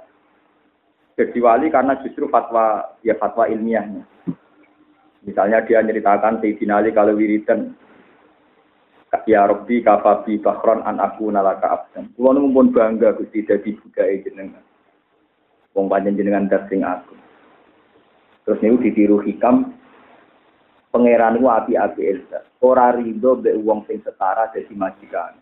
jadi 1.20 1.38
wali 1.44 1.68
karena 1.68 2.00
justru 2.00 2.32
fatwa 2.32 2.96
ya 3.04 3.12
fatwa 3.20 3.44
ilmiahnya. 3.44 4.08
Misalnya 5.20 5.60
dia 5.68 5.84
ceritakan 5.84 6.40
Sayyidina 6.40 6.80
Ali 6.80 6.96
kalau 6.96 7.12
wiridan 7.12 7.76
Ya 9.26 9.42
Rabbi 9.42 9.82
kafabi 9.82 10.38
bakron 10.38 10.86
an 10.86 11.02
aku 11.02 11.34
nalaka 11.34 11.82
abdan. 11.82 12.14
Kulo 12.14 12.30
nu 12.30 12.46
pun 12.54 12.70
bangga 12.70 13.18
Gusti 13.18 13.42
dadi 13.42 13.74
budaya 13.74 14.14
jenengan. 14.22 14.62
Wong 15.74 15.90
panjen 15.90 16.14
jenengan 16.14 16.46
dasing 16.46 16.86
aku. 16.86 17.18
Terus 18.46 18.62
niku 18.62 18.86
ditiru 18.86 19.18
hikam 19.18 19.74
pangeran 20.94 21.36
niku 21.36 21.50
api-api 21.50 22.00
elsa. 22.06 22.46
Ora 22.62 22.94
rido 22.94 23.34
mbek 23.34 23.58
wong 23.58 23.82
sing 23.90 23.98
setara 24.06 24.46
dadi 24.54 24.78
majikan. 24.78 25.34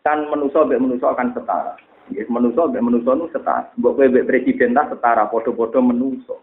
Kan 0.00 0.32
menuso 0.32 0.64
mbek 0.64 0.80
menuso 0.80 1.12
akan 1.12 1.36
setara. 1.36 1.76
Ya 2.12 2.28
menuso 2.28 2.68
mbek 2.68 2.84
menuso 2.84 3.10
nu 3.16 3.28
setara. 3.32 3.72
Mbok 3.80 3.96
kowe 3.96 4.08
mbek 4.08 4.26
presiden 4.28 4.76
ta 4.76 4.88
setara 4.88 5.28
padha-padha 5.32 5.80
menuso. 5.80 6.40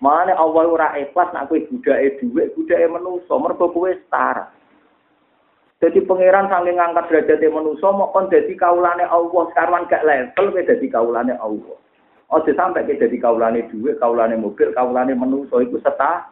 Mana 0.00 0.32
Allah 0.32 0.64
ora 0.64 0.88
ikhlas 0.96 1.28
nak 1.36 1.52
kowe 1.52 1.60
budake 1.60 2.20
dhuwit, 2.20 2.56
budake 2.56 2.86
menuso, 2.88 3.34
mergo 3.36 3.68
kowe 3.68 3.92
setara. 3.92 4.48
Jadi 5.80 6.04
pangeran 6.04 6.52
saking 6.52 6.76
ngangkat 6.76 7.08
derajat 7.08 7.40
manusia 7.48 7.88
mau 7.88 8.12
kon 8.12 8.28
jadi 8.28 8.52
kaulane 8.52 9.00
Allah 9.08 9.42
sekarang 9.48 9.88
gak 9.88 10.04
level 10.04 10.52
kowe 10.52 10.60
jadi 10.60 10.86
kaulane 10.92 11.32
Allah. 11.40 11.76
Ojo 12.30 12.52
sampai 12.54 12.86
ke 12.86 13.00
jadi 13.00 13.16
kaulane 13.18 13.66
duit, 13.72 13.98
kaulane 13.98 14.36
mobil, 14.38 14.70
kaulane 14.76 15.16
manusia 15.16 15.64
itu 15.64 15.80
setara. 15.80 16.28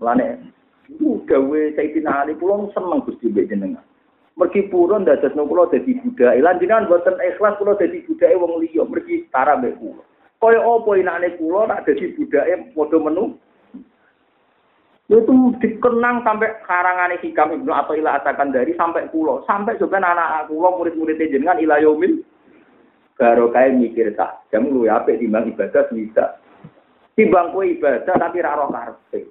Mulane 0.00 0.40
itu 0.88 1.20
gawe 1.28 1.60
Sayyidina 1.76 2.26
Ali 2.26 2.34
kula 2.40 2.66
seneng 2.72 3.04
Gusti 3.04 3.28
mbek 3.28 3.52
jenengan. 3.52 3.84
Mergi 4.32 4.64
purun 4.72 5.04
dadosno 5.04 5.44
kula 5.44 5.68
dadi 5.68 5.92
budaya. 6.00 6.40
Lan 6.40 6.56
jenengan 6.56 6.88
boten 6.88 7.20
ikhlas 7.20 7.56
kula 7.60 7.76
dadi 7.76 8.00
budaya 8.08 8.34
wong 8.40 8.64
liya, 8.64 8.82
mergi 8.88 9.28
setara 9.28 9.60
mbek 9.60 9.76
kula. 9.76 10.02
Kaya 10.40 10.58
apa 10.58 10.90
inane 10.96 11.28
kula 11.36 11.60
nak 11.68 11.84
dadi 11.84 12.16
budaya 12.16 12.56
padha 12.72 12.98
menu. 12.98 13.36
Itu 15.12 15.52
dikenang 15.60 16.24
sampai 16.24 16.64
karangan 16.64 17.20
hikam 17.20 17.52
Ibnu 17.52 17.68
atau 17.68 17.92
ilah 17.92 18.16
asakan 18.16 18.48
dari 18.48 18.72
sampai 18.72 19.12
pulau, 19.12 19.44
sampai 19.44 19.76
sebenarnya 19.76 20.16
anak 20.16 20.48
pulau 20.48 20.80
murid-muridnya 20.80 21.28
jenengan 21.28 21.60
ilah 21.60 21.84
yomin 21.84 22.24
baru 23.22 23.52
kayak 23.52 23.78
mikir 23.78 24.10
tak 24.18 24.42
jam 24.50 24.66
lu 24.66 24.88
ya 24.88 24.98
apa 24.98 25.14
timbang 25.14 25.52
ibadah 25.52 25.84
bisa 25.94 26.42
timbang 27.14 27.52
kue 27.52 27.76
ibadah 27.76 28.18
tapi 28.18 28.42
raro 28.42 28.66
karpe 28.72 29.30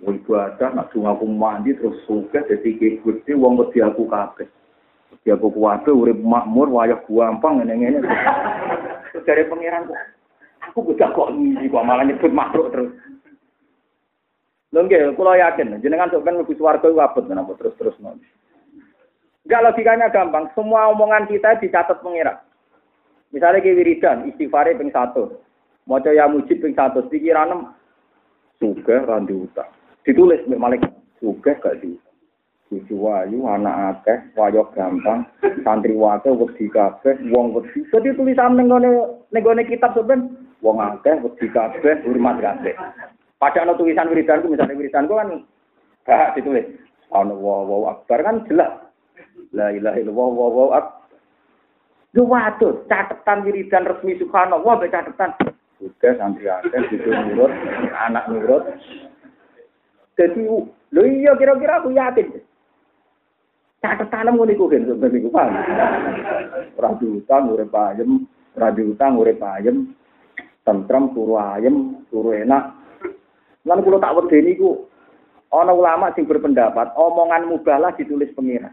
ibadah 0.00 0.72
nak 0.72 0.88
sungai 0.96 1.12
aku 1.12 1.28
mandi 1.28 1.76
terus 1.76 2.00
suka 2.08 2.40
jadi 2.48 3.00
gusti 3.04 3.36
uang 3.36 3.60
wedi 3.60 3.84
aku 3.84 4.08
kape 4.08 4.48
wedi 5.12 5.28
aku 5.28 5.52
kuwabe 5.52 5.92
urip 5.92 6.16
makmur 6.16 6.72
wayah 6.72 6.96
gampang 7.04 7.60
ngene 7.60 7.74
ngene 7.76 7.98
terus 9.12 9.24
dari 9.28 9.44
pangeran 9.44 9.92
aku 10.64 10.80
butuh 10.80 11.10
kok 11.12 11.28
ini 11.36 11.68
kok 11.68 11.84
malah 11.84 12.08
nyebut 12.08 12.32
makhluk 12.32 12.72
terus 12.72 12.92
Lho 14.70 14.86
nggih, 14.86 15.18
kula 15.18 15.34
yakin 15.34 15.82
jenengan 15.82 16.14
sok 16.14 16.22
ben 16.22 16.38
mlebu 16.38 16.54
swarga 16.54 16.86
iku 16.86 17.02
abot 17.02 17.26
menapa 17.26 17.58
terus-terus 17.58 17.98
nanti. 17.98 18.22
Enggak 19.42 19.66
logikanya 19.66 20.14
gampang, 20.14 20.46
semua 20.54 20.94
omongan 20.94 21.26
kita 21.26 21.58
dicatat 21.58 21.98
pengira. 22.06 22.38
Misalnya 23.34 23.66
ke 23.66 23.74
wiridan, 23.74 24.30
istighfar 24.30 24.70
ping 24.78 24.94
satu, 24.94 25.42
maca 25.90 26.14
ya 26.14 26.30
mujib 26.30 26.62
ping 26.62 26.78
satu, 26.78 27.02
pikiran 27.10 27.74
suga 28.62 29.02
randi 29.10 29.34
utang. 29.34 29.66
Ditulis 30.04 30.40
mbek 30.48 30.62
malik 30.62 30.82
suga 31.20 31.52
gak 31.60 31.80
di 31.84 31.96
Cucu 32.70 33.02
wayu, 33.02 33.50
anak 33.50 34.06
akeh, 34.06 34.30
wayo 34.38 34.62
gampang, 34.70 35.26
santri 35.66 35.90
wake, 35.90 36.30
wedi 36.30 36.70
kabeh, 36.70 37.18
wong 37.34 37.50
wedi. 37.50 37.82
Jadi 37.90 38.14
tulisan 38.14 38.54
nenggone 38.54 39.26
nenggone 39.34 39.66
kitab 39.66 39.90
sebenarnya, 39.98 40.30
wong 40.62 40.78
akeh, 40.78 41.18
wedi 41.18 41.50
kabeh, 41.50 41.98
hormat 42.06 42.38
kabeh. 42.38 42.78
Padahal 43.42 43.74
no 43.74 43.74
tulisan 43.74 44.06
wiridanku, 44.06 44.54
misalnya 44.54 44.78
wiridanku 44.78 45.18
kan 45.18 45.42
gak 46.06 46.38
ditulis. 46.38 46.62
Ana 47.10 47.34
wa 47.34 47.66
wa 47.66 47.98
akbar 47.98 48.22
kan 48.22 48.46
jelas. 48.46 48.70
La 49.50 49.74
ilaha 49.74 49.98
illallah 49.98 50.28
wa 50.30 50.46
wa 50.46 50.64
akbar. 50.78 51.10
Yo 52.14 52.22
waduh, 52.22 52.86
catatan 52.86 53.50
wiridan 53.50 53.82
resmi 53.82 54.14
subhanallah 54.14 54.78
mbek 54.78 54.94
catatan. 54.94 55.34
Udah 55.82 56.12
santri 56.22 56.46
akeh 56.46 56.86
itu 56.86 57.10
nurut, 57.10 57.50
anak 57.98 58.30
nurut. 58.30 58.62
Jadi 60.20 60.44
lho 60.92 61.02
iya 61.08 61.32
kira-kira 61.40 61.80
aku 61.80 61.96
yakin. 61.96 62.28
Catatan 63.80 64.36
ngono 64.36 64.52
iku 64.52 64.68
kan 64.68 64.84
sebenarnya 64.84 65.16
iku 65.24 65.28
paham. 65.32 65.56
Ora 66.76 66.90
diutang 67.00 67.48
urip 67.48 67.72
ayem, 67.72 68.28
ora 68.52 68.68
diutang 68.76 69.16
urip 69.16 69.40
ayem. 69.40 69.96
Tentrem 70.60 71.16
turu 71.16 71.40
ayem, 71.40 72.04
turu 72.12 72.36
enak, 72.36 72.76
Lalu 73.68 73.80
kalau 73.84 74.00
tak 74.00 74.14
wedeni 74.16 74.56
ku 74.56 74.88
ana 75.52 75.72
ulama 75.74 76.08
sing 76.16 76.24
berpendapat 76.24 76.96
omongan 76.96 77.44
mubalah 77.50 77.92
ditulis 77.92 78.32
pengira. 78.32 78.72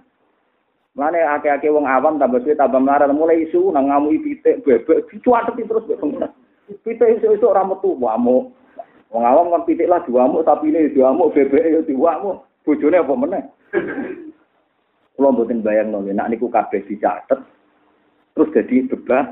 Mane 0.96 1.22
akeh-akeh 1.22 1.70
wong 1.70 1.86
awam 1.86 2.18
tambah 2.18 2.42
suwe 2.42 2.58
tambah 2.58 2.82
melarat 2.82 3.12
mulai 3.14 3.46
isu 3.46 3.70
nang 3.70 3.92
ngamui 3.92 4.18
pitik 4.24 4.66
bebek 4.66 5.06
dicuateti 5.12 5.68
terus 5.68 5.86
mbek 5.86 6.00
pengira. 6.00 6.28
Pitik 6.82 7.20
isu-isu 7.20 7.46
ora 7.52 7.68
metu 7.68 7.94
wamu. 8.00 8.56
Wong 9.08 9.24
awam 9.24 9.52
kan 9.56 9.64
pitik 9.64 9.88
lah 9.88 10.04
diwamuk 10.04 10.44
tapi 10.44 10.72
ini 10.72 10.92
diwamuk 10.92 11.32
bebek 11.32 11.64
yo 11.72 11.82
diwamuk. 11.88 12.44
Bojone 12.68 13.00
apa 13.00 13.14
meneh? 13.16 13.44
Kulo 15.18 15.34
mboten 15.34 15.66
bayangno 15.66 16.06
nek 16.06 16.30
niku 16.30 16.52
kabeh 16.52 16.86
dicatet 16.86 17.42
terus 18.38 18.54
jadi 18.54 18.86
bebas 18.86 19.26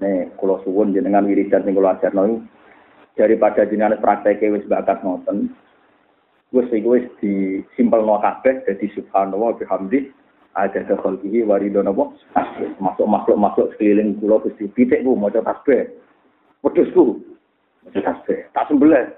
Nek 0.00 0.40
kula 0.40 0.60
suwun 0.64 0.96
jenengan 0.96 1.28
wiridan 1.28 1.64
sing 1.64 1.76
kula 1.76 2.00
ajarno 2.00 2.40
daripada 3.16 3.68
jenengan 3.68 4.00
prakteknya 4.00 4.56
wis 4.56 4.64
bakat 4.64 5.04
ngoten 5.04 5.52
wis 6.56 6.68
iku 6.72 6.96
wis 6.96 7.04
disimpelno 7.20 8.16
kabeh 8.24 8.64
dadi 8.64 8.88
subhanallah 8.96 9.56
bihamdi 9.60 10.08
ada 10.56 10.80
khalqihi 10.84 11.44
waridon 11.44 11.92
apa 11.92 12.12
masuk 12.80 13.08
makhluk-makhluk 13.08 13.76
sekeliling 13.76 14.16
kula 14.16 14.40
Gusti 14.40 14.68
pitik 14.72 15.04
ku 15.04 15.12
maca 15.16 15.44
tasbih 15.44 15.92
wedhusku. 16.62 17.20
Tak 18.52 18.64
sembelih. 18.68 19.08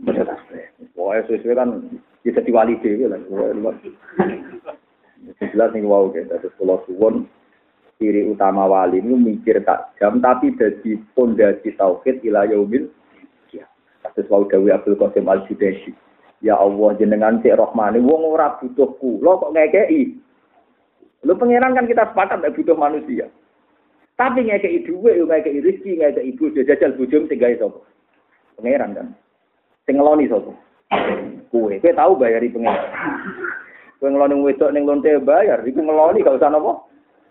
Maca 0.00 0.24
tasbih 0.24 0.64
pokoke 0.96 1.20
sesuai 1.28 1.58
kan 1.60 1.68
bisa 2.24 2.40
diwali 2.40 2.80
dhewe 2.80 3.08
lah. 3.08 3.20
Jelas 5.52 5.72
nih 5.76 5.84
wow 5.84 6.08
gitu 6.16 6.32
terus 6.32 6.56
kula 6.56 6.80
suwun 6.88 7.28
ciri 8.00 8.24
utama 8.24 8.64
wali 8.64 9.04
itu 9.04 9.12
mikir 9.12 9.60
tak 9.60 9.92
jam 10.00 10.24
tapi 10.24 10.56
jadi 10.56 10.96
pondasi 11.12 11.76
tauhid 11.76 12.24
ila 12.24 12.48
yaumil 12.48 12.88
Kasus 14.00 14.24
wau 14.32 14.48
Dawi 14.48 14.72
Abdul 14.72 14.96
Qasim 14.96 15.28
Al 15.28 15.44
Judaisi. 15.44 15.92
Ya 16.40 16.56
Allah 16.56 16.96
jenengan 16.96 17.44
cek 17.44 17.52
rohmani 17.52 18.00
wong 18.00 18.32
ora 18.32 18.56
butuh 18.56 18.96
kula 18.96 19.36
kok 19.36 19.52
ngekeki. 19.52 20.16
Lu 21.28 21.36
pangeran 21.36 21.76
kan 21.76 21.84
kita 21.84 22.08
sepakat 22.08 22.40
nek 22.40 22.56
butuh 22.56 22.72
manusia. 22.80 23.28
Tapi 24.20 24.44
ngekeki 24.44 24.84
dhuwit 24.84 25.16
yo 25.16 25.24
ngekeki 25.24 25.64
rezeki 25.64 25.90
ngekeki 25.96 26.28
ibu 26.28 26.52
jajal 26.52 26.92
bojo 26.92 27.24
sing 27.24 27.40
gawe 27.40 27.56
sapa? 27.56 27.80
Pangeran 28.60 28.92
kan. 28.92 29.08
Sing 29.88 29.96
ngeloni 29.96 30.28
sapa? 30.28 30.52
Kowe. 31.48 31.72
Tahu 31.80 32.12
bayari 32.20 32.52
pangeran. 32.52 32.84
Kowe 33.96 34.12
ngeloni 34.12 34.44
wedok 34.44 34.76
ning 34.76 34.84
lonte 34.84 35.08
bayar, 35.24 35.64
iku 35.64 35.80
ngeloni 35.80 36.20
gak 36.20 36.36
usah 36.36 36.52
napa? 36.52 36.84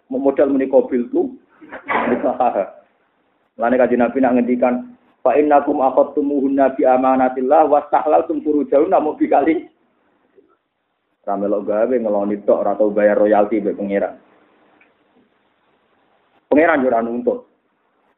Modal 0.10 0.50
muni 0.50 0.66
mobil 0.66 1.06
tuh. 1.14 1.30
Lane 3.62 3.76
kaji 3.78 3.94
Nabi 3.94 4.18
nak 4.24 4.34
ngendikan 4.40 4.98
Fa 5.20 5.36
innakum 5.36 5.84
akhadtumuhunna 5.84 6.80
bi 6.80 6.88
amanatillah 6.88 7.68
wastahlaltum 7.70 8.42
furujahunna 8.42 8.98
mau 8.98 9.14
bikali. 9.14 9.68
Ramelok 11.28 11.70
gawe 11.70 11.94
ngeloni 11.94 12.42
tok 12.48 12.66
ora 12.66 12.74
tau 12.74 12.90
bayar 12.90 13.20
royalti 13.20 13.62
mbek 13.62 13.78
pangeran. 13.78 14.18
Pangeran 16.60 16.84
ora 16.84 17.00
nuntut. 17.00 17.48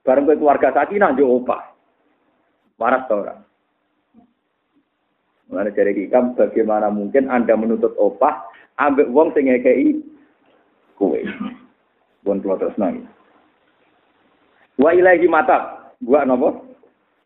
Bareng 0.02 0.26
kowe 0.26 0.34
keluarga 0.34 0.74
sakinah 0.74 1.14
yo 1.14 1.30
opah. 1.38 1.62
Waras 2.82 3.06
to 3.06 3.22
ora? 3.22 3.38
Mulane 5.46 5.70
dari 5.78 5.94
hikam 5.94 6.34
bagaimana 6.34 6.90
mungkin 6.90 7.30
Anda 7.30 7.54
menuntut 7.54 7.94
opah 8.02 8.42
ambek 8.82 9.14
wong 9.14 9.30
sing 9.38 9.46
ngekeki 9.46 10.02
kowe. 10.98 11.22
Pun 12.26 12.42
kula 12.42 12.58
nangis. 12.82 13.06
Wa 14.82 14.90
ilahi 14.90 15.30
mata. 15.30 15.94
Gua 16.02 16.26
nopo? 16.26 16.66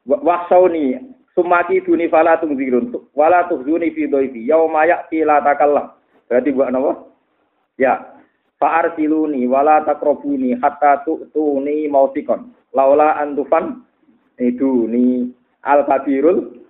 Wasauni 0.04 1.00
sumati 1.32 1.80
duni 1.80 2.12
fala 2.12 2.36
tungzirun 2.44 2.92
wala 3.16 3.48
tuhzuni 3.48 3.96
fi 3.96 4.04
dhaifi 4.12 4.52
yauma 4.52 4.84
ya'ti 4.84 5.24
la 5.24 5.40
takallam. 5.40 5.96
Berarti 6.28 6.52
buat 6.52 6.76
napa? 6.76 7.08
Ya. 7.80 8.04
Fa'arsiluni 8.56 9.44
wala 9.52 9.84
takrabuni 9.84 10.56
hatta 10.60 11.04
tu'tuni 11.04 11.92
mautikon. 11.92 12.56
Laula 12.72 13.20
antufan 13.20 13.84
iduni 14.40 15.32
al 15.64 15.84
kabirul 15.84 16.64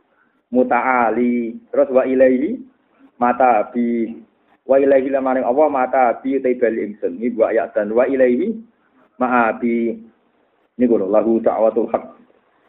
muta'ali. 0.50 1.54
Terus 1.70 1.90
wa 1.94 2.04
ilaihi 2.06 2.58
mata 3.22 3.70
bi 3.70 4.12
wa 4.66 4.82
ilaihi 4.82 5.14
lamaring 5.14 5.46
Allah 5.46 5.68
mata 5.70 6.04
bi 6.26 6.42
taibal 6.42 6.74
ingsun. 6.74 7.22
Ini 7.22 7.30
buat 7.38 7.54
ayat 7.54 7.78
dan 7.78 7.94
wa 7.94 8.10
ilaihi 8.10 8.54
ma'a 9.22 9.56
bi 9.62 9.94
ini 10.76 10.86
kalau 10.92 11.08
lahu 11.08 11.40
ta'watul 11.40 11.88
haq 11.92 12.16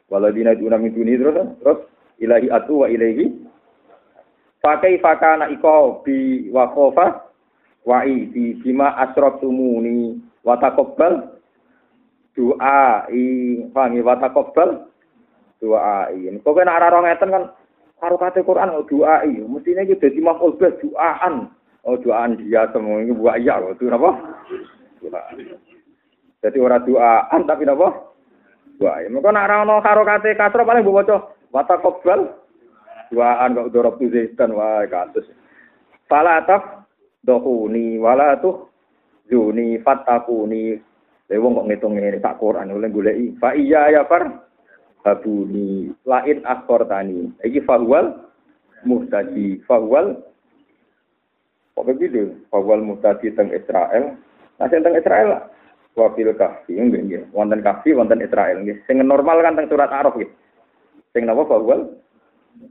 Waladina 0.06 0.54
duna 0.54 0.78
min 0.78 0.94
duni 0.94 1.18
terus 1.18 1.50
terus 1.58 1.78
ilahi 2.22 2.46
atu 2.46 2.78
wa 2.78 2.86
ilahi 2.86 3.26
pakai 4.62 5.02
fakana 5.02 5.50
iko 5.50 6.06
bi 6.06 6.46
wa 6.54 6.70
wa 7.86 8.02
di 8.02 8.58
bima 8.60 8.98
asrabtumuni 8.98 10.18
wa 10.42 10.58
taqabbal 10.58 11.38
i 13.14 13.24
pahami 13.70 14.00
wa 14.02 14.14
taqabbal 14.18 14.90
doa 15.62 16.10
i 16.12 16.28
kok 16.42 16.58
nek 16.60 16.76
ora 16.76 17.00
ngeten 17.00 17.32
kan? 17.32 17.44
Karo 17.96 18.20
kate 18.20 18.44
Quran 18.44 18.76
doa 18.84 19.24
i 19.24 19.40
mestine 19.40 19.86
iki 19.86 19.96
dadi 19.96 20.20
maf'ul 20.20 20.58
bih 20.58 20.74
doaan 20.82 21.48
oh 21.86 21.96
doaan 21.96 22.36
dia 22.36 22.68
semua 22.74 23.00
ini 23.00 23.14
buat 23.14 23.40
iya 23.40 23.62
loh 23.62 23.72
itu 23.72 23.88
apa 23.88 24.10
jadi 26.42 26.58
orang 26.60 26.84
doaan 26.84 27.40
tapi 27.46 27.64
apa 27.64 28.12
Wah, 28.76 29.00
ya 29.00 29.08
mengko 29.08 29.32
nak 29.32 29.48
ora 29.48 29.64
ono 29.64 29.80
kate 29.80 30.36
kasro 30.36 30.60
paling 30.68 30.84
mbok 30.84 31.00
waca 31.00 31.16
wata 31.48 31.80
kobal 31.80 32.28
duaan 33.08 33.56
kok 33.56 33.72
dorob 33.72 33.96
tu 33.96 34.12
zaitan 34.12 34.52
wah 34.52 34.84
kasus. 34.84 35.24
Fala 36.12 36.44
taf 36.44 36.75
dohuni 37.26 37.98
wala 37.98 38.38
tuh 38.38 38.70
juni 39.26 39.82
fatakuni. 39.82 40.78
Lha 41.26 41.42
wong 41.42 41.58
kok 41.58 41.66
ngitung 41.66 41.98
ngene 41.98 42.22
sak 42.22 42.38
Quran 42.38 42.70
oleh 42.70 42.86
goleki. 42.86 43.34
Fa 43.42 43.50
iya 43.58 43.90
ya 43.90 44.06
far 44.06 44.46
habuni 45.02 45.90
lain 46.06 46.38
tani. 46.86 47.34
Iki 47.42 47.66
fahwal 47.66 48.30
muhtadi 48.86 49.58
fahwal 49.66 50.22
Kok 51.76 51.84
begitu? 51.92 52.32
Fahwal 52.48 52.80
muhtadi 52.80 53.36
teng 53.36 53.52
Israel. 53.52 54.16
Nah, 54.56 54.64
teng 54.72 54.96
Israel 54.96 55.52
wafil 55.96 56.36
kafi 56.36 56.76
nggih 56.76 57.02
nggih 57.08 57.22
wonten 57.32 57.64
kafi 57.64 57.96
wonten 57.96 58.20
Israel 58.20 58.60
nggih 58.60 58.84
sing 58.84 59.00
normal 59.00 59.40
kan 59.40 59.56
teng 59.56 59.66
surat 59.72 59.88
Araf 59.88 60.12
nggih 60.12 60.28
sing 61.16 61.24
napa 61.24 61.48
bahwal 61.48 61.96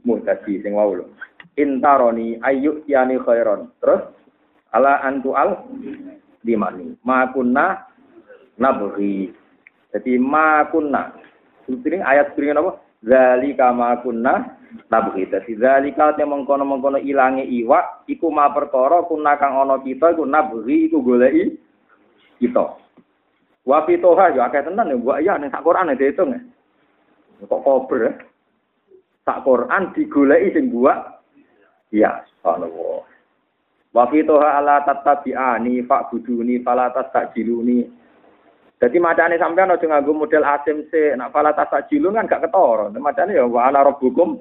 muhtadi 0.05 0.61
sing 0.61 0.77
wau 0.77 0.93
lho 0.93 1.09
intaroni 1.57 2.37
ayu 2.45 2.85
yani 2.85 3.17
khairon 3.17 3.73
terus 3.81 4.05
ala 4.75 4.99
antu 5.07 5.31
al 5.31 5.63
dimani. 6.43 6.99
Ma 7.07 7.31
kunna 7.31 7.87
nabri. 8.59 9.31
Jadi 9.95 10.19
ma 10.19 10.67
kunna. 10.67 11.15
Ini 11.65 12.03
ayat 12.03 12.35
ini 12.35 12.51
apa? 12.51 12.71
Zalika 12.99 13.71
ma 13.71 13.95
kunna 14.03 14.59
nabri. 14.91 15.23
Dadi 15.31 15.55
zalika 15.55 16.11
te 16.19 16.27
mengkono-mengkono 16.27 16.99
ilange 16.99 17.47
iwak 17.47 18.03
iku 18.11 18.27
ma 18.27 18.51
perkara 18.51 19.07
kunna 19.07 19.39
kang 19.39 19.55
ana 19.55 19.79
kita 19.79 20.11
iku 20.11 20.27
nabri 20.27 20.91
iku 20.91 20.99
goleki 20.99 21.55
kita. 22.43 22.75
Wa 23.65 23.81
toha 23.87 24.35
yo 24.35 24.45
akeh 24.45 24.61
tenan 24.61 24.93
ya 24.93 24.99
mbok 24.99 25.17
ya 25.25 25.39
ning 25.41 25.49
sak 25.49 25.65
Quran 25.65 25.89
ya 25.89 25.97
diitung 25.97 26.35
ya. 26.35 26.39
Kok 27.49 27.63
kober 27.65 27.99
ya. 28.05 28.13
Sak 29.25 29.41
Quran 29.41 29.89
digoleki 29.97 30.53
sing 30.53 30.69
buat 30.69 31.23
ya 31.89 32.21
subhanallah. 32.29 33.14
Wa 33.95 34.11
toha 34.11 34.59
ala 34.59 34.83
tatabi'ani 34.83 35.87
fa'buduni 35.87 36.59
fala 36.59 36.91
tastajiluni. 36.91 37.87
Jadi 38.75 38.99
macane 38.99 39.39
sampean 39.39 39.71
aja 39.71 39.87
nganggo 39.87 40.11
model 40.11 40.43
asim 40.43 40.83
se, 40.91 41.15
nak 41.15 41.31
fala 41.31 41.55
tastajilun 41.55 42.19
kan 42.19 42.27
gak 42.27 42.43
ketara. 42.43 42.91
Macane 42.91 43.39
ya 43.39 43.47
wa 43.47 43.71
ana 43.71 43.87
rabbukum 43.87 44.35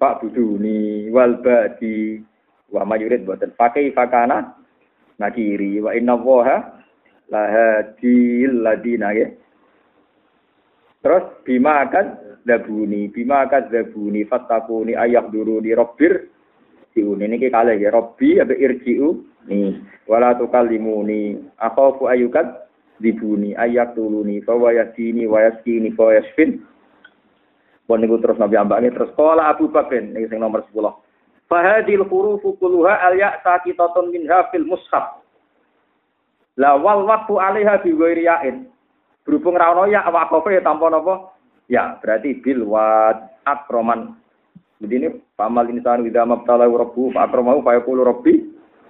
fa'buduni 0.00 1.12
wal 1.12 1.44
badi 1.44 2.24
wa 2.72 2.88
mayurid 2.88 3.28
boten 3.28 3.52
pakai 3.52 3.92
fakana 3.92 4.56
nakiri 5.20 5.84
wa 5.84 5.92
inna 5.92 6.16
waha 6.16 6.80
lahadil 7.28 8.64
ladina 8.64 9.12
ya. 9.12 9.28
Terus 11.04 11.44
bima 11.44 11.84
akan 11.84 12.40
dabuni, 12.48 13.12
bima 13.12 13.44
akan 13.44 13.68
dabuni, 13.68 14.24
fatakuni 14.24 14.96
ayak 14.96 15.28
dulu 15.28 15.60
di 15.60 15.76
robbir 15.76 16.32
siun 16.94 17.20
ini 17.20 17.36
kali 17.50 17.82
ya. 17.82 17.90
Robbi 17.92 18.40
abe 18.40 18.56
irjiu. 18.56 19.26
Nih 19.50 19.76
wala 20.08 20.38
tukallimuni. 20.38 21.42
Akhafu 21.60 22.08
ayukat 22.08 22.70
dibuni. 23.02 23.52
Ayak 23.58 23.98
tuluni 23.98 24.40
fawa 24.46 24.72
yasini 24.72 25.28
wa 25.28 25.42
yaskini 25.42 25.92
fa 25.92 26.14
yasfin 26.14 26.64
pun 27.84 28.00
niku 28.00 28.16
terus 28.16 28.40
Nabi 28.40 28.56
ambake 28.56 28.88
terus 28.96 29.12
qala 29.12 29.52
Abu 29.52 29.68
Bakar 29.68 30.00
ini 30.00 30.24
sing 30.32 30.40
nomor 30.40 30.64
10 30.72 31.04
fahadil 31.48 32.04
hurufu 32.08 32.56
kulluha 32.56 32.96
al 33.04 33.14
ya 33.14 33.38
saqitatun 33.44 34.10
minha 34.10 34.48
fil 34.48 34.64
mushaf. 34.64 35.20
Lah 36.56 36.78
wal 36.78 37.04
waktu 37.04 37.34
alaiha 37.36 37.82
bi 37.82 37.92
yain. 38.24 38.66
Berhubung 39.24 39.56
ra 39.56 39.72
ono 39.72 39.88
ya 39.88 40.04
wakofe 40.04 40.52
ya 40.52 40.60
tanpa 40.60 40.92
napa? 40.92 41.32
Ya, 41.64 41.96
berarti 41.96 42.44
bil 42.44 42.68
wad 42.68 43.24
akroman. 43.48 44.20
Jadi 44.82 44.94
ini 44.98 45.08
pamal 45.38 45.70
insan 45.70 46.02
wida 46.02 46.26
mabtala 46.26 46.66
rabbu 46.66 47.14
akramahu 47.14 47.62
fa 47.62 47.78
yaqulu 47.78 48.02
rabbi 48.02 48.42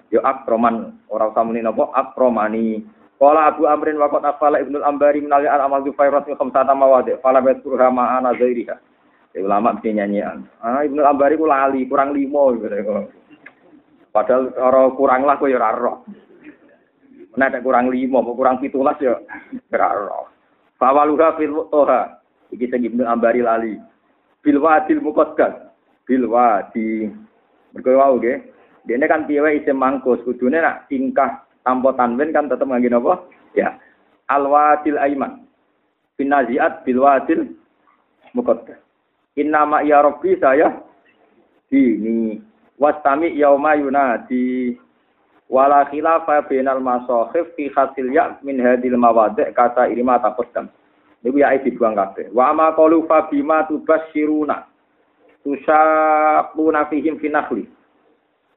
ya 0.09 0.24
akroman 0.24 0.97
ora 1.12 1.28
usah 1.28 1.45
muni 1.45 1.61
napa 1.61 1.93
akromani. 1.93 2.85
Qala 3.14 3.55
Abu 3.55 3.70
Amrin 3.70 4.01
wa 4.01 4.11
qad 4.11 4.26
afala 4.26 4.59
Ibnu 4.59 4.82
Ambari 4.82 5.22
min 5.22 5.30
al 5.30 5.47
amal 5.47 5.87
bi 5.87 5.95
fayrat 5.95 6.26
khamsata 6.26 6.74
mawadi 6.74 7.14
fala 7.22 7.39
yadhkurha 7.41 7.89
ma 7.93 8.18
ana. 8.18 8.35
Ya, 8.35 9.41
ulama 9.43 9.74
mesti 9.74 9.95
nyanyian. 9.95 10.47
Ah 10.59 10.82
Ibnu 10.82 10.99
Ambari 11.03 11.39
ku 11.39 11.47
lali 11.47 11.87
kurang 11.87 12.11
limo 12.11 12.55
gitu. 12.59 12.66
Padahal 14.11 14.51
orang 14.59 14.95
kurang 14.95 15.22
lah 15.26 15.39
kok 15.39 15.51
ya 15.51 15.59
ora 15.59 15.70
roh. 15.74 16.07
Nah, 17.35 17.51
ada 17.51 17.59
kurang 17.59 17.91
lima, 17.91 18.22
kurang 18.22 18.62
pitulas 18.62 18.95
ya. 19.03 19.18
Beraro. 19.66 20.30
Fawaluha 20.78 21.35
fil 21.35 21.51
toha. 21.66 22.22
Iki 22.55 22.70
sing 22.70 22.87
Ibnu 22.87 23.03
Ambari 23.03 23.43
lali. 23.43 23.74
bil 24.45 24.61
wadil 24.61 25.01
muqaddas. 25.01 25.63
Bil 26.05 26.28
wadi. 26.28 27.09
Mergo 27.72 27.90
wau 27.96 28.16
nggih. 28.20 28.38
Dene 28.84 29.09
kan 29.09 29.24
piye 29.24 29.40
isim 29.57 29.80
mangkus, 29.80 30.20
kudune 30.28 30.61
nak 30.61 30.84
tingkah 30.92 31.48
tanpa 31.64 31.96
tanwin 31.96 32.36
kan 32.36 32.52
tetep 32.52 32.68
ngangge 32.68 32.92
napa? 32.92 33.24
Ya. 33.57 33.80
Al 34.28 34.44
wadil 34.44 35.00
aiman. 35.00 35.48
Binaziat 36.20 36.84
bil 36.84 37.00
wadil 37.00 37.48
muqaddas. 38.36 38.76
Inna 39.40 39.64
ma 39.66 39.80
ya 39.80 40.05
rabbi 40.05 40.36
saya 40.36 40.70
dini 41.72 42.38
wastami 42.78 43.34
yauma 43.34 43.74
yunadi 43.74 44.78
wala 45.50 45.86
khilafa 45.90 46.46
bainal 46.46 46.80
masakhif 46.80 47.50
fi 47.59 47.70
khatil 47.70 48.11
ya 48.14 48.38
min 48.42 48.59
hadil 48.62 48.96
mawadi' 48.96 49.50
kata 49.55 49.90
irima 49.90 50.18
taqaddam 50.18 50.70
niku 51.22 51.42
ya 51.42 51.55
dibuang 51.59 51.94
kabeh 51.98 52.30
wa 52.30 52.52
ma 52.55 52.70
qalu 52.74 53.07
fa 53.11 53.26
bima 53.26 53.66
tubasyiruna 53.66 54.66
tusaquna 55.45 56.88
fihim 56.88 57.20
fi 57.20 57.28
nakhli 57.28 57.64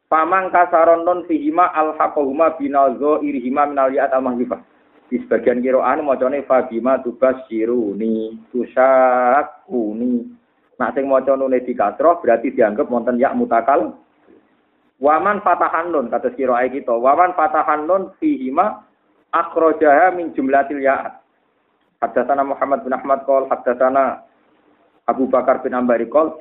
Paman 0.07 0.55
kasaron 0.55 1.03
non 1.03 1.27
fihima 1.27 1.67
alhaqahuma 1.75 2.55
binazo 2.55 3.19
irihima 3.19 3.67
minal 3.67 3.91
ya'at 3.91 4.15
al 4.15 4.23
mahzifah. 4.23 4.63
Di 5.11 5.19
sebagian 5.19 5.59
kiroan 5.59 5.99
macane 6.07 6.47
fabima 6.47 7.03
tubas 7.03 7.43
siruni 7.51 8.39
tusakuni 8.55 10.31
Nak 10.77 10.93
sing 10.93 11.09
maca 11.09 11.33
nune 11.33 11.59
dikasroh 11.59 12.21
berarti 12.21 12.53
dianggap 12.53 12.85
wonten 12.87 13.17
ya 13.17 13.33
mutakal. 13.33 13.97
Waman 15.01 15.41
fatahan 15.41 15.89
nun 15.89 16.07
kata 16.07 16.31
kiroai 16.37 16.69
kita. 16.69 16.93
Waman 16.93 17.33
fatahan 17.33 17.89
nun 17.89 18.13
fihima 18.21 18.85
akhrajaha 19.33 20.13
min 20.13 20.31
jumlatil 20.37 20.79
ya. 20.79 21.17
Haddatsana 21.97 22.45
Muhammad 22.45 22.85
bin 22.85 22.93
Ahmad 22.93 23.25
qol 23.25 23.49
haddatsana 23.49 24.21
Abu 25.09 25.25
Bakar 25.27 25.65
bin 25.65 25.73
Ambari 25.73 26.05
qol 26.05 26.37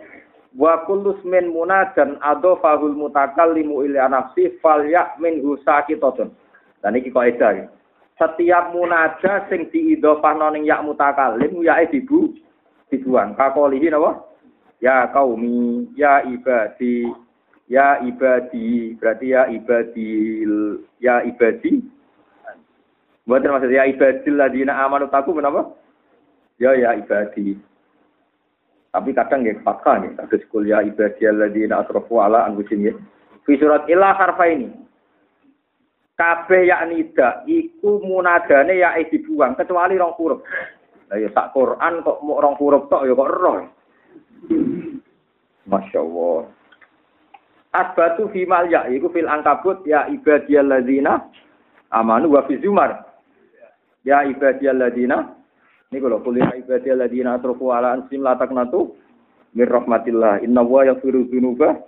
wa 0.56 0.82
kullu 0.88 1.20
min 1.28 1.52
munadan 1.52 2.16
adofahul 2.24 2.96
mutakallimu 2.96 3.84
ila 3.86 4.08
nafsi 4.08 4.56
fal 4.64 4.82
ya 4.88 5.12
min 5.20 5.44
husakitatun. 5.44 6.32
Dan 6.80 6.96
iki 6.96 7.12
kaidah. 7.12 7.68
Setiap 8.16 8.72
munada 8.72 9.44
sing 9.52 9.68
diidhofahno 9.68 10.48
ning 10.56 10.64
ya 10.64 10.80
mutakallim 10.80 11.60
ya 11.60 11.84
dibu 11.84 12.32
dibuang. 12.88 13.36
Kakolihi 13.36 13.92
napa? 13.92 14.24
Ya 14.80 15.08
kaumi, 15.12 15.88
ya 15.96 16.20
ibadi, 16.24 17.08
ya 17.68 18.00
ibadi, 18.04 18.92
berarti 19.00 19.26
ya 19.32 19.48
ibadi, 19.48 20.44
ya 21.00 21.24
ibadi. 21.24 21.80
Buat 23.26 23.42
maksud 23.42 23.72
ya 23.74 23.88
ibadil 23.90 24.36
ladina 24.38 24.78
amanu 24.86 25.10
taku 25.10 25.34
kenapa? 25.34 25.74
Ya 26.62 26.76
ya 26.78 26.94
ibadi. 26.94 27.58
Tapi 28.96 29.12
kadang 29.12 29.44
ya 29.44 29.52
fakta 29.60 30.00
nih, 30.00 30.16
ada 30.16 30.32
sekolah 30.40 30.64
ya 30.72 30.78
ibadi 30.80 31.28
ladina 31.28 31.84
asrafu 31.84 32.16
ala 32.16 32.48
anfusihim 32.48 32.88
ya. 32.88 32.92
Fi 33.44 33.60
surat 33.60 33.84
ilah 33.92 34.16
harfa 34.16 34.48
ini. 34.48 34.72
Kabeh 36.16 36.64
ya 36.64 36.80
nida, 36.88 37.44
iku 37.44 38.00
munadane 38.00 38.80
ya 38.80 38.96
dibuang 38.96 39.52
kecuali 39.52 40.00
rong 40.00 40.16
huruf. 40.16 40.40
Lah 41.12 41.20
ya 41.20 41.28
sak 41.36 41.52
Quran 41.52 42.00
kok 42.00 42.24
mau 42.24 42.40
orang 42.40 42.56
huruf 42.56 42.88
tok 42.88 43.04
ya 43.04 43.12
kok 43.12 43.30
roh. 43.36 43.68
Masya 45.68 46.00
Allah. 46.00 46.48
Asbatu 47.76 48.32
fi 48.32 48.48
mal 48.48 48.72
ya 48.72 48.88
iku 48.88 49.12
fil 49.12 49.28
angkabut 49.28 49.84
ya 49.84 50.08
ibadiyalladzina 50.08 51.20
amanu 51.92 52.32
wa 52.32 52.48
fi 52.48 52.56
zumar. 52.64 53.04
Ya 54.08 54.24
ibadiyalladzina 54.24 55.35
ini 55.92 55.98
kalau 56.02 56.18
kuliah 56.22 56.50
ibadiyalladzina 56.58 57.38
asrafu 57.38 57.70
ala 57.70 57.94
ansim 57.94 58.22
la 58.26 58.34
taqnatu 58.34 58.94
mir 59.54 59.70
rahmatillah. 59.70 60.42
Inna 60.42 60.66
wa 60.66 60.82
yaghfiru 60.82 61.30
dzunuba 61.30 61.78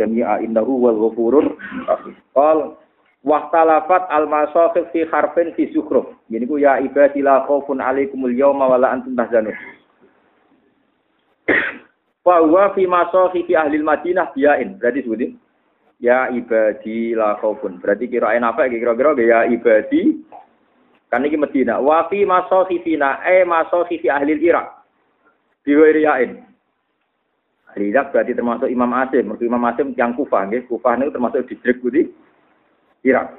jami'a 0.00 0.40
innahu 0.40 0.88
wal 0.88 0.98
ghafurur 1.08 1.46
rahim. 1.84 2.16
Qal 2.32 2.78
Waktalafat 3.26 4.06
al-masakhif 4.14 4.94
fi 4.94 5.02
harfin 5.10 5.50
fi 5.58 5.66
sukhruf. 5.74 6.06
Ini 6.30 6.46
ku 6.46 6.54
ya 6.54 6.78
ibadi 6.78 7.18
la 7.18 7.42
khaufun 7.50 7.82
alaikumul 7.82 8.30
yawma 8.30 8.70
wa 8.70 8.78
la 8.78 8.94
antum 8.94 9.18
tahzanun. 9.18 9.58
Wa 12.28 12.44
huwa 12.44 12.76
fi 12.76 12.86
ahli 13.56 13.82
Madinah 13.82 14.36
biyain. 14.36 14.78
Berarti 14.78 15.02
sebutin. 15.02 15.34
Ya 15.98 16.30
ibadi 16.30 17.12
la 17.18 17.34
khaufun. 17.42 17.82
Berarti 17.82 18.06
kirain 18.06 18.46
apa 18.46 18.70
kira-kira 18.70 19.18
ya 19.18 19.50
ibadi 19.50 20.22
kan 21.08 21.24
iki 21.24 21.40
Madinah. 21.40 21.80
Wa 21.80 22.08
fi 22.12 22.24
masakhifina 22.28 23.24
e 23.24 23.44
masakhifi 23.44 24.08
ahli 24.12 24.36
Irak. 24.44 24.84
Biwairiyain. 25.64 26.44
Ahli 27.72 27.84
Irak 27.92 28.12
berarti 28.12 28.32
termasuk 28.36 28.68
Imam 28.68 28.92
Asim. 28.96 29.28
Mereka 29.28 29.44
Imam 29.44 29.64
Asim 29.68 29.92
yang 29.96 30.12
Kufah. 30.16 30.48
Nggih. 30.48 30.68
Kufah 30.68 30.96
itu 31.00 31.12
termasuk 31.12 31.48
distrik 31.48 31.80
budi 31.80 32.08
Irak. 33.04 33.32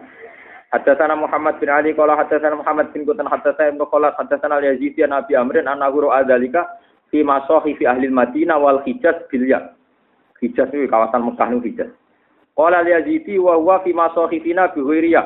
Haddatsana 0.69 1.17
Muhammad 1.17 1.57
bin 1.57 1.65
Ali 1.65 1.97
qala 1.97 2.13
haddatsana 2.13 2.61
Muhammad 2.61 2.93
bin 2.93 3.01
Qutan 3.01 3.25
haddatsana 3.25 3.73
Ibnu 3.73 3.89
Khalas 3.89 4.13
haddatsana 4.21 4.61
Al-Yazidi 4.61 5.01
an 5.01 5.17
Amrin 5.17 5.65
an 5.65 5.81
Nahuru 5.81 6.13
adzalika 6.13 6.77
fi 7.09 7.25
masahi 7.25 7.73
fi 7.73 7.89
ahli 7.89 8.05
Madinah 8.05 8.61
wal 8.61 8.85
Hijaz 8.85 9.25
bil 9.33 9.49
ya. 9.49 9.73
Hijaz 10.37 10.69
itu 10.69 10.85
kawasan 10.85 11.25
Mekah 11.25 11.49
itu 11.57 11.73
Hijaz. 11.73 11.89
Qala 12.53 12.85
Al-Yazidi 12.85 13.41
wa 13.41 13.57
huwa 13.57 13.81
fi 13.81 13.97
masahifina 13.97 14.69
bi 14.69 14.85
ghairiyah. 14.85 15.25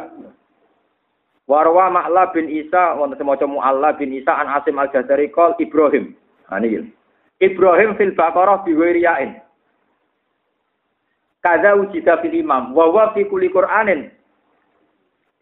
Warwa 1.44 1.92
Ma'la 1.92 2.32
bin 2.32 2.48
Isa 2.48 2.96
wonten 2.96 3.20
semaca 3.20 3.44
Mu'alla 3.44 3.92
bin 4.00 4.16
Isa 4.16 4.32
an 4.32 4.48
Asim 4.48 4.80
Al-Jazari 4.80 5.28
qol 5.28 5.60
Ibrahim. 5.60 6.16
Ani 6.48 6.88
Ibrahim 7.44 8.00
fil 8.00 8.16
Baqarah 8.16 8.64
bi 8.64 8.72
ghairiyain. 8.72 9.44
Kada 11.44 11.76
ujida 11.76 12.24
fil 12.24 12.40
imam 12.40 12.72
wa 12.72 12.88
huwa 12.88 13.12
fi 13.12 13.28
kulli 13.28 13.52
Qur'anin 13.52 14.08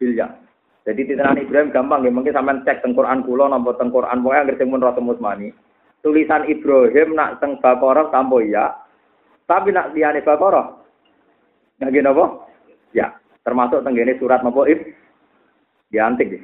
bilya. 0.02 0.34
Jadi 0.82 1.14
titenan 1.14 1.38
Ibrahim 1.38 1.70
gampang 1.70 2.02
ya, 2.02 2.10
mungkin 2.10 2.34
sampean 2.34 2.66
cek 2.66 2.82
teng 2.82 2.98
Quran 2.98 3.22
kula 3.22 3.46
napa 3.46 3.78
teng 3.78 3.94
Quran 3.94 4.26
pokoke 4.26 4.34
anggere 4.34 4.58
sing 4.58 4.74
mun 4.74 4.82
rasa 4.82 4.98
musmani. 4.98 5.54
Tulisan 6.02 6.50
Ibrahim 6.50 7.14
nak 7.14 7.38
teng 7.38 7.62
Baqarah 7.62 8.10
tambo 8.10 8.42
ya. 8.42 8.74
Tapi 9.46 9.70
nak 9.70 9.94
liyane 9.94 10.26
Baqarah 10.26 10.82
Nggih 11.82 12.02
napa? 12.02 12.50
Ya, 12.98 13.14
termasuk 13.46 13.86
tenggene 13.86 14.18
surat 14.18 14.42
napa 14.42 14.66
Ib 14.66 14.82
diantik 15.92 16.32
ya. 16.32 16.42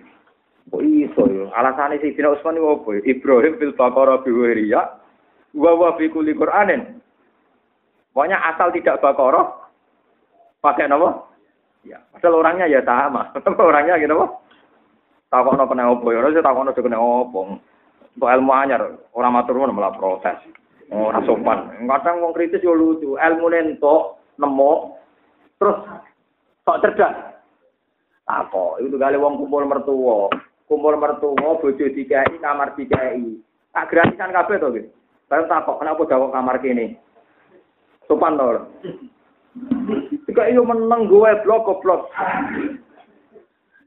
Kok 0.68 0.84
iso 0.84 1.24
yo? 1.32 1.48
Alasane 1.56 1.98
Sayyidina 2.04 2.36
Utsman 2.36 2.60
opo? 2.60 2.92
Ibrahim 2.92 3.56
fil 3.56 3.74
Baqarah 3.74 4.20
bi 4.22 4.32
ya. 4.68 5.00
Wa 5.56 5.72
wa 5.74 5.96
fi 5.96 6.12
kulli 6.12 6.36
Qur'anin. 6.36 7.00
Pokoknya 8.12 8.38
asal 8.52 8.76
tidak 8.76 9.00
Baqarah 9.00 9.72
pakai 10.60 10.92
napa? 10.92 11.24
Ya, 11.88 12.04
padahal 12.12 12.44
orangnya 12.44 12.68
ya 12.68 12.84
sama. 12.84 13.32
orangnya 13.72 13.96
gitu 13.96 14.12
apa? 14.20 14.28
Takokno 15.28 15.64
kena 15.68 15.92
opo 15.92 16.12
ya, 16.12 16.20
ora 16.20 16.36
takokno 16.36 16.72
kena 16.76 17.00
opo. 17.00 17.60
Untuk 18.18 18.28
ilmu 18.34 18.52
anyar, 18.52 18.82
orang 19.14 19.34
matur 19.36 19.62
malah 19.72 19.94
protes. 19.96 20.36
Oh, 20.90 21.12
ora 21.12 21.20
sopan. 21.28 21.84
Kadang 21.84 22.24
wong 22.24 22.32
kritis 22.32 22.64
yo 22.64 22.74
lucu, 22.76 23.20
ilmu 23.20 23.46
nentok 23.52 24.20
nemu 24.40 24.72
terus 25.60 25.78
kok 26.64 26.80
cerdas. 26.84 27.37
Apa? 28.28 28.84
Itu 28.84 29.00
kali 29.00 29.16
wong 29.16 29.40
kumpul 29.40 29.64
mertua. 29.64 30.28
Kumpul 30.68 31.00
mertua 31.00 31.58
bojo 31.58 31.72
dikai 31.72 32.38
kamar 32.44 32.76
dikai. 32.76 33.24
Tak 33.72 33.88
gratisan 33.88 34.36
kabeh 34.36 34.60
to, 34.60 34.68
gitu. 34.76 34.90
Baru 35.28 35.44
takok, 35.48 35.80
kenapa 35.80 36.02
jawab 36.08 36.30
kamar 36.36 36.60
kene? 36.60 37.00
Sopan 38.08 38.36
to. 38.36 38.68
Jika 40.28 40.44
iyo 40.52 40.68
meneng 40.68 41.08
gue 41.08 41.32
blok 41.44 41.64
goblok. 41.68 42.12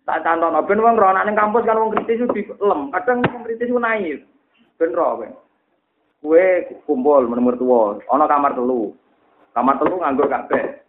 Tak 0.09 0.27
canton, 0.27 0.57
ben 0.67 0.83
wong 0.83 0.97
ronak 0.99 1.23
ning 1.23 1.39
kampus 1.39 1.63
kan 1.63 1.79
wong 1.79 1.93
kritis 1.95 2.25
di 2.35 2.43
lem. 2.59 2.91
Kadang 2.91 3.23
wong 3.23 3.45
kritis 3.47 3.71
naik. 3.71 4.25
Ben 4.81 4.97
ro 4.97 5.21
kowe. 5.21 5.29
Kowe 6.21 6.47
kumpul 6.89 7.29
menurut 7.29 7.61
tua, 7.61 7.83
ana 8.11 8.27
kamar 8.27 8.57
telu. 8.57 8.97
Kamar 9.55 9.79
telu 9.79 10.01
nganggur 10.01 10.27
kabeh. 10.27 10.83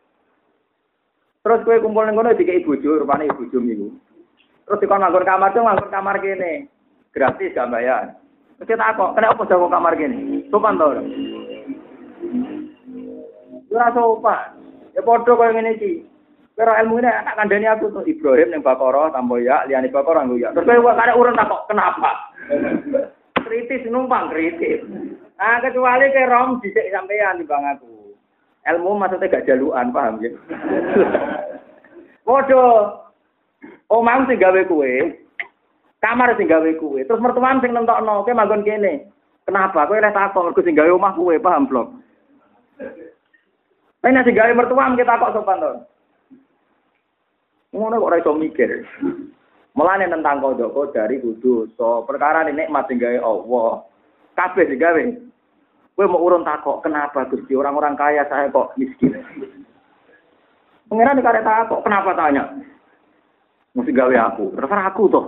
Terus 1.41 1.65
kowe 1.65 1.81
kumpul 1.81 2.05
ning 2.05 2.13
kono 2.13 2.37
dikei 2.37 2.61
bojo, 2.61 3.01
rupane 3.01 3.25
bojo 3.33 3.57
niku. 3.57 3.89
Terus 4.65 4.81
dikon 4.81 5.01
nganggur 5.01 5.25
kamar 5.25 5.49
tuh 5.51 5.65
nganggur 5.65 5.89
kamar 5.89 6.21
kene. 6.21 6.69
Gratis 7.11 7.51
gak 7.57 7.73
bayar. 7.73 8.13
Terus 8.61 8.69
kita 8.69 8.93
kok, 8.93 9.17
kenapa 9.17 9.41
jago 9.49 9.67
kamar 9.67 9.97
kene? 9.97 10.45
Sopan 10.53 10.77
to 10.77 10.85
ora? 10.85 11.01
Sopan. 13.73 14.47
Ya 14.93 15.01
padha 15.01 15.33
kaya 15.33 15.51
ngene 15.57 15.71
iki. 15.81 15.93
Kira 16.53 16.77
ilmu 16.83 17.01
ini 17.01 17.09
tak 17.09 17.35
kandani 17.41 17.65
aku 17.65 17.89
tuh 17.89 18.05
Ibrahim 18.05 18.53
yang 18.53 18.61
Bakoro 18.61 19.09
tambah 19.09 19.41
ya, 19.41 19.65
liani 19.65 19.89
Bakoro 19.89 20.21
nggak 20.21 20.37
ya. 20.37 20.49
Terus 20.53 20.77
kowe 20.77 20.93
kare 20.93 21.17
urun 21.17 21.33
tak 21.33 21.49
kok 21.49 21.65
kenapa? 21.71 22.11
kritis 23.51 23.83
numpang 23.91 24.31
kritis. 24.31 24.79
Ah 25.35 25.59
kecuali 25.59 26.07
ke 26.13 26.23
rom 26.23 26.63
dhisik 26.63 26.87
sampean 26.87 27.41
di 27.41 27.49
bang 27.49 27.65
aku. 27.75 27.90
Ilmu 28.61 28.93
maksudnya 28.93 29.25
gak 29.25 29.49
jaluan, 29.49 29.89
paham 29.89 30.21
ya? 30.21 30.29
Padha 32.25 32.65
omang 33.89 34.29
sing 34.29 34.37
gawe 34.37 34.61
kue, 34.69 35.17
kamar 35.99 36.37
sing 36.37 36.45
gawe 36.45 36.71
kue, 36.77 37.01
terus 37.03 37.19
mertuan 37.19 37.59
sing 37.59 37.73
nentokno, 37.73 38.21
kowe 38.21 38.37
manggon 38.37 38.61
kene. 38.61 39.09
Kenapa? 39.43 39.89
Kowe 39.89 39.97
oleh 39.97 40.13
takok 40.13 40.45
mergo 40.45 40.61
sing 40.61 40.77
gawe 40.77 40.93
omah 40.93 41.17
kowe 41.17 41.35
paham. 41.41 41.65
Tapi 44.01 44.09
nek 44.13 44.25
sing 44.25 44.37
gawe 44.37 44.51
mertua 44.53 44.93
kita 44.93 45.09
takok 45.09 45.33
sopan 45.33 45.61
to. 45.61 45.71
Ngono 47.73 47.97
kok 47.97 48.07
ora 48.07 48.21
iso 48.21 48.31
mikir. 48.37 48.85
Mulane 49.71 50.05
tentang 50.11 50.43
kodok 50.43 50.91
dari 50.91 51.23
kudu 51.23 51.71
so 51.79 52.03
perkara 52.03 52.43
ini 52.43 52.65
nikmat 52.65 52.85
sing 52.85 53.01
gawe 53.01 53.17
Allah. 53.21 53.85
Kabeh 54.37 54.69
sing 54.69 54.77
gawe. 54.77 55.01
Kowe 56.01 56.09
mau 56.09 56.25
urun 56.25 56.41
takok 56.41 56.81
kenapa 56.81 57.29
Gusti 57.29 57.53
orang-orang 57.53 57.93
kaya 57.93 58.25
saya 58.25 58.49
kok 58.49 58.73
miskin. 58.73 59.21
Pengiran 60.89 61.13
dikare 61.13 61.45
takok 61.45 61.85
kenapa 61.85 62.17
tanya? 62.17 62.57
Mesti 63.77 63.93
gawe 63.93 64.33
aku. 64.33 64.49
Terserah 64.57 64.89
aku 64.89 65.03
toh. 65.13 65.25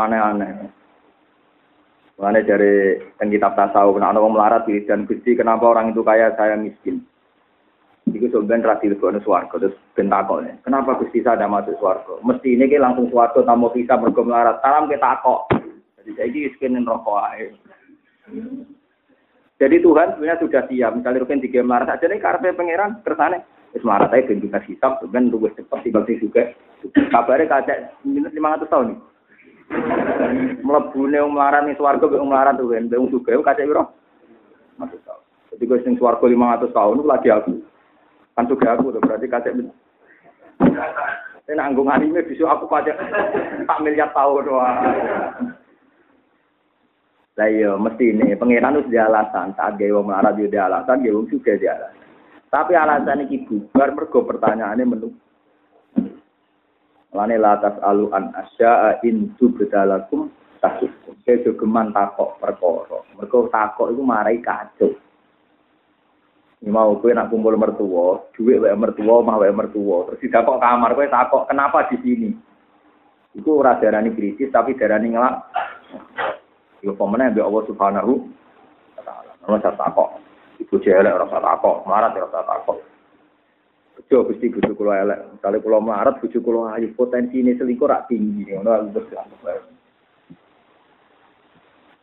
Aneh-aneh. 0.00 0.72
Mulane 2.16 2.40
dari 2.48 2.96
yang 3.20 3.28
kitab 3.28 3.60
tasawuf, 3.60 4.00
nah, 4.00 4.08
orang 4.16 4.32
melarat 4.32 4.72
dan 4.88 5.04
Gusti 5.04 5.36
kenapa 5.36 5.68
orang 5.68 5.92
itu 5.92 6.00
kaya 6.00 6.32
saya 6.32 6.56
miskin. 6.56 7.04
Iku 8.08 8.32
sebenarnya 8.32 8.72
rasi 8.72 8.88
lebih 8.88 9.20
suarga, 9.20 9.52
terus 9.60 9.76
bentakok 9.92 10.48
nih. 10.48 10.56
Kenapa 10.64 10.96
Gusti 10.96 11.20
saya 11.20 11.36
ada 11.36 11.52
masuk 11.52 11.76
suarga? 11.76 12.16
Mesti 12.24 12.56
ini 12.56 12.72
langsung 12.80 13.04
suarga, 13.12 13.44
tamu 13.44 13.68
bisa 13.68 14.00
mergo 14.00 14.24
melarat. 14.24 14.64
Salam 14.64 14.88
kita 14.88 15.20
kok. 15.20 15.52
Jadi 16.00 16.10
saya 16.16 16.24
ini 16.32 16.48
miskin 16.48 16.88
rokok 16.88 17.20
aja. 17.20 17.52
Jadi 19.54 19.76
Tuhan 19.80 20.16
sebenarnya 20.16 20.42
sudah 20.42 20.62
siap. 20.66 20.92
Misalnya 20.98 21.22
Rukin 21.22 21.44
tiga 21.44 21.62
melarat 21.62 21.94
aja 21.94 22.10
nih 22.10 22.20
karpe 22.20 22.50
pangeran 22.56 23.00
kersane. 23.06 23.46
Terus 23.70 23.86
melarat 23.86 24.10
aja 24.14 24.26
ben 24.30 24.42
kita 24.42 24.58
hisap, 24.70 25.02
tunggu 25.02 25.50
cepat 25.50 25.82
bagi 25.82 26.22
juga. 26.22 26.42
Kabarnya 27.10 27.50
kacak 27.50 27.78
minus 28.06 28.34
lima 28.34 28.54
ratus 28.54 28.70
tahun 28.70 28.94
nih. 28.94 28.98
Melebune 30.62 31.18
melarat 31.26 31.66
nih 31.66 31.74
suarga, 31.74 32.06
be 32.06 32.18
melarat 32.20 32.54
tuh 32.54 32.70
kan, 32.70 32.86
be 32.86 32.96
juga 33.10 33.40
kacak 33.42 33.66
tahun. 33.66 33.88
Jadi 35.54 35.64
gue 35.70 35.78
sing 35.86 35.94
suarga 35.98 36.26
lima 36.26 36.54
ratus 36.58 36.74
tahun 36.74 36.98
itu 36.98 37.06
lagi 37.06 37.28
aku. 37.30 37.52
Kan 38.34 38.50
juga 38.50 38.74
aku 38.74 38.94
tuh 38.94 39.02
berarti 39.02 39.26
kacek. 39.30 39.52
Saya 41.44 41.54
nanggung 41.60 41.90
anime 41.92 42.24
bisa 42.26 42.46
aku 42.48 42.70
pajak 42.70 42.96
tak 43.68 43.80
miliar 43.82 44.10
tahun 44.14 44.48
doang. 44.48 44.78
Lah 47.34 47.50
iya 47.50 47.74
mesti 47.74 48.14
ini 48.14 48.38
pangeran 48.38 48.78
itu 48.78 48.94
dia 48.94 49.10
alasan 49.10 49.58
saat 49.58 49.74
gawe 49.74 49.90
wong 49.98 50.06
melarat 50.06 50.38
alasan 50.38 51.02
gawe 51.02 51.14
wong 51.18 51.26
juga 51.26 51.58
dia 51.58 51.74
alasan. 51.74 52.06
Tapi 52.46 52.72
alasan 52.78 53.26
iki 53.26 53.42
bubar 53.42 53.90
mergo 53.90 54.22
pertanyaannya 54.22 54.84
menu. 54.86 55.10
Lane 57.10 57.38
latas 57.38 57.74
alu 57.82 58.10
an 58.14 58.30
asya'a 58.34 59.02
in 59.02 59.34
tubdalakum 59.34 60.30
tasukum. 60.62 61.18
Kejogeman 61.26 61.90
takok 61.90 62.38
perkara. 62.38 63.02
Mergo 63.18 63.50
takok 63.50 63.90
iku 63.90 64.02
marai 64.06 64.38
kacau. 64.38 64.94
Ini 66.64 66.72
mau 66.72 66.96
kowe 66.96 67.12
nak 67.12 67.28
kumpul 67.28 67.60
mertua, 67.60 68.24
duit 68.32 68.56
wae 68.56 68.72
mertua, 68.72 69.20
mah 69.20 69.36
wae 69.36 69.52
mertua. 69.52 70.08
Terus 70.08 70.22
didakok 70.24 70.56
kamar 70.62 70.96
kowe 70.96 71.06
takok, 71.12 71.44
kenapa 71.50 71.92
di 71.92 72.00
sini? 72.00 72.30
Iku 73.36 73.60
ora 73.60 73.76
darani 73.76 74.14
kritis 74.14 74.48
tapi 74.48 74.72
darani 74.78 75.12
ngelak. 75.12 75.34
Iku 76.84 76.92
pemene 77.00 77.32
mbek 77.32 77.48
Allah 77.48 77.64
Subhanahu 77.64 78.12
wa 78.92 79.02
taala. 79.08 79.32
Ora 79.48 79.56
usah 79.56 79.72
takok. 79.72 80.20
Ibu 80.60 80.74
jelek 80.84 81.16
ora 81.16 81.26
takok, 81.32 81.88
marat 81.88 82.12
ora 82.12 82.44
takok. 82.44 82.78
Bejo 83.96 84.28
Gusti 84.28 84.52
bojo 84.52 84.76
kula 84.76 85.00
elek. 85.00 85.32
Misale 85.32 85.64
kula 85.64 85.80
marat 85.80 86.20
bojo 86.20 86.38
kula 86.44 86.76
ayu 86.76 86.92
potensi 86.92 87.40
ini 87.40 87.56
selingkuh 87.56 87.88
rak 87.88 88.12
tinggi. 88.12 88.52
Ngono 88.52 88.92
aku 88.92 89.00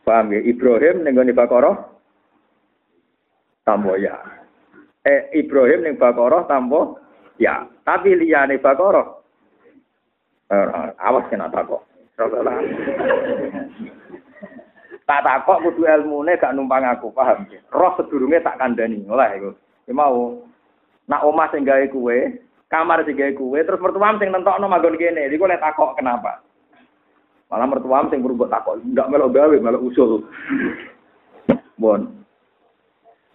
Paham 0.02 0.34
ya? 0.34 0.42
Ibrahim 0.42 1.06
ning 1.06 1.14
gone 1.14 1.30
Baqarah 1.30 1.78
Tamboya 3.62 4.18
eh 5.06 5.30
Ibrahim 5.30 5.86
ning 5.86 5.94
Baqarah 5.94 6.50
tanpa 6.50 6.98
ya. 7.38 7.70
Tapi 7.86 8.18
liyane 8.18 8.58
Baqarah 8.58 9.06
eh, 10.50 10.66
awas 10.98 11.30
kena 11.30 11.46
takok. 11.54 11.86
Tak 15.06 15.22
takok 15.26 15.62
kudu 15.66 15.86
ilmune 15.86 16.38
gak 16.38 16.54
numpang 16.54 16.86
aku, 16.86 17.10
paham? 17.10 17.46
Roh 17.74 17.92
sedurunge 17.98 18.42
tak 18.42 18.58
kandhani. 18.58 19.02
Lah 19.06 19.34
iku. 19.34 19.50
Ya 19.86 19.92
mau 19.92 20.38
nak 21.10 21.24
omah 21.26 21.50
sing 21.50 21.66
gawe 21.66 21.82
kuwe, 21.90 22.38
kamar 22.70 23.02
sing 23.02 23.18
gawe 23.18 23.32
kuwe, 23.34 23.58
terus 23.66 23.82
mertuam 23.82 24.16
sing 24.22 24.30
nentokno 24.30 24.70
manggon 24.70 24.96
kene. 24.96 25.26
Iku 25.26 25.44
lek 25.44 25.62
takok 25.62 25.98
kenapa? 25.98 26.40
Malah 27.50 27.68
mertuam 27.68 28.08
sing 28.08 28.24
berubah 28.24 28.48
takok, 28.48 28.80
ndak 28.80 29.10
melok 29.12 29.34
gawe, 29.34 29.56
melok 29.60 29.84
usul. 29.84 30.24
Bon, 31.76 32.22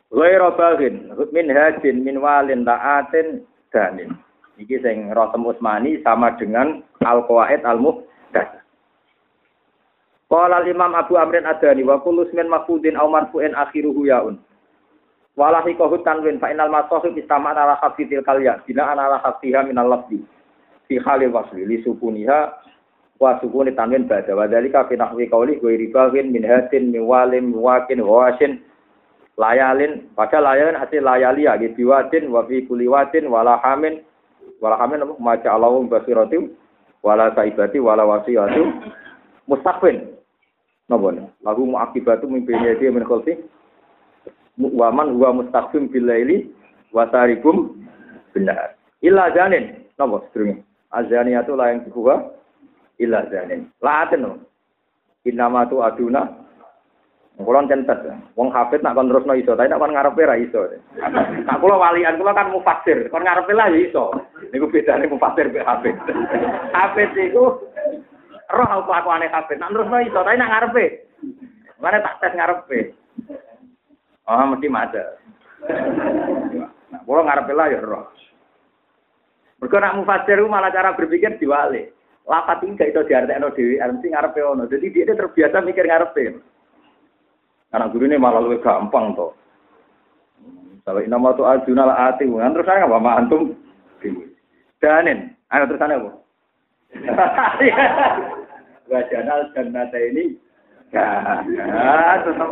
Ghairu 0.07 0.55
bagin, 0.55 1.11
min 1.35 1.51
hajin, 1.51 1.99
min 1.99 2.23
walin, 2.23 2.63
ta'atin, 2.63 3.43
danin. 3.75 4.15
Iki 4.57 4.81
sing 4.81 5.11
Rotem 5.13 5.45
Usmani 5.45 6.01
sama 6.01 6.33
dengan 6.39 6.81
Al-Qawaid 7.03 7.61
Al-Muhdath. 7.61 8.65
Qala 10.27 10.59
Imam 10.67 10.91
Abu 10.91 11.15
Amrin 11.15 11.47
Adani 11.47 11.87
wa 11.87 12.03
kullu 12.03 12.27
ismin 12.27 12.51
mafudin 12.51 12.99
aw 12.99 13.07
marfu'in 13.07 13.55
akhiruhu 13.55 14.11
yaun. 14.11 14.35
Wala 15.39 15.63
hikahu 15.63 16.03
tanwin 16.03 16.35
fa 16.41 16.51
innal 16.51 16.67
masahib 16.67 17.15
istama 17.15 17.55
ala 17.55 17.79
khafi 17.79 18.11
tilkal 18.11 18.41
ya 18.43 18.59
bina 18.67 18.91
ala 18.91 19.23
khafiha 19.23 19.63
min 19.63 19.79
al-lafzi 19.79 20.19
fi 20.91 20.99
halil 20.99 21.31
wasli 21.31 21.63
li 21.63 21.79
sukuniha 21.79 22.39
wa 23.23 23.39
sukuni 23.39 23.71
tanwin 23.71 24.03
ba'da. 24.03 24.35
Wa 24.35 24.51
dzalika 24.51 24.83
fi 24.91 24.99
nahwi 24.99 25.31
qawli 25.31 25.63
ghairi 25.63 25.87
baghin 25.95 26.35
min 26.35 26.43
hadin 26.43 26.91
min 26.91 27.07
walim 27.07 27.55
wakin 27.55 28.03
wasin 28.03 28.59
layalin. 29.39 30.11
Pada 30.11 30.43
layalin 30.43 30.75
hasil 30.75 31.07
layali 31.07 31.47
ya 31.47 31.55
gitu 31.55 31.87
wadin 31.87 32.27
wa 32.35 32.43
fi 32.49 32.67
kulli 32.67 32.89
wadin 32.91 33.31
wala 33.31 33.63
hamin 33.63 34.03
wala 34.59 34.75
hamin 34.75 35.05
maca 35.23 35.53
Allahum 35.55 35.87
basiratim 35.87 36.51
wala 37.05 37.31
saibati 37.31 37.79
wala 37.79 38.03
wasiyatu 38.03 38.73
mustaqbin 39.47 40.16
napa? 40.87 41.07
Lagu 41.43 41.61
muakibatu 41.63 42.27
mimpinya 42.27 42.75
dia 42.75 42.91
min 42.91 43.05
khalfi. 43.07 43.37
Waman 44.57 45.13
huwa 45.13 45.43
mustaqbim 45.43 45.91
bil 45.93 46.09
laili 46.09 46.49
wa 46.89 47.05
tarikum 47.13 47.77
benar 48.33 48.73
illa 49.05 49.29
janin 49.29 49.85
napa 49.99 50.25
sedurunge? 50.27 50.65
Azaniyatu 50.89 51.53
la 51.53 51.75
yang 51.75 51.85
kedua 51.85 52.33
illa 52.97 53.27
janin 53.29 53.69
laaten 53.83 54.25
no. 54.25 54.31
Innama 55.27 55.67
tu 55.67 55.83
aduna 55.83 56.47
Kulon 57.37 57.69
centet, 57.69 58.01
wong 58.33 58.49
hafid 58.49 58.81
nak 58.81 58.97
kon 58.97 59.13
terusno 59.13 59.37
iso, 59.37 59.53
tapi 59.53 59.69
nak 59.69 59.77
kon 59.77 59.93
ngarepe 59.93 60.25
ra 60.25 60.41
iso. 60.41 60.57
Nak 61.45 61.61
kula 61.61 61.77
walian 61.77 62.17
kula 62.17 62.33
kan 62.33 62.49
mufasir, 62.49 63.05
kon 63.13 63.21
ngarepe 63.21 63.53
lah 63.53 63.69
iso. 63.77 64.09
Niku 64.49 64.65
bedane 64.73 65.05
mufasir 65.05 65.45
mbek 65.53 65.61
hafid. 65.61 65.93
Hafid 66.77 67.13
iku 67.13 67.61
roh 68.51 68.83
kelakuane 68.87 69.27
hafid, 69.27 69.59
nak 69.59 69.71
terusno 69.75 69.97
iso, 70.03 70.19
tapi 70.23 70.39
nak 70.39 70.51
ngarepe. 70.51 70.85
Mana 71.83 72.03
tak 72.03 72.17
tes 72.23 72.33
ngarepe. 72.33 72.79
Oh, 74.27 74.43
mesti 74.51 74.67
mata. 74.67 75.03
Nah, 76.91 76.99
kula 77.03 77.21
ngarepe 77.27 77.51
lah 77.53 77.67
ya 77.71 77.79
roh. 77.83 78.07
Mergo 79.57 79.77
nak 79.81 79.95
mufasir 79.97 80.39
malah 80.45 80.69
cara 80.69 80.93
berpikir 80.93 81.35
diwali. 81.41 81.89
Lapat 82.27 82.59
iki 82.63 82.75
gak 82.75 82.91
iso 82.91 83.07
diartekno 83.07 83.55
dhewe, 83.55 83.79
mesti 83.79 84.07
ngarepe 84.11 84.39
ono. 84.43 84.63
Jadi 84.67 84.91
dia 84.91 85.15
terbiasa 85.15 85.63
mikir 85.63 85.87
ngarepe. 85.87 86.23
Anak 87.75 87.91
guru 87.91 88.07
ini 88.07 88.15
malah 88.15 88.39
lebih 88.43 88.63
gampang 88.63 89.15
toh. 89.15 89.35
Kalau 90.87 91.03
nama 91.03 91.35
tuh 91.35 91.43
ajuna 91.43 91.83
lah 91.83 92.15
ati, 92.15 92.23
kan 92.23 92.55
terus 92.55 92.63
saya 92.63 92.87
apa 92.87 93.19
antum? 93.19 93.59
Danin, 94.79 95.35
ayo 95.51 95.67
terus 95.67 95.83
apa? 95.83 96.11
Wajanal 98.87 99.51
jannata 99.53 99.99
ini 99.99 100.39
Ya, 100.87 101.03
tetap. 102.23 102.47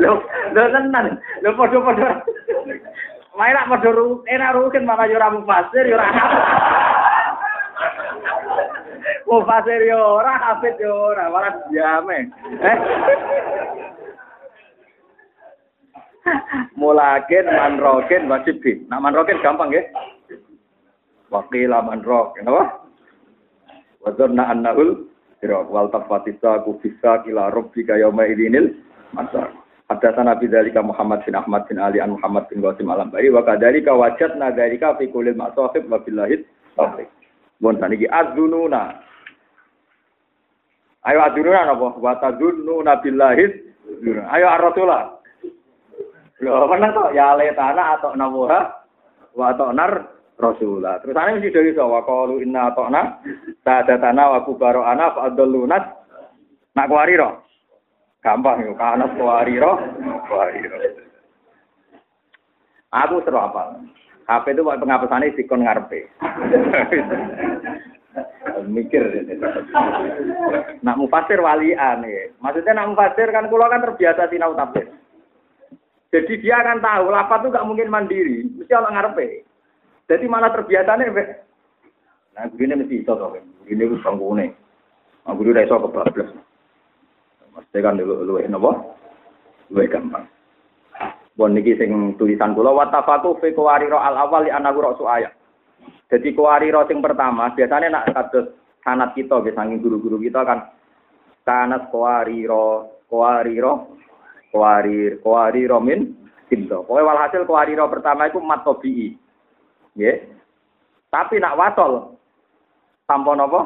Lo, 0.00 0.12
lo 0.56 0.62
tenan, 0.72 1.20
lo 1.44 1.50
podo-podo. 1.52 2.08
Main 3.36 3.52
nak 3.52 3.68
podo 3.68 4.24
enak 4.24 4.54
rukin 4.56 4.88
malah 4.88 5.10
yo 5.10 5.20
ora 5.20 5.28
mufasir 5.28 5.84
yo 5.90 5.98
ora 6.00 6.08
Mufasir 9.28 9.82
yo 9.84 9.98
ora, 10.22 10.32
hafid 10.40 10.78
yo 10.80 11.12
malah 11.28 11.52
jame. 11.68 12.32
Eh? 12.64 12.78
Mulakin 16.80 17.44
manrokin 17.44 18.24
wajibin. 18.32 18.88
Nak 18.88 19.02
manrokin 19.04 19.42
gampang 19.44 19.68
nggih. 19.68 19.84
Wakila 21.32 21.84
manrok, 21.84 22.36
napa? 22.42 22.84
Wa 24.04 24.10
dhanna 24.12 24.52
annahul 24.52 25.08
sirah 25.40 25.64
wal 25.68 25.88
tafatisa 25.88 26.64
kufisa 26.64 27.24
ila 27.28 27.52
rabbika 27.52 27.96
yauma 27.96 28.28
idinil 28.28 28.76
masar. 29.16 29.52
Hadatsana 29.88 30.32
Nabi 30.32 30.48
dzalika 30.48 30.80
Muhammad 30.80 31.20
bin 31.28 31.36
Ahmad 31.36 31.68
bin 31.68 31.76
Ali 31.76 32.00
an 32.00 32.16
Muhammad 32.16 32.48
bin 32.48 32.64
Qasim 32.64 32.88
Al-Ambari 32.88 33.28
wa 33.28 33.44
kadzalika 33.44 33.92
wajadna 33.92 34.48
dzalika 34.56 34.96
fi 34.96 35.12
kulli 35.12 35.36
ma'sahib 35.36 35.84
wa 35.92 36.00
billahi 36.00 36.40
taufiq. 36.72 37.08
Bon 37.60 37.76
saniki 37.76 38.08
adzununa 38.08 39.04
Ayo 41.04 41.20
aduruna 41.20 41.68
apa? 41.68 42.00
Wa 42.00 42.16
tadunnu 42.16 42.80
nabillahis. 42.80 43.52
Ayo 44.32 44.46
ar-rasulah. 44.48 45.20
Lho, 46.40 46.64
menang 46.64 46.96
kok 46.96 47.12
ya 47.12 47.36
letana 47.36 48.00
atau 48.00 48.16
nabuha 48.16 48.60
wa 49.36 49.44
atau 49.52 49.70
nar 49.70 50.13
rasulah. 50.38 50.98
Terus 51.02 51.16
ane 51.16 51.38
mesti 51.38 51.54
dari 51.54 51.70
sawa 51.74 52.02
qalu 52.02 52.42
inna 52.42 52.74
ata'na 52.74 53.02
sadatana 53.62 54.24
wa 54.34 54.40
kubarana 54.42 55.14
fa 55.14 55.20
adallunat 55.30 55.84
nak 56.74 56.88
kuwariro. 56.90 57.42
Gampang 58.24 58.64
yo 58.64 58.72
kanas 58.74 59.12
kuwariro, 59.14 59.78
kuwariro. 60.26 60.76
Aku 62.94 63.20
seru 63.26 63.38
apa? 63.38 63.78
HP 64.24 64.56
itu 64.56 64.62
pengapesannya 64.64 65.36
sikon 65.36 65.66
ngarepe. 65.66 66.08
mikir 68.64 69.02
nak 70.80 70.96
mufasir 70.96 71.38
walian 71.42 72.06
ya. 72.06 72.24
Maksudnya 72.40 72.72
nak 72.72 72.94
mufasir 72.94 73.28
kan 73.28 73.50
kulo 73.52 73.68
kan 73.68 73.84
terbiasa 73.84 74.30
sinau 74.30 74.56
tafsir. 74.56 74.88
Jadi 76.14 76.32
dia 76.40 76.62
akan 76.62 76.78
tahu 76.78 77.10
lapat 77.10 77.42
itu 77.42 77.50
gak 77.50 77.66
mungkin 77.66 77.90
mandiri, 77.90 78.46
mesti 78.54 78.70
orang 78.70 78.94
ngarepe. 78.94 79.43
Jadi 80.04 80.24
malah 80.28 80.52
terbiasa 80.52 81.00
nih, 81.00 81.08
nah 82.36 82.44
begini 82.52 82.76
mesti 82.76 83.00
itu 83.00 83.08
toh, 83.08 83.32
begini 83.64 83.88
itu 83.88 83.96
banggune. 84.04 84.52
Nah, 85.24 85.32
guru 85.32 85.56
udah 85.56 85.64
iso 85.64 85.80
kebablas. 85.80 86.28
Mesti 87.56 87.78
kan 87.80 87.96
dulu 87.96 88.20
lu 88.26 88.36
nopo, 88.44 89.00
lu 89.72 89.80
gampang. 89.88 90.28
Bon 91.34 91.50
niki 91.50 91.74
sing 91.74 92.14
tulisan 92.14 92.54
kula 92.54 92.70
wa 92.70 92.86
tafaqu 92.94 93.42
fi 93.42 93.50
qawariro 93.50 93.98
al 93.98 94.14
awal 94.14 94.46
li 94.46 94.54
anahu 94.54 94.86
rasu. 94.86 95.02
Jadi 96.06 96.30
qawariro 96.30 96.86
sing 96.86 97.02
pertama 97.02 97.50
biasanya 97.58 97.90
nak 97.90 98.06
kados 98.14 98.54
sanat 98.86 99.18
kita 99.18 99.42
ge 99.42 99.50
saking 99.50 99.82
guru-guru 99.82 100.22
kita 100.22 100.46
kan 100.46 100.70
sanat 101.42 101.90
qawariro 101.90 103.02
qawariro 103.10 103.98
qawarir 104.54 105.18
qawariro 105.26 105.82
min 105.82 106.14
sinto. 106.46 106.86
Pokoke 106.86 107.02
walhasil 107.02 107.42
qawariro 107.50 107.90
pertama 107.90 108.30
iku 108.30 108.38
mat 108.38 108.62
tabii. 108.62 109.23
Nggih. 109.94 110.16
Tapi 111.10 111.38
nak 111.38 111.54
watol 111.58 112.18
tanpa 113.06 113.32
napa? 113.38 113.60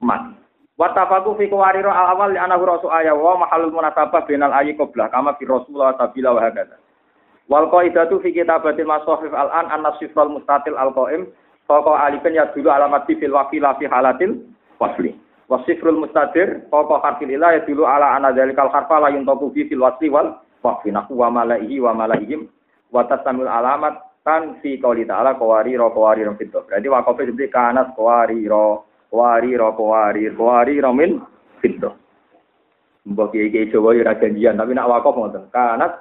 Mat. 0.00 0.38
Wattafaku 0.80 1.36
fi 1.36 1.50
qawariro 1.50 1.92
al 1.92 2.16
awal 2.16 2.32
li 2.32 2.40
anahu 2.40 2.64
rasu 2.64 2.88
ayat 2.88 3.12
wa 3.12 3.36
mahalul 3.36 3.74
munasabah 3.74 4.24
binal 4.24 4.54
ayi 4.56 4.72
qablah 4.78 5.12
kama 5.12 5.36
fi 5.36 5.44
rasulullah 5.44 5.92
sabila 6.00 6.32
wa 6.32 6.40
hakadha. 6.40 6.78
Wal 7.50 7.68
qaidatu 7.68 8.22
fi 8.24 8.32
kitabatil 8.32 8.88
masahif 8.88 9.34
al-an 9.34 9.68
an 9.68 9.84
nasifal 9.84 10.30
mustatil 10.32 10.78
al-qaim 10.78 11.28
Pokok 11.70 11.94
alifin 11.94 12.34
ya 12.34 12.50
dulu 12.50 12.66
alamat 12.66 13.06
fil 13.06 13.30
wakila 13.30 13.78
fi 13.78 13.86
halatil 13.86 14.42
wasli. 14.82 15.14
Wasifrul 15.46 16.02
mustadir 16.02 16.66
pokok 16.66 16.98
harfil 16.98 17.30
ilah 17.30 17.54
ya 17.54 17.60
dulu 17.62 17.86
ala 17.86 18.18
anadzalikal 18.18 18.66
harfa 18.74 18.98
la 18.98 19.14
yuntaku 19.14 19.54
fi 19.54 19.70
fil 19.70 19.78
wasli 19.78 20.10
wal 20.10 20.34
waqfi 20.66 20.90
nahu 20.90 21.22
wa 21.22 21.30
malaihi 21.30 21.78
wa 21.78 21.94
malaihim 21.94 22.50
wa 22.90 23.06
tasamul 23.06 23.46
alamat 23.46 24.02
kan 24.30 24.42
fi 24.62 24.78
qouli 24.78 25.02
ta'ala 25.10 25.34
qawari 25.34 25.74
ro 25.74 25.90
qawari 25.90 26.22
ro 26.22 26.38
fito. 26.38 26.62
Berarti 26.62 26.86
wakofe 26.86 27.26
seperti 27.26 27.50
kanas 27.50 27.90
qawari 27.98 28.46
ro 28.46 28.86
qawari 29.10 29.58
ro 29.58 29.74
qawari 29.74 30.30
qawari 30.30 30.74
ro 30.78 30.90
min 30.94 31.18
fito. 31.58 31.90
Mbok 33.10 33.34
kiai-kiai 33.34 33.72
Jawa 33.74 33.90
ya 33.98 34.14
janjian 34.14 34.54
tapi 34.54 34.78
nak 34.78 34.86
wakof 34.86 35.18
ngoten. 35.18 35.50
Kanas 35.50 35.98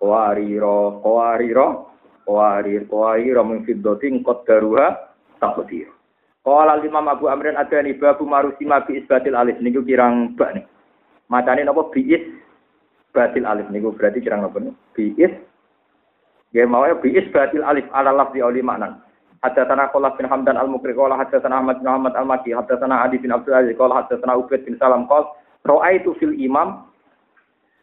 qawari 0.00 0.56
ro 0.56 1.04
qawari 1.04 1.52
ro 1.52 1.92
qawarir 2.26 2.90
qawarir 2.90 3.38
min 3.46 3.62
fiddatin 3.62 4.26
qaddaruha 4.26 5.14
taqdir 5.38 5.94
Qala 6.42 6.78
Imam 6.82 7.06
Abu 7.10 7.26
Amrin 7.26 7.58
Adani 7.58 7.94
babu 7.98 8.26
marusima 8.26 8.82
bi 8.86 9.02
isbatil 9.02 9.34
alif 9.34 9.58
niku 9.58 9.82
kirang 9.82 10.38
bak 10.38 10.54
nih. 10.54 10.62
Macane 11.26 11.66
napa 11.66 11.90
bi 11.90 12.06
is 12.06 12.22
batil 13.10 13.42
alif 13.50 13.66
niku 13.66 13.90
berarti 13.90 14.22
kirang 14.22 14.46
napa 14.46 14.62
nih? 14.62 14.74
Bi 14.94 15.10
is 15.18 15.34
Ya 16.56 16.64
mau 16.64 16.88
bi 17.04 17.12
is 17.12 17.28
batil 17.28 17.60
alif 17.60 17.84
ala 17.92 18.16
lafzi 18.16 18.40
auli 18.40 18.64
maknan. 18.64 18.96
Haddatsana 19.44 19.92
Qullah 19.92 20.16
bin 20.16 20.24
Hamdan 20.24 20.56
al-Mukri 20.56 20.96
qala 20.96 21.20
haddatsana 21.20 21.60
Ahmad 21.60 21.84
bin 21.84 21.86
Muhammad 21.92 22.16
al-Maki 22.16 22.56
haddatsana 22.56 23.04
Adi 23.04 23.20
bin 23.20 23.28
Abdul 23.28 23.52
Aziz 23.52 23.76
qala 23.76 24.00
haddatsana 24.00 24.40
Ubaid 24.40 24.64
bin 24.64 24.80
Salam 24.80 25.04
qala 25.04 25.28
ra'aitu 25.68 26.16
fil 26.16 26.32
imam 26.40 26.88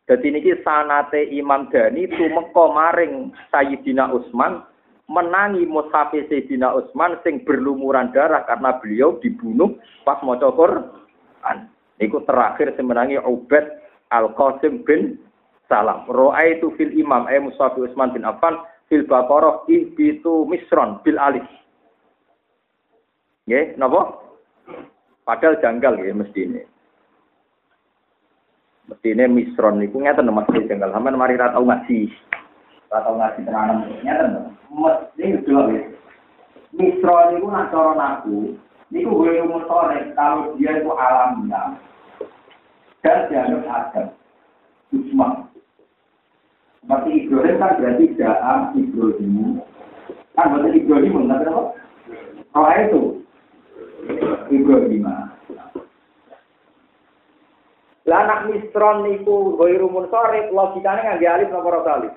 jadi 0.09 0.27
niki 0.35 0.57
sanate 0.65 1.31
Imam 1.31 1.71
Dani 1.71 2.11
tumeka 2.11 2.65
maring 2.73 3.31
Sayyidina 3.53 4.11
Utsman 4.11 4.65
menangi 5.07 5.63
mushaf 5.63 6.11
Sayyidina 6.11 6.75
Utsman 6.75 7.21
sing 7.23 7.45
berlumuran 7.47 8.11
darah 8.11 8.43
karena 8.43 8.81
beliau 8.83 9.21
dibunuh 9.23 9.79
pas 10.03 10.19
maca 10.25 10.49
Quran. 10.51 11.71
Niku 12.01 12.25
terakhir 12.25 12.75
semenangi 12.75 13.21
Ubaid 13.21 13.69
Al-Qasim 14.11 14.83
bin 14.83 15.21
Salam. 15.73 16.05
itu 16.45 16.69
fil 16.77 16.93
imam 16.93 17.25
ay 17.25 17.41
mushaf 17.41 17.73
Utsman 17.73 18.13
bin 18.13 18.21
Affan 18.29 18.61
fil 18.93 19.09
Baqarah 19.09 19.65
ibitu 19.65 20.45
misron 20.45 21.01
bil 21.01 21.17
alif. 21.17 21.49
Nggih, 23.49 23.73
napa? 23.81 24.21
Padahal 25.25 25.57
janggal 25.65 25.97
ya 25.97 26.13
mesti 26.13 26.45
ini. 26.45 26.61
Mestine 28.85 29.25
misron 29.33 29.81
niku 29.81 29.97
ngeten 29.97 30.29
Mas 30.29 30.45
jenggal 30.53 30.93
sampean 30.93 31.17
mari 31.17 31.41
ra 31.41 31.49
tau 31.49 31.65
ngaji. 31.65 32.11
Ra 32.93 33.01
tau 33.01 33.17
ngaji 33.17 33.41
tenanan 33.41 33.77
ngeten. 34.05 34.31
Mesti 34.69 35.25
yo 35.49 35.59
ya. 35.73 35.81
Misron 36.77 37.33
niku 37.33 37.47
nak 37.49 37.73
naku 37.73 38.53
niku 38.93 39.09
gue 39.25 39.41
umur 39.41 39.65
sore 39.65 40.13
kalau 40.13 40.53
dia 40.61 40.77
itu 40.77 40.91
alamiah 40.93 41.73
dan 43.01 43.25
dianggap 43.25 43.65
adam. 43.65 44.07
Usman. 44.93 45.42
Seperti 46.84 47.11
Ibrahim 47.15 47.55
kan 47.64 47.80
berarti 47.80 48.05
Daam 48.19 48.76
Ibrahim. 48.76 49.64
Kan 50.35 50.51
berarti 50.51 50.84
Ibrahim, 50.84 51.31
nggak 51.31 51.47
apa? 51.47 51.64
Kalau 52.51 52.72
itu 52.76 53.01
Ibrahim. 54.51 55.07
Lah 58.03 58.19
anak 58.27 58.51
misron 58.51 59.07
niku 59.07 59.55
ghairu 59.55 59.88
munsharif 59.88 60.51
logikane 60.51 61.07
ngangge 61.07 61.23
alif 61.23 61.47
napa 61.55 61.72
ora 61.72 61.81
alif. 61.95 62.14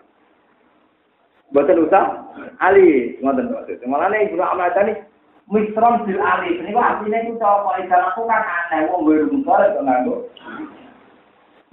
Mboten 1.55 1.87
usah 1.87 2.27
alif, 2.59 3.23
ngoten 3.23 3.55
maksud. 3.55 3.79
Malane 3.87 4.27
Ibnu 4.27 4.43
Ahmad 4.43 4.75
tani 4.75 4.99
misron 5.47 6.03
bil 6.03 6.19
alif. 6.19 6.59
Niku 6.59 6.83
artine 6.83 7.23
iku 7.23 7.39
cara 7.39 7.79
ikan 7.87 8.03
aku 8.03 8.27
kan 8.27 8.43
aneh 8.43 8.91
wong 8.91 9.07
ghairu 9.07 9.31
munsharif 9.31 9.79
kok. 9.79 10.21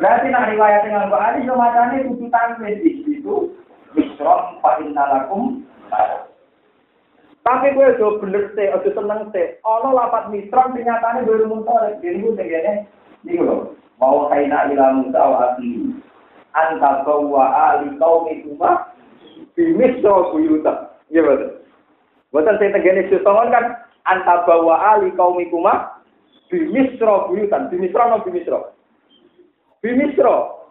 Berarti 0.02 0.28
nak 0.34 0.50
riwayat 0.50 0.90
nganggo 0.90 1.18
alif 1.18 1.46
yo 1.46 1.54
macane 1.54 2.06
kudu 2.10 2.26
tanwin 2.34 2.82
itu 2.82 3.54
misron 3.94 4.58
fa 4.60 4.82
innalakum 4.82 5.62
tapi 7.44 7.76
gue 7.76 8.00
do 8.00 8.24
bener 8.24 8.56
sih, 8.56 8.72
aja 8.72 8.88
seneng 8.88 9.28
sih. 9.36 9.60
Ono 9.68 9.92
lapat 9.92 10.32
misron 10.32 10.72
ternyata 10.72 11.28
gue 11.28 11.44
rumun 11.44 11.68
sore. 11.68 12.00
Jadi 12.00 12.24
gue 12.24 12.40
tegene, 12.40 12.88
nih 13.28 13.44
loh. 13.44 13.76
Mau 14.00 14.32
kaina 14.32 14.72
ila 14.72 14.96
Musa 14.96 15.20
wa 15.20 15.38
akhi. 15.52 15.92
Anta 16.56 17.04
bawa 17.04 17.76
ali 17.76 18.00
qaumi 18.00 18.48
kuma 18.48 18.96
bimisra 19.60 20.32
buyuta. 20.32 20.96
Iya 21.12 21.22
betul. 21.28 21.52
Buatan 22.32 22.58
saya 22.58 22.80
tegene 22.80 23.12
sesongon 23.12 23.52
kan 23.52 23.66
anta 24.08 24.48
bawa 24.48 24.96
ali 24.96 25.12
qaumi 25.20 25.52
kuma 25.52 26.00
bimisra 26.48 27.28
buyutan. 27.28 27.68
Bimisra 27.68 28.08
no 28.08 28.24
bimisra. 28.24 28.72
Bimisra. 29.84 30.64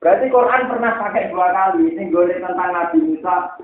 Berarti 0.00 0.32
Quran 0.32 0.66
pernah 0.72 0.92
pakai 0.96 1.28
dua 1.28 1.52
kali. 1.52 1.92
Ini 1.92 2.08
gue 2.08 2.32
tentang 2.32 2.72
Nabi 2.72 2.98
Musa. 3.04 3.60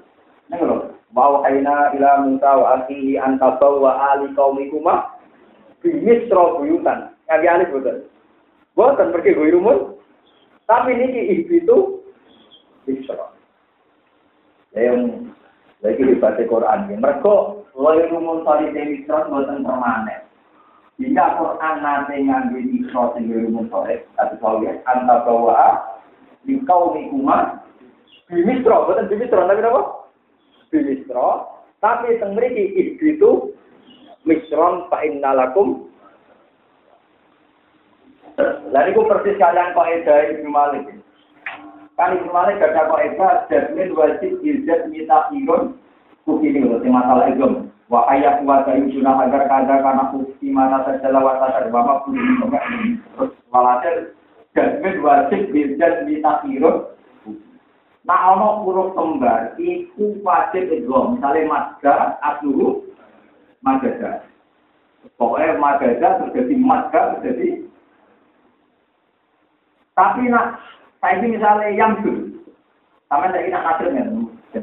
Ini 0.52 0.60
loh. 0.60 0.92
Mau 1.16 1.40
kaina 1.40 1.96
ila 1.96 2.28
Musa 2.28 2.50
wa 2.52 2.66
akhi 2.76 3.16
anta 3.16 3.56
bawa 3.56 4.12
ali 4.12 4.28
qaumi 4.36 4.68
kuma 4.68 5.08
bimisra 5.80 6.60
buyutan. 6.60 7.16
Kali 7.24 7.48
alif 7.48 7.72
betul. 7.72 8.12
Bukan 8.76 9.08
pergi 9.08 9.34
gue 9.34 9.56
rumun. 9.56 9.96
Tapi 10.68 10.92
ini 10.92 11.48
itu 11.48 12.04
bisa. 12.84 13.16
Yang 14.76 15.32
lagi 15.80 16.02
dibaca 16.04 16.42
Quran. 16.44 16.92
Mereka 16.92 17.34
loy 17.72 18.04
rumun 18.12 18.44
demi 18.44 19.00
terus 19.08 19.32
buatan 19.32 19.64
permanen. 19.64 20.27
Jika 20.98 21.38
Quran 21.38 21.74
nanti 21.78 22.26
ngambil 22.26 22.64
isro 22.74 23.14
sehingga 23.14 23.46
rumun 23.46 23.70
sore, 23.70 24.02
tapi 24.18 24.34
kalau 24.42 24.66
ya 24.66 24.74
anta 24.82 25.22
bawa 25.22 25.78
di 26.42 26.58
kau 26.66 26.90
nikuma 26.90 27.62
bimistro, 28.26 28.90
bukan 28.90 29.06
bimistro, 29.06 29.46
tapi 29.46 29.62
apa? 29.62 29.82
Bimistro. 30.74 31.28
Tapi 31.78 32.18
teng 32.18 32.34
mriki 32.34 32.98
itu 32.98 33.54
misron 34.26 34.90
fa 34.90 34.98
innalakum 35.06 35.86
Lalu 38.70 38.94
itu 38.94 39.00
persis 39.02 39.34
kalian 39.34 39.74
kaidah 39.74 40.18
Ibnu 40.30 40.50
Malik. 40.50 40.86
Kan 41.98 42.14
Ibnu 42.14 42.30
Malik 42.30 42.62
ada 42.62 42.86
kaidah 42.86 43.50
jasmin 43.50 43.90
wajib 43.98 44.38
izat 44.46 44.86
mita 44.90 45.26
irun 45.34 45.74
ini 46.28 46.60
loh, 46.62 46.78
masalah 46.84 47.32
itu. 47.32 47.66
Wa 47.88 48.04
ayat 48.12 48.44
wa 48.44 48.68
ta'yusuna 48.68 49.16
agar 49.24 49.48
kada 49.48 49.80
karena 49.80 50.12
bukti 50.12 50.52
mana 50.52 50.84
saja 50.84 51.08
lawat 51.08 51.40
sadar 51.40 51.72
bapak 51.72 52.04
pun 52.04 52.20
terus 53.16 53.32
walhasil 53.48 54.12
jasmin 54.52 55.00
wajib 55.00 55.48
biljad 55.48 56.04
mitakhirun 56.04 56.84
Nah, 58.08 58.32
ono 58.32 58.64
huruf 58.64 58.96
kembar, 58.96 59.52
iku 59.60 60.16
wajib 60.24 60.72
idgham. 60.72 61.20
Misalnya 61.20 61.44
madga, 61.44 62.16
asluhu, 62.24 62.88
madga. 63.60 64.24
Pokoknya 65.20 65.60
madga 65.60 66.16
terjadi 66.24 66.54
madga 66.56 67.20
terjadi. 67.20 67.68
Tapi 69.92 70.24
nak, 70.32 70.56
saya 71.04 71.20
ini 71.20 71.36
misalnya 71.36 71.68
yang 71.76 72.00
dulu. 72.00 72.48
Sama 73.12 73.28
saya 73.28 73.44
nak 73.52 73.64
nasir 73.76 73.88
kan, 73.92 74.08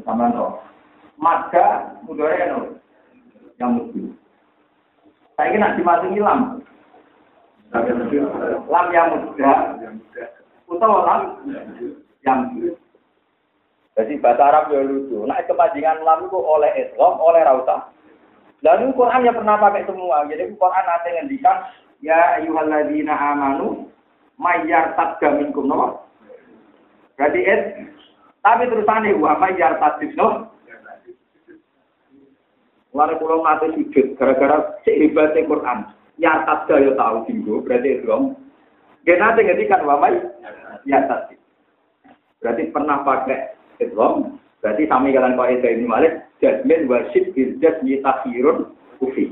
sama 0.02 0.26
no. 0.34 0.58
Madga, 1.22 1.94
mudore 2.02 2.50
no. 2.50 2.82
Yang 3.56 3.70
mesti. 3.72 4.00
Saya 5.36 5.48
ini 5.52 5.56
nak 5.60 5.74
dimasuki 5.76 6.20
lam. 6.20 6.40
Lam 8.68 8.86
yang 8.92 9.08
muda. 9.12 9.52
Utawa 10.68 10.98
lam 11.04 11.22
yang 12.24 12.38
muda. 12.52 12.72
Jadi 13.96 14.20
bahasa 14.20 14.42
Arab 14.52 14.68
ya 14.68 14.84
lucu. 14.84 15.24
Nah 15.24 15.40
kepanjangan 15.48 16.04
lam 16.04 16.28
itu 16.28 16.36
oleh 16.36 16.68
Islam, 16.76 17.16
oleh 17.16 17.40
rauta. 17.48 17.88
Lalu 18.60 18.92
Quran 18.92 19.24
ya 19.24 19.32
pernah 19.32 19.56
pakai 19.56 19.88
semua. 19.88 20.28
Jadi 20.28 20.52
Quran 20.52 20.84
nanti 20.84 21.08
ngendikan 21.16 21.56
ya 22.04 22.36
ayyuhalladzina 22.36 23.16
amanu 23.16 23.88
mayyar 24.36 24.92
tadga 25.00 25.40
minkum 25.40 25.64
no. 25.64 26.04
Berarti 27.16 27.40
es 27.40 27.60
tapi 28.44 28.68
terusannya 28.68 29.16
wa 29.16 29.32
mayyar 29.40 29.80
tadga 29.80 30.52
Lalu 32.96 33.20
pulau 33.20 33.44
mati 33.44 33.68
sujud 33.76 34.16
gara-gara 34.16 34.80
si 34.88 34.96
hebatnya 34.96 35.44
Quran. 35.44 35.78
Ya 36.16 36.40
tadga 36.48 36.80
ya 36.80 36.96
tahu 36.96 37.28
tinggu 37.28 37.60
berarti 37.60 38.00
Islam. 38.00 38.32
Dia 39.04 39.20
nanti 39.20 39.44
ngendikan 39.44 39.84
wa 39.84 40.00
mayyar 40.00 41.04
tadga. 41.04 41.36
Berarti 42.40 42.72
pernah 42.72 43.04
pakai 43.04 43.52
Islam, 43.84 44.40
berarti 44.64 44.88
sami 44.88 45.12
kalian 45.12 45.36
kau 45.36 45.44
itu 45.44 45.68
ini 45.68 45.84
malik, 45.84 46.24
jasmin 46.40 46.88
wasid 46.88 47.36
bil 47.36 47.52
jasmi 47.60 48.00
takhirun 48.00 48.72
kufi. 48.96 49.28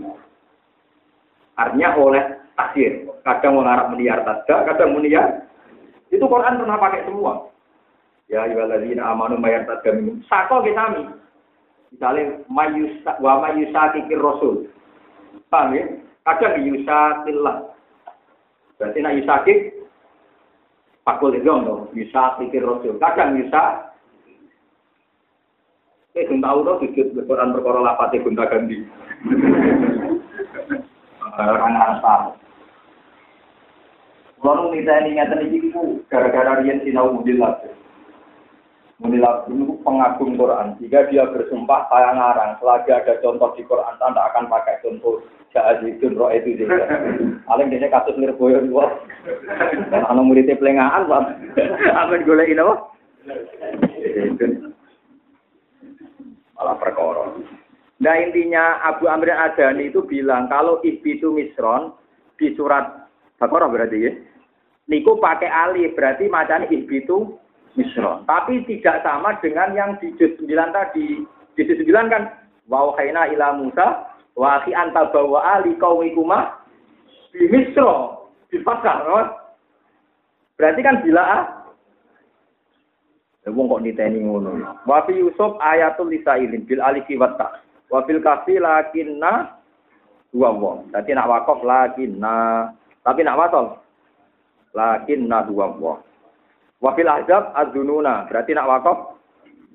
Artinya 1.56 1.96
oleh 1.96 2.24
takhir. 2.52 3.08
Kadang 3.24 3.56
mengarap 3.56 3.88
meniar 3.88 4.20
tadga, 4.28 4.68
kadang 4.68 4.92
meniar. 4.92 5.48
Itu 6.12 6.28
Quran 6.28 6.60
pernah 6.60 6.76
pakai 6.76 7.08
semua. 7.08 7.48
Ya 8.28 8.44
ayyuhalladzina 8.44 9.00
amanu 9.00 9.40
mayar 9.40 9.64
tadga 9.64 9.96
minum. 9.96 10.20
Sako 10.28 10.60
kita. 10.60 11.08
Misalnya 11.94 12.42
mayusa 12.50 13.22
wa 13.22 13.38
mayusakikir 13.38 14.18
rasul. 14.18 14.66
Paham 15.46 15.78
ya? 15.78 15.86
Kadang 16.26 16.66
yusakillah. 16.66 17.70
Berarti 18.74 18.98
nak 18.98 19.14
yusakik 19.22 19.58
Pakul 21.04 21.36
itu 21.36 21.44
dong, 21.44 21.92
bisa 21.92 22.34
pikir 22.40 22.64
rasul. 22.64 22.96
Kadang 22.98 23.38
bisa 23.38 23.94
Eh, 26.14 26.22
geng 26.30 26.38
tahu 26.38 26.62
tuh 26.62 26.78
sujud 26.78 27.26
Quran 27.26 27.50
perkara 27.50 27.82
lapate 27.82 28.22
gonta 28.22 28.46
ganti. 28.46 28.78
Orang 31.34 31.74
harus 31.74 31.98
tahu. 31.98 32.28
Kalau 34.38 34.70
kita 34.70 34.94
ini 35.10 35.18
iki 35.18 35.74
ku 35.74 36.06
gara-gara 36.06 36.62
riyen 36.62 36.86
sinau 36.86 37.10
mudilat. 37.18 37.66
Mudilat 39.02 39.50
itu 39.50 39.74
pengagum 39.82 40.38
Quran. 40.38 40.78
Jika 40.78 41.10
dia 41.10 41.26
bersumpah 41.26 41.90
saya 41.90 42.14
ngarang, 42.14 42.62
selagi 42.62 42.94
ada 42.94 43.18
contoh 43.18 43.50
di 43.58 43.66
Quran, 43.66 43.98
anda 43.98 44.30
akan 44.30 44.46
pakai 44.46 44.78
contoh 44.86 45.18
Ja'azidun 45.50 46.18
roh 46.18 46.30
itu 46.34 46.58
juga. 46.58 46.82
Paling 47.46 47.70
dia 47.70 47.86
kasus 47.90 48.18
nirboyo. 48.18 48.58
Dan 49.90 50.02
anak 50.02 50.24
muridnya 50.26 50.58
pelengahan, 50.58 51.06
Pak. 51.06 51.22
Apa 51.94 52.22
gue 52.22 52.54
apa? 52.58 52.74
malah 56.64 56.80
perkara. 56.80 57.24
Nah 58.00 58.14
intinya 58.24 58.80
Abu 58.88 59.04
Amr 59.04 59.36
Adani 59.36 59.92
itu 59.92 60.00
bilang 60.08 60.48
kalau 60.48 60.80
itu 60.80 61.28
misron 61.34 61.92
di 62.40 62.56
surat 62.56 63.04
Baqarah 63.36 63.68
berarti 63.68 63.98
ya. 64.00 64.12
Niku 64.88 65.20
pakai 65.20 65.48
alif 65.48 65.92
berarti 65.96 66.28
macamnya 66.28 66.68
itu 66.70 67.36
misron. 67.74 68.26
Tapi 68.26 68.62
tidak 68.66 69.02
sama 69.02 69.38
dengan 69.38 69.74
yang 69.74 69.90
di 70.02 70.10
juz 70.18 70.34
9 70.38 70.50
tadi. 70.74 71.22
Di 71.54 71.62
juz 71.66 71.78
9 71.82 72.10
kan 72.10 72.22
wa 72.70 72.94
khaina 72.96 73.30
ila 73.34 73.58
Musa 73.60 74.08
wa 74.34 74.58
akhi 74.58 74.74
anta 74.74 75.10
bawa 75.14 75.60
ali 75.60 75.76
qaumikuma 75.78 76.58
di 77.34 77.46
misro 77.50 78.26
di 78.50 78.58
fakar. 78.62 79.06
Berarti 80.54 80.80
kan 80.82 81.02
bila 81.02 81.22
ah 81.22 81.44
Wong 83.44 83.68
kok 83.68 83.84
niteni 83.84 84.24
ngono. 84.24 84.56
Wa 84.88 85.04
fi 85.04 85.20
Yusuf 85.20 85.60
ayatul 85.60 86.08
lisailin 86.08 86.64
bil 86.64 86.80
alif 86.80 87.04
wa 87.20 87.28
ta. 87.36 87.60
Wa 87.92 88.00
fil 88.08 88.24
kafi 88.24 88.56
lakinna 88.56 89.60
dua 90.32 90.48
wong. 90.48 90.88
Dadi 90.88 91.12
nak 91.12 91.28
wakaf 91.28 91.60
lakinna. 91.60 92.72
Tapi 93.04 93.20
nak 93.20 93.36
wasol 93.36 93.76
lakinna 94.72 95.44
dua 95.44 95.76
wong. 95.76 96.00
Wa 96.84 96.92
fil 96.92 97.08
ahzab 97.08 97.56
adzununa. 97.56 98.28
Berarti 98.28 98.52
nak 98.52 98.68
wakaf 98.68 98.98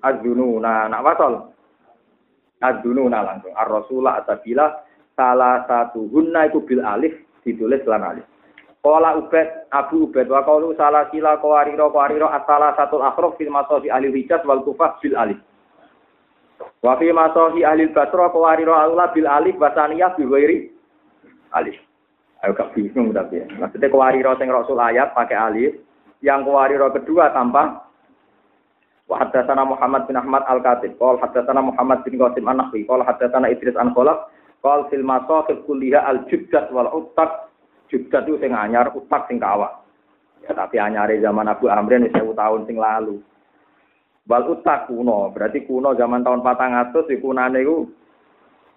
adzununa. 0.05 0.85
Nak 0.93 1.01
wasol 1.01 1.33
adzununa 2.61 3.25
langsung. 3.25 3.57
Ar-rasulah 3.57 4.21
atabila 4.21 4.85
salah 5.17 5.65
satu 5.65 6.05
hunna 6.13 6.45
itu 6.45 6.61
bil 6.61 6.85
alif 6.85 7.17
ditulis 7.41 7.81
lan 7.89 8.05
alif. 8.05 8.25
Kala 8.79 9.19
Ubed, 9.19 9.67
Abu 9.75 10.07
Ubed, 10.07 10.31
wa 10.31 10.39
kaulu 10.47 10.71
salah 10.79 11.11
sila 11.11 11.35
kawariro 11.43 11.91
kawariro 11.91 12.31
asala 12.31 12.71
satu 12.79 13.03
akhraf 13.03 13.35
fil 13.35 13.51
masohi 13.51 13.91
ahli 13.91 14.07
hijaz 14.15 14.39
wal 14.47 14.63
kufah 14.63 14.95
bil 15.03 15.19
alif. 15.19 15.35
Wa 16.79 16.95
fi 16.95 17.11
masohi 17.11 17.67
ahli 17.67 17.91
basra 17.91 18.31
kawariro 18.31 18.71
Allah 18.71 19.11
bil 19.11 19.27
alif 19.27 19.59
basaniyah 19.59 20.15
bil 20.15 20.31
wairi 20.31 20.71
alif. 21.51 21.75
Ayo 22.39 22.55
gak 22.55 22.71
bingung 22.71 23.11
tapi 23.11 23.43
ya. 23.43 23.51
Maksudnya 23.59 23.91
kawariro 23.91 24.31
sing 24.39 24.47
rasul 24.47 24.79
ayat 24.79 25.11
pakai 25.11 25.35
alif, 25.35 25.75
yang 26.19 26.43
kawariro 26.43 26.91
kedua 26.91 27.31
tanpa 27.31 27.89
Wa 29.09 29.25
haddatsana 29.25 29.65
Muhammad 29.65 30.05
bin 30.05 30.21
Ahmad 30.21 30.45
Al-Katib, 30.45 30.93
qol 31.01 31.17
haddatsana 31.17 31.65
Muhammad 31.65 32.05
bin 32.05 32.21
Qasim 32.21 32.45
An-Nahwi, 32.45 32.85
qol 32.85 33.01
haddatsana 33.01 33.49
Idris 33.49 33.73
An-Khalaf, 33.73 34.29
qol 34.61 34.85
fil 34.93 35.01
kulliha 35.65 36.05
al-jubdat 36.05 36.69
wal 36.69 36.93
uttaq 36.93 37.49
juga 37.89 38.21
tuh 38.21 38.37
sing 38.37 38.53
anyar, 38.53 38.93
utak 38.93 39.25
sing 39.25 39.41
kawak. 39.41 39.81
Ya, 40.45 40.53
tapi 40.53 40.77
anyare 40.77 41.17
zaman 41.17 41.49
Abu 41.49 41.73
Amrin 41.73 42.05
wis 42.05 42.13
tahun 42.13 42.69
sing 42.69 42.77
lalu. 42.77 43.17
Wal 44.29 44.45
utak 44.45 44.85
kuno, 44.85 45.33
berarti 45.33 45.65
kuno 45.65 45.97
zaman 45.97 46.21
tahun 46.21 46.45
400 46.45 47.09
di 47.09 47.17
kunane 47.17 47.65
iku 47.65 47.89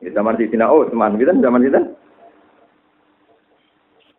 ya 0.00 0.16
zaman 0.16 0.40
Sidina 0.40 0.72
Utsman, 0.72 1.20
gitu 1.20 1.28
zaman 1.28 1.60
itu. 1.60 1.80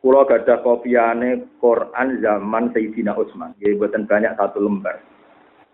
Kulo 0.04 0.28
gada 0.28 0.60
kopiane 0.60 1.48
Quran 1.64 2.20
zaman 2.20 2.76
Sayyidina 2.76 3.16
Utsman. 3.16 3.56
Jadi 3.56 3.80
buatan 3.80 4.04
banyak 4.04 4.36
satu 4.36 4.60
lembar. 4.60 5.00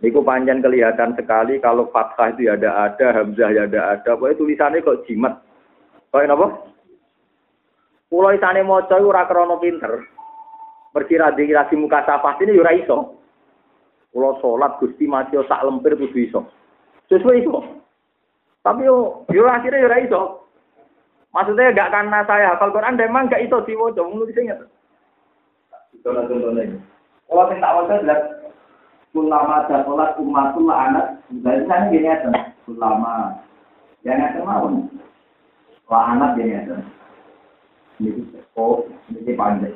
Niku 0.05 0.21
panjang 0.21 0.61
kelihatan 0.61 1.17
sekali 1.17 1.57
kalau 1.57 1.89
fathah 1.89 2.37
itu 2.37 2.45
ya 2.45 2.53
ada 2.53 2.93
ada, 2.93 3.09
hamzah 3.09 3.49
ya 3.49 3.65
ada 3.65 3.97
ada. 3.97 4.13
Pokoknya 4.13 4.37
tulisannya 4.37 4.85
kok 4.85 5.01
jimat. 5.09 5.41
Kok 6.13 6.29
apa? 6.29 6.47
Pulau 8.05 8.29
isane 8.37 8.61
maca 8.61 9.01
iku 9.01 9.09
ora 9.09 9.25
krana 9.25 9.57
pinter. 9.57 10.05
Pergi 10.93 11.15
radhi 11.17 11.49
lagi 11.49 11.73
muka 11.73 12.05
safah 12.05 12.37
ini 12.45 12.53
ora 12.53 12.77
iso. 12.77 13.17
Pulau 14.13 14.37
salat 14.45 14.77
Gusti 14.77 15.09
mati 15.09 15.41
sak 15.41 15.65
lempir 15.65 15.97
kudu 15.97 16.17
iso. 16.21 16.45
Sesuai 17.09 17.41
iso. 17.41 17.65
Tapi 18.61 18.85
yo 18.85 19.25
yo 19.33 19.49
akhirnya 19.49 19.89
ora 19.89 20.05
iso. 20.05 20.48
Maksudnya 21.29 21.75
gak 21.77 21.93
karena 21.93 22.25
saya 22.25 22.57
hafal 22.57 22.73
Quran, 22.73 22.97
memang 22.97 23.29
gak 23.29 23.45
iso 23.45 23.61
diwaca, 23.61 24.01
wong 24.01 24.25
nulis 24.25 24.33
inget. 24.33 24.57
Itu. 25.93 26.09
Kalau 26.09 27.45
sing 27.45 27.61
tak 27.61 27.73
waca 27.77 28.01
jelas 28.01 28.21
ulama 29.13 29.65
dan 29.69 29.85
sholat 29.85 30.17
umatul 30.17 30.69
anak, 30.73 31.21
dari 31.45 31.61
sana 31.69 31.93
gini 31.93 32.09
aja, 32.09 32.29
ulama. 32.65 33.37
Yang 34.01 34.33
ada 34.33 34.41
mau, 34.41 34.69
lah 35.89 36.03
anak 36.17 36.33
gini 36.39 36.57
aja. 36.57 36.81
Ini 37.99 38.25
oh, 38.57 38.87
ini 39.11 39.33
panjang. 39.35 39.75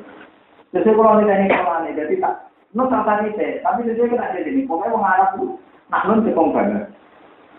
Sesuai 0.73 0.95
kalau 0.95 1.21
ini 1.21 1.29
ini 1.29 1.53
kalau 1.53 1.85
ini 1.85 1.93
jadi 1.93 2.15
tak, 2.23 2.49
no 2.73 2.89
kata 2.89 3.29
ini 3.29 3.61
tapi 3.61 3.85
sesuai 3.85 4.09
kena 4.15 4.33
jadi 4.33 4.49
ini. 4.49 4.65
Pokoknya 4.65 4.95
orang 4.95 5.11
Arab 5.11 5.29
itu 5.37 5.45
nak 5.91 6.03
non 6.07 6.23
cekong 6.25 6.49
banget. 6.55 6.87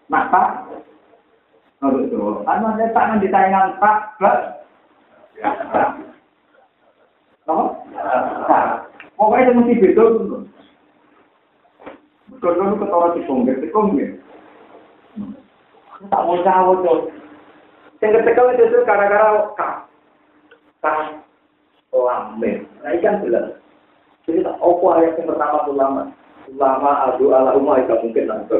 Nak 0.09 0.25
tak, 0.33 0.49
kalau 1.85 2.01
itu, 2.01 2.17
tangan 2.49 3.21
di 3.21 3.29
tayangan 3.29 3.77
tak, 3.77 4.17
bas, 4.17 4.41
No? 7.45 7.77
Pokoknya 9.21 9.45
itu 9.45 9.53
mesti 9.53 9.75
beda. 9.85 10.05
Kalau 12.41 12.65
itu 12.65 12.77
ketawa 12.81 13.13
cekong, 13.13 13.41
cekong 13.45 13.89
ya. 14.01 14.09
Tak 16.09 16.25
mau 16.25 16.41
jawab 16.41 16.81
tuh. 16.85 17.01
Sing 18.01 18.11
kecekel 18.13 18.57
justru 18.57 18.85
gara-gara 18.89 19.49
kah. 19.57 19.85
Kah. 20.81 21.21
Lamen. 21.95 22.67
Nah, 22.83 22.91
ikan 22.99 23.23
jelas. 23.23 23.55
Jadi, 24.27 24.43
apa 24.43 24.87
ayat 24.99 25.15
yang 25.21 25.31
pertama 25.31 25.69
ulama? 25.71 26.03
Ulama 26.51 26.91
adu 27.13 27.31
ala 27.31 27.55
umma 27.55 27.81
itu 27.81 27.95
mungkin 28.03 28.25
nanti. 28.27 28.59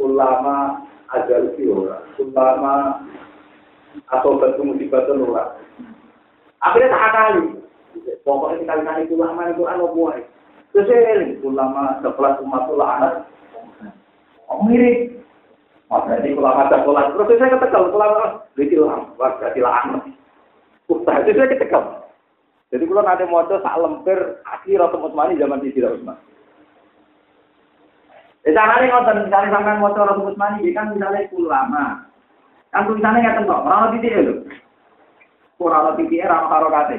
Ulama 0.00 0.82
ada 1.12 1.34
usi 1.46 1.62
ora. 1.68 2.02
Ulama 2.18 3.04
atau 4.10 4.38
batu 4.38 4.62
musibah 4.66 5.06
itu 5.06 5.12
ora. 5.22 5.54
Akhirnya 6.64 6.94
tak 6.94 7.12
kali. 7.14 7.44
Pokoknya 8.26 8.62
sekali-kali 8.66 9.02
ulama 9.14 9.40
itu 9.50 9.62
anu 9.66 9.86
buai. 9.94 10.22
Saya 10.74 11.38
ulama 11.40 12.02
sekelas 12.04 12.42
umat 12.44 12.68
ulama 12.68 13.24
Oh, 14.46 14.62
mirip. 14.62 15.18
Oh, 15.90 16.02
berarti 16.06 16.34
ulama 16.34 16.70
sekolah. 16.70 17.14
Terus 17.14 17.38
saya 17.38 17.54
ketekel 17.58 17.90
ulama. 17.90 18.46
Berarti 18.54 18.74
ulama. 18.78 19.06
Berarti 19.18 19.58
ulama. 19.58 19.98
Ustaz, 20.86 21.26
itu 21.26 21.34
saya 21.34 21.50
ketekel. 21.50 21.82
Jadi 22.70 22.82
kalau 22.86 23.02
nanti 23.06 23.24
mau 23.26 23.46
sak 23.46 23.78
lemper 23.78 24.42
asli 24.42 24.74
Rasul 24.74 25.02
Utsmani 25.06 25.38
zaman 25.38 25.62
di 25.62 25.70
Sirah 25.70 25.94
Utsman. 25.94 26.18
Sana 28.46 28.78
nih 28.78 28.94
nonton 28.94 29.26
misalnya 29.26 29.58
sampai 29.58 29.74
mau 29.82 29.90
Rasul 29.90 30.30
Utsmani, 30.30 30.70
kan 30.70 30.94
misalnya 30.94 31.26
ulama. 31.34 32.06
Kan 32.70 32.86
tulisannya 32.86 33.22
nggak 33.26 33.36
tentu, 33.42 33.54
orang 33.58 33.90
titik 33.98 34.14
itu. 34.14 34.34
Kurang 35.58 35.98
titik 35.98 36.22
orang 36.22 36.46
karo 36.46 36.68
kate. 36.70 36.96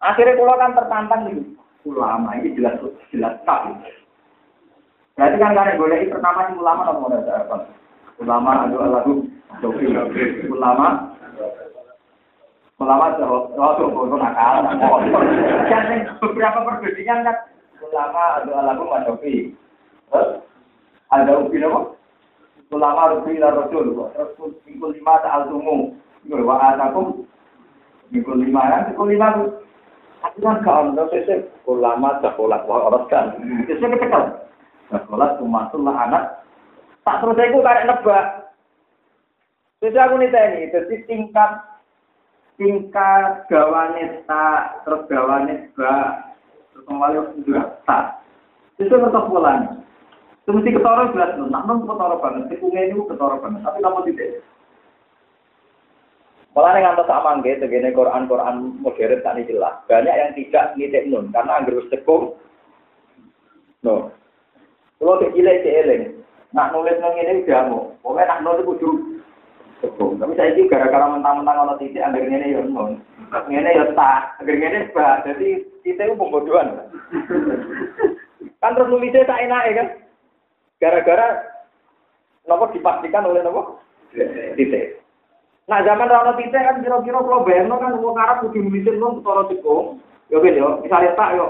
Akhirnya 0.00 0.36
kalau 0.40 0.56
kan 0.56 0.72
tertantang 0.72 1.20
nih, 1.28 1.36
ulama 1.84 2.32
ini 2.40 2.56
jelas 2.56 2.80
jelas 3.12 3.36
tak. 3.44 3.76
Berarti 5.20 5.36
kan 5.36 5.52
karena 5.52 5.76
boleh 5.76 6.08
pertama 6.08 6.48
sih 6.48 6.56
ulama 6.58 6.82
nomor 6.88 7.12
ada 7.20 7.68
Ulama 8.22 8.50
adalah 8.66 9.02
lagu 9.02 9.26
Ulama 10.48 10.86
Ulama 12.74 13.14
jawab, 13.14 13.54
oh 13.54 13.72
tuh, 13.78 13.86
itu 13.86 14.16
nakal. 14.18 14.66
Kan 15.70 15.84
beberapa 16.18 16.58
perbedaan 16.66 17.22
kan, 17.22 17.36
ulama 17.78 18.42
ada 18.42 18.50
alamu 18.50 18.90
madofi. 18.90 19.54
Terus 19.54 19.73
ada 21.10 21.32
ubi 21.38 21.62
apa? 21.62 21.94
Ulama 22.74 23.14
rubi 23.14 23.38
la 23.38 23.54
rasul, 23.54 23.94
terus 23.94 24.58
minggu 24.66 24.98
lima 24.98 25.14
ta'al 25.22 25.46
tumu. 25.46 25.94
Itu 26.26 26.40
wa 26.42 26.58
atakum 26.58 27.22
minggu 28.10 28.32
lima 28.40 28.62
kan, 28.66 28.82
minggu 28.90 29.04
lima 29.14 29.28
Tapi 30.24 30.40
kan 30.40 30.64
kalau 30.64 30.96
ada 30.96 31.04
sesi 31.12 31.44
ulama 31.68 32.18
sekolah 32.24 32.64
orang 32.64 33.06
kan, 33.12 33.36
itu 33.38 33.76
saya 33.78 33.92
ketekal. 33.92 34.24
Sekolah 34.88 35.36
umatullah 35.38 35.94
anak. 36.08 36.24
Tak 37.04 37.20
terus 37.20 37.36
saya 37.36 37.52
karek 37.52 37.86
nebak. 37.86 38.26
Jadi 39.84 39.98
aku 40.00 40.16
tadi, 40.32 40.72
jadi 40.72 40.94
tingkat 41.04 41.50
tingkat 42.56 43.44
gawane 43.50 44.22
tak 44.30 44.86
terus 44.86 45.02
gawane 45.10 45.68
ba 45.74 46.22
terus 46.70 46.86
kembali 46.86 47.18
juga 47.42 47.82
tak 47.82 48.22
itu 48.78 48.94
tetap 48.94 49.26
polanya 49.26 49.74
itu 50.44 50.50
mesti 50.52 50.76
ketara 50.76 51.08
jelas 51.16 51.40
nak 51.48 51.64
non 51.64 51.88
ketara 51.88 52.16
banget 52.20 52.52
tikungnya 52.52 52.92
itu 52.92 53.00
ketara 53.08 53.40
banget 53.40 53.60
tapi 53.64 53.78
kamu 53.80 54.00
tidak 54.12 54.44
Malah 56.54 56.78
yang 56.78 56.94
antar 56.94 57.10
sama 57.10 57.42
nggak, 57.42 57.66
segini 57.66 57.90
Quran 57.90 58.30
Quran 58.30 58.78
modern 58.78 59.26
tak 59.26 59.42
jelas. 59.50 59.74
Banyak 59.90 60.14
yang 60.14 60.30
tidak 60.38 60.78
ngitik 60.78 61.10
nun 61.10 61.34
karena 61.34 61.58
anggur 61.58 61.82
sekung. 61.90 62.38
No, 63.82 64.14
kalau 65.02 65.18
kecilnya 65.18 65.60
cieling, 65.66 66.24
nak 66.54 66.70
nulis 66.70 66.94
nong 67.02 67.18
ini 67.18 67.42
udah 67.42 67.62
mau. 67.68 67.90
Pokoknya 68.00 68.38
nak 68.38 68.42
nulis 68.46 68.64
kudu 68.64 68.90
Cukup. 69.82 70.16
Tapi 70.16 70.32
saya 70.38 70.56
ini 70.56 70.70
gara-gara 70.70 71.12
mentang-mentang 71.12 71.60
kalau 71.60 71.76
titik 71.76 72.00
agar 72.00 72.24
ini 72.24 72.56
ya 72.56 72.62
non. 72.64 73.02
Ini 73.50 73.68
ya 73.68 73.84
tak, 73.92 74.40
agar 74.40 74.54
ini 74.56 74.88
bah. 74.96 75.20
Jadi 75.28 75.48
titik 75.84 76.08
itu 76.08 76.16
pembodohan. 76.16 76.88
kan 78.64 78.72
terus 78.72 78.88
nulisnya 78.88 79.28
tak 79.28 79.44
enak 79.44 79.62
ya 79.68 79.72
kan? 79.76 79.88
Gara-gara 80.84 81.40
nopo 82.44 82.68
dipastikan 82.76 83.24
oleh 83.24 83.40
nopo 83.40 83.80
titik. 84.52 85.00
Nah 85.64 85.80
zaman 85.80 86.12
rano 86.12 86.36
titik 86.36 86.60
kan 86.60 86.84
kira-kira 86.84 87.24
kalau 87.24 87.40
bayang 87.40 87.72
kan 87.72 87.96
mau 87.96 88.12
ngarap 88.12 88.44
kudu 88.44 88.60
nulisin 88.60 89.00
non 89.00 89.24
ketara 89.24 89.48
cekung. 89.48 89.96
Ya 90.28 90.36
kan 90.44 90.52
ya, 90.52 90.68
misalnya 90.84 91.16
tak 91.16 91.40
yo. 91.40 91.46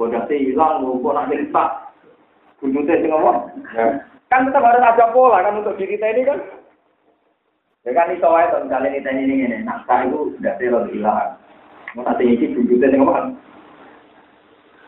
Bodoh 0.00 0.24
sih 0.24 0.40
hilang, 0.40 0.88
kok 0.88 1.12
nak 1.12 1.28
jadi 1.28 1.52
tak. 1.52 1.70
Kunjungnya 2.64 2.96
sih 2.96 3.08
ngomong. 3.12 3.60
Kan 4.32 4.48
tetap 4.48 4.64
harus 4.64 4.84
ada 4.84 5.12
pola 5.12 5.44
kan 5.44 5.60
untuk 5.60 5.76
diri 5.76 6.00
kita 6.00 6.08
ini 6.16 6.24
kan. 6.24 6.38
Ya 7.84 7.92
kan 7.92 8.12
iso 8.12 8.28
wae 8.28 8.48
to 8.48 8.64
misalnya 8.64 8.96
kita 8.96 9.10
ini 9.12 9.34
ngene, 9.44 9.58
naskah 9.68 10.08
itu 10.08 10.32
tidak 10.40 10.56
terlalu 10.60 10.96
hilang. 10.96 11.36
Mau 11.92 12.04
nanti 12.04 12.24
ini 12.24 12.56
duduknya 12.56 12.88
dengan 12.88 13.08
apa? 13.10 13.20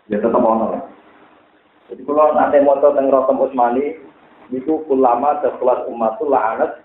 Ya 0.09 0.17
tetap 0.21 0.41
ono 0.41 0.67
lah. 0.73 0.83
Jadi 1.91 2.03
kalau 2.07 2.33
nanti 2.39 2.63
mau 2.63 2.79
tentang 2.79 3.11
Rotem 3.11 3.43
Usmani, 3.43 3.99
itu 4.55 4.87
ulama 4.87 5.43
sekelas 5.43 5.91
umatul 5.91 6.31
la'anat. 6.31 6.79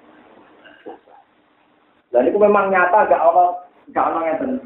Dan 2.10 2.26
itu 2.26 2.38
memang 2.42 2.74
nyata 2.74 3.06
gak 3.06 3.22
ono 3.22 3.46
gak 3.94 4.08
ono 4.10 4.20
yang 4.26 4.60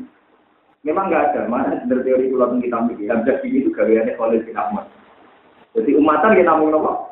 Memang 0.79 1.11
nggak 1.11 1.35
ada, 1.35 1.41
mana 1.51 1.83
dari 1.91 2.07
teori 2.07 2.31
pulau 2.31 2.55
kita 2.55 2.79
mikir, 2.87 3.11
yang 3.11 3.27
jadi 3.27 3.43
itu 3.51 3.67
gaweannya 3.75 4.15
oleh 4.15 4.39
bin 4.47 4.55
Ahmad. 4.55 4.87
Jadi 5.75 5.91
umatan 5.91 6.39
kita 6.39 6.55
mau 6.55 6.71
nopo? 6.71 7.11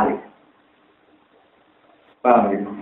Alif. 0.00 0.16
Paham 2.24 2.48
gitu? 2.56 2.72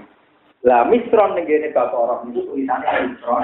Lah 0.63 0.87
misron 0.87 1.35
ning 1.35 1.51
kene 1.51 1.75
bapak 1.75 1.99
orang 1.99 2.31
itu 2.31 2.47
tulisannya 2.47 3.11
misron. 3.11 3.43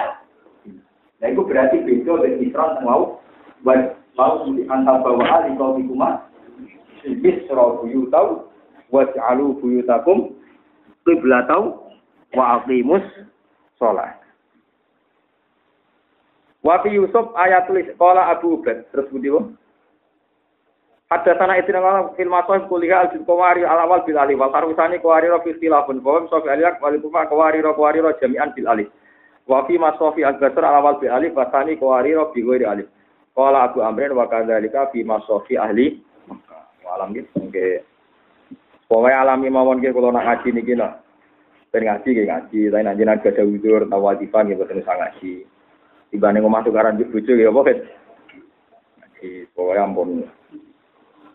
Nah 1.18 1.26
itu 1.26 1.42
berarti 1.42 1.82
beda 1.82 2.22
dengan 2.22 2.38
misron 2.38 2.70
mau 2.86 3.18
buat 3.66 3.97
mau 4.18 4.42
di 4.50 4.66
antar 4.66 4.98
bawa 5.00 5.24
ali 5.38 5.54
kau 5.54 5.78
di 5.78 5.86
rumah. 5.86 6.26
Misro 7.06 7.78
buyutau 7.80 8.50
waj'alu 8.90 9.54
buyutakum 9.62 10.34
qiblatau 11.06 11.94
wa 12.34 12.58
aqimus 12.58 13.06
sholat. 13.78 14.18
Wa 16.66 16.82
fi 16.82 16.90
Yusuf 16.90 17.30
ayat 17.38 17.70
tulis 17.70 17.86
qala 17.94 18.34
Abu 18.34 18.58
Ubaid. 18.58 18.90
Terus 18.90 19.06
budi 19.14 19.30
ada 21.08 21.32
tanah 21.40 21.56
itu 21.56 21.72
nama 21.72 22.12
film 22.20 22.36
atau 22.36 22.60
kuliah 22.68 23.08
al 23.08 23.24
kawari 23.24 23.64
al 23.64 23.80
awal 23.88 24.04
bil 24.04 24.20
alif. 24.20 24.36
Wal 24.36 24.52
karusani 24.52 25.00
kawari 25.00 25.32
ro 25.32 25.40
istilahun 25.40 26.04
bahwa 26.04 26.28
sofi 26.28 26.52
aliak 26.52 26.84
wal 26.84 27.00
kufa 27.00 27.32
kawari 27.32 27.64
ro 27.64 27.72
kawari 27.72 28.04
ro 28.04 28.12
jami'an 28.20 28.52
bil 28.52 28.68
alif. 28.68 28.92
Wa 29.48 29.64
fi 29.64 29.80
masofi 29.80 30.20
al 30.20 30.36
basr 30.36 30.60
al 30.60 30.84
awal 30.84 31.00
bil 31.00 31.08
alif. 31.08 31.32
Wasani 31.32 31.80
kawari 31.80 32.12
ro 32.12 32.28
bi 32.36 32.44
alif 32.44 32.92
qala 33.38 33.70
abu 33.70 33.86
amrin 33.86 34.10
wa 34.18 34.26
kadzalika 34.26 34.90
fi 34.90 35.06
masofi 35.06 35.54
ahli 35.54 36.02
alam 36.88 37.14
gitu 37.14 37.30
nggih 37.38 37.86
pokoke 38.90 39.14
alami 39.14 39.46
mawon 39.46 39.78
nggih 39.78 39.94
kula 39.94 40.10
nak 40.10 40.26
ngaji 40.26 40.58
niki 40.58 40.74
lho 40.74 40.90
ben 41.70 41.86
ngaji 41.86 42.08
nggih 42.10 42.26
ngaji 42.26 42.60
tapi 42.74 42.82
nek 42.82 42.96
jenengan 42.98 43.22
gadah 43.22 43.44
widur 43.46 43.86
tawadifan 43.86 44.50
nggih 44.50 44.58
boten 44.58 44.82
usah 44.82 44.96
ngaji 44.98 45.46
tibane 46.10 46.42
omah 46.42 46.66
tukaran 46.66 46.98
bojo 46.98 47.30
nggih 47.30 47.46
apa 47.46 47.60
ngaji 48.98 49.30
pokoke 49.54 49.78
ampun 49.78 50.26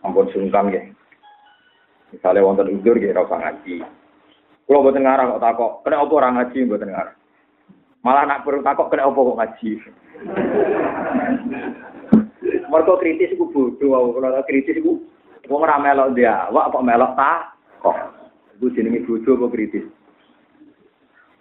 ampun 0.04 0.28
sungkan 0.36 0.68
ya. 0.68 0.82
Misalnya 2.12 2.46
wonten 2.46 2.70
udur 2.70 2.94
ya 3.00 3.16
rasa 3.16 3.40
ngaji. 3.40 3.82
Kalau 4.64 4.80
buat 4.80 4.96
ngarang 4.96 5.36
kok 5.36 5.42
takok, 5.44 5.72
kena 5.82 5.96
apa 6.00 6.12
orang 6.14 6.34
ngaji 6.40 6.58
buat 6.70 6.84
ngarang. 6.84 7.18
Malah 8.04 8.24
nak 8.28 8.42
perlu 8.46 8.62
takok 8.62 8.88
kena 8.92 9.08
apa 9.08 9.18
kok 9.18 9.38
ngaji. 9.40 9.70
Mereka 12.74 12.98
kritis 12.98 13.30
iku 13.30 13.46
bodoh, 13.54 14.18
kalau 14.18 14.42
kritis 14.50 14.82
iku 14.82 14.98
wong 15.46 15.62
ora 15.62 15.78
melok 15.78 16.18
dia, 16.18 16.50
wak 16.50 16.74
kok 16.74 16.82
melok 16.82 17.14
tak 17.14 17.54
kok. 17.78 17.94
Iku 18.58 18.66
jenenge 18.74 19.06
bodoh 19.06 19.38
apa 19.38 19.46
kritis. 19.54 19.86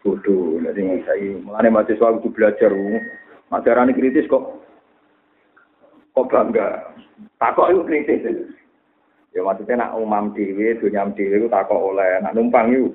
Bodoh, 0.06 0.62
jadi 0.62 1.02
saya 1.10 1.34
mulane 1.42 1.74
mahasiswa 1.74 2.22
kudu 2.22 2.30
belajar. 2.38 2.70
Majarane 3.50 3.98
kritis 3.98 4.30
kok 4.30 4.62
kok 6.14 6.30
bangga. 6.30 6.94
Takok 7.42 7.70
itu 7.74 7.82
kritis. 7.82 8.22
Ya 9.34 9.42
maksudnya 9.42 9.90
nak 9.90 9.98
umam 9.98 10.38
dewi, 10.38 10.78
dunia 10.78 11.10
dewi 11.18 11.42
itu 11.42 11.50
takok 11.50 11.98
oleh, 11.98 12.22
nak 12.22 12.38
numpang 12.38 12.70
itu. 12.70 12.94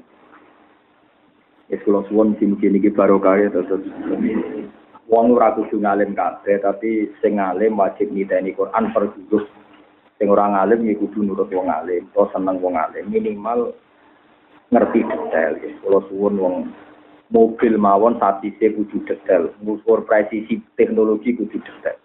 Ya 1.74 1.82
kalau 1.82 2.06
suwon 2.06 2.38
mugi-mugi 2.38 2.70
niki 2.70 2.94
barokah 2.94 3.34
terus. 3.50 3.82
Wong 5.08 5.32
ora 5.32 5.56
kudu 5.56 5.80
ngalim 5.80 6.12
kabeh, 6.12 6.60
tapi 6.60 7.08
sing 7.24 7.40
ngalim 7.40 7.80
wajib 7.80 8.12
niteni 8.12 8.52
Quran 8.52 8.92
per 8.92 9.08
juzuk. 9.16 9.48
Sing 10.20 10.28
ora 10.28 10.52
ngalim 10.52 10.84
ya 10.84 10.94
kudu 11.00 11.24
nurut 11.24 11.48
wong 11.48 11.72
ngalim, 11.72 12.04
atau 12.12 12.28
seneng 12.28 12.60
wong 12.60 12.76
ngalim. 12.76 13.08
Minimal 13.08 13.72
ngerti 14.68 15.00
detail 15.08 15.52
ya. 15.64 15.70
Kalau 15.80 16.04
suwon 16.12 16.34
wong 16.36 16.54
mobil 17.32 17.80
mawon 17.80 18.20
satise 18.20 18.68
kudu 18.76 19.00
detail, 19.08 19.48
ngukur 19.64 20.04
presisi 20.04 20.60
teknologi 20.76 21.32
kudu 21.32 21.56
detail 21.56 21.96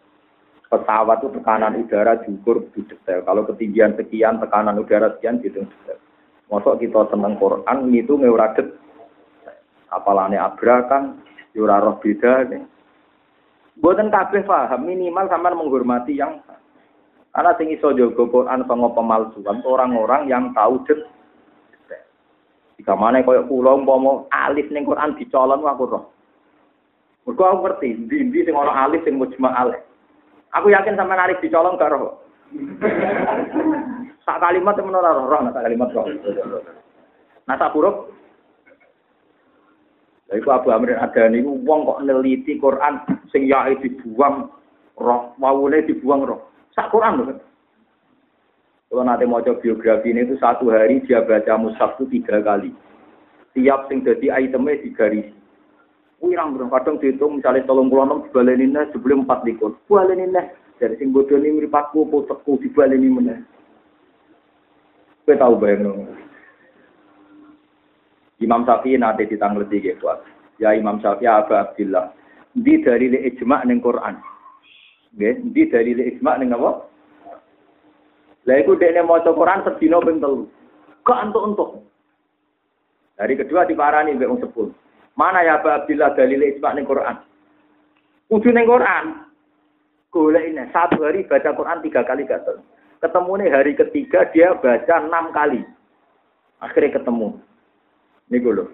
pesawat 0.74 1.22
itu 1.22 1.30
tekanan 1.38 1.78
udara 1.86 2.18
diukur 2.26 2.66
di 2.74 2.82
detail. 2.90 3.22
Kalau 3.22 3.46
ketinggian 3.46 3.94
sekian, 3.94 4.42
tekanan 4.42 4.82
udara 4.82 5.14
sekian, 5.14 5.38
gitu 5.46 5.62
detail. 5.62 6.02
Mosok 6.50 6.82
kita 6.82 7.14
seneng 7.14 7.38
Quran 7.38 7.94
itu 7.94 8.18
ora 8.18 8.50
det. 8.58 8.74
Apalane 9.94 10.42
abra 10.42 10.90
kan 10.90 11.22
yo 11.54 11.70
ora 11.70 11.78
roh 11.78 12.02
beda 12.02 12.50
nih. 12.50 12.66
Buatan 13.82 14.14
kabeh 14.14 14.46
paham 14.46 14.86
minimal 14.86 15.26
sampean 15.30 15.58
menghormati 15.58 16.14
yang 16.14 16.38
karena 17.34 17.58
sing 17.58 17.74
iso 17.74 17.90
jaga 17.98 18.30
Quran 18.30 18.62
sama 18.70 18.94
pemalsuan 18.94 19.66
orang-orang 19.66 20.30
yang 20.30 20.54
tahu 20.54 20.86
det. 20.86 21.02
Jika 22.78 22.94
mana 22.94 23.26
koyo 23.26 23.42
kula 23.50 23.74
umpama 23.74 24.30
alif 24.30 24.70
ning 24.70 24.86
Quran 24.86 25.18
dicolon 25.18 25.66
aku 25.66 25.90
roh. 25.90 26.04
Mergo 27.26 27.44
aku 27.48 27.58
ngerti, 27.66 27.90
ndi-ndi 28.06 28.46
sing 28.46 28.54
ana 28.54 28.86
alif 28.86 29.02
sing 29.02 29.18
mujma 29.18 29.50
alif. 29.58 29.82
Aku 30.54 30.70
yakin 30.70 30.94
sampean 30.94 31.26
alif 31.26 31.42
dicolong 31.42 31.82
gak 31.82 31.90
roh. 31.90 32.22
Sak 34.28 34.40
kalimat 34.40 34.78
temen 34.78 34.96
ora 34.96 35.18
roh, 35.18 35.28
sak 35.52 35.66
kalimat 35.66 35.90
roh. 35.92 36.06
Nah 37.44 37.56
sak 37.60 37.74
huruf 37.76 38.08
iku 40.38 40.50
Abu 40.54 40.70
Amr 40.74 40.98
ada 40.98 41.30
niku 41.30 41.58
wong 41.66 41.86
kok 41.86 42.02
neliti 42.06 42.58
Quran 42.58 43.02
sing 43.30 43.50
yae 43.50 43.78
dibuang 43.82 44.50
roh, 44.98 45.34
wawune 45.38 45.86
dibuang 45.86 46.26
roh. 46.26 46.50
Sak 46.74 46.90
Quran 46.90 47.22
lho. 47.22 47.36
Kalau 48.94 49.02
nanti 49.10 49.26
mau 49.26 49.42
coba 49.42 49.58
biografi 49.58 50.14
ini 50.14 50.22
itu 50.22 50.38
satu 50.38 50.70
hari 50.70 51.02
dia 51.10 51.26
baca 51.26 51.58
mushaf 51.58 51.98
itu 51.98 52.22
tiga 52.22 52.46
kali. 52.46 52.70
Tiap 53.58 53.90
sing 53.90 54.06
jadi 54.06 54.46
itemnya 54.46 54.82
digaris. 54.86 55.30
Wirang 56.22 56.56
bro, 56.56 56.70
kadang 56.70 57.02
dihitung 57.02 57.42
misalnya 57.42 57.68
tolong 57.68 57.90
pulau 57.90 58.06
enam 58.06 58.24
dibalenin 58.24 58.78
sebelum 58.94 59.26
empat 59.26 59.44
likur. 59.44 59.76
Balenin 59.90 60.32
dari 60.78 60.96
sing 60.96 61.12
bodoh 61.12 61.36
ini 61.36 61.58
meripatku, 61.58 62.08
potekku 62.08 62.62
dibaleni 62.64 63.10
mana. 63.12 63.36
Gue 65.24 65.36
tahu 65.40 65.56
bayang 65.60 66.08
Imam 68.44 68.68
Syafi'i 68.68 69.00
nanti 69.00 69.24
ditangleti 69.26 69.80
gitu. 69.80 70.12
Ya 70.60 70.76
Imam 70.76 71.00
Syafi'i 71.00 71.32
Abu 71.32 71.56
Abdillah. 71.56 72.12
Di 72.54 72.84
dari 72.84 73.10
ijma' 73.10 73.66
ning 73.66 73.80
Quran. 73.80 74.20
Di 75.16 75.64
dari 75.72 75.96
ijma' 75.96 76.38
ning 76.38 76.52
apa? 76.52 76.72
Lah 78.44 78.56
iku 78.60 78.76
dekne 78.76 79.08
maca 79.08 79.32
Quran 79.32 79.64
sedina 79.64 80.04
ping 80.04 80.20
telu. 80.20 80.46
Kok 81.08 81.22
entuk-entuk. 81.32 81.70
Dari 83.16 83.34
kedua 83.40 83.64
diparani 83.64 84.20
mbek 84.20 84.30
wong 84.30 84.40
sepul. 84.44 84.68
Mana 85.16 85.46
ya 85.48 85.64
Abu 85.64 85.72
Abdillah 85.72 86.14
dalil 86.14 86.44
ijma' 86.44 86.76
ning 86.76 86.86
Quran? 86.86 87.16
Kudu 88.28 88.50
ning 88.52 88.68
Quran. 88.68 89.06
Golek 90.14 90.46
ini 90.46 90.70
satu 90.70 91.02
hari 91.02 91.26
baca 91.26 91.58
Quran 91.58 91.82
tiga 91.82 92.06
kali 92.06 92.30
gatel. 92.30 92.62
Ketemu 93.02 93.32
nih 93.34 93.50
hari 93.50 93.74
ketiga 93.74 94.30
dia 94.30 94.54
baca 94.54 94.96
enam 95.02 95.34
kali. 95.34 95.66
Akhirnya 96.62 97.02
ketemu. 97.02 97.42
Ini 98.34 98.42
loh. 98.42 98.66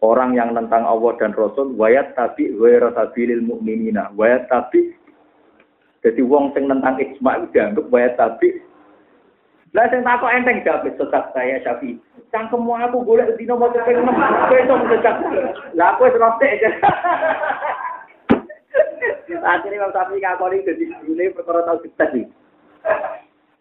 Orang 0.00 0.32
yang 0.32 0.56
tentang 0.56 0.88
Allah 0.88 1.12
dan 1.20 1.36
Rasul, 1.36 1.76
wayat 1.76 2.16
tapi 2.16 2.48
wayat 2.56 2.96
sabilil 2.96 3.44
mu'minina. 3.44 4.08
Wayat 4.16 4.48
tapi 4.48 4.96
jadi 6.00 6.20
wong 6.24 6.56
sing 6.56 6.68
tentang 6.68 6.96
ijma 6.96 7.44
itu 7.44 7.46
dianggap 7.52 7.88
wayat 7.88 8.16
tapi 8.16 8.60
lah 9.74 9.90
sing 9.90 10.06
takok 10.06 10.30
enteng 10.30 10.62
jawab 10.62 10.86
sesat 10.86 11.24
saya 11.34 11.58
Syafi. 11.66 11.98
Cangkemmu 12.30 12.78
aku 12.78 13.02
golek 13.02 13.34
dino 13.34 13.58
mau 13.58 13.74
cepet 13.74 13.98
enam, 13.98 14.14
kowe 14.46 14.54
iso 14.54 14.74
sesat. 14.86 15.18
Lah 15.74 15.98
aku 15.98 16.06
wis 16.06 16.14
rotek 16.14 16.62
aja. 16.62 16.70
Akhirnya 19.58 19.82
Imam 19.82 19.90
Syafi'i 19.90 20.22
ngakoni 20.22 20.62
jadi 20.62 20.84
ini 21.10 21.34
perkara 21.34 21.66
tau 21.66 21.82
sukses 21.82 22.06
nih. 22.14 22.26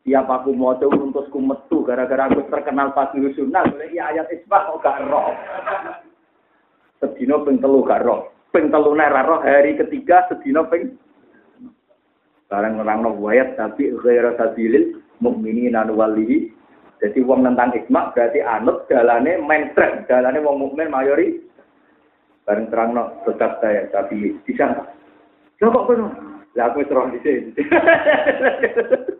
Tiap 0.03 0.27
aku 0.27 0.51
mau 0.51 0.75
coba 0.75 0.99
untukku 0.99 1.39
metu 1.39 1.88
gara-gara 1.88 2.27
aku 2.27 2.43
terkenal 2.51 2.91
pasti 2.91 3.23
sunnah, 3.39 3.63
boleh 3.63 3.88
iya 3.95 4.11
ayat 4.11 4.27
isbah 4.35 4.67
kok 4.67 4.84
gak 4.84 4.99
roh. 5.07 5.31
Sedino 6.99 7.47
ping 7.47 7.63
gak 7.63 8.03
roh. 8.03 8.27
Ping 8.51 8.67
telu 8.67 8.91
roh 8.99 9.39
hari 9.39 9.80
ketiga 9.80 10.27
sedino 10.27 10.67
ping 10.67 10.99
Barang 12.51 12.77
nerang 12.77 13.01
no 13.01 13.17
wayat 13.17 13.57
tapi 13.57 13.89
ghaira 14.03 14.35
sabilil 14.38 14.99
mukminin 15.23 15.73
anu 15.73 15.97
walihi. 15.97 16.51
Jadi 17.01 17.23
wong 17.25 17.47
tentang 17.47 17.73
isma 17.73 18.13
berarti 18.13 18.45
anut 18.45 18.85
dalane 18.85 19.41
mainstream, 19.41 20.05
dalane 20.05 20.38
wong 20.43 20.61
mukmin 20.61 20.91
mayori. 20.91 21.41
Bareng 22.45 22.67
terang 22.69 22.91
no 22.93 23.23
tetap 23.23 23.63
saya 23.63 23.88
tapi 23.89 24.35
bisa 24.43 24.69
Lha 25.63 25.67
kok 25.71 25.85
kono? 25.88 26.11
Lah 26.59 26.69
aku 26.69 26.84
wis. 26.84 26.91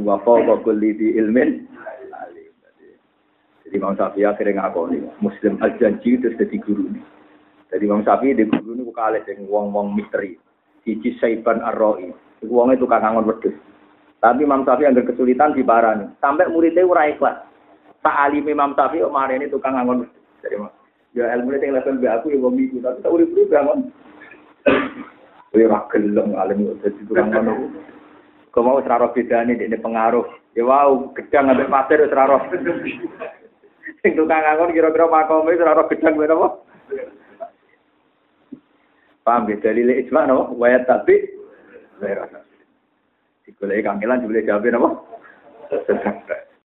Wa 0.00 0.16
fawqa 0.24 0.64
kulli 0.64 0.96
di 0.96 1.16
ilmin 1.20 1.76
jadi 3.66 3.82
Imam 3.82 3.98
Syafi'i 3.98 4.22
akhirnya 4.22 4.62
ngakoni 4.62 5.02
Muslim 5.18 5.58
al-janji 5.58 6.22
terus 6.22 6.38
jadi 6.38 6.54
guru 6.62 6.86
ini. 6.86 7.02
Jadi 7.74 7.82
Imam 7.82 8.06
Syafi'i 8.06 8.38
di 8.38 8.46
guru 8.46 8.78
ini 8.78 8.86
kalah 8.94 9.18
dengan 9.26 9.50
wong-wong 9.50 9.98
misteri. 9.98 10.38
Siji 10.86 11.18
Saiban 11.18 11.58
Ar-Ra'i. 11.66 12.14
Iku 12.46 12.52
wong 12.54 12.70
itu 12.70 12.86
kangen 12.86 13.26
wedhus. 13.26 13.58
Tapi 14.22 14.46
Imam 14.46 14.62
Syafi'i 14.62 14.86
yang 14.86 15.02
kesulitan 15.02 15.50
di 15.58 15.66
barani. 15.66 16.14
Sampai 16.22 16.46
muridnya 16.46 16.86
ora 16.86 17.10
ikhlas. 17.10 17.42
Tak 18.06 18.30
alim 18.30 18.46
Imam 18.46 18.70
Syafi'i 18.78 19.02
kemarin 19.02 19.42
ini 19.42 19.50
tukang 19.50 19.74
ngangon 19.74 20.06
wedhus. 20.06 20.22
Jadi 20.46 20.56
Ya 21.16 21.32
ilmu 21.32 21.48
ini 21.56 21.72
yang 21.72 21.80
level 21.80 21.96
aku 22.12 22.28
ya 22.28 22.36
wong 22.36 22.60
iku, 22.60 22.76
tapi 22.84 23.00
tak 23.00 23.08
urip-urip. 23.08 23.48
Kowe 25.48 25.64
ora 25.66 25.80
gelem 25.88 26.28
alim 26.36 26.76
dadi 26.84 27.02
tukang 27.08 27.32
ngono. 27.32 27.72
Kau 28.56 28.64
mau 28.64 28.80
seraro 28.80 29.12
bedane 29.12 29.52
ini 29.52 29.76
pengaruh. 29.76 30.24
Ya 30.56 30.64
wow, 30.64 31.12
gedang 31.12 31.52
ambek 31.52 31.68
pasir 31.68 32.00
wis 32.00 32.08
seraro. 32.08 32.40
Sing 34.00 34.16
tukang 34.16 34.40
ngangon 34.40 34.72
kira-kira 34.72 35.04
makome 35.12 35.60
seraro 35.60 35.84
gedang 35.92 36.16
ben 36.16 36.32
apa? 36.32 36.48
Paham 39.28 39.52
ya 39.52 39.60
dalile 39.60 40.00
ijma 40.00 40.24
no, 40.24 40.56
wayat 40.56 40.88
tapi 40.88 41.36
Digoleki 43.44 43.84
kangelan 43.84 44.24
jebule 44.24 44.40
jawab 44.48 44.64
napa? 44.72 44.88
Sedang. 45.84 46.16